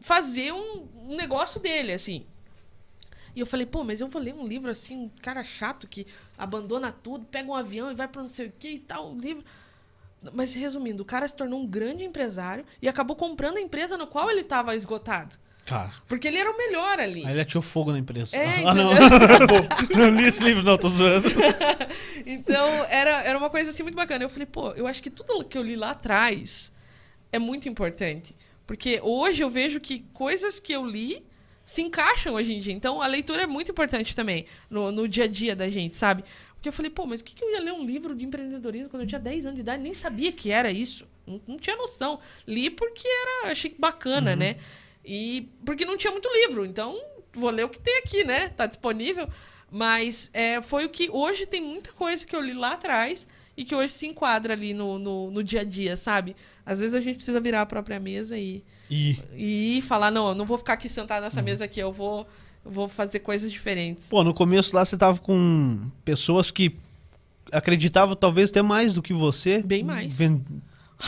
fazer 0.00 0.52
um, 0.52 0.86
um 1.08 1.16
negócio 1.16 1.60
dele, 1.60 1.92
assim. 1.92 2.26
E 3.34 3.40
eu 3.40 3.46
falei, 3.46 3.66
pô, 3.66 3.84
mas 3.84 4.00
eu 4.00 4.08
vou 4.08 4.20
ler 4.20 4.34
um 4.34 4.46
livro 4.46 4.70
assim, 4.70 4.96
um 4.96 5.10
cara 5.22 5.42
chato 5.44 5.86
que 5.86 6.06
abandona 6.36 6.92
tudo, 6.92 7.24
pega 7.26 7.50
um 7.50 7.54
avião 7.54 7.90
e 7.90 7.94
vai 7.94 8.08
pra 8.08 8.22
não 8.22 8.28
sei 8.28 8.48
o 8.48 8.52
que 8.58 8.68
e 8.68 8.78
tal, 8.78 9.12
um 9.12 9.18
livro. 9.18 9.44
Mas 10.32 10.52
resumindo, 10.54 11.02
o 11.02 11.06
cara 11.06 11.26
se 11.26 11.36
tornou 11.36 11.60
um 11.60 11.66
grande 11.66 12.04
empresário 12.04 12.64
e 12.82 12.88
acabou 12.88 13.16
comprando 13.16 13.56
a 13.56 13.60
empresa 13.60 13.96
no 13.96 14.06
qual 14.06 14.30
ele 14.30 14.42
estava 14.42 14.74
esgotado. 14.74 15.36
Cara, 15.64 15.92
Porque 16.08 16.26
ele 16.26 16.36
era 16.36 16.50
o 16.50 16.56
melhor 16.56 16.98
ali. 16.98 17.24
aí 17.24 17.32
ele 17.32 17.40
atirou 17.40 17.62
fogo 17.62 17.92
na 17.92 17.98
empresa. 17.98 18.36
É, 18.36 18.64
ah, 18.66 18.74
não. 18.74 18.90
não 19.96 20.20
li 20.20 20.26
esse 20.26 20.42
livro, 20.42 20.62
não, 20.62 20.76
tô 20.76 20.88
zoando. 20.88 21.28
Então, 22.26 22.66
era, 22.88 23.22
era 23.22 23.38
uma 23.38 23.50
coisa 23.50 23.70
assim 23.70 23.82
muito 23.82 23.94
bacana. 23.96 24.24
Eu 24.24 24.28
falei, 24.28 24.46
pô, 24.46 24.70
eu 24.72 24.86
acho 24.86 25.02
que 25.02 25.10
tudo 25.10 25.44
que 25.44 25.56
eu 25.56 25.62
li 25.62 25.74
lá 25.74 25.90
atrás 25.90 26.72
é 27.32 27.38
muito 27.38 27.68
importante. 27.68 28.36
Porque 28.66 29.00
hoje 29.02 29.42
eu 29.42 29.50
vejo 29.50 29.80
que 29.80 30.00
coisas 30.12 30.60
que 30.60 30.72
eu 30.72 30.84
li 30.84 31.24
se 31.70 31.82
encaixam 31.82 32.34
hoje 32.34 32.52
em 32.52 32.58
dia. 32.58 32.72
Então, 32.72 33.00
a 33.00 33.06
leitura 33.06 33.42
é 33.42 33.46
muito 33.46 33.70
importante 33.70 34.12
também 34.12 34.44
no, 34.68 34.90
no 34.90 35.06
dia 35.06 35.22
a 35.22 35.28
dia 35.28 35.54
da 35.54 35.68
gente, 35.68 35.94
sabe? 35.94 36.24
Porque 36.52 36.68
eu 36.68 36.72
falei, 36.72 36.90
pô, 36.90 37.06
mas 37.06 37.20
o 37.20 37.24
que, 37.24 37.32
que 37.32 37.44
eu 37.44 37.48
ia 37.48 37.60
ler 37.60 37.72
um 37.72 37.84
livro 37.84 38.12
de 38.12 38.24
empreendedorismo 38.24 38.88
quando 38.88 39.02
eu 39.02 39.06
tinha 39.06 39.20
10 39.20 39.46
anos 39.46 39.54
de 39.54 39.60
idade? 39.60 39.80
Nem 39.80 39.94
sabia 39.94 40.32
que 40.32 40.50
era 40.50 40.72
isso. 40.72 41.06
Não, 41.24 41.40
não 41.46 41.56
tinha 41.56 41.76
noção. 41.76 42.18
Li 42.44 42.70
porque 42.70 43.06
era, 43.06 43.52
achei 43.52 43.72
bacana, 43.78 44.34
né? 44.34 44.56
E 45.04 45.48
porque 45.64 45.84
não 45.84 45.96
tinha 45.96 46.10
muito 46.10 46.28
livro, 46.28 46.66
então 46.66 47.00
vou 47.32 47.50
ler 47.50 47.64
o 47.64 47.68
que 47.68 47.78
tem 47.78 47.98
aqui, 47.98 48.24
né? 48.24 48.48
Tá 48.48 48.66
disponível. 48.66 49.28
Mas 49.70 50.28
é, 50.34 50.60
foi 50.60 50.84
o 50.86 50.88
que 50.88 51.08
hoje 51.08 51.46
tem 51.46 51.60
muita 51.60 51.92
coisa 51.92 52.26
que 52.26 52.34
eu 52.34 52.40
li 52.40 52.52
lá 52.52 52.72
atrás 52.72 53.28
e 53.56 53.64
que 53.64 53.76
hoje 53.76 53.92
se 53.92 54.08
enquadra 54.08 54.54
ali 54.54 54.74
no, 54.74 54.98
no, 54.98 55.30
no 55.30 55.44
dia 55.44 55.60
a 55.60 55.64
dia, 55.64 55.96
sabe? 55.96 56.34
Às 56.64 56.78
vezes 56.80 56.94
a 56.94 57.00
gente 57.00 57.16
precisa 57.16 57.40
virar 57.40 57.62
a 57.62 57.66
própria 57.66 57.98
mesa 58.00 58.36
e, 58.38 58.62
E, 58.90 59.16
e 59.78 59.82
falar, 59.82 60.10
não, 60.10 60.28
eu 60.30 60.34
não 60.34 60.44
vou 60.44 60.58
ficar 60.58 60.74
aqui 60.74 60.88
sentado 60.88 61.22
nessa 61.22 61.40
mesa 61.42 61.64
aqui, 61.64 61.80
eu 61.80 61.92
vou, 61.92 62.26
eu 62.64 62.70
vou 62.70 62.88
fazer 62.88 63.20
coisas 63.20 63.50
diferentes. 63.50 64.06
pô, 64.08 64.22
no 64.24 64.34
começo 64.34 64.74
lá 64.76 64.84
você 64.84 64.96
tava 64.96 65.18
com 65.20 65.90
pessoas 66.04 66.50
que 66.50 66.76
acreditavam 67.52 68.14
talvez 68.14 68.50
até 68.50 68.62
mais 68.62 68.92
do 68.92 69.02
que 69.02 69.12
você. 69.12 69.62
Bem 69.62 69.82
mais. 69.82 70.16
Ven- 70.16 70.44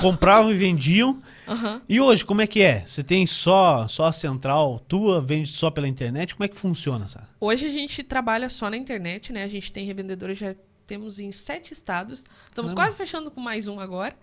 Compravam 0.01 0.51
e 0.51 0.55
vendiam. 0.55 1.19
Aham. 1.47 1.83
E 1.87 2.01
hoje, 2.01 2.25
como 2.25 2.41
é 2.41 2.47
que 2.47 2.63
é? 2.63 2.83
Você 2.87 3.05
tem 3.05 3.27
só, 3.27 3.87
só 3.89 4.07
a 4.07 4.13
central 4.13 4.81
tua, 4.89 5.21
vende 5.21 5.51
só 5.51 5.71
pela 5.71 5.87
internet? 5.87 6.35
Como 6.35 6.45
é 6.47 6.49
que 6.49 6.57
funciona, 6.57 7.07
Sara? 7.09 7.29
Hoje 7.39 7.67
a 7.67 7.71
gente 7.71 8.03
trabalha 8.03 8.49
só 8.49 8.71
na 8.71 8.77
internet, 8.79 9.35
né? 9.35 9.45
A 9.45 9.49
gente 9.49 9.71
tem 9.71 9.85
revendedores, 9.85 10.39
já 10.39 10.55
temos 10.87 11.21
em 11.21 11.31
sete 11.31 11.73
estados. 11.75 12.25
Estamos 12.49 12.73
quase 12.73 12.97
fechando 12.97 13.31
com 13.31 13.39
mais 13.41 13.67
um 13.69 13.79
agora. 13.79 14.17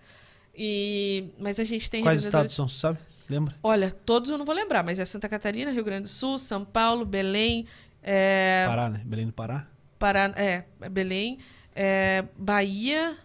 E... 0.62 1.30
Mas 1.38 1.58
a 1.58 1.64
gente 1.64 1.88
tem 1.88 2.02
Quais 2.02 2.22
estados 2.22 2.52
são, 2.52 2.68
sabe? 2.68 2.98
Lembra? 3.30 3.54
Olha, 3.62 3.90
todos 3.90 4.28
eu 4.28 4.36
não 4.36 4.44
vou 4.44 4.54
lembrar, 4.54 4.84
mas 4.84 4.98
é 4.98 5.06
Santa 5.06 5.26
Catarina, 5.26 5.70
Rio 5.70 5.82
Grande 5.82 6.02
do 6.02 6.08
Sul, 6.08 6.38
São 6.38 6.66
Paulo, 6.66 7.06
Belém, 7.06 7.64
é, 8.02 8.66
Pará, 8.66 8.90
né? 8.90 9.00
Belém 9.02 9.26
do 9.26 9.32
Pará? 9.32 9.66
Pará, 9.98 10.34
é, 10.36 10.64
Belém, 10.90 11.38
é, 11.74 12.24
Bahia 12.36 13.16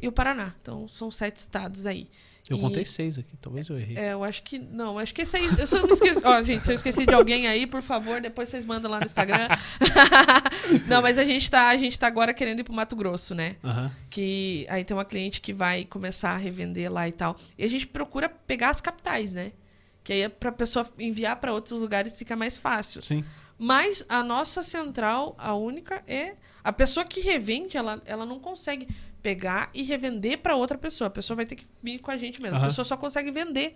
e 0.00 0.08
o 0.08 0.12
Paraná. 0.12 0.52
Então 0.60 0.88
são 0.88 1.12
sete 1.12 1.36
estados 1.36 1.86
aí. 1.86 2.08
Eu 2.52 2.58
E- 2.58 2.60
contei 2.60 2.84
seis 2.84 3.18
aqui, 3.18 3.36
talvez 3.40 3.68
eu 3.68 3.78
errei. 3.78 3.96
É, 3.96 4.12
eu 4.12 4.22
acho 4.22 4.42
que. 4.42 4.58
Não, 4.58 4.98
acho 4.98 5.14
que 5.14 5.22
aí. 5.22 5.48
Eu 5.58 5.66
só 5.66 5.80
não 5.80 5.88
esqueci. 5.88 6.20
Ó, 6.24 6.42
gente, 6.42 6.64
se 6.66 6.72
eu 6.72 6.74
esqueci 6.76 7.06
de 7.06 7.14
alguém 7.14 7.46
aí, 7.48 7.66
por 7.66 7.80
favor, 7.82 8.20
depois 8.20 8.48
vocês 8.48 8.64
mandam 8.64 8.90
lá 8.90 8.98
no 9.00 9.06
Instagram. 9.06 9.48
não, 10.86 11.00
mas 11.02 11.18
a 11.18 11.24
gente, 11.24 11.50
tá, 11.50 11.68
a 11.68 11.76
gente 11.76 11.98
tá 11.98 12.06
agora 12.06 12.34
querendo 12.34 12.60
ir 12.60 12.64
pro 12.64 12.72
Mato 12.72 12.94
Grosso, 12.94 13.34
né? 13.34 13.56
Aham. 13.64 13.90
Que 14.10 14.66
aí 14.68 14.84
tem 14.84 14.96
uma 14.96 15.04
cliente 15.04 15.40
que 15.40 15.52
vai 15.52 15.84
começar 15.84 16.30
a 16.30 16.36
revender 16.36 16.92
lá 16.92 17.08
e 17.08 17.12
tal. 17.12 17.36
E 17.56 17.64
a 17.64 17.68
gente 17.68 17.86
procura 17.86 18.28
pegar 18.28 18.70
as 18.70 18.80
capitais, 18.80 19.32
né? 19.32 19.52
Que 20.04 20.12
aí 20.12 20.20
é 20.22 20.28
pra 20.28 20.52
pessoa 20.52 20.86
enviar 20.98 21.36
para 21.36 21.52
outros 21.52 21.80
lugares 21.80 22.18
fica 22.18 22.34
mais 22.36 22.56
fácil. 22.58 23.00
Sim. 23.02 23.24
Mas 23.58 24.04
a 24.08 24.22
nossa 24.22 24.62
central, 24.62 25.34
a 25.38 25.54
única, 25.54 26.02
é. 26.06 26.34
A 26.64 26.72
pessoa 26.72 27.04
que 27.04 27.20
revende, 27.20 27.76
ela, 27.76 28.00
ela 28.04 28.24
não 28.26 28.38
consegue 28.38 28.88
pegar 29.22 29.70
e 29.72 29.82
revender 29.82 30.38
para 30.38 30.56
outra 30.56 30.76
pessoa. 30.76 31.08
A 31.08 31.10
pessoa 31.10 31.36
vai 31.36 31.46
ter 31.46 31.56
que 31.56 31.66
vir 31.82 31.98
com 32.00 32.10
a 32.10 32.16
gente 32.16 32.40
mesmo. 32.42 32.56
Aham. 32.56 32.64
A 32.66 32.68
pessoa 32.68 32.84
só 32.84 32.96
consegue 32.96 33.30
vender. 33.30 33.74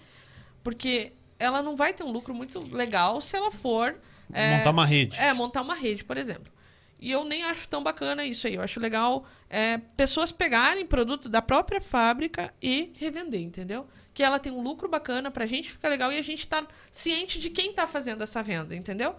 Porque 0.63 1.13
ela 1.39 1.63
não 1.63 1.77
vai 1.77 1.93
ter 1.93 2.03
um 2.03 2.11
lucro 2.11 2.35
muito 2.35 2.59
legal 2.75 3.21
se 3.21 3.37
ela 3.37 3.51
for. 3.51 3.99
é, 4.33 4.59
Montar 4.59 4.71
uma 4.71 4.87
rede. 4.87 5.17
é, 5.19 5.33
montar 5.33 5.63
uma 5.63 5.75
rede, 5.75 6.05
por 6.05 6.17
exemplo. 6.17 6.53
E 6.99 7.11
eu 7.13 7.25
nem 7.25 7.45
acho 7.45 7.69
tão 7.69 7.83
bacana 7.83 8.25
isso 8.25 8.47
aí. 8.47 8.55
Eu 8.55 8.63
acho 8.63 8.81
legal 8.81 9.25
é, 9.51 9.77
pessoas 9.97 10.33
pegarem 10.33 10.87
produto 10.87 11.29
da 11.29 11.43
própria 11.43 11.81
fábrica 11.81 12.53
e 12.61 12.91
revender, 12.97 13.41
entendeu? 13.43 13.87
Que 14.15 14.23
ela 14.23 14.39
tem 14.39 14.51
um 14.51 14.63
lucro 14.63 14.89
bacana, 14.89 15.31
pra 15.31 15.45
gente 15.45 15.71
fica 15.71 15.87
legal 15.89 16.11
e 16.11 16.17
a 16.17 16.23
gente 16.23 16.49
tá 16.49 16.67
ciente 16.91 17.39
de 17.39 17.51
quem 17.51 17.75
tá 17.75 17.87
fazendo 17.87 18.23
essa 18.23 18.43
venda, 18.43 18.75
entendeu? 18.75 19.15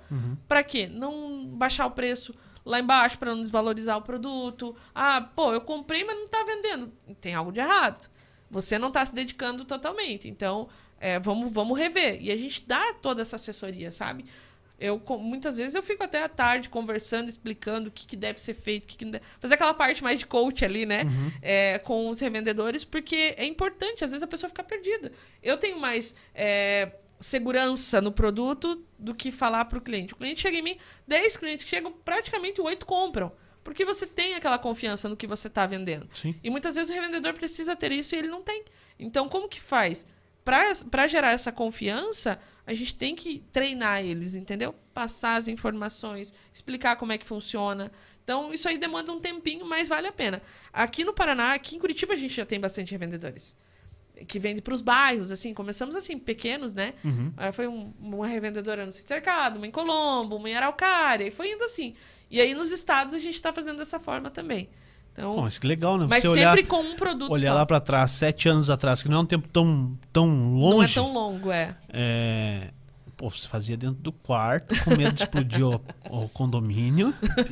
Pra 0.47 0.63
quê? 0.63 0.87
Não 0.91 1.45
baixar 1.49 1.85
o 1.85 1.91
preço 1.91 2.33
lá 2.67 2.79
embaixo 2.79 3.17
pra 3.17 3.33
não 3.33 3.41
desvalorizar 3.41 3.97
o 3.97 4.01
produto. 4.01 4.75
Ah, 4.93 5.21
pô, 5.21 5.53
eu 5.53 5.61
comprei, 5.61 6.03
mas 6.03 6.15
não 6.15 6.27
tá 6.27 6.43
vendendo. 6.43 6.91
Tem 7.19 7.33
algo 7.33 7.51
de 7.51 7.59
errado. 7.59 8.09
Você 8.51 8.77
não 8.77 8.91
tá 8.91 9.05
se 9.05 9.15
dedicando 9.15 9.65
totalmente. 9.65 10.29
Então, 10.29 10.67
é, 10.99 11.17
vamos, 11.19 11.51
vamos 11.51 11.77
rever. 11.77 12.21
E 12.21 12.31
a 12.31 12.35
gente 12.35 12.63
dá 12.67 12.93
toda 12.95 13.21
essa 13.21 13.37
assessoria, 13.37 13.91
sabe? 13.91 14.25
Eu, 14.79 15.01
muitas 15.19 15.57
vezes 15.57 15.73
eu 15.73 15.81
fico 15.81 16.03
até 16.03 16.21
à 16.23 16.29
tarde 16.29 16.69
conversando, 16.69 17.29
explicando 17.29 17.89
o 17.89 17.91
que, 17.91 18.05
que 18.05 18.15
deve 18.15 18.39
ser 18.39 18.53
feito, 18.53 18.83
o 18.83 18.87
que, 18.87 18.97
que 18.97 19.05
não 19.05 19.11
deve... 19.11 19.25
Fazer 19.39 19.55
aquela 19.55 19.73
parte 19.73 20.03
mais 20.03 20.19
de 20.19 20.27
coach 20.27 20.63
ali, 20.63 20.85
né? 20.85 21.03
É, 21.41 21.79
com 21.79 22.09
os 22.09 22.19
revendedores, 22.19 22.85
porque 22.85 23.33
é 23.37 23.45
importante, 23.45 24.03
às 24.03 24.11
vezes 24.11 24.21
a 24.21 24.27
pessoa 24.27 24.49
fica 24.49 24.63
perdida. 24.63 25.11
Eu 25.41 25.57
tenho 25.57 25.79
mais 25.79 26.15
é, 26.35 26.91
segurança 27.19 27.99
no 28.01 28.11
produto 28.11 28.83
do 28.97 29.15
que 29.15 29.31
falar 29.31 29.65
para 29.65 29.77
o 29.77 29.81
cliente. 29.81 30.13
O 30.13 30.17
cliente 30.17 30.41
chega 30.41 30.57
em 30.57 30.61
mim, 30.61 30.77
10 31.07 31.37
clientes 31.37 31.63
que 31.63 31.69
chegam, 31.69 31.91
praticamente 31.91 32.61
8 32.61 32.85
compram. 32.85 33.31
Porque 33.63 33.83
você 33.83 34.05
tem 34.07 34.35
aquela 34.35 34.57
confiança 34.57 35.09
no 35.09 35.17
que 35.17 35.27
você 35.27 35.47
está 35.47 35.65
vendendo. 35.65 36.07
Sim. 36.13 36.35
E 36.43 36.49
muitas 36.49 36.75
vezes 36.75 36.89
o 36.89 36.93
revendedor 36.93 37.33
precisa 37.33 37.75
ter 37.75 37.91
isso 37.91 38.15
e 38.15 38.17
ele 38.17 38.29
não 38.29 38.41
tem. 38.41 38.63
Então, 38.97 39.27
como 39.27 39.49
que 39.49 39.59
faz? 39.59 40.05
Para 40.45 41.07
gerar 41.07 41.31
essa 41.31 41.51
confiança, 41.51 42.39
a 42.65 42.73
gente 42.73 42.95
tem 42.95 43.13
que 43.13 43.43
treinar 43.51 44.01
eles, 44.01 44.35
entendeu? 44.35 44.73
Passar 44.93 45.35
as 45.35 45.49
informações, 45.49 46.33
explicar 46.53 46.95
como 46.95 47.11
é 47.11 47.17
que 47.17 47.25
funciona. 47.25 47.91
Então, 48.23 48.53
isso 48.53 48.69
aí 48.69 48.77
demanda 48.77 49.11
um 49.11 49.19
tempinho, 49.19 49.65
mas 49.65 49.89
vale 49.89 50.07
a 50.07 50.11
pena. 50.13 50.41
Aqui 50.71 51.03
no 51.03 51.13
Paraná, 51.13 51.53
aqui 51.53 51.75
em 51.75 51.79
Curitiba, 51.79 52.13
a 52.13 52.17
gente 52.17 52.33
já 52.33 52.45
tem 52.45 52.61
bastante 52.61 52.91
revendedores. 52.91 53.57
Que 54.25 54.39
vende 54.39 54.61
para 54.61 54.73
os 54.73 54.81
bairros, 54.81 55.31
assim. 55.31 55.53
Começamos 55.53 55.95
assim, 55.95 56.17
pequenos, 56.17 56.73
né? 56.73 56.93
Uhum. 57.03 57.31
Aí 57.37 57.51
foi 57.51 57.67
um- 57.67 57.93
uma 57.99 58.25
revendedora 58.27 58.85
no 58.85 58.91
Cercado, 58.93 59.57
uma 59.57 59.67
em 59.67 59.71
Colombo, 59.71 60.37
uma 60.37 60.49
em 60.49 60.55
Araucária, 60.55 61.25
e 61.27 61.31
foi 61.31 61.51
indo 61.51 61.63
assim. 61.63 61.93
E 62.31 62.41
aí 62.41 62.53
nos 62.53 62.71
estados 62.71 63.13
a 63.13 63.19
gente 63.19 63.35
está 63.35 63.53
fazendo 63.53 63.77
dessa 63.77 63.99
forma 63.99 64.29
também. 64.29 64.69
Então, 65.13 65.33
Pô, 65.35 65.41
mas 65.41 65.57
que 65.57 65.65
legal, 65.65 65.97
né? 65.97 66.05
mas 66.07 66.23
Você 66.23 66.29
sempre 66.39 66.61
olhar, 66.61 66.67
com 66.67 66.79
um 66.81 66.95
produto 66.95 67.31
olhar 67.31 67.51
só. 67.51 67.57
lá 67.57 67.65
pra 67.65 67.79
trás, 67.79 68.11
sete 68.11 68.47
anos 68.49 68.69
atrás, 68.69 69.01
que 69.01 69.09
não 69.09 69.17
é 69.17 69.19
um 69.21 69.25
tempo 69.25 69.47
tão, 69.47 69.97
tão 70.13 70.27
Não 70.27 70.57
é 70.57 70.75
longe. 70.75 70.93
tão 70.93 71.11
longo, 71.11 71.51
é. 71.51 71.75
É, 71.89 72.69
Pô, 73.15 73.27
você 73.31 73.47
fazia 73.47 73.75
dentro 73.75 73.95
do 73.95 74.11
quarto, 74.11 74.75
com 74.83 74.91
medo 74.95 75.13
de 75.13 75.23
explodir 75.23 75.65
o, 75.65 75.81
o 76.07 76.29
condomínio. 76.29 77.11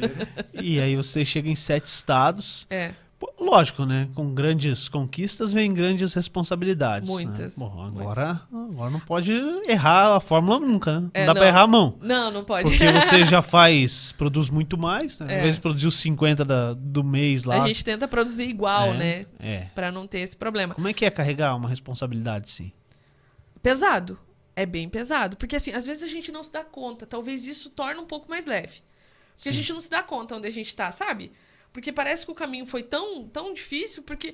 e 0.53 0.79
aí 0.79 0.95
você 0.95 1.25
chega 1.25 1.49
em 1.49 1.55
sete 1.55 1.87
estados. 1.87 2.67
É. 2.69 2.91
Lógico, 3.39 3.85
né? 3.85 4.09
Com 4.15 4.33
grandes 4.33 4.87
conquistas 4.89 5.53
vem 5.53 5.73
grandes 5.73 6.13
responsabilidades. 6.13 7.09
né? 7.09 7.15
Muitas, 7.15 7.57
Bom, 7.57 7.81
agora, 7.83 8.41
agora 8.51 8.89
não 8.89 8.99
pode 8.99 9.31
errar 9.67 10.15
a 10.15 10.19
fórmula 10.19 10.59
nunca, 10.59 10.93
né? 10.93 10.99
Não 11.01 11.11
É, 11.13 11.25
dá 11.25 11.33
pra 11.33 11.41
não. 11.43 11.47
errar 11.49 11.61
a 11.61 11.67
mão. 11.67 11.97
Não, 12.01 12.31
não 12.31 12.43
pode. 12.43 12.69
Porque 12.69 12.87
você 12.91 13.25
já 13.25 13.41
faz, 13.41 14.11
produz 14.13 14.49
muito 14.49 14.77
mais, 14.77 15.19
né? 15.19 15.33
É. 15.33 15.37
Às 15.37 15.43
vezes 15.43 15.59
produziu 15.59 15.91
50 15.91 16.43
da, 16.45 16.73
do 16.73 17.03
mês 17.03 17.43
lá. 17.43 17.61
A 17.63 17.67
gente 17.67 17.83
tenta 17.83 18.07
produzir 18.07 18.45
igual, 18.47 18.93
É, 18.93 18.97
né? 18.97 19.25
É. 19.39 19.57
Pra 19.75 19.91
não 19.91 20.07
ter 20.07 20.19
esse 20.19 20.35
problema. 20.35 20.73
Como 20.75 20.87
é 20.87 20.93
que 20.93 21.05
é 21.05 21.09
carregar 21.11 21.55
uma 21.55 21.69
responsabilidade, 21.69 22.49
sim? 22.49 22.71
Pesado. 23.61 24.17
É 24.55 24.65
bem 24.65 24.87
pesado. 24.87 25.35
Porque, 25.37 25.55
assim, 25.55 25.71
às 25.71 25.85
vezes 25.85 26.03
a 26.03 26.07
gente 26.07 26.31
não 26.31 26.43
se 26.43 26.51
dá 26.51 26.63
conta. 26.63 27.05
Talvez 27.05 27.45
isso 27.45 27.69
torne 27.69 27.99
um 27.99 28.05
pouco 28.05 28.29
mais 28.29 28.45
leve. 28.45 28.81
Porque 29.35 29.49
a 29.49 29.51
Sim. 29.51 29.57
gente 29.57 29.73
não 29.73 29.81
se 29.81 29.89
dá 29.89 30.01
conta 30.01 30.35
onde 30.35 30.47
a 30.47 30.51
gente 30.51 30.73
tá, 30.73 30.93
sabe? 30.93 31.33
Porque 31.75 31.91
parece 31.91 32.25
que 32.25 32.31
o 32.31 32.35
caminho 32.35 32.65
foi 32.65 32.83
tão, 32.83 33.27
tão 33.27 33.53
difícil 33.53 34.01
porque 34.03 34.33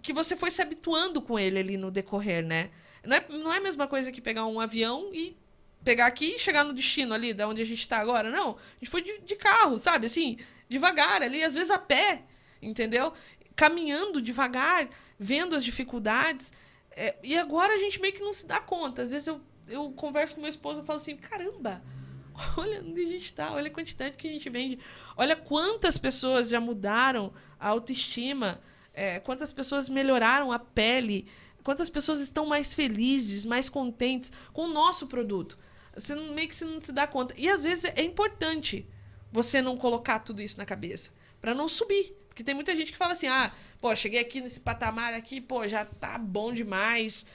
que 0.00 0.14
você 0.14 0.34
foi 0.34 0.50
se 0.50 0.62
habituando 0.62 1.20
com 1.20 1.38
ele 1.38 1.58
ali 1.58 1.76
no 1.76 1.90
decorrer, 1.90 2.42
né? 2.42 2.70
Não 3.04 3.16
é, 3.18 3.24
não 3.28 3.52
é 3.52 3.58
a 3.58 3.60
mesma 3.60 3.86
coisa 3.86 4.10
que 4.10 4.18
pegar 4.18 4.46
um 4.46 4.58
avião 4.58 5.10
e 5.12 5.36
pegar 5.84 6.06
aqui 6.06 6.36
e 6.36 6.38
chegar 6.38 6.64
no 6.64 6.72
destino 6.72 7.12
ali, 7.12 7.34
da 7.34 7.46
onde 7.46 7.60
a 7.60 7.66
gente 7.66 7.86
tá 7.86 7.98
agora. 7.98 8.30
Não. 8.30 8.52
A 8.52 8.78
gente 8.78 8.88
foi 8.88 9.02
de, 9.02 9.18
de 9.18 9.36
carro, 9.36 9.76
sabe? 9.76 10.06
Assim, 10.06 10.38
devagar 10.70 11.20
ali, 11.20 11.44
às 11.44 11.52
vezes 11.52 11.70
a 11.70 11.76
pé, 11.76 12.22
entendeu? 12.62 13.12
Caminhando 13.54 14.22
devagar, 14.22 14.88
vendo 15.18 15.54
as 15.54 15.62
dificuldades. 15.62 16.50
É, 16.92 17.14
e 17.22 17.36
agora 17.36 17.74
a 17.74 17.78
gente 17.78 18.00
meio 18.00 18.14
que 18.14 18.22
não 18.22 18.32
se 18.32 18.46
dá 18.46 18.58
conta. 18.58 19.02
Às 19.02 19.10
vezes 19.10 19.26
eu, 19.26 19.38
eu 19.68 19.92
converso 19.92 20.34
com 20.34 20.40
meu 20.40 20.48
esposo 20.48 20.80
e 20.80 20.86
falo 20.86 20.98
assim: 20.98 21.14
caramba, 21.14 21.82
olha 22.56 22.82
onde 22.82 23.00
a 23.02 23.06
gente 23.06 23.32
tá, 23.32 23.52
olha 23.52 23.68
a 23.68 23.70
quantidade 23.70 24.16
que 24.16 24.28
a 24.28 24.30
gente 24.30 24.48
vende, 24.48 24.78
olha 25.16 25.36
quantas 25.36 25.98
pessoas 25.98 26.48
já 26.48 26.60
mudaram 26.60 27.32
a 27.58 27.68
autoestima, 27.68 28.60
é, 28.92 29.20
quantas 29.20 29.52
pessoas 29.52 29.88
melhoraram 29.88 30.52
a 30.52 30.58
pele, 30.58 31.26
quantas 31.62 31.90
pessoas 31.90 32.20
estão 32.20 32.46
mais 32.46 32.74
felizes, 32.74 33.44
mais 33.44 33.68
contentes 33.68 34.32
com 34.52 34.62
o 34.62 34.72
nosso 34.72 35.06
produto. 35.06 35.58
Você 35.94 36.14
meio 36.14 36.48
que 36.48 36.56
você 36.56 36.64
não 36.64 36.80
se 36.80 36.92
dá 36.92 37.06
conta. 37.06 37.34
E 37.36 37.48
às 37.48 37.64
vezes 37.64 37.84
é 37.84 38.02
importante 38.02 38.86
você 39.32 39.60
não 39.60 39.76
colocar 39.76 40.20
tudo 40.20 40.40
isso 40.40 40.58
na 40.58 40.64
cabeça 40.64 41.10
para 41.40 41.54
não 41.54 41.68
subir. 41.68 42.16
Porque 42.28 42.44
tem 42.44 42.54
muita 42.54 42.74
gente 42.76 42.92
que 42.92 42.98
fala 42.98 43.12
assim: 43.12 43.26
"Ah, 43.26 43.52
pô, 43.80 43.94
cheguei 43.94 44.20
aqui 44.20 44.40
nesse 44.40 44.60
patamar 44.60 45.14
aqui, 45.14 45.40
pô, 45.40 45.66
já 45.66 45.84
tá 45.84 46.16
bom 46.16 46.52
demais". 46.52 47.26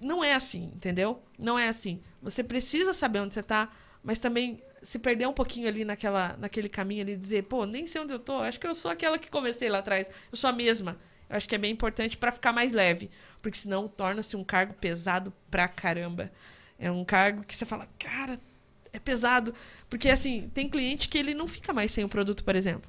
Não 0.00 0.22
é 0.22 0.34
assim, 0.34 0.72
entendeu? 0.74 1.22
Não 1.38 1.58
é 1.58 1.68
assim. 1.68 2.02
Você 2.22 2.44
precisa 2.44 2.92
saber 2.92 3.20
onde 3.20 3.34
você 3.34 3.42
tá, 3.42 3.70
mas 4.06 4.20
também 4.20 4.62
se 4.80 5.00
perder 5.00 5.26
um 5.26 5.32
pouquinho 5.32 5.66
ali 5.66 5.84
naquela, 5.84 6.36
naquele 6.38 6.68
caminho 6.68 7.02
ali, 7.02 7.16
dizer, 7.16 7.42
pô, 7.42 7.66
nem 7.66 7.88
sei 7.88 8.00
onde 8.00 8.12
eu 8.12 8.20
tô, 8.20 8.40
acho 8.40 8.58
que 8.60 8.66
eu 8.66 8.74
sou 8.74 8.88
aquela 8.88 9.18
que 9.18 9.28
comecei 9.28 9.68
lá 9.68 9.78
atrás, 9.78 10.08
eu 10.30 10.38
sou 10.38 10.48
a 10.48 10.52
mesma. 10.52 10.96
Eu 11.28 11.36
acho 11.36 11.48
que 11.48 11.56
é 11.56 11.58
bem 11.58 11.72
importante 11.72 12.16
para 12.16 12.30
ficar 12.30 12.52
mais 12.52 12.72
leve, 12.72 13.10
porque 13.42 13.58
senão 13.58 13.88
torna-se 13.88 14.36
um 14.36 14.44
cargo 14.44 14.74
pesado 14.74 15.32
pra 15.50 15.66
caramba. 15.66 16.30
É 16.78 16.88
um 16.88 17.04
cargo 17.04 17.42
que 17.42 17.56
você 17.56 17.66
fala, 17.66 17.88
cara, 17.98 18.38
é 18.92 19.00
pesado. 19.00 19.52
Porque 19.90 20.08
assim, 20.08 20.48
tem 20.54 20.68
cliente 20.68 21.08
que 21.08 21.18
ele 21.18 21.34
não 21.34 21.48
fica 21.48 21.72
mais 21.72 21.90
sem 21.90 22.04
o 22.04 22.08
produto, 22.08 22.44
por 22.44 22.54
exemplo. 22.54 22.88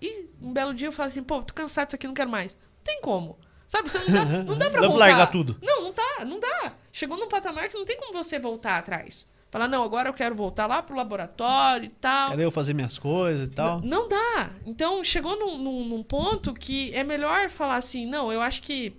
E 0.00 0.24
um 0.40 0.54
belo 0.54 0.72
dia 0.72 0.88
eu 0.88 0.92
falo 0.92 1.08
assim, 1.08 1.22
pô, 1.22 1.42
tô 1.42 1.52
cansado 1.52 1.88
disso 1.88 1.96
aqui, 1.96 2.06
não 2.06 2.14
quero 2.14 2.30
mais. 2.30 2.54
Não 2.54 2.82
tem 2.82 2.98
como. 3.02 3.38
Sabe, 3.68 3.90
você 3.90 3.98
não 3.98 4.06
dá, 4.06 4.24
não 4.24 4.56
dá 4.56 4.70
pra 4.70 4.78
pra 4.80 4.88
voltar. 4.88 5.06
largar 5.08 5.26
tudo. 5.26 5.58
Não, 5.60 5.82
não 5.82 5.92
dá, 5.92 6.24
não 6.24 6.40
dá. 6.40 6.72
chegou 6.90 7.18
num 7.18 7.28
patamar 7.28 7.68
que 7.68 7.74
não 7.76 7.84
tem 7.84 7.98
como 7.98 8.10
você 8.14 8.38
voltar 8.38 8.78
atrás. 8.78 9.26
Falar, 9.58 9.68
não, 9.68 9.82
agora 9.84 10.08
eu 10.08 10.12
quero 10.12 10.34
voltar 10.34 10.66
lá 10.66 10.82
pro 10.82 10.94
laboratório 10.96 11.86
e 11.86 11.90
tal. 11.90 12.30
Quero 12.30 12.42
eu 12.42 12.50
fazer 12.50 12.74
minhas 12.74 12.98
coisas 12.98 13.48
e 13.48 13.50
tal. 13.50 13.78
N- 13.80 13.88
Não 13.88 14.08
dá. 14.08 14.50
Então, 14.66 15.02
chegou 15.02 15.34
num, 15.38 15.56
num- 15.58 15.84
num 15.88 16.02
ponto 16.02 16.52
que 16.52 16.94
é 16.94 17.02
melhor 17.02 17.48
falar 17.48 17.76
assim, 17.76 18.06
não, 18.06 18.30
eu 18.32 18.42
acho 18.42 18.62
que 18.62 18.94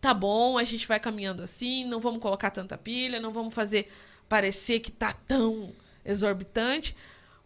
tá 0.00 0.14
bom, 0.14 0.56
a 0.58 0.64
gente 0.64 0.86
vai 0.86 1.00
caminhando 1.00 1.42
assim, 1.42 1.84
não 1.84 1.98
vamos 2.00 2.20
colocar 2.20 2.50
tanta 2.50 2.78
pilha, 2.78 3.18
não 3.20 3.32
vamos 3.32 3.52
fazer 3.54 3.90
parecer 4.28 4.78
que 4.80 4.92
tá 4.92 5.12
tão 5.26 5.72
exorbitante, 6.04 6.94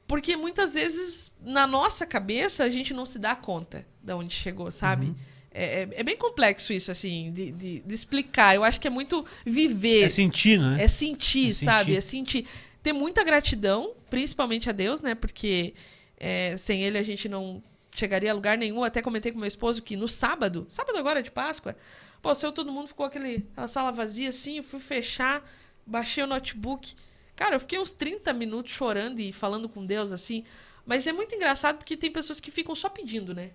porque 0.06 0.36
muitas 0.36 0.74
vezes 0.74 1.32
na 1.40 1.66
nossa 1.66 2.04
cabeça 2.04 2.64
a 2.64 2.68
gente 2.68 2.92
não 2.92 3.06
se 3.06 3.18
dá 3.18 3.34
conta 3.34 3.86
de 4.02 4.12
onde 4.12 4.34
chegou, 4.34 4.70
sabe? 4.70 5.06
É, 5.06 5.31
é- 5.54 5.88
é 5.92 6.02
bem 6.02 6.16
complexo 6.16 6.72
isso, 6.72 6.90
assim, 6.90 7.32
de, 7.32 7.50
de- 7.52 7.80
de 7.80 7.94
explicar. 7.94 8.54
Eu 8.54 8.64
acho 8.64 8.80
que 8.80 8.86
é 8.86 8.90
muito 8.90 9.24
viver. 9.44 10.04
É 10.04 10.08
sentir, 10.08 10.58
né? 10.58 10.82
É 10.82 10.88
sentir, 10.88 11.50
É 11.50 11.52
sabe? 11.52 11.84
sentir. 11.84 11.96
É 11.96 12.00
sentir. 12.00 12.46
Ter 12.82 12.92
muita 12.92 13.22
gratidão, 13.22 13.92
principalmente 14.10 14.68
a 14.68 14.72
Deus, 14.72 15.02
né? 15.02 15.14
Porque 15.14 15.74
é, 16.18 16.56
sem 16.56 16.82
ele 16.82 16.98
a 16.98 17.02
gente 17.02 17.28
não 17.28 17.62
chegaria 17.94 18.30
a 18.30 18.34
lugar 18.34 18.56
nenhum. 18.58 18.82
Até 18.82 19.00
comentei 19.02 19.30
com 19.32 19.38
meu 19.38 19.46
esposo 19.48 19.82
que 19.82 19.96
no 19.96 20.08
sábado, 20.08 20.64
sábado 20.68 20.96
agora 20.98 21.22
de 21.22 21.30
Páscoa, 21.30 21.76
pô, 22.20 22.34
saiu 22.34 22.52
todo 22.52 22.72
mundo, 22.72 22.88
ficou 22.88 23.04
aquele, 23.06 23.46
aquela 23.52 23.68
sala 23.68 23.92
vazia 23.92 24.28
assim, 24.30 24.56
eu 24.58 24.64
fui 24.64 24.80
fechar, 24.80 25.48
baixei 25.86 26.24
o 26.24 26.26
notebook. 26.26 26.94
Cara, 27.36 27.56
eu 27.56 27.60
fiquei 27.60 27.78
uns 27.78 27.92
30 27.92 28.32
minutos 28.32 28.72
chorando 28.72 29.20
e 29.20 29.32
falando 29.32 29.68
com 29.68 29.84
Deus 29.84 30.10
assim. 30.12 30.44
Mas 30.86 31.06
é 31.06 31.12
muito 31.12 31.34
engraçado 31.34 31.76
porque 31.78 31.96
tem 31.96 32.10
pessoas 32.10 32.40
que 32.40 32.50
ficam 32.50 32.74
só 32.74 32.88
pedindo, 32.88 33.32
né? 33.34 33.50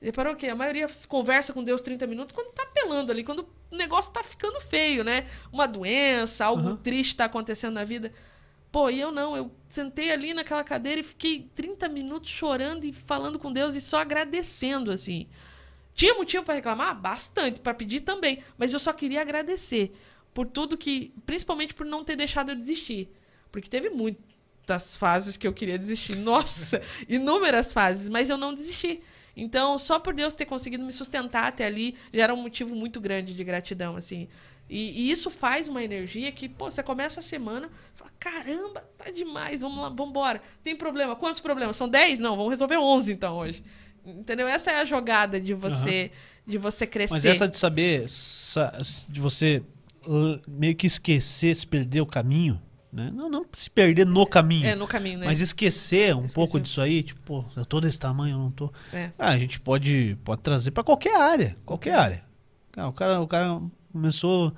Reparou 0.00 0.36
que 0.36 0.46
a 0.46 0.54
maioria 0.54 0.86
conversa 1.08 1.52
com 1.52 1.64
Deus 1.64 1.80
30 1.82 2.06
minutos 2.06 2.34
quando 2.34 2.52
tá 2.52 2.62
apelando 2.64 3.10
ali, 3.10 3.24
quando 3.24 3.48
o 3.70 3.76
negócio 3.76 4.12
tá 4.12 4.22
ficando 4.22 4.60
feio, 4.60 5.02
né? 5.02 5.26
Uma 5.52 5.66
doença, 5.66 6.44
algo 6.44 6.70
Uhum. 6.70 6.76
triste 6.76 7.16
tá 7.16 7.24
acontecendo 7.24 7.74
na 7.74 7.84
vida. 7.84 8.12
Pô, 8.70 8.90
e 8.90 9.00
eu 9.00 9.10
não, 9.10 9.34
eu 9.36 9.50
sentei 9.68 10.12
ali 10.12 10.34
naquela 10.34 10.62
cadeira 10.62 11.00
e 11.00 11.04
fiquei 11.04 11.50
30 11.54 11.88
minutos 11.88 12.30
chorando 12.30 12.84
e 12.84 12.92
falando 12.92 13.38
com 13.38 13.50
Deus 13.50 13.74
e 13.74 13.80
só 13.80 13.98
agradecendo, 13.98 14.90
assim. 14.92 15.26
Tinha 15.94 16.12
motivo 16.14 16.44
para 16.44 16.54
reclamar? 16.56 16.94
Bastante, 17.00 17.58
para 17.58 17.72
pedir 17.72 18.00
também, 18.00 18.42
mas 18.58 18.74
eu 18.74 18.78
só 18.78 18.92
queria 18.92 19.22
agradecer 19.22 19.96
por 20.34 20.46
tudo 20.46 20.76
que, 20.76 21.14
principalmente 21.24 21.72
por 21.72 21.86
não 21.86 22.04
ter 22.04 22.16
deixado 22.16 22.50
eu 22.50 22.54
desistir. 22.54 23.08
Porque 23.50 23.66
teve 23.70 23.88
muitas 23.88 24.94
fases 24.98 25.38
que 25.38 25.46
eu 25.48 25.54
queria 25.54 25.78
desistir. 25.78 26.14
Nossa, 26.20 26.82
inúmeras 27.08 27.72
fases, 27.72 28.10
mas 28.10 28.28
eu 28.28 28.36
não 28.36 28.52
desisti. 28.52 29.00
Então, 29.36 29.78
só 29.78 29.98
por 29.98 30.14
Deus 30.14 30.34
ter 30.34 30.46
conseguido 30.46 30.82
me 30.84 30.92
sustentar 30.92 31.44
até 31.48 31.66
ali, 31.66 31.94
já 32.12 32.22
era 32.24 32.34
um 32.34 32.40
motivo 32.42 32.74
muito 32.74 32.98
grande 33.00 33.34
de 33.34 33.44
gratidão, 33.44 33.94
assim. 33.96 34.28
E, 34.68 35.02
e 35.02 35.10
isso 35.10 35.30
faz 35.30 35.68
uma 35.68 35.84
energia 35.84 36.32
que, 36.32 36.48
pô, 36.48 36.70
você 36.70 36.82
começa 36.82 37.20
a 37.20 37.22
semana, 37.22 37.70
fala, 37.94 38.10
caramba, 38.18 38.80
tá 38.98 39.10
demais, 39.10 39.60
vamos 39.60 39.80
lá, 39.82 39.88
vamos 39.90 40.08
embora. 40.08 40.40
Tem 40.64 40.74
problema? 40.74 41.14
Quantos 41.14 41.40
problemas? 41.40 41.76
São 41.76 41.88
10? 41.88 42.18
Não, 42.18 42.34
vamos 42.36 42.50
resolver 42.50 42.78
11 42.78 43.12
então 43.12 43.36
hoje. 43.36 43.62
Entendeu? 44.04 44.48
Essa 44.48 44.70
é 44.72 44.80
a 44.80 44.84
jogada 44.84 45.40
de 45.40 45.52
você, 45.52 46.10
de 46.46 46.58
você 46.58 46.86
crescer. 46.86 47.12
Mas 47.14 47.24
essa 47.24 47.46
de 47.46 47.58
saber, 47.58 48.08
sa- 48.08 48.72
de 49.08 49.20
você 49.20 49.62
meio 50.48 50.74
que 50.74 50.86
esquecer, 50.86 51.54
se 51.54 51.66
perder 51.66 52.00
o 52.00 52.06
caminho, 52.06 52.60
né? 52.96 53.10
Não, 53.14 53.28
não 53.28 53.46
se 53.52 53.70
perder 53.70 54.04
no 54.06 54.26
caminho. 54.26 54.66
É, 54.66 54.74
no 54.74 54.86
caminho, 54.86 55.18
né? 55.20 55.26
Mas 55.26 55.40
esquecer 55.40 56.14
um 56.14 56.20
Esquecer. 56.20 56.34
pouco 56.34 56.58
disso 56.58 56.80
aí, 56.80 57.02
tipo, 57.02 57.20
pô, 57.22 57.44
eu 57.56 57.64
tô 57.64 57.80
desse 57.80 57.98
tamanho, 57.98 58.34
eu 58.34 58.38
não 58.38 58.50
tô. 58.50 58.72
É. 58.92 59.10
Ah, 59.18 59.30
a 59.30 59.38
gente 59.38 59.60
pode, 59.60 60.16
pode 60.24 60.40
trazer 60.42 60.70
pra 60.72 60.82
qualquer 60.82 61.14
área. 61.20 61.56
Qualquer 61.64 61.94
área. 61.94 62.24
Ah, 62.76 62.88
o, 62.88 62.92
cara, 62.92 63.20
o 63.20 63.26
cara 63.26 63.60
começou, 63.92 64.52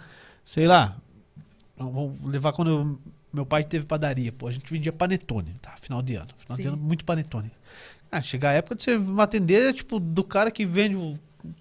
sei 0.45 0.67
lá. 0.67 0.97
Vou 1.77 2.17
levar 2.25 2.53
quando 2.53 2.71
eu- 2.71 2.99
meu 3.33 3.45
pai 3.47 3.63
teve 3.65 3.85
padaria. 3.87 4.33
Pô, 4.33 4.49
a 4.49 4.53
gente 4.53 4.73
vendia 4.73 4.93
panetone, 4.93 5.55
tá? 5.61 5.75
Final 5.81 6.01
de 6.03 6.15
ano. 6.17 6.29
Final 6.39 6.57
de 6.57 6.63
Sim. 6.63 6.69
ano, 6.71 6.77
muito 6.79 7.05
panetone. 7.05 7.51
Ah, 8.11 8.23
chega 8.23 8.49
a 8.49 8.53
época 8.53 8.75
de 8.75 8.85
você 8.85 9.21
atender, 9.21 9.75
tipo, 9.75 10.01
do 10.01 10.25
cara 10.25 10.51
que 10.51 10.65
vende, 10.65 10.97
o- 10.97 11.19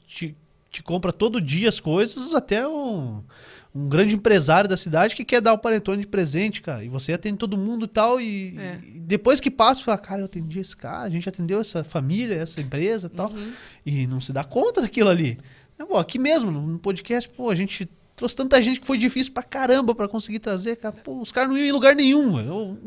te, 0.07 0.35
te 0.71 0.81
compra 0.81 1.11
todo 1.13 1.39
dia 1.41 1.67
as 1.69 1.79
coisas, 1.79 2.33
até 2.33 2.67
um, 2.67 3.21
um 3.77 3.87
grande 3.89 4.15
empresário 4.15 4.69
da 4.69 4.75
cidade 4.77 5.15
que 5.15 5.23
quer 5.25 5.41
dar 5.41 5.53
o 5.53 5.57
panetone 5.57 6.01
de 6.01 6.07
presente, 6.07 6.61
cara. 6.61 6.83
E 6.83 6.89
você 6.89 7.13
atende 7.13 7.37
todo 7.37 7.57
mundo 7.57 7.85
e 7.85 7.87
tal. 7.87 8.19
E, 8.19 8.57
É. 8.57 8.79
e 8.95 8.99
depois 8.99 9.39
que 9.39 9.51
passa, 9.51 9.83
fala, 9.83 9.97
cara, 9.97 10.21
eu 10.21 10.25
atendi 10.25 10.59
esse 10.59 10.75
cara, 10.75 11.03
a 11.03 11.09
gente 11.09 11.27
atendeu 11.29 11.59
essa 11.61 11.83
família, 11.83 12.35
essa 12.35 12.59
empresa 12.61 13.07
e 13.07 13.15
tal. 13.15 13.29
Uhum. 13.29 13.51
E 13.85 14.07
não 14.07 14.19
se 14.21 14.33
dá 14.33 14.43
conta 14.43 14.81
daquilo 14.81 15.09
ali. 15.09 15.37
É, 15.79 15.85
pô, 15.85 15.97
aqui 15.97 16.17
mesmo, 16.17 16.49
no 16.51 16.79
podcast, 16.79 17.29
pô, 17.29 17.49
a 17.49 17.55
gente 17.55 17.87
trouxe 18.15 18.35
tanta 18.35 18.59
gente 18.63 18.79
que 18.79 18.87
foi 18.87 18.97
difícil 18.97 19.31
pra 19.31 19.43
caramba 19.43 19.93
pra 19.93 20.07
conseguir 20.07 20.39
trazer, 20.39 20.75
cara. 20.77 20.95
Pô, 21.03 21.21
os 21.21 21.31
caras 21.31 21.51
não 21.51 21.57
iam 21.57 21.67
em 21.67 21.71
lugar 21.71 21.95
nenhum. 21.95 22.39
Eu- 22.39 22.77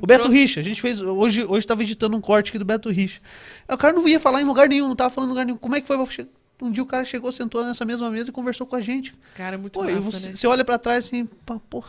o 0.00 0.06
Beto 0.06 0.22
Trouxe- 0.22 0.38
Richa, 0.38 0.60
a 0.60 0.62
gente 0.62 0.80
fez. 0.80 1.00
Hoje, 1.00 1.42
hoje 1.44 1.66
tava 1.66 1.82
editando 1.82 2.16
um 2.16 2.20
corte 2.20 2.50
aqui 2.50 2.58
do 2.58 2.64
Beto 2.64 2.88
Richa. 2.88 3.20
Aí 3.66 3.74
O 3.74 3.78
cara 3.78 3.92
não 3.92 4.06
ia 4.06 4.20
falar 4.20 4.40
em 4.40 4.44
lugar 4.44 4.68
nenhum, 4.68 4.86
não 4.86 4.94
tava 4.94 5.10
falando 5.10 5.30
em 5.30 5.32
lugar 5.32 5.44
nenhum. 5.44 5.58
Como 5.58 5.74
é 5.74 5.80
que 5.80 5.88
foi? 5.88 5.96
Che- 6.06 6.28
Um 6.60 6.70
dia 6.70 6.82
o 6.82 6.86
cara 6.86 7.04
chegou, 7.04 7.30
sentou 7.30 7.62
nessa 7.64 7.84
mesma 7.84 8.10
mesa 8.10 8.30
e 8.30 8.32
conversou 8.32 8.66
com 8.66 8.76
a 8.76 8.80
gente. 8.80 9.14
Cara, 9.34 9.56
é 9.56 9.58
muito 9.58 9.78
Pô, 9.78 9.84
massa, 9.84 10.00
você, 10.00 10.28
né? 10.28 10.34
você 10.34 10.46
olha 10.46 10.64
pra 10.64 10.78
trás 10.78 11.04
assim, 11.06 11.26
pá, 11.44 11.60
pô, 11.68 11.84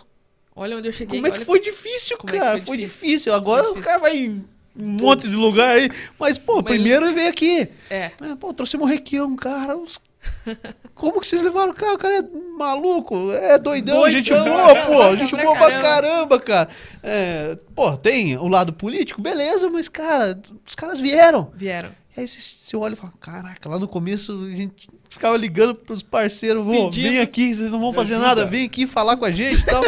Olha 0.56 0.76
onde 0.77 0.88
eu 0.88 0.91
cheguei. 0.94 1.22
como 1.22 1.34
é 1.34 1.38
que 1.38 1.45
foi 1.45 1.60
difícil, 1.60 2.18
como 2.18 2.35
é 2.35 2.39
cara? 2.39 2.52
foi 2.57 2.61
foi 2.65 2.77
difícil. 2.77 3.07
difícil. 3.10 3.34
Agora 3.34 3.64
Foi 3.64 3.72
o 3.72 3.76
difícil. 3.76 3.89
cara 3.91 4.02
vai 4.02 4.18
em 4.18 4.45
um 4.76 4.89
monte 4.91 5.27
de 5.30 5.35
lugar 5.35 5.69
aí. 5.77 5.89
Mas, 6.19 6.38
pô, 6.38 6.56
Mas- 6.56 6.65
primeiro 6.65 7.06
ele 7.06 7.14
veio 7.14 7.30
aqui. 7.30 7.68
É. 7.89 8.11
É, 8.22 8.35
pô, 8.39 8.53
trouxemos 8.53 8.85
um 8.88 8.89
requião, 8.89 9.35
cara. 9.35 9.77
os- 9.77 9.99
Como 10.95 11.22
que 11.22 11.27
vocês 11.27 11.41
levaram 11.41 11.72
o 11.72 11.76
cara? 11.76 11.94
O 11.94 11.98
cara 11.98 12.18
é 12.18 12.23
maluco, 12.57 13.31
é 13.31 13.57
doidão, 13.60 13.99
Doidão, 13.99 14.10
gente 14.10 14.34
boa, 14.34 14.76
pô. 14.85 15.15
Gente 15.15 15.35
boa 15.35 15.56
pra 15.56 15.69
caramba. 15.69 15.81
caramba, 15.84 16.39
cara. 16.39 16.69
É, 17.03 17.57
pô, 17.76 17.95
tem 17.95 18.35
o 18.35 18.48
lado 18.48 18.73
político, 18.73 19.22
beleza, 19.22 19.69
mas, 19.69 19.88
cara, 19.88 20.38
os 20.65 20.76
caras 20.76 20.99
vieram. 20.99 21.52
Vieram. 21.56 21.91
Aí 22.18 22.27
você 22.27 22.76
olha 22.76 22.94
e 22.94 22.95
fala, 22.95 23.14
caraca, 23.19 23.69
lá 23.69 23.77
no 23.77 23.88
começo 23.88 24.45
a 24.45 24.56
gente 24.56 24.89
ficava 25.10 25.36
ligando 25.38 25.76
pros 25.76 26.02
parceiros, 26.04 26.64
"Vô, 26.64 26.90
Pedindo. 26.90 27.10
vem 27.10 27.20
aqui, 27.20 27.54
vocês 27.54 27.72
não 27.72 27.80
vão 27.80 27.94
fazer 27.94 28.14
ajuda." 28.16 28.28
nada, 28.28 28.46
vem 28.46 28.66
aqui 28.66 28.86
falar 28.88 29.18
com 29.18 29.26
a 29.26 29.32
gente 29.32 29.60
e 29.62 29.66
tal. 29.66 29.82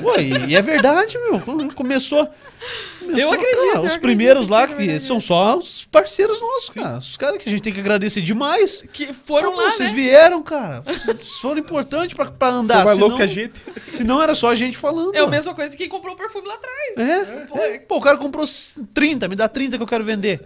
Pô, 0.00 0.16
e, 0.18 0.50
e 0.50 0.56
é 0.56 0.62
verdade, 0.62 1.16
meu. 1.18 1.40
Quando 1.40 1.74
começou. 1.74 2.26
começou, 2.26 3.18
Eu 3.18 3.32
acredito, 3.32 3.56
cara, 3.56 3.66
eu 3.66 3.70
os 3.72 3.76
acredito 3.78 4.00
primeiros 4.00 4.46
que 4.46 4.52
lá, 4.52 4.60
seja 4.62 4.72
que 4.74 4.82
verdade. 4.82 5.04
são 5.04 5.20
só 5.20 5.58
os 5.58 5.84
parceiros 5.84 6.40
nossos, 6.40 6.70
cara. 6.70 6.98
Os 6.98 7.16
caras 7.16 7.42
que 7.42 7.48
a 7.48 7.52
gente 7.52 7.62
tem 7.62 7.72
que 7.72 7.80
agradecer 7.80 8.22
demais. 8.22 8.82
Que 8.92 9.12
foram 9.12 9.50
Ah, 9.52 9.56
pô, 9.56 9.60
lá, 9.62 9.70
Vocês 9.72 9.90
né? 9.90 9.94
vieram, 9.94 10.42
cara. 10.42 10.82
Vocês 11.04 11.36
foram 11.40 11.58
importantes 11.58 12.14
pra, 12.14 12.24
pra 12.26 12.48
andar. 12.48 12.76
Sou 12.76 12.84
mais 12.84 12.94
senão, 12.96 13.08
louco 13.08 13.16
que 13.18 13.22
a 13.22 13.26
gente. 13.26 13.62
senão 13.92 14.22
era 14.22 14.34
só 14.34 14.48
a 14.48 14.54
gente 14.54 14.76
falando. 14.76 15.14
É 15.14 15.20
a 15.20 15.26
mesma 15.26 15.54
coisa 15.54 15.70
de 15.70 15.76
quem 15.76 15.88
comprou 15.88 16.14
o 16.14 16.16
perfume 16.16 16.48
lá 16.48 16.54
atrás. 16.54 16.98
É, 16.98 17.24
Pô, 17.46 17.58
é. 17.58 17.78
Pô, 17.80 17.96
o 17.98 18.00
cara 18.00 18.16
comprou 18.16 18.46
30, 18.94 19.28
me 19.28 19.36
dá 19.36 19.48
30 19.48 19.76
que 19.76 19.82
eu 19.82 19.86
quero 19.86 20.02
vender. 20.04 20.40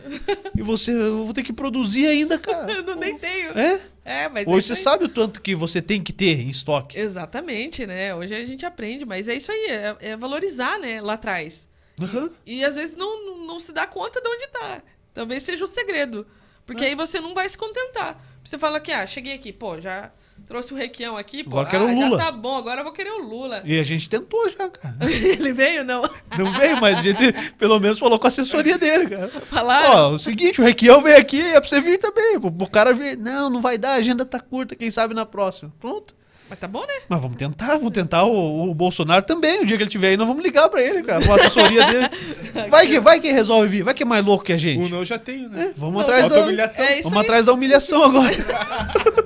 E 0.56 0.62
você, 0.62 0.90
eu 0.92 1.24
vou 1.24 1.32
ter 1.32 1.42
que 1.42 1.52
produzir 1.52 2.06
ainda, 2.06 2.38
cara. 2.38 2.70
Eu 2.72 2.82
não, 2.82 2.96
nem 2.96 3.16
tenho. 3.16 3.50
É? 3.58 3.80
É, 4.08 4.28
mas 4.28 4.46
é 4.46 4.50
Hoje 4.50 4.58
isso 4.58 4.68
você 4.68 4.72
aí. 4.72 4.84
sabe 4.84 5.04
o 5.04 5.08
tanto 5.08 5.40
que 5.42 5.54
você 5.54 5.82
tem 5.82 6.02
que 6.02 6.12
ter 6.12 6.40
em 6.40 6.48
estoque. 6.48 6.98
Exatamente, 6.98 7.86
né? 7.86 8.14
Hoje 8.14 8.34
a 8.34 8.44
gente 8.44 8.64
aprende, 8.64 9.04
mas 9.04 9.28
é 9.28 9.34
isso 9.34 9.52
aí, 9.52 9.66
é, 9.68 9.96
é 10.00 10.16
valorizar, 10.16 10.78
né, 10.78 11.00
lá 11.00 11.12
atrás. 11.14 11.68
Aham. 12.00 12.30
E 12.46 12.64
às 12.64 12.76
vezes 12.76 12.96
não, 12.96 13.26
não, 13.26 13.46
não 13.46 13.60
se 13.60 13.72
dá 13.72 13.86
conta 13.86 14.20
de 14.20 14.28
onde 14.28 14.46
tá. 14.48 14.82
Talvez 15.12 15.42
seja 15.42 15.64
o 15.64 15.68
segredo. 15.68 16.26
Porque 16.64 16.84
É. 16.84 16.88
aí 16.88 16.94
você 16.94 17.20
não 17.20 17.34
vai 17.34 17.48
se 17.48 17.58
contentar. 17.58 18.22
Você 18.44 18.56
fala 18.58 18.78
que, 18.80 18.92
ah, 18.92 19.06
cheguei 19.06 19.34
aqui, 19.34 19.52
pô, 19.52 19.80
já 19.80 20.10
trouxe 20.48 20.72
o 20.72 20.76
requião 20.76 21.16
aqui, 21.16 21.44
pô. 21.44 21.50
Agora 21.50 21.68
quero 21.68 21.84
ah, 21.84 21.92
o 21.92 21.94
Lula. 21.94 22.18
Já 22.18 22.24
tá 22.24 22.32
bom, 22.32 22.56
agora 22.56 22.80
eu 22.80 22.84
vou 22.84 22.92
querer 22.92 23.10
o 23.10 23.18
Lula. 23.18 23.60
E 23.66 23.78
a 23.78 23.82
gente 23.82 24.08
tentou 24.08 24.48
já, 24.48 24.68
cara. 24.70 24.96
Ele 25.04 25.52
veio, 25.52 25.84
não? 25.84 26.02
Não 26.38 26.50
veio, 26.54 26.80
mas 26.80 27.00
a 27.00 27.02
gente 27.02 27.32
pelo 27.58 27.78
menos 27.78 27.98
falou 27.98 28.18
com 28.18 28.26
a 28.26 28.28
assessoria 28.28 28.78
dele, 28.78 29.10
cara. 29.10 29.28
Falaram. 29.28 29.90
Ó, 29.90 30.10
o 30.14 30.18
seguinte, 30.18 30.60
o 30.60 30.64
Requião 30.64 31.02
veio 31.02 31.18
aqui, 31.18 31.40
é 31.40 31.60
pra 31.60 31.68
você 31.68 31.80
vir 31.80 31.98
também. 31.98 32.40
Pro, 32.40 32.50
pro 32.50 32.70
cara 32.70 32.94
vir. 32.94 33.16
Não, 33.18 33.50
não 33.50 33.60
vai 33.60 33.76
dar, 33.76 33.92
a 33.92 33.96
agenda 33.96 34.24
tá 34.24 34.40
curta, 34.40 34.74
quem 34.74 34.90
sabe 34.90 35.12
na 35.12 35.26
próxima. 35.26 35.70
Pronto. 35.78 36.16
Mas 36.48 36.58
tá 36.58 36.66
bom, 36.66 36.80
né? 36.80 36.94
Mas 37.10 37.20
vamos 37.20 37.36
tentar, 37.36 37.76
vamos 37.76 37.92
tentar 37.92 38.24
o, 38.24 38.70
o 38.70 38.74
Bolsonaro 38.74 39.22
também. 39.26 39.60
O 39.60 39.66
dia 39.66 39.76
que 39.76 39.82
ele 39.82 39.90
tiver 39.90 40.08
aí, 40.08 40.16
nós 40.16 40.26
vamos 40.26 40.42
ligar 40.42 40.66
pra 40.70 40.80
ele, 40.82 41.02
cara. 41.02 41.22
Com 41.22 41.30
a 41.30 41.36
assessoria 41.36 41.84
dele. 41.84 42.08
Vai 42.70 42.86
que, 42.86 42.98
vai 42.98 43.20
que 43.20 43.30
resolve 43.30 43.68
vir, 43.68 43.82
vai 43.82 43.94
que 43.94 44.02
é 44.02 44.06
mais 44.06 44.24
louco 44.24 44.44
que 44.44 44.52
a 44.52 44.56
gente. 44.56 44.84
O 44.86 44.88
não 44.88 44.98
eu 44.98 45.04
já 45.04 45.18
tenho, 45.18 45.48
né? 45.48 45.72
Vamos 45.76 45.94
Não, 45.94 46.00
atrás 46.00 46.26
da. 46.26 46.40
humilhação. 46.40 46.84
É 46.84 47.02
Vamos 47.02 47.18
aí. 47.18 47.24
atrás 47.24 47.46
da 47.46 47.52
humilhação 47.52 48.02
agora. 48.02 48.34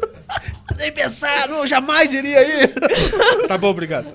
Nem 0.78 0.92
pensar, 0.92 1.48
não, 1.48 1.66
jamais 1.66 2.12
iria 2.12 2.38
aí. 2.38 2.68
Tá 3.48 3.58
bom, 3.58 3.68
obrigado. 3.68 4.06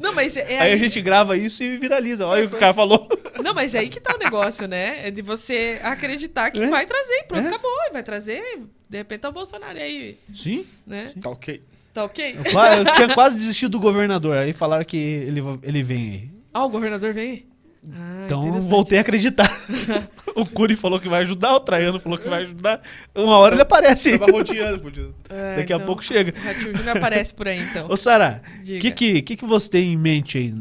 Não, 0.00 0.12
mas 0.14 0.36
é 0.36 0.42
Aí 0.44 0.56
a 0.58 0.62
aí- 0.74 0.78
gente 0.78 1.00
grava 1.00 1.36
isso 1.36 1.62
e 1.62 1.76
viraliza. 1.78 2.26
Olha 2.26 2.44
o 2.44 2.48
que 2.50 2.56
o 2.56 2.58
cara 2.58 2.72
falou. 2.74 3.08
Não, 3.42 3.54
mas 3.54 3.74
é 3.74 3.78
aí 3.80 3.88
que 3.88 4.00
tá 4.00 4.14
o 4.14 4.18
negócio, 4.18 4.66
né? 4.68 5.06
É 5.06 5.10
de 5.10 5.22
você 5.22 5.78
acreditar 5.82 6.50
que 6.50 6.62
É. 6.62 6.68
vai 6.68 6.84
trazer. 6.86 7.22
Pronto, 7.28 7.44
É. 7.46 7.48
acabou. 7.48 7.70
Vai 7.92 8.02
trazer. 8.02 8.42
De 8.88 8.98
repente 8.98 9.20
tá 9.20 9.28
o 9.28 9.32
Bolsonaro 9.32 9.78
aí, 9.78 10.18
Sim. 10.34 10.66
né? 10.86 11.12
Tá 11.20 11.30
ok. 11.30 11.60
Tá 11.94 12.04
ok? 12.04 12.36
Eu, 12.44 12.84
eu 12.84 12.92
tinha 12.94 13.14
quase 13.14 13.36
desistido 13.36 13.70
do 13.72 13.80
governador. 13.80 14.36
Aí 14.36 14.52
falaram 14.52 14.84
que 14.84 14.96
ele, 14.96 15.42
ele 15.62 15.82
vem 15.82 15.98
aí. 15.98 16.30
Ah, 16.52 16.64
o 16.64 16.68
governador 16.68 17.12
vem. 17.14 17.46
Ah, 17.86 18.22
Então 18.26 18.60
voltei 18.60 18.98
a 18.98 19.00
acreditar. 19.02 19.48
o 20.34 20.44
Curi 20.44 20.74
falou 20.76 20.98
que 21.00 21.08
vai 21.08 21.22
ajudar, 21.22 21.54
o 21.54 21.60
Traiano 21.60 21.98
falou 22.00 22.18
que 22.18 22.28
vai 22.28 22.42
ajudar. 22.42 22.82
Uma 23.14 23.36
hora 23.38 23.54
ele 23.54 23.62
aparece. 23.62 24.18
Tava 24.18 24.32
rodeando, 24.32 24.80
podia. 24.80 25.08
É, 25.30 25.56
Daqui 25.56 25.72
a 25.72 25.76
então, 25.76 25.86
pouco 25.86 26.02
chega. 26.02 26.32
O 26.32 26.54
Júnior 26.72 26.96
aparece 26.96 27.34
por 27.34 27.46
aí, 27.46 27.60
então. 27.60 27.86
Ô, 27.90 27.96
Sara, 27.96 28.42
o 28.60 28.62
que, 28.78 28.90
que, 28.90 29.22
que, 29.22 29.36
que 29.36 29.44
você 29.44 29.68
tem 29.68 29.92
em 29.92 29.96
mente 29.96 30.38
aí, 30.38 30.54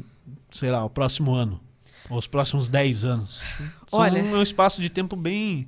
sei 0.51 0.69
lá, 0.69 0.83
o 0.83 0.89
próximo 0.89 1.33
ano? 1.33 1.59
Ou 2.09 2.17
os 2.17 2.27
próximos 2.27 2.69
10 2.69 3.05
anos? 3.05 3.43
São 3.89 3.99
Olha- 3.99 4.21
um 4.23 4.41
espaço 4.41 4.81
de 4.81 4.89
tempo 4.89 5.15
bem 5.15 5.67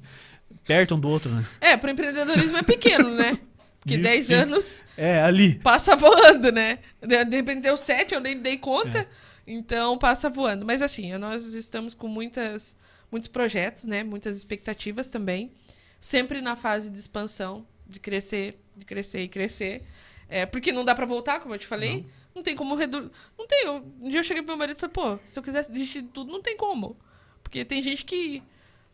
perto 0.66 0.96
um 0.96 1.00
do 1.00 1.08
outro, 1.10 1.32
né? 1.32 1.46
É, 1.62 1.76
pro 1.78 1.90
empreendedorismo 1.90 2.58
é 2.58 2.62
pequeno, 2.62 3.16
né? 3.16 3.38
Porque 3.80 3.96
Sim, 3.96 4.02
10 4.02 4.26
sim. 4.26 4.34
anos 4.34 4.84
É, 4.98 5.22
ali. 5.22 5.56
passa 5.56 5.96
voando, 5.96 6.52
né? 6.52 6.80
De 7.02 7.24
de 7.26 7.36
repente 7.38 7.62
deu 7.62 7.78
7, 7.78 8.14
eu 8.14 8.20
nem 8.20 8.38
dei 8.40 8.58
conta. 8.58 9.00
É. 9.00 9.08
Então 9.52 9.98
passa 9.98 10.30
voando. 10.30 10.66
Mas 10.66 10.82
assim, 10.82 11.12
nós 11.18 11.54
estamos 11.54 11.94
com 11.94 12.08
muitas, 12.08 12.76
muitos 13.12 13.28
projetos, 13.28 13.86
né? 13.86 14.04
Muitas 14.04 14.38
expectativas 14.38 15.10
também. 15.10 15.52
Sempre 16.00 16.40
na 16.42 16.56
fase 16.56 16.90
de 16.90 17.00
expansão, 17.00 17.66
de 17.88 18.00
crescer, 18.00 18.60
de 18.76 18.86
crescer 18.86 19.22
e 19.24 19.28
crescer. 19.28 19.84
É, 20.30 20.46
porque 20.46 20.72
não 20.72 20.86
dá 20.86 20.94
pra 20.94 21.06
voltar, 21.06 21.40
como 21.40 21.56
eu 21.56 21.60
te 21.60 21.66
falei. 21.66 22.06
Não, 22.36 22.44
tem 22.44 22.56
como 22.56 22.76
reduzir. 22.76 23.10
Não 23.38 23.48
tem. 23.48 23.66
eu- 23.66 23.84
Um 24.00 24.10
dia 24.10 24.20
eu 24.20 24.24
cheguei 24.24 24.44
pro 24.44 24.52
meu 24.52 24.58
marido 24.58 24.78
e 24.78 24.80
falei, 24.80 24.94
pô, 24.94 25.20
se 25.26 25.38
eu 25.40 25.44
quisesse 25.44 25.72
desistir 25.72 26.04
de 26.04 26.10
tudo, 26.10 26.32
não 26.32 26.42
tem 26.42 26.56
como. 26.56 26.96
Porque 27.44 27.66
tem 27.66 27.82
gente 27.82 28.06
que. 28.06 28.44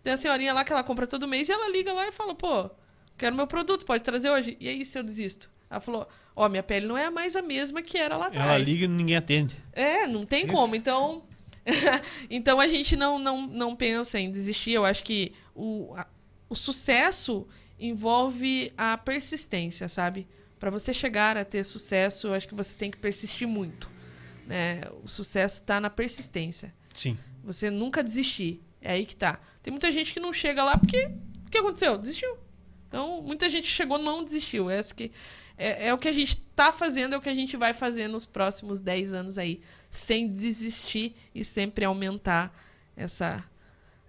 Tem 0.01 0.13
a 0.13 0.17
senhorinha 0.17 0.53
lá 0.53 0.63
que 0.63 0.71
ela 0.71 0.83
compra 0.83 1.05
todo 1.05 1.27
mês 1.27 1.49
e 1.49 1.51
ela 1.51 1.67
liga 1.69 1.91
lá 1.91 2.07
e 2.07 2.11
fala, 2.11 2.33
pô, 2.33 2.69
quero 3.17 3.35
meu 3.35 3.47
produto, 3.47 3.85
pode 3.85 4.03
trazer 4.03 4.29
hoje. 4.29 4.55
E 4.59 4.69
aí 4.69 4.85
se 4.85 4.97
eu 4.97 5.03
desisto? 5.03 5.49
Ela 5.75 5.81
falou, 5.81 6.07
ó, 6.35 6.47
minha 6.49 6.63
pele 6.63 6.85
não 6.87 6.97
é 6.97 7.09
mais 7.09 7.35
a 7.35 7.41
mesma 7.41 7.81
que 7.81 7.97
era 7.97 8.15
lá 8.17 8.27
atrás. 8.27 8.47
Ela 8.49 8.57
liga 8.57 8.85
e 8.85 8.87
ninguém 8.87 9.15
atende. 9.17 9.55
É, 9.73 10.07
não 10.07 10.25
tem 10.25 10.47
como. 10.47 10.73
Então, 10.75 11.23
então 12.29 12.59
a 12.59 12.67
gente 12.67 12.95
não, 12.95 13.19
não, 13.19 13.45
não 13.47 13.75
pensa 13.75 14.19
em 14.19 14.31
desistir. 14.31 14.71
Eu 14.71 14.85
acho 14.85 15.03
que 15.03 15.33
o, 15.53 15.93
a- 15.95 16.07
o 16.49 16.55
sucesso 16.55 17.47
envolve 17.79 18.71
a 18.77 18.97
persistência, 18.97 19.89
sabe? 19.89 20.27
Para 20.59 20.69
você 20.71 20.93
chegar 20.93 21.37
a 21.37 21.43
ter 21.45 21.63
sucesso, 21.63 22.27
eu 22.27 22.33
acho 22.33 22.47
que 22.47 22.55
você 22.55 22.73
tem 22.73 22.89
que 22.89 22.97
persistir 22.97 23.47
muito. 23.47 23.89
Né? 24.47 24.81
O 25.03 25.07
sucesso 25.07 25.55
está 25.55 25.79
na 25.81 25.89
persistência. 25.89 26.73
Sim. 26.93 27.17
Você 27.43 27.69
nunca 27.69 28.03
desistir. 28.03 28.61
É 28.81 28.93
aí 28.93 29.05
que 29.05 29.15
tá. 29.15 29.39
Tem 29.61 29.71
muita 29.71 29.91
gente 29.91 30.13
que 30.13 30.19
não 30.19 30.31
chega 30.31 30.63
lá 30.63 30.77
porque. 30.77 31.09
O 31.45 31.49
que 31.49 31.57
aconteceu? 31.57 31.97
Desistiu. 31.97 32.37
Então, 32.87 33.21
muita 33.21 33.49
gente 33.49 33.67
chegou 33.67 33.99
e 33.99 34.03
não 34.03 34.23
desistiu. 34.23 34.69
É, 34.69 34.79
isso 34.79 34.93
que, 34.95 35.11
é, 35.57 35.87
é 35.89 35.93
o 35.93 35.97
que 35.97 36.07
a 36.07 36.13
gente 36.13 36.37
tá 36.55 36.71
fazendo, 36.71 37.13
é 37.15 37.17
o 37.17 37.21
que 37.21 37.29
a 37.29 37.35
gente 37.35 37.55
vai 37.57 37.73
fazer 37.73 38.07
nos 38.07 38.25
próximos 38.25 38.79
10 38.79 39.13
anos 39.13 39.37
aí. 39.37 39.61
Sem 39.89 40.27
desistir 40.27 41.15
e 41.33 41.43
sempre 41.45 41.85
aumentar 41.85 42.53
essa, 42.97 43.41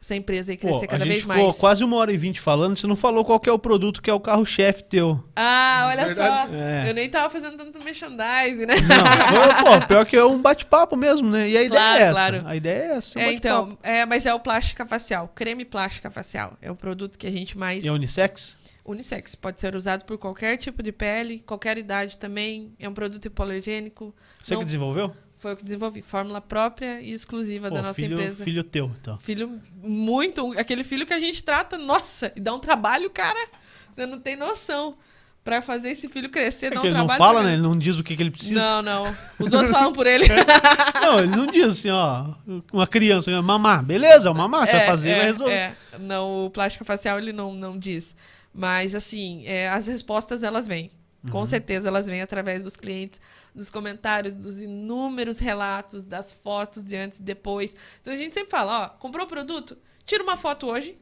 essa 0.02 0.14
empresa 0.16 0.52
e 0.52 0.56
Pô, 0.56 0.66
crescer 0.68 0.84
a 0.86 0.88
cada 0.88 1.04
gente 1.04 1.12
vez 1.12 1.22
ficou 1.22 1.36
mais. 1.36 1.58
quase 1.58 1.84
uma 1.84 1.96
hora 1.96 2.12
e 2.12 2.16
vinte 2.16 2.40
falando, 2.40 2.76
você 2.76 2.86
não 2.88 2.96
falou 2.96 3.24
qual 3.24 3.38
que 3.38 3.48
é 3.48 3.52
o 3.52 3.58
produto 3.58 4.02
que 4.02 4.10
é 4.10 4.12
o 4.14 4.18
carro-chefe 4.18 4.82
teu. 4.84 5.22
Ah, 5.36 5.86
olha 5.88 6.06
Verdade. 6.06 6.50
só. 6.50 6.56
É. 6.56 6.90
Eu 6.90 6.94
nem 6.94 7.08
tava 7.08 7.30
fazendo 7.30 7.56
tanto 7.56 7.78
merchandising, 7.80 8.66
né? 8.66 8.74
Não, 8.80 9.64
foi, 9.64 9.80
pô, 9.80 9.86
pior 9.86 10.06
que 10.06 10.16
é 10.16 10.24
um 10.24 10.40
bate-papo 10.42 10.96
mesmo, 10.96 11.30
né? 11.30 11.48
E 11.48 11.56
a 11.56 11.62
ideia 11.62 11.68
Claro, 11.70 11.98
é 11.98 12.02
essa. 12.02 12.12
claro. 12.12 12.42
A 12.46 12.56
ideia 12.56 12.82
é 12.82 12.96
essa, 12.96 13.18
um 13.18 13.22
É, 13.22 13.32
então, 13.32 13.78
é, 13.82 14.04
mas 14.06 14.26
é 14.26 14.34
o 14.34 14.40
plástica 14.40 14.84
facial, 14.84 15.28
creme 15.34 15.64
plástica 15.64 16.10
facial. 16.10 16.56
É 16.60 16.70
o 16.70 16.74
produto 16.74 17.16
que 17.18 17.26
a 17.28 17.30
gente 17.32 17.56
mais 17.56 17.84
E 17.84 17.88
é 17.88 17.92
unissex? 17.92 18.56
Unissex. 18.86 19.34
Pode 19.34 19.60
ser 19.60 19.74
usado 19.74 20.04
por 20.04 20.16
qualquer 20.18 20.56
tipo 20.56 20.82
de 20.82 20.92
pele, 20.92 21.40
qualquer 21.46 21.76
idade 21.78 22.16
também. 22.16 22.72
É 22.78 22.88
um 22.88 22.94
produto 22.94 23.24
hipoalergênico. 23.26 24.14
Você 24.42 24.54
Não- 24.54 24.60
que 24.60 24.64
desenvolveu? 24.66 25.14
Foi 25.38 25.52
eu 25.52 25.56
que 25.56 25.64
desenvolvi. 25.64 26.00
Fórmula 26.02 26.40
própria 26.40 27.00
e 27.00 27.12
exclusiva 27.12 27.68
da 27.70 27.76
Pô, 27.76 27.82
nossa 27.82 27.94
filho, 27.94 28.14
empresa. 28.14 28.42
filho 28.42 28.64
teu, 28.64 28.90
então. 29.00 29.18
Filho 29.18 29.60
muito. 29.82 30.52
Aquele 30.58 30.82
filho 30.82 31.06
que 31.06 31.12
a 31.12 31.20
gente 31.20 31.42
trata, 31.42 31.76
nossa, 31.76 32.32
e 32.34 32.40
dá 32.40 32.54
um 32.54 32.58
trabalho, 32.58 33.10
cara. 33.10 33.48
Você 33.92 34.06
não 34.06 34.18
tem 34.18 34.34
noção. 34.36 34.96
Pra 35.44 35.62
fazer 35.62 35.90
esse 35.90 36.08
filho 36.08 36.28
crescer, 36.28 36.66
É 36.66 36.70
dá 36.70 36.78
um 36.78 36.80
que 36.80 36.88
ele 36.88 36.96
não 36.96 37.06
trabalho. 37.06 37.18
fala, 37.34 37.42
né? 37.46 37.52
Ele 37.52 37.62
não 37.62 37.78
diz 37.78 38.00
o 38.00 38.02
que, 38.02 38.16
que 38.16 38.22
ele 38.22 38.32
precisa. 38.32 38.58
Não, 38.58 38.82
não. 38.82 39.02
Os 39.38 39.52
outros 39.52 39.70
falam 39.70 39.92
por 39.92 40.04
ele. 40.04 40.24
Não, 41.00 41.18
ele 41.20 41.28
não 41.28 41.46
diz 41.46 41.66
assim, 41.68 41.90
ó. 41.90 42.34
Uma 42.72 42.84
criança, 42.84 43.30
mamar. 43.40 43.84
Beleza, 43.84 44.34
mamar, 44.34 44.66
você 44.66 44.72
vai 44.72 44.86
fazer, 44.86 45.10
é, 45.10 45.16
vai 45.18 45.26
resolver. 45.26 45.52
é. 45.54 45.74
Não, 46.00 46.46
o 46.46 46.50
plástica 46.50 46.84
facial 46.84 47.16
ele 47.20 47.32
não, 47.32 47.54
não 47.54 47.78
diz. 47.78 48.16
Mas, 48.56 48.94
assim, 48.94 49.44
é, 49.46 49.68
as 49.68 49.86
respostas 49.86 50.42
elas 50.42 50.66
vêm. 50.66 50.90
Com 51.30 51.40
Uhum. 51.40 51.46
certeza 51.46 51.88
elas 51.88 52.06
vêm 52.06 52.22
através 52.22 52.62
dos 52.64 52.76
clientes, 52.76 53.20
dos 53.54 53.68
comentários, 53.68 54.34
dos 54.34 54.60
inúmeros 54.60 55.38
relatos, 55.38 56.04
das 56.04 56.32
fotos 56.32 56.84
de 56.84 56.94
antes 56.96 57.18
e 57.18 57.22
depois. 57.22 57.74
Então 58.00 58.14
a 58.14 58.16
gente 58.16 58.32
sempre 58.32 58.50
fala, 58.50 58.84
ó, 58.84 58.88
comprou 58.90 59.26
o 59.26 59.28
produto, 59.28 59.76
tira 60.04 60.22
uma 60.22 60.36
foto 60.36 60.66
hoje, 60.68 60.96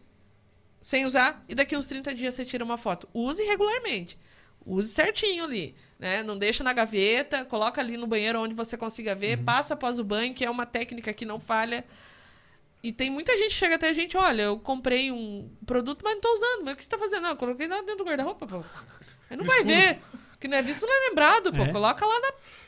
sem 0.81 1.05
usar, 1.05 1.45
e 1.49 1.55
daqui 1.55 1.77
uns 1.77 1.87
30 1.89 2.15
dias 2.15 2.35
você 2.35 2.45
tira 2.45 2.65
uma 2.65 2.77
foto. 2.79 3.07
Use 3.13 3.43
regularmente. 3.43 4.19
Use 4.67 4.89
certinho 4.89 5.45
ali, 5.45 5.75
né? 5.99 6.23
Não 6.23 6.39
deixa 6.39 6.65
na 6.65 6.73
gaveta, 6.73 7.45
coloca 7.45 7.81
ali 7.83 7.97
no 7.99 8.07
banheiro 8.07 8.41
onde 8.41 8.55
você 8.55 8.77
consiga 8.79 9.15
ver, 9.15 9.39
Uhum. 9.39 9.45
passa 9.45 9.75
após 9.75 9.99
o 9.99 10.05
banho, 10.05 10.33
que 10.35 10.45
é 10.45 10.49
uma 10.51 10.65
técnica 10.65 11.13
que 11.13 11.27
não 11.27 11.39
falha. 11.39 11.85
E 12.85 12.93
tem 12.93 13.09
muita 13.09 13.35
gente 13.39 13.49
que 13.49 13.55
chega 13.55 13.77
até 13.77 13.89
a 13.89 13.93
gente, 13.95 14.15
olha, 14.15 14.43
eu 14.43 14.59
comprei 14.59 15.11
um 15.11 15.51
produto, 15.65 16.03
mas 16.05 16.13
não 16.15 16.21
tô 16.21 16.35
usando. 16.35 16.65
Mas 16.65 16.75
o 16.75 16.77
que 16.77 16.85
você 16.85 16.91
tá 16.91 16.99
fazendo? 16.99 17.23
Não, 17.23 17.31
eu 17.31 17.37
coloquei 17.37 17.67
lá 17.67 17.77
dentro 17.81 17.97
do 17.97 18.05
guarda-roupa, 18.05 18.47
pô. 18.47 18.63
Aí 19.31 19.37
não 19.39 19.45
vai 19.47 19.65
ver. 19.65 19.99
Que 20.39 20.47
não 20.47 20.59
é 20.59 20.61
visto 20.61 20.85
não 20.87 20.93
é 20.95 21.09
lembrado, 21.09 21.51
pô. 21.51 21.63
É. 21.63 21.73
Coloca 21.73 22.05
lá 22.05 22.15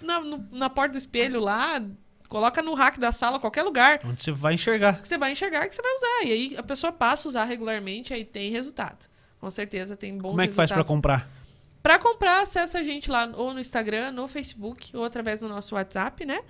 na, 0.00 0.20
na, 0.20 0.38
na 0.52 0.70
porta 0.70 0.92
do 0.92 0.98
espelho 0.98 1.38
lá, 1.38 1.82
coloca 2.30 2.62
no 2.62 2.72
rack 2.72 2.98
da 2.98 3.12
sala, 3.12 3.38
qualquer 3.38 3.62
lugar. 3.62 3.98
Onde 4.06 4.22
você 4.22 4.32
vai 4.32 4.54
enxergar. 4.54 5.02
Que 5.02 5.06
você 5.06 5.18
vai 5.18 5.32
enxergar 5.32 5.68
que 5.68 5.74
você 5.74 5.82
vai 5.82 5.94
usar. 5.94 6.24
E 6.24 6.32
aí 6.32 6.54
a 6.56 6.62
pessoa 6.62 6.90
passa 6.90 7.28
a 7.28 7.30
usar 7.30 7.44
regularmente, 7.44 8.14
aí 8.14 8.24
tem 8.24 8.50
resultado. 8.50 9.06
Com 9.38 9.50
certeza 9.50 9.98
tem 9.98 10.16
bons 10.16 10.30
Como 10.30 10.40
é 10.40 10.48
que 10.48 10.54
faz 10.54 10.70
pra 10.70 10.76
resultados. 10.78 10.88
comprar? 10.96 11.28
Pra 11.82 11.98
comprar, 11.98 12.40
acessa 12.40 12.78
a 12.78 12.82
gente 12.82 13.10
lá 13.10 13.30
ou 13.36 13.52
no 13.52 13.60
Instagram, 13.60 14.12
no 14.12 14.26
Facebook, 14.26 14.96
ou 14.96 15.04
através 15.04 15.40
do 15.40 15.48
nosso 15.48 15.74
WhatsApp, 15.74 16.24
né? 16.24 16.40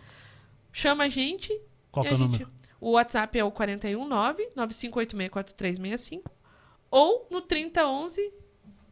Chama 0.73 1.03
a 1.05 1.09
gente. 1.09 1.53
Qual 1.91 2.05
que 2.05 2.13
é 2.13 2.15
o 2.15 2.17
gente- 2.17 2.31
número? 2.31 2.57
O 2.81 2.93
WhatsApp 2.93 3.39
é 3.39 3.45
o 3.45 3.53
419-9586-4365 3.53 6.23
ou 6.91 7.27
no 7.31 7.41
3011 7.41 8.33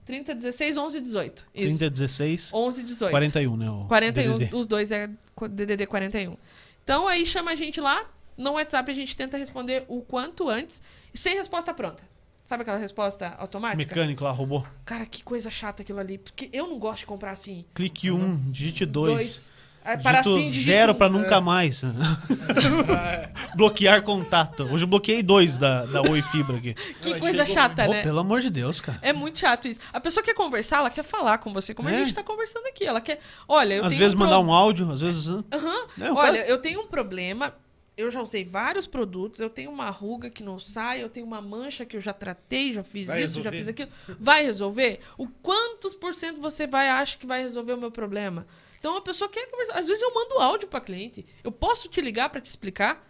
3016 0.05 0.77
1118. 0.77 1.47
Isso. 1.55 1.79
3016 1.79 2.53
1118. 2.53 3.11
41, 3.11 3.57
né? 3.57 3.71
O 3.71 3.87
41, 3.87 4.35
DDD. 4.35 4.55
os 4.55 4.67
dois 4.67 4.91
é 4.91 5.09
DDD 5.51 5.87
41. 5.87 6.37
Então 6.83 7.09
aí 7.09 7.25
chama 7.25 7.53
a 7.53 7.57
gente 7.57 7.81
lá, 7.81 8.05
no 8.37 8.53
WhatsApp 8.53 8.91
a 8.91 8.95
gente 8.95 9.17
tenta 9.17 9.39
responder 9.39 9.85
o 9.89 10.03
quanto 10.03 10.49
antes 10.49 10.83
sem 11.15 11.37
resposta 11.37 11.73
pronta. 11.73 12.03
Sabe 12.45 12.61
aquela 12.61 12.77
resposta 12.77 13.29
automática? 13.39 13.79
Mecânico 13.79 14.23
lá, 14.23 14.31
robô. 14.31 14.63
Cara, 14.85 15.07
que 15.07 15.25
coisa 15.25 15.51
chata 15.51 15.81
aquilo 15.81 15.99
ali, 15.99 16.19
porque 16.19 16.51
eu 16.53 16.67
não 16.67 16.79
gosto 16.79 17.01
de 17.01 17.07
comprar 17.07 17.31
assim. 17.31 17.65
Clique 17.73 18.11
1, 18.11 18.15
um, 18.15 18.51
digite 18.51 18.85
2. 18.85 19.51
Aí, 19.85 19.99
para 20.03 20.21
assim, 20.21 20.41
digito 20.47 20.65
zero 20.65 20.95
pra 20.95 21.09
nunca 21.09 21.41
mais. 21.41 21.83
Bloquear 23.55 24.03
contato. 24.03 24.65
Hoje 24.71 24.85
eu 24.85 24.89
bloqueei 24.89 25.23
dois 25.23 25.59
da, 25.59 25.85
da 25.87 26.03
Oi 26.03 26.23
Fibra 26.23 26.57
aqui. 26.57 26.75
Que 27.03 27.19
coisa 27.21 27.45
chata, 27.45 27.87
né? 27.87 28.03
pelo 28.03 28.19
amor 28.21 28.41
de 28.41 28.51
Deus, 28.51 28.81
cara. 28.81 28.99
É 29.03 29.13
muito 29.13 29.39
chato 29.39 29.69
isso. 29.69 29.81
A 29.93 30.01
pessoa 30.01 30.25
quer 30.25 30.35
conversar, 30.35 30.79
ela 30.79 30.91
quer 30.91 31.03
falar 31.05 31.39
com 31.39 31.53
você, 31.53 31.75
como 31.75 31.89
É. 31.89 31.95
a 31.97 31.99
gente 31.99 32.15
tá 32.15 32.23
conversando 32.23 32.67
aqui. 32.67 32.85
Ela 32.87 33.01
quer. 33.01 33.21
Olha, 33.49 33.75
eu 33.75 33.83
Às 33.85 33.89
tenho 33.91 33.99
vezes 34.01 34.15
um 34.15 34.19
mandar 34.19 34.39
pro- 34.39 34.47
um 34.49 34.53
áudio, 34.53 34.91
às 34.91 35.01
vezes. 35.01 35.27
É, 35.29 36.11
o 36.11 36.15
Olha, 36.17 36.39
cara- 36.41 36.49
eu 36.49 36.59
tenho 36.59 36.81
um 36.81 36.87
problema. 36.87 37.55
Eu 37.97 38.11
já 38.11 38.21
usei 38.21 38.45
vários 38.45 38.89
produtos, 38.89 39.39
eu 39.39 39.49
tenho 39.49 39.71
uma 39.71 39.89
ruga 39.89 40.29
que 40.29 40.43
não 40.43 40.59
sai, 40.59 41.01
eu 41.01 41.09
tenho 41.09 41.25
uma 41.25 41.41
mancha 41.41 41.87
que 41.87 41.97
eu 41.97 42.01
já 42.01 42.13
tratei, 42.13 42.73
já 42.73 42.83
fiz 42.83 43.07
Vai 43.07 43.23
isso, 43.23 43.41
já 43.41 43.51
resolver? 43.51 43.57
fiz 43.59 43.69
aquilo. 43.69 43.89
Vai 44.19 44.43
resolver? 44.43 44.99
O 45.17 45.29
quantos 45.29 45.95
por 45.95 46.13
cento 46.13 46.41
você 46.41 46.67
vai 46.67 46.89
acha 46.89 47.17
que 47.17 47.25
vai 47.25 47.41
resolver 47.41 47.73
o 47.75 47.77
meu 47.79 47.93
problema? 47.93 48.49
Então 48.85 48.99
a 48.99 49.01
pessoa 49.01 49.31
quer 49.31 49.51
conversar. 49.51 49.79
Às 49.79 49.87
vezes 49.87 50.03
eu 50.03 50.13
mando 50.13 50.39
áudio 50.39 50.69
para 50.69 50.79
cliente. 50.79 51.25
Eu 51.43 51.51
posso 51.51 51.89
te 51.89 52.03
ligar 52.03 52.29
para 52.29 52.39
te 52.39 52.51
explicar? 52.51 53.03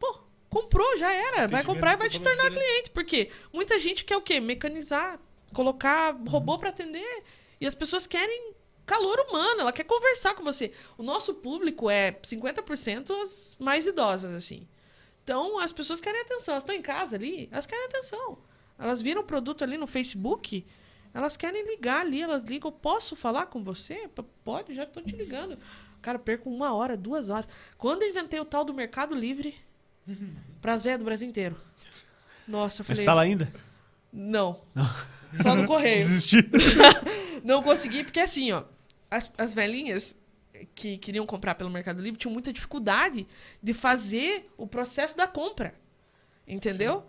Pô, 0.00 0.18
comprou, 0.50 0.98
já 0.98 1.14
era. 1.14 1.46
Vai 1.46 1.62
comprar 1.62 1.92
e 1.92 1.96
vai 1.96 2.10
te 2.10 2.20
tornar 2.20 2.50
diferente. 2.50 2.68
cliente. 2.68 2.90
Porque 2.90 3.30
muita 3.52 3.78
gente 3.78 4.04
quer 4.04 4.16
o 4.16 4.20
quê? 4.20 4.40
Mecanizar, 4.40 5.20
colocar 5.54 6.10
robô 6.26 6.58
para 6.58 6.70
atender. 6.70 7.22
E 7.60 7.68
as 7.68 7.72
pessoas 7.72 8.04
querem 8.04 8.52
calor 8.84 9.20
humano, 9.20 9.60
ela 9.60 9.72
quer 9.72 9.84
conversar 9.84 10.34
com 10.34 10.42
você. 10.42 10.72
O 10.98 11.04
nosso 11.04 11.34
público 11.34 11.88
é 11.88 12.10
50% 12.10 13.12
as 13.22 13.56
mais 13.60 13.86
idosas, 13.86 14.34
assim. 14.34 14.66
Então, 15.22 15.60
as 15.60 15.70
pessoas 15.70 16.00
querem 16.00 16.22
atenção. 16.22 16.54
Elas 16.54 16.64
estão 16.64 16.74
em 16.74 16.82
casa 16.82 17.14
ali, 17.14 17.48
elas 17.52 17.64
querem 17.64 17.84
atenção. 17.84 18.38
Elas 18.76 19.00
viram 19.00 19.20
o 19.20 19.24
produto 19.24 19.62
ali 19.62 19.78
no 19.78 19.86
Facebook, 19.86 20.66
elas 21.16 21.36
querem 21.36 21.66
ligar 21.66 22.02
ali, 22.02 22.20
elas 22.22 22.44
ligam. 22.44 22.70
Posso 22.70 23.16
falar 23.16 23.46
com 23.46 23.62
você? 23.64 24.08
P- 24.08 24.22
Pode, 24.44 24.74
já 24.74 24.84
estou 24.84 25.02
te 25.02 25.16
ligando. 25.16 25.58
Cara, 26.02 26.18
perco 26.18 26.48
uma 26.50 26.74
hora, 26.74 26.96
duas 26.96 27.28
horas. 27.30 27.46
Quando 27.78 28.02
eu 28.02 28.10
inventei 28.10 28.38
o 28.38 28.44
tal 28.44 28.64
do 28.64 28.74
Mercado 28.74 29.14
Livre 29.14 29.54
para 30.60 30.74
as 30.74 30.82
velhas 30.82 30.98
do 30.98 31.04
Brasil 31.04 31.28
inteiro. 31.28 31.56
Nossa, 32.46 32.82
eu 32.82 32.86
Mas 32.88 32.98
falei. 32.98 33.04
tá 33.06 33.14
lá 33.14 33.22
ainda? 33.22 33.52
Não. 34.12 34.60
Só 35.42 35.54
no 35.54 35.66
correio. 35.66 35.98
Desisti. 36.04 36.36
Não 37.42 37.62
consegui, 37.62 38.04
porque 38.04 38.20
assim, 38.20 38.52
ó. 38.52 38.62
As, 39.10 39.30
as 39.38 39.54
velhinhas, 39.54 40.14
que 40.74 40.98
queriam 40.98 41.24
comprar 41.26 41.54
pelo 41.54 41.70
Mercado 41.70 42.00
Livre 42.02 42.18
tinham 42.18 42.32
muita 42.32 42.52
dificuldade 42.52 43.26
de 43.62 43.72
fazer 43.72 44.48
o 44.56 44.66
processo 44.66 45.16
da 45.16 45.26
compra. 45.26 45.74
Entendeu? 46.46 47.04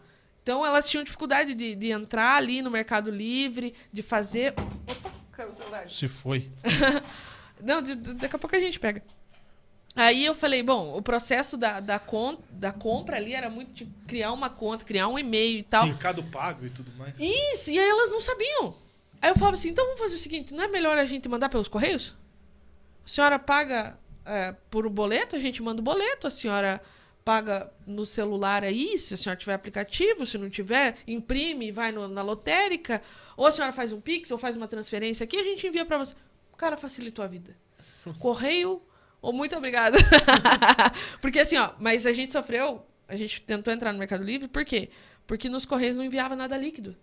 Então 0.47 0.65
elas 0.65 0.87
tinham 0.89 1.03
dificuldade 1.03 1.53
de, 1.53 1.75
de 1.75 1.91
entrar 1.91 2.37
ali 2.37 2.61
no 2.61 2.71
Mercado 2.71 3.11
Livre, 3.11 3.73
de 3.91 4.01
fazer. 4.01 4.53
Opa, 4.53 5.11
caiu 5.33 5.49
o 5.49 5.53
celular. 5.53 5.89
Se 5.89 6.07
foi. 6.07 6.49
Não, 7.61 7.81
de- 7.81 7.95
de- 7.95 8.13
daqui 8.13 8.33
a 8.37 8.39
pouco 8.39 8.55
a 8.55 8.59
gente 8.59 8.79
pega. 8.79 9.03
Aí 9.93 10.23
eu 10.23 10.33
falei, 10.33 10.63
bom, 10.63 10.95
o 10.95 11.01
processo 11.01 11.57
da, 11.57 11.81
da, 11.81 11.99
con- 11.99 12.37
da 12.49 12.71
compra 12.71 13.17
ali 13.17 13.33
era 13.33 13.49
muito 13.49 13.73
de 13.73 13.85
criar 14.07 14.31
uma 14.31 14.49
conta, 14.49 14.85
criar 14.85 15.09
um 15.09 15.19
e-mail 15.19 15.57
e 15.59 15.63
tal. 15.63 15.85
Mercado 15.85 16.23
pago 16.23 16.65
e 16.65 16.69
tudo 16.69 16.93
mais. 16.97 17.13
Isso, 17.19 17.69
e 17.69 17.77
aí 17.77 17.89
elas 17.89 18.09
não 18.09 18.21
sabiam. 18.21 18.73
Aí 19.21 19.29
eu 19.31 19.35
falava 19.35 19.55
assim, 19.55 19.67
então 19.67 19.83
vamos 19.83 19.99
fazer 19.99 20.15
o 20.15 20.19
seguinte, 20.19 20.53
não 20.53 20.63
é 20.63 20.69
melhor 20.69 20.97
a 20.97 21.03
gente 21.05 21.27
mandar 21.27 21.49
pelos 21.49 21.67
correios? 21.67 22.15
A 23.05 23.09
senhora 23.09 23.37
paga 23.37 23.99
é, 24.23 24.55
por 24.69 24.87
um 24.87 24.89
boleto, 24.89 25.35
a 25.35 25.39
gente 25.39 25.61
manda 25.61 25.81
o 25.81 25.83
boleto, 25.83 26.25
a 26.25 26.31
senhora 26.31 26.81
paga 27.27 27.69
no 27.85 28.05
celular 28.05 28.63
aí, 28.63 28.97
se 28.97 29.13
a 29.13 29.17
senhora 29.17 29.37
tiver 29.37 29.53
aplicativo, 29.53 30.25
se 30.25 30.37
não 30.37 30.49
tiver, 30.49 30.95
imprime 31.05 31.67
e 31.67 31.71
vai 31.73 31.91
no- 31.91 32.07
na 32.07 32.21
lotérica, 32.21 33.01
ou 33.35 33.45
a 33.45 33.51
senhora 33.51 33.73
faz 33.73 33.91
um 33.91 33.99
Pix, 33.99 34.31
ou 34.31 34.37
faz 34.37 34.55
uma 34.55 34.65
transferência 34.65 35.25
aqui, 35.25 35.35
a 35.37 35.43
gente 35.43 35.67
envia 35.67 35.83
pra 35.85 35.97
você. 35.97 36.13
O 36.53 36.55
cara 36.55 36.77
facilitou 36.77 37.25
a 37.25 37.27
vida. 37.27 37.53
Correio, 38.17 38.81
ou 39.21 39.33
muito 39.33 39.53
obrigada. 39.57 39.97
Porque 41.19 41.39
assim, 41.39 41.57
ó, 41.57 41.71
mas 41.79 42.05
a 42.05 42.13
gente 42.13 42.31
sofreu, 42.31 42.85
a 43.09 43.15
gente 43.17 43.41
tentou 43.41 43.73
entrar 43.73 43.91
no 43.91 43.99
Mercado 43.99 44.23
Livre, 44.23 44.47
por 44.47 44.63
quê? 44.63 44.89
Porque 45.25 45.49
nos 45.49 45.65
Correios 45.65 45.97
não 45.97 46.05
enviava 46.05 46.33
nada 46.33 46.55
líquido. 46.57 46.95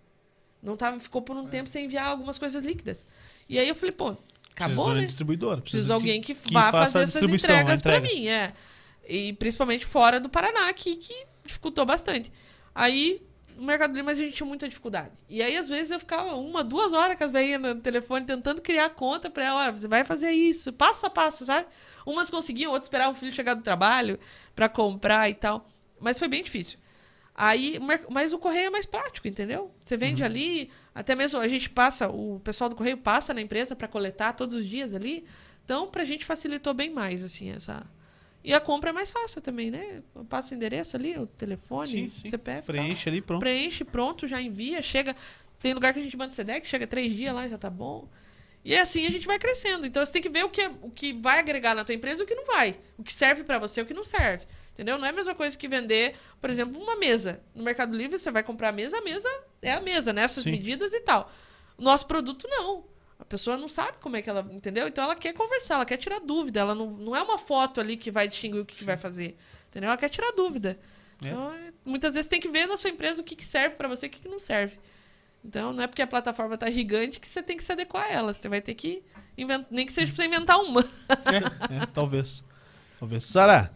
Não 0.59 0.75
tava, 0.75 0.99
ficou 0.99 1.21
por 1.21 1.37
um 1.37 1.45
tempo 1.45 1.69
sem 1.69 1.85
enviar 1.85 2.07
algumas 2.07 2.39
coisas 2.39 2.63
líquidas. 2.65 3.05
E 3.47 3.59
aí 3.59 3.69
eu 3.69 3.75
falei, 3.75 3.91
pô, 3.91 4.17
acabou, 4.51 4.55
Precisa 4.55 4.73
de 4.85 4.89
né? 4.95 4.99
uma 5.01 5.05
distribuidora. 5.05 5.61
Preciso 5.61 5.85
de 5.85 5.91
alguém 5.91 6.19
que, 6.19 6.33
que 6.33 6.51
vá 6.51 6.71
fazer 6.71 7.03
essas 7.03 7.21
entregas 7.21 7.79
pra 7.83 7.97
entrega. 7.97 8.15
mim, 8.15 8.27
é. 8.27 8.53
E 9.07 9.33
principalmente 9.33 9.85
fora 9.85 10.19
do 10.19 10.29
Paraná, 10.29 10.69
aqui, 10.69 10.95
que 10.95 11.13
dificultou 11.45 11.85
bastante. 11.85 12.31
Aí, 12.73 13.21
no 13.57 13.63
Mercado 13.63 13.91
Livre, 13.91 14.03
mas 14.03 14.19
a 14.19 14.21
gente 14.23 14.35
tinha 14.35 14.47
muita 14.47 14.67
dificuldade. 14.67 15.13
E 15.29 15.41
aí, 15.41 15.55
às 15.55 15.69
vezes, 15.69 15.91
eu 15.91 15.99
ficava 15.99 16.35
uma, 16.35 16.63
duas 16.63 16.91
horas 16.91 17.17
com 17.17 17.23
as 17.23 17.31
veinhas 17.31 17.61
no 17.61 17.75
telefone, 17.75 18.25
tentando 18.25 18.61
criar 18.61 18.89
conta 18.89 19.29
pra 19.29 19.43
ela, 19.45 19.67
"Ó, 19.67 19.71
você 19.71 19.87
vai 19.87 20.03
fazer 20.03 20.31
isso, 20.31 20.73
passo 20.73 21.05
a 21.05 21.09
passo, 21.09 21.45
sabe? 21.45 21.67
Umas 22.05 22.29
conseguiam, 22.29 22.71
outras 22.71 22.87
esperavam 22.87 23.13
o 23.13 23.15
filho 23.15 23.31
chegar 23.31 23.53
do 23.53 23.61
trabalho 23.63 24.19
pra 24.55 24.67
comprar 24.67 25.29
e 25.29 25.33
tal. 25.35 25.67
Mas 25.99 26.19
foi 26.19 26.27
bem 26.27 26.43
difícil. 26.43 26.77
Aí, 27.37 27.77
mas 28.09 28.31
o 28.31 28.37
correio 28.39 28.67
é 28.67 28.69
mais 28.69 28.85
prático, 28.85 29.27
entendeu? 29.27 29.69
Você 29.83 29.97
vende 29.97 30.21
Uhum. 30.21 30.25
ali, 30.25 30.69
até 30.93 31.15
mesmo 31.15 31.37
a 31.39 31.47
gente 31.49 31.69
passa, 31.69 32.07
o 32.09 32.39
pessoal 32.41 32.69
do 32.69 32.75
correio 32.77 32.97
passa 32.97 33.33
na 33.33 33.41
empresa 33.41 33.75
para 33.75 33.87
coletar 33.89 34.33
todos 34.33 34.55
os 34.55 34.65
dias 34.65 34.93
ali. 34.93 35.25
Então, 35.63 35.87
pra 35.87 36.05
gente 36.05 36.23
facilitou 36.23 36.73
bem 36.73 36.89
mais, 36.91 37.23
assim, 37.23 37.51
essa. 37.51 37.85
E 38.45 38.53
a 38.53 38.59
compra 38.59 38.91
é 38.91 38.93
mais 38.93 39.09
fácil 39.09 39.41
também, 39.41 39.71
né? 39.71 40.03
Eu 40.13 40.23
passo 40.23 40.53
o 40.53 40.55
endereço 40.57 40.95
ali, 40.95 41.17
o 41.17 41.25
telefone, 41.25 41.87
Sim, 41.87 42.11
sim. 42.23 42.29
CPF. 42.29 42.67
tal. 42.67 42.75
Preenche 42.75 43.09
ali, 43.09 43.21
pronto. 43.21 43.39
Preenche, 43.39 43.83
pronto, 43.83 44.27
já 44.27 44.39
envia, 44.39 44.81
chega. 44.83 45.15
Tem 45.59 45.73
lugar 45.73 45.93
que 45.93 45.99
a 45.99 46.03
gente 46.03 46.15
manda 46.15 46.31
SEDEX, 46.31 46.67
chega 46.67 46.85
três 46.85 47.11
dias 47.15 47.33
lá, 47.33 47.47
já 47.47 47.57
tá 47.57 47.69
bom. 47.71 48.07
E 48.63 48.75
assim 48.75 49.05
a 49.07 49.09
gente 49.09 49.25
vai 49.25 49.39
crescendo. 49.39 49.85
Então 49.85 50.05
você 50.05 50.11
tem 50.13 50.21
que 50.21 50.29
ver 50.29 50.43
o 50.45 50.49
que, 50.49 50.61
é- 50.61 50.71
o 50.81 50.91
que 50.91 51.11
vai 51.13 51.39
agregar 51.39 51.73
na 51.73 51.83
tua 51.83 51.95
empresa 51.95 52.21
e 52.21 52.23
o 52.23 52.27
que 52.27 52.35
não 52.35 52.45
vai. 52.45 52.77
O 52.97 53.03
que 53.03 53.11
serve 53.13 53.43
pra 53.43 53.57
você 53.57 53.79
e 53.79 53.83
o 53.83 53.85
que 53.85 53.93
não 53.95 54.03
serve. 54.03 54.45
Entendeu? 54.73 54.97
Não 54.97 55.05
é 55.05 55.09
a 55.09 55.13
mesma 55.13 55.33
coisa 55.33 55.57
que 55.57 55.67
vender, 55.67 56.15
por 56.41 56.49
exemplo, 56.49 56.79
uma 56.81 56.95
mesa. 56.97 57.41
No 57.55 57.63
Mercado 57.63 57.95
Livre, 57.97 58.19
você 58.19 58.29
vai 58.29 58.43
comprar 58.43 58.69
a 58.69 58.71
mesa, 58.71 58.97
a 58.97 59.01
mesa 59.01 59.29
é 59.61 59.71
a 59.71 59.81
mesa, 59.81 60.11
nessas 60.13 60.43
Sim. 60.43 60.51
medidas 60.51 60.93
e 60.93 60.99
tal. 60.99 61.31
Nosso 61.79 62.05
produto, 62.05 62.47
não. 62.49 62.83
A 63.25 63.27
pessoa 63.27 63.57
não 63.57 63.67
sabe 63.67 63.97
como 63.99 64.15
é 64.15 64.21
que 64.21 64.29
ela. 64.29 64.47
Entendeu? 64.51 64.87
Então 64.87 65.03
ela 65.03 65.15
quer 65.15 65.33
conversar, 65.33 65.75
ela 65.75 65.85
quer 65.85 65.97
tirar 65.97 66.19
dúvida. 66.19 66.59
Ela 66.59 66.75
não, 66.75 66.91
não 66.91 67.15
é 67.15 67.21
uma 67.23 67.37
foto 67.39 67.81
ali 67.81 67.97
que 67.97 68.11
vai 68.11 68.27
distinguir 68.27 68.61
o 68.61 68.65
que, 68.65 68.75
que 68.75 68.83
vai 68.83 68.97
fazer. 68.97 69.35
Entendeu? 69.69 69.89
Ela 69.89 69.97
quer 69.97 70.09
tirar 70.09 70.31
dúvida. 70.31 70.77
É. 71.23 71.27
Então, 71.29 71.51
é- 71.53 71.73
muitas 71.83 72.13
vezes 72.13 72.27
tem 72.29 72.39
que 72.39 72.49
ver 72.49 72.67
na 72.67 72.77
sua 72.77 72.89
empresa 72.89 73.21
o 73.21 73.23
que, 73.23 73.35
que 73.35 73.45
serve 73.45 73.75
pra 73.75 73.87
você 73.87 74.05
e 74.05 74.09
o 74.09 74.11
que, 74.11 74.19
que 74.21 74.27
não 74.29 74.37
serve. 74.39 74.77
Então, 75.43 75.73
não 75.73 75.83
é 75.83 75.87
porque 75.87 76.01
a 76.01 76.07
plataforma 76.07 76.57
tá 76.57 76.69
gigante 76.71 77.19
que 77.19 77.27
você 77.27 77.41
tem 77.41 77.55
que 77.57 77.63
se 77.63 77.71
adequar 77.71 78.05
a 78.05 78.11
ela. 78.11 78.33
Você 78.33 78.47
vai 78.49 78.61
ter 78.61 78.73
que 78.75 79.03
inventar, 79.37 79.67
nem 79.71 79.85
que 79.85 79.93
seja 79.93 80.11
pra 80.11 80.23
você 80.23 80.27
inventar 80.27 80.59
uma. 80.59 80.81
É, 80.81 81.83
é, 81.83 81.85
talvez. 81.93 82.43
Talvez. 82.97 83.25
Sara, 83.25 83.71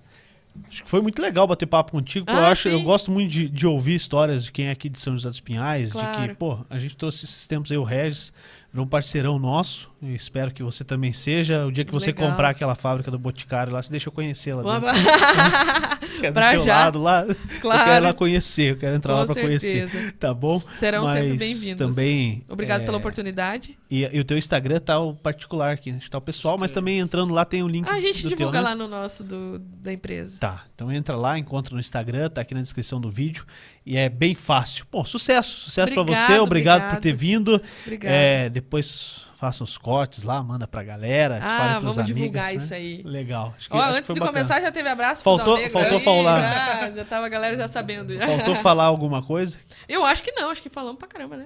acho 0.67 0.83
que 0.83 0.89
foi 0.89 1.01
muito 1.01 1.21
legal 1.21 1.45
bater 1.45 1.65
papo 1.67 1.91
contigo. 1.91 2.25
pô, 2.25 2.31
eu, 2.31 2.37
Ah, 2.39 2.49
acho, 2.49 2.69
eu 2.69 2.81
gosto 2.81 3.11
muito 3.11 3.29
de, 3.31 3.47
de 3.49 3.67
ouvir 3.67 3.93
histórias 3.95 4.45
de 4.45 4.51
quem 4.51 4.67
é 4.67 4.71
aqui 4.71 4.89
de 4.89 4.99
São 4.99 5.13
José 5.13 5.29
dos 5.29 5.39
Pinhais, 5.39 5.89
de 5.91 5.97
que, 5.97 6.01
Claro. 6.03 6.35
pô, 6.37 6.65
a 6.69 6.77
gente 6.79 6.97
trouxe 6.97 7.25
esses 7.25 7.45
tempos 7.45 7.71
aí 7.71 7.77
o 7.77 7.83
Regis, 7.83 8.33
virou 8.71 8.85
um 8.85 8.89
parceirão 8.89 9.37
nosso. 9.39 9.89
Espero 10.01 10.51
que 10.53 10.63
você 10.63 10.83
também 10.83 11.11
seja. 11.11 11.65
O 11.65 11.71
dia 11.71 11.83
que 11.83 11.91
você 11.91 12.07
Legal. 12.11 12.29
comprar 12.29 12.49
aquela 12.49 12.73
fábrica 12.75 13.11
do 13.11 13.19
Boticário 13.19 13.73
lá, 13.73 13.81
você 13.81 13.91
deixa 13.91 14.07
eu 14.07 14.13
conhecer 14.13 14.53
lá 14.53 14.79
dentro. 14.79 16.09
Que 16.19 16.25
é 16.27 16.31
do 16.31 16.33
Pra 16.33 16.51
teu 16.51 16.63
já. 16.65 16.79
lado 16.79 17.01
lá. 17.01 17.21
Eu 17.23 17.35
quero 17.35 17.57
ir 17.57 17.59
Claro. 17.61 18.03
lá 18.05 18.13
conhecer, 18.13 18.71
eu 18.71 18.77
quero 18.77 18.95
entrar 18.95 19.13
lá 19.15 19.25
Com 19.27 19.33
pra 19.33 19.41
conhecer. 19.41 19.89
certeza. 19.89 20.13
Tá 20.19 20.33
bom? 20.33 20.61
Serão 20.77 21.05
sempre 21.07 21.29
Mas 21.29 21.37
bem-vindos. 21.39 21.77
também. 21.95 22.43
Obrigado 22.47 22.81
é, 22.81 22.85
pela 22.85 22.97
oportunidade. 22.97 23.77
E, 23.91 24.03
e 24.15 24.19
o 24.19 24.23
teu 24.23 24.37
Instagram 24.37 24.79
tá 24.79 24.99
o 24.99 25.13
particular 25.13 25.73
aqui, 25.73 25.91
né? 25.91 25.97
Acho 25.97 26.05
que 26.05 26.11
tá 26.11 26.17
o 26.17 26.21
pessoal, 26.21 26.57
mas 26.57 26.71
também 26.71 26.99
entrando 26.99 27.33
lá 27.33 27.43
tem 27.45 27.61
o 27.63 27.67
link 27.67 27.87
Ah, 27.89 27.93
a 27.95 28.01
gente 28.01 28.23
do 28.23 28.29
teu, 28.29 28.37
divulga 28.37 28.61
né? 28.61 28.69
lá 28.69 28.75
no 28.75 28.87
nosso 28.87 29.23
do, 29.23 29.59
da 29.59 29.91
empresa. 29.91 30.37
Tá, 30.39 30.63
então 30.73 30.91
entra 30.91 31.15
lá, 31.15 31.37
encontra 31.37 31.73
no 31.73 31.79
Instagram, 31.79 32.29
tá 32.29 32.41
aqui 32.41 32.53
na 32.53 32.61
descrição 32.61 32.99
do 33.01 33.09
vídeo. 33.09 33.45
E 33.85 33.97
é 33.97 34.07
bem 34.07 34.35
fácil. 34.35 34.85
Bom, 34.91 35.03
sucesso, 35.03 35.49
sucesso 35.61 35.91
pra 35.93 36.01
Obrigado, 36.03 36.27
você, 36.27 36.39
obrigado, 36.39 36.79
por 36.81 36.85
obrigado. 36.87 37.01
ter 37.01 37.13
vindo. 37.13 37.61
Obrigada. 37.85 38.15
É, 38.15 38.49
depois 38.61 39.27
faça 39.35 39.63
os 39.63 39.77
cortes 39.77 40.23
lá, 40.23 40.43
manda 40.43 40.67
pra 40.67 40.83
galera, 40.83 41.37
espalha 41.39 41.77
ah, 41.77 41.79
pros 41.79 41.95
vamos 41.95 41.97
amigos. 41.99 42.15
divulgar 42.15 42.45
né? 42.45 42.53
isso 42.55 42.73
aí. 42.73 43.01
Legal. 43.03 43.53
Acho 43.57 43.69
que, 43.69 43.75
Ó, 43.75 43.79
acho 43.79 43.87
que 43.91 43.97
antes 43.97 44.07
foi 44.07 44.13
de 44.15 44.19
bacana. 44.19 44.37
começar 44.39 44.61
já 44.61 44.71
teve 44.71 44.89
abraço 44.89 45.23
Faltou- 45.23 45.57
pro 45.57 45.69
faltou 45.69 45.97
aí, 45.97 46.03
falar. 46.03 46.41
Já, 46.41 46.91
já 46.95 47.05
tava 47.05 47.25
a 47.25 47.29
galera 47.29 47.57
já 47.57 47.67
sabendo. 47.67 48.17
já. 48.17 48.27
Faltou 48.27 48.55
falar 48.55 48.85
alguma 48.85 49.21
coisa? 49.23 49.57
Eu 49.87 50.05
acho 50.05 50.21
que 50.23 50.31
não, 50.33 50.49
acho 50.49 50.61
que 50.61 50.69
falamos 50.69 50.99
pra 50.99 51.07
caramba, 51.07 51.37
né? 51.37 51.45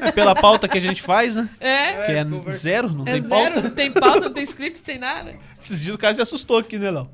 É 0.00 0.10
pela 0.12 0.34
pauta 0.34 0.66
que 0.66 0.78
a 0.78 0.80
gente 0.80 1.02
faz, 1.02 1.36
né? 1.36 1.48
É, 1.60 2.06
Que 2.06 2.12
é 2.12 2.52
zero, 2.52 2.90
não 2.94 3.02
é 3.04 3.12
tem 3.12 3.22
zero, 3.22 3.28
pauta. 3.28 3.60
não 3.62 3.70
tem 3.74 3.90
pauta, 3.92 4.20
não 4.20 4.32
tem 4.32 4.44
script, 4.44 4.78
não 4.78 4.84
tem 4.84 4.98
nada. 4.98 5.34
Esses 5.60 5.80
dias 5.82 5.94
o 5.94 5.98
cara 5.98 6.14
se 6.14 6.22
assustou 6.22 6.56
aqui, 6.58 6.78
né, 6.78 6.90
Léo? 6.90 7.10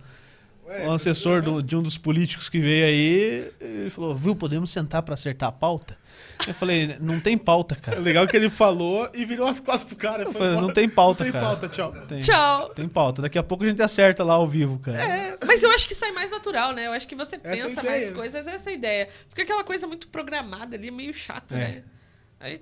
Ué, 0.67 0.87
O 0.87 0.93
assessor 0.93 1.43
do- 1.43 1.63
de 1.63 1.75
um 1.77 1.83
dos 1.83 1.99
políticos 1.99 2.49
que 2.49 2.59
veio 2.61 2.87
aí, 2.87 3.53
ele 3.61 3.91
falou, 3.91 4.15
viu, 4.15 4.37
podemos 4.37 4.71
sentar 4.71 5.03
pra 5.03 5.15
acertar 5.15 5.49
a 5.49 5.53
pauta? 5.53 5.99
Eu 6.47 6.53
falei, 6.55 6.97
não 7.01 7.21
tem 7.21 7.39
pauta, 7.39 7.75
É 7.75 7.79
cara. 7.81 8.01
legal 8.01 8.27
que 8.27 8.37
ele 8.37 8.51
falou 8.51 9.09
e 9.15 9.25
virou 9.25 9.47
as 9.47 9.61
costas 9.61 9.85
pro 9.85 9.97
cara. 9.97 10.25
Eu 10.25 10.33
falei, 10.33 10.49
embora. 10.51 10.67
não 10.67 10.75
tem 10.75 10.89
pauta, 10.89 11.25
Não 11.25 11.33
tem 11.33 11.41
cara. 11.41 11.53
pauta, 11.53 11.69
tchau. 11.69 11.93
Tem, 12.07 12.21
Tchau. 12.21 12.69
tem 12.71 12.89
pauta. 12.89 13.23
Daqui 13.23 13.39
a 13.39 13.43
pouco 13.43 13.65
a 13.65 13.67
gente 13.67 13.81
acerta 13.83 14.23
lá 14.25 14.35
ao 14.35 14.47
vivo, 14.47 14.79
cara. 14.79 14.99
É, 15.01 15.39
mas 15.47 15.63
eu 15.63 15.71
acho 15.71 15.87
que 15.89 15.95
sai 15.95 16.13
mais 16.13 16.31
natural, 16.31 16.73
né? 16.73 16.87
Eu 16.87 16.93
acho 16.93 17.07
que 17.09 17.15
você 17.15 17.37
Essa 17.37 17.49
é 17.49 17.57
pensa 17.63 17.83
mais 17.83 18.11
coisas, 18.11 18.47
essa 18.47 18.69
é 18.71 18.73
a 18.73 18.77
ideia. 18.77 19.09
Fica 19.29 19.43
aquela 19.43 19.65
coisa 19.65 19.87
muito 19.87 20.09
programada 20.09 20.77
ali, 20.77 20.91
meio 20.91 21.15
chato, 21.15 21.55
É. 21.55 21.59
né? 21.59 21.83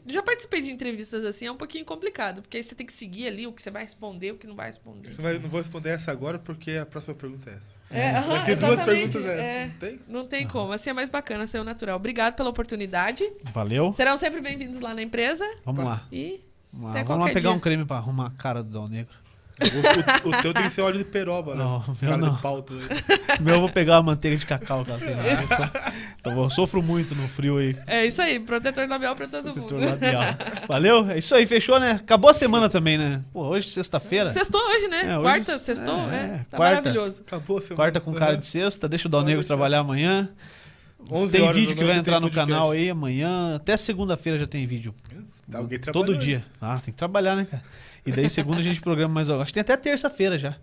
Já 0.06 0.22
participei 0.22 0.60
de 0.60 0.70
entrevistas 0.70 1.24
assim, 1.24 1.46
é 1.46 1.50
um 1.50 1.56
pouquinho 1.56 1.84
complicado, 1.84 2.40
porque 2.40 2.56
aí 2.58 2.62
você 2.62 2.72
tem 2.72 2.86
que 2.86 2.92
seguir 2.92 3.26
ali 3.26 3.48
o 3.48 3.52
que 3.52 3.60
você 3.60 3.68
vai 3.70 3.82
responder, 3.82 4.30
o 4.30 4.36
que 4.36 4.46
não 4.46 4.54
vai 4.54 4.68
responder. 4.68 5.12
Você 5.12 5.20
vai- 5.20 5.38
não 5.40 5.48
vou 5.48 5.58
responder 5.60 5.88
essa 5.90 6.12
agora 6.12 6.38
porque 6.38 6.72
a 6.72 6.86
próxima 6.86 7.14
pergunta 7.16 7.50
é 7.50 7.54
essa. 7.54 7.81
É, 7.92 8.10
aham, 8.16 8.34
Daqui 8.38 8.54
duas 8.54 8.80
perguntas 8.82 9.26
é. 9.26 9.66
Não 9.66 9.78
tem? 9.78 10.00
Não 10.08 10.26
tem 10.26 10.46
como, 10.48 10.72
assim 10.72 10.90
é 10.90 10.92
mais 10.92 11.10
bacana, 11.10 11.44
assim 11.44 11.58
é 11.58 11.60
o 11.60 11.64
natural. 11.64 11.96
Obrigado 11.96 12.34
pela 12.34 12.48
oportunidade. 12.50 13.28
Valeu. 13.52 13.92
Serão 13.92 14.16
sempre 14.16 14.40
bem-vindos 14.40 14.80
lá 14.80 14.94
na 14.94 15.02
empresa 15.02 15.44
Vamos 15.64 15.84
lá. 15.84 16.06
e 16.10 16.40
Vamos 16.72 16.94
lá, 16.94 17.02
Vamos 17.02 17.26
lá 17.26 17.32
pegar 17.32 17.50
dia. 17.50 17.56
um 17.58 17.60
creme 17.60 17.84
pra 17.84 17.98
arrumar 17.98 18.28
a 18.28 18.30
cara 18.30 18.62
do 18.62 18.70
Dal 18.70 18.88
Negro. 18.88 19.12
O, 19.62 20.28
o- 20.28 20.32
o 20.38 20.42
teu 20.42 20.52
tem 20.54 20.62
que 20.64 20.70
ser 20.70 20.82
óleo 20.82 20.98
de 20.98 21.04
peroba, 21.04 21.54
né? 21.54 21.62
Não, 21.64 21.76
o 21.78 21.96
meu 22.00 22.10
Cara 22.10 22.16
não. 22.16 22.34
de 22.34 22.42
pauta. 22.42 22.74
né? 22.74 22.82
Meu, 23.40 23.54
eu 23.54 23.60
vou 23.60 23.70
pegar 23.70 23.96
a 23.96 24.02
manteiga 24.02 24.36
de 24.36 24.46
cacau 24.46 24.84
que 24.84 24.90
ela 24.90 25.00
tem 25.00 25.14
lá. 25.14 25.22
Eu, 25.24 25.48
só- 25.48 26.42
eu 26.42 26.50
sofro 26.50 26.82
muito 26.82 27.14
no 27.14 27.26
frio 27.28 27.58
aí. 27.58 27.76
é 27.86 28.06
isso 28.06 28.20
aí, 28.22 28.38
protetor 28.40 28.88
labial 28.88 29.16
pra 29.16 29.26
todo 29.26 29.52
Protetor 29.52 29.78
mundo. 29.80 29.90
labial. 29.90 30.22
Valeu? 30.68 31.10
É 31.10 31.18
isso 31.18 31.34
aí, 31.34 31.46
fechou, 31.46 31.78
né? 31.80 31.92
Acabou 31.92 32.30
a 32.30 32.34
semana 32.34 32.68
também, 32.68 32.96
né? 32.98 33.22
Pô, 33.32 33.46
hoje 33.46 33.68
sexta-feira. 33.68 34.30
Sextou 34.30 34.60
hoje, 34.60 34.88
né? 34.88 35.02
É, 35.06 35.18
hoje- 35.18 35.22
Quarta, 35.22 35.58
sextou, 35.58 36.10
é, 36.10 36.16
é. 36.16 36.46
Tá 36.50 36.56
quarta. 36.56 36.76
maravilhoso. 36.82 37.22
Acabou 37.26 37.58
a 37.58 37.60
semana. 37.60 37.76
Quarta 37.76 38.00
com 38.00 38.12
cara 38.12 38.36
de 38.36 38.46
sexta, 38.46 38.88
deixa 38.88 39.08
o 39.08 39.10
Dal 39.10 39.22
Negro 39.22 39.44
trabalhar 39.44 39.80
amanhã. 39.80 40.28
11 41.10 41.32
Tem 41.32 41.42
horas 41.42 41.56
vídeo 41.56 41.74
que 41.76 41.82
vai 41.82 41.96
entrar 41.96 42.20
no 42.20 42.30
canal 42.30 42.70
aí 42.70 42.88
amanhã. 42.88 43.56
Até 43.56 43.76
segunda-feira 43.76 44.38
já 44.38 44.46
tem 44.46 44.64
vídeo. 44.66 44.94
Tá 45.50 45.58
alguém 45.58 45.76
Todo 45.92 46.16
dia. 46.16 46.44
Ah, 46.60 46.76
tem 46.82 46.92
que 46.94 46.98
trabalhar, 46.98 47.34
né, 47.34 47.44
cara? 47.50 47.62
E 48.04 48.12
daí 48.12 48.28
segunda 48.28 48.58
a 48.58 48.62
gente 48.62 48.80
programa 48.80 49.14
mais. 49.14 49.30
Acho 49.30 49.46
que 49.46 49.54
tem 49.54 49.60
até 49.60 49.76
terça-feira 49.76 50.36
já. 50.36 50.56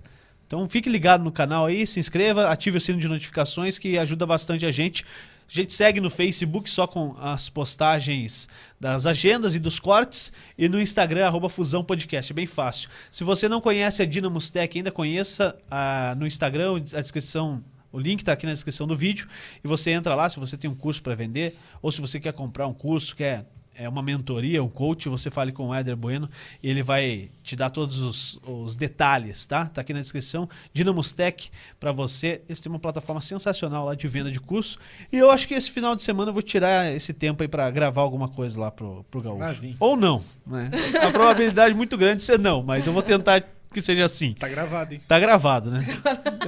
Então 0.45 0.67
fique 0.67 0.89
ligado 0.89 1.23
no 1.23 1.31
canal 1.31 1.67
aí, 1.67 1.85
se 1.85 1.99
inscreva, 1.99 2.49
ative 2.49 2.77
o 2.77 2.81
sino 2.81 2.99
de 2.99 3.07
notificações 3.07 3.77
que 3.77 3.97
ajuda 3.97 4.25
bastante 4.25 4.65
a 4.65 4.71
gente. 4.71 5.05
A 5.47 5.51
gente 5.51 5.73
segue 5.73 5.99
no 5.99 6.09
Facebook 6.09 6.69
só 6.69 6.85
com 6.85 7.15
as 7.19 7.49
postagens 7.49 8.47
das 8.79 9.05
agendas 9.05 9.55
e 9.55 9.59
dos 9.59 9.79
cortes 9.79 10.31
e 10.57 10.67
no 10.67 10.79
Instagram, 10.79 11.25
arroba 11.25 11.49
Fusão 11.49 11.83
Podcast. 11.83 12.31
É 12.31 12.35
bem 12.35 12.45
fácil. 12.45 12.89
Se 13.11 13.23
você 13.23 13.47
não 13.47 13.61
conhece 13.61 14.01
a 14.01 14.05
Dynamos 14.05 14.49
Tech, 14.49 14.77
ainda 14.77 14.91
conheça 14.91 15.55
ah, 15.69 16.15
no 16.17 16.27
Instagram, 16.27 16.75
a 16.93 17.01
descrição, 17.01 17.63
o 17.91 17.99
link 17.99 18.19
está 18.19 18.33
aqui 18.33 18.45
na 18.45 18.53
descrição 18.53 18.85
do 18.85 18.95
vídeo. 18.95 19.27
E 19.63 19.67
você 19.67 19.91
entra 19.91 20.13
lá 20.13 20.29
se 20.29 20.39
você 20.39 20.55
tem 20.55 20.69
um 20.69 20.75
curso 20.75 21.01
para 21.01 21.15
vender 21.15 21.57
ou 21.81 21.91
se 21.91 22.01
você 22.01 22.19
quer 22.19 22.33
comprar 22.33 22.67
um 22.67 22.73
curso, 22.73 23.15
quer 23.15 23.45
é 23.79 23.87
uma 23.87 24.03
mentoria, 24.03 24.61
um 24.61 24.67
coach, 24.67 25.07
você 25.07 25.31
fale 25.31 25.53
com 25.53 25.69
o 25.69 25.73
Éder 25.73 25.95
Bueno 25.95 26.29
e 26.61 26.69
ele 26.69 26.83
vai 26.83 27.29
te 27.41 27.55
dar 27.55 27.69
todos 27.69 28.01
os, 28.01 28.39
os 28.45 28.75
detalhes, 28.75 29.45
tá? 29.45 29.67
Tá 29.67 29.79
aqui 29.79 29.93
na 29.93 30.01
descrição. 30.01 30.49
Dinamos 30.73 31.13
Tech 31.13 31.49
para 31.79 31.93
você. 31.93 32.41
Eles 32.49 32.59
têm 32.59 32.69
uma 32.69 32.77
plataforma 32.77 33.21
sensacional 33.21 33.85
lá 33.85 33.95
de 33.95 34.05
venda 34.05 34.29
de 34.29 34.39
curso. 34.39 34.77
E 35.11 35.17
eu 35.17 35.31
acho 35.31 35.47
que 35.47 35.53
esse 35.53 35.71
final 35.71 35.95
de 35.95 36.03
semana 36.03 36.29
eu 36.29 36.33
vou 36.33 36.41
tirar 36.41 36.93
esse 36.93 37.13
tempo 37.13 37.41
aí 37.41 37.47
para 37.47 37.69
gravar 37.71 38.01
alguma 38.01 38.27
coisa 38.27 38.59
lá 38.59 38.69
pro, 38.69 39.05
pro 39.09 39.21
Gaúcho. 39.21 39.61
Ah. 39.63 39.75
Ou 39.79 39.95
não, 39.95 40.25
né? 40.45 40.69
A 41.01 41.11
probabilidade 41.11 41.71
é 41.73 41.77
muito 41.77 41.97
grande 41.97 42.17
de 42.17 42.23
ser 42.23 42.37
não, 42.37 42.61
mas 42.61 42.85
eu 42.85 42.91
vou 42.91 43.01
tentar 43.01 43.41
que 43.73 43.79
seja 43.81 44.03
assim. 44.03 44.33
Tá 44.33 44.49
gravado, 44.49 44.93
hein? 44.93 45.01
Tá 45.07 45.17
gravado, 45.19 45.71
né? 45.71 45.85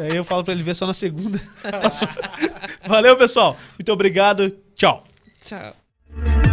Aí 0.01 0.17
eu 0.17 0.23
falo 0.25 0.43
pra 0.43 0.53
ele 0.53 0.63
ver 0.63 0.75
só 0.75 0.85
na 0.85 0.93
segunda. 0.93 1.39
Valeu, 2.85 3.15
pessoal. 3.15 3.55
Muito 3.79 3.91
obrigado. 3.93 4.53
Tchau. 4.75 5.03
Tchau. 5.41 6.50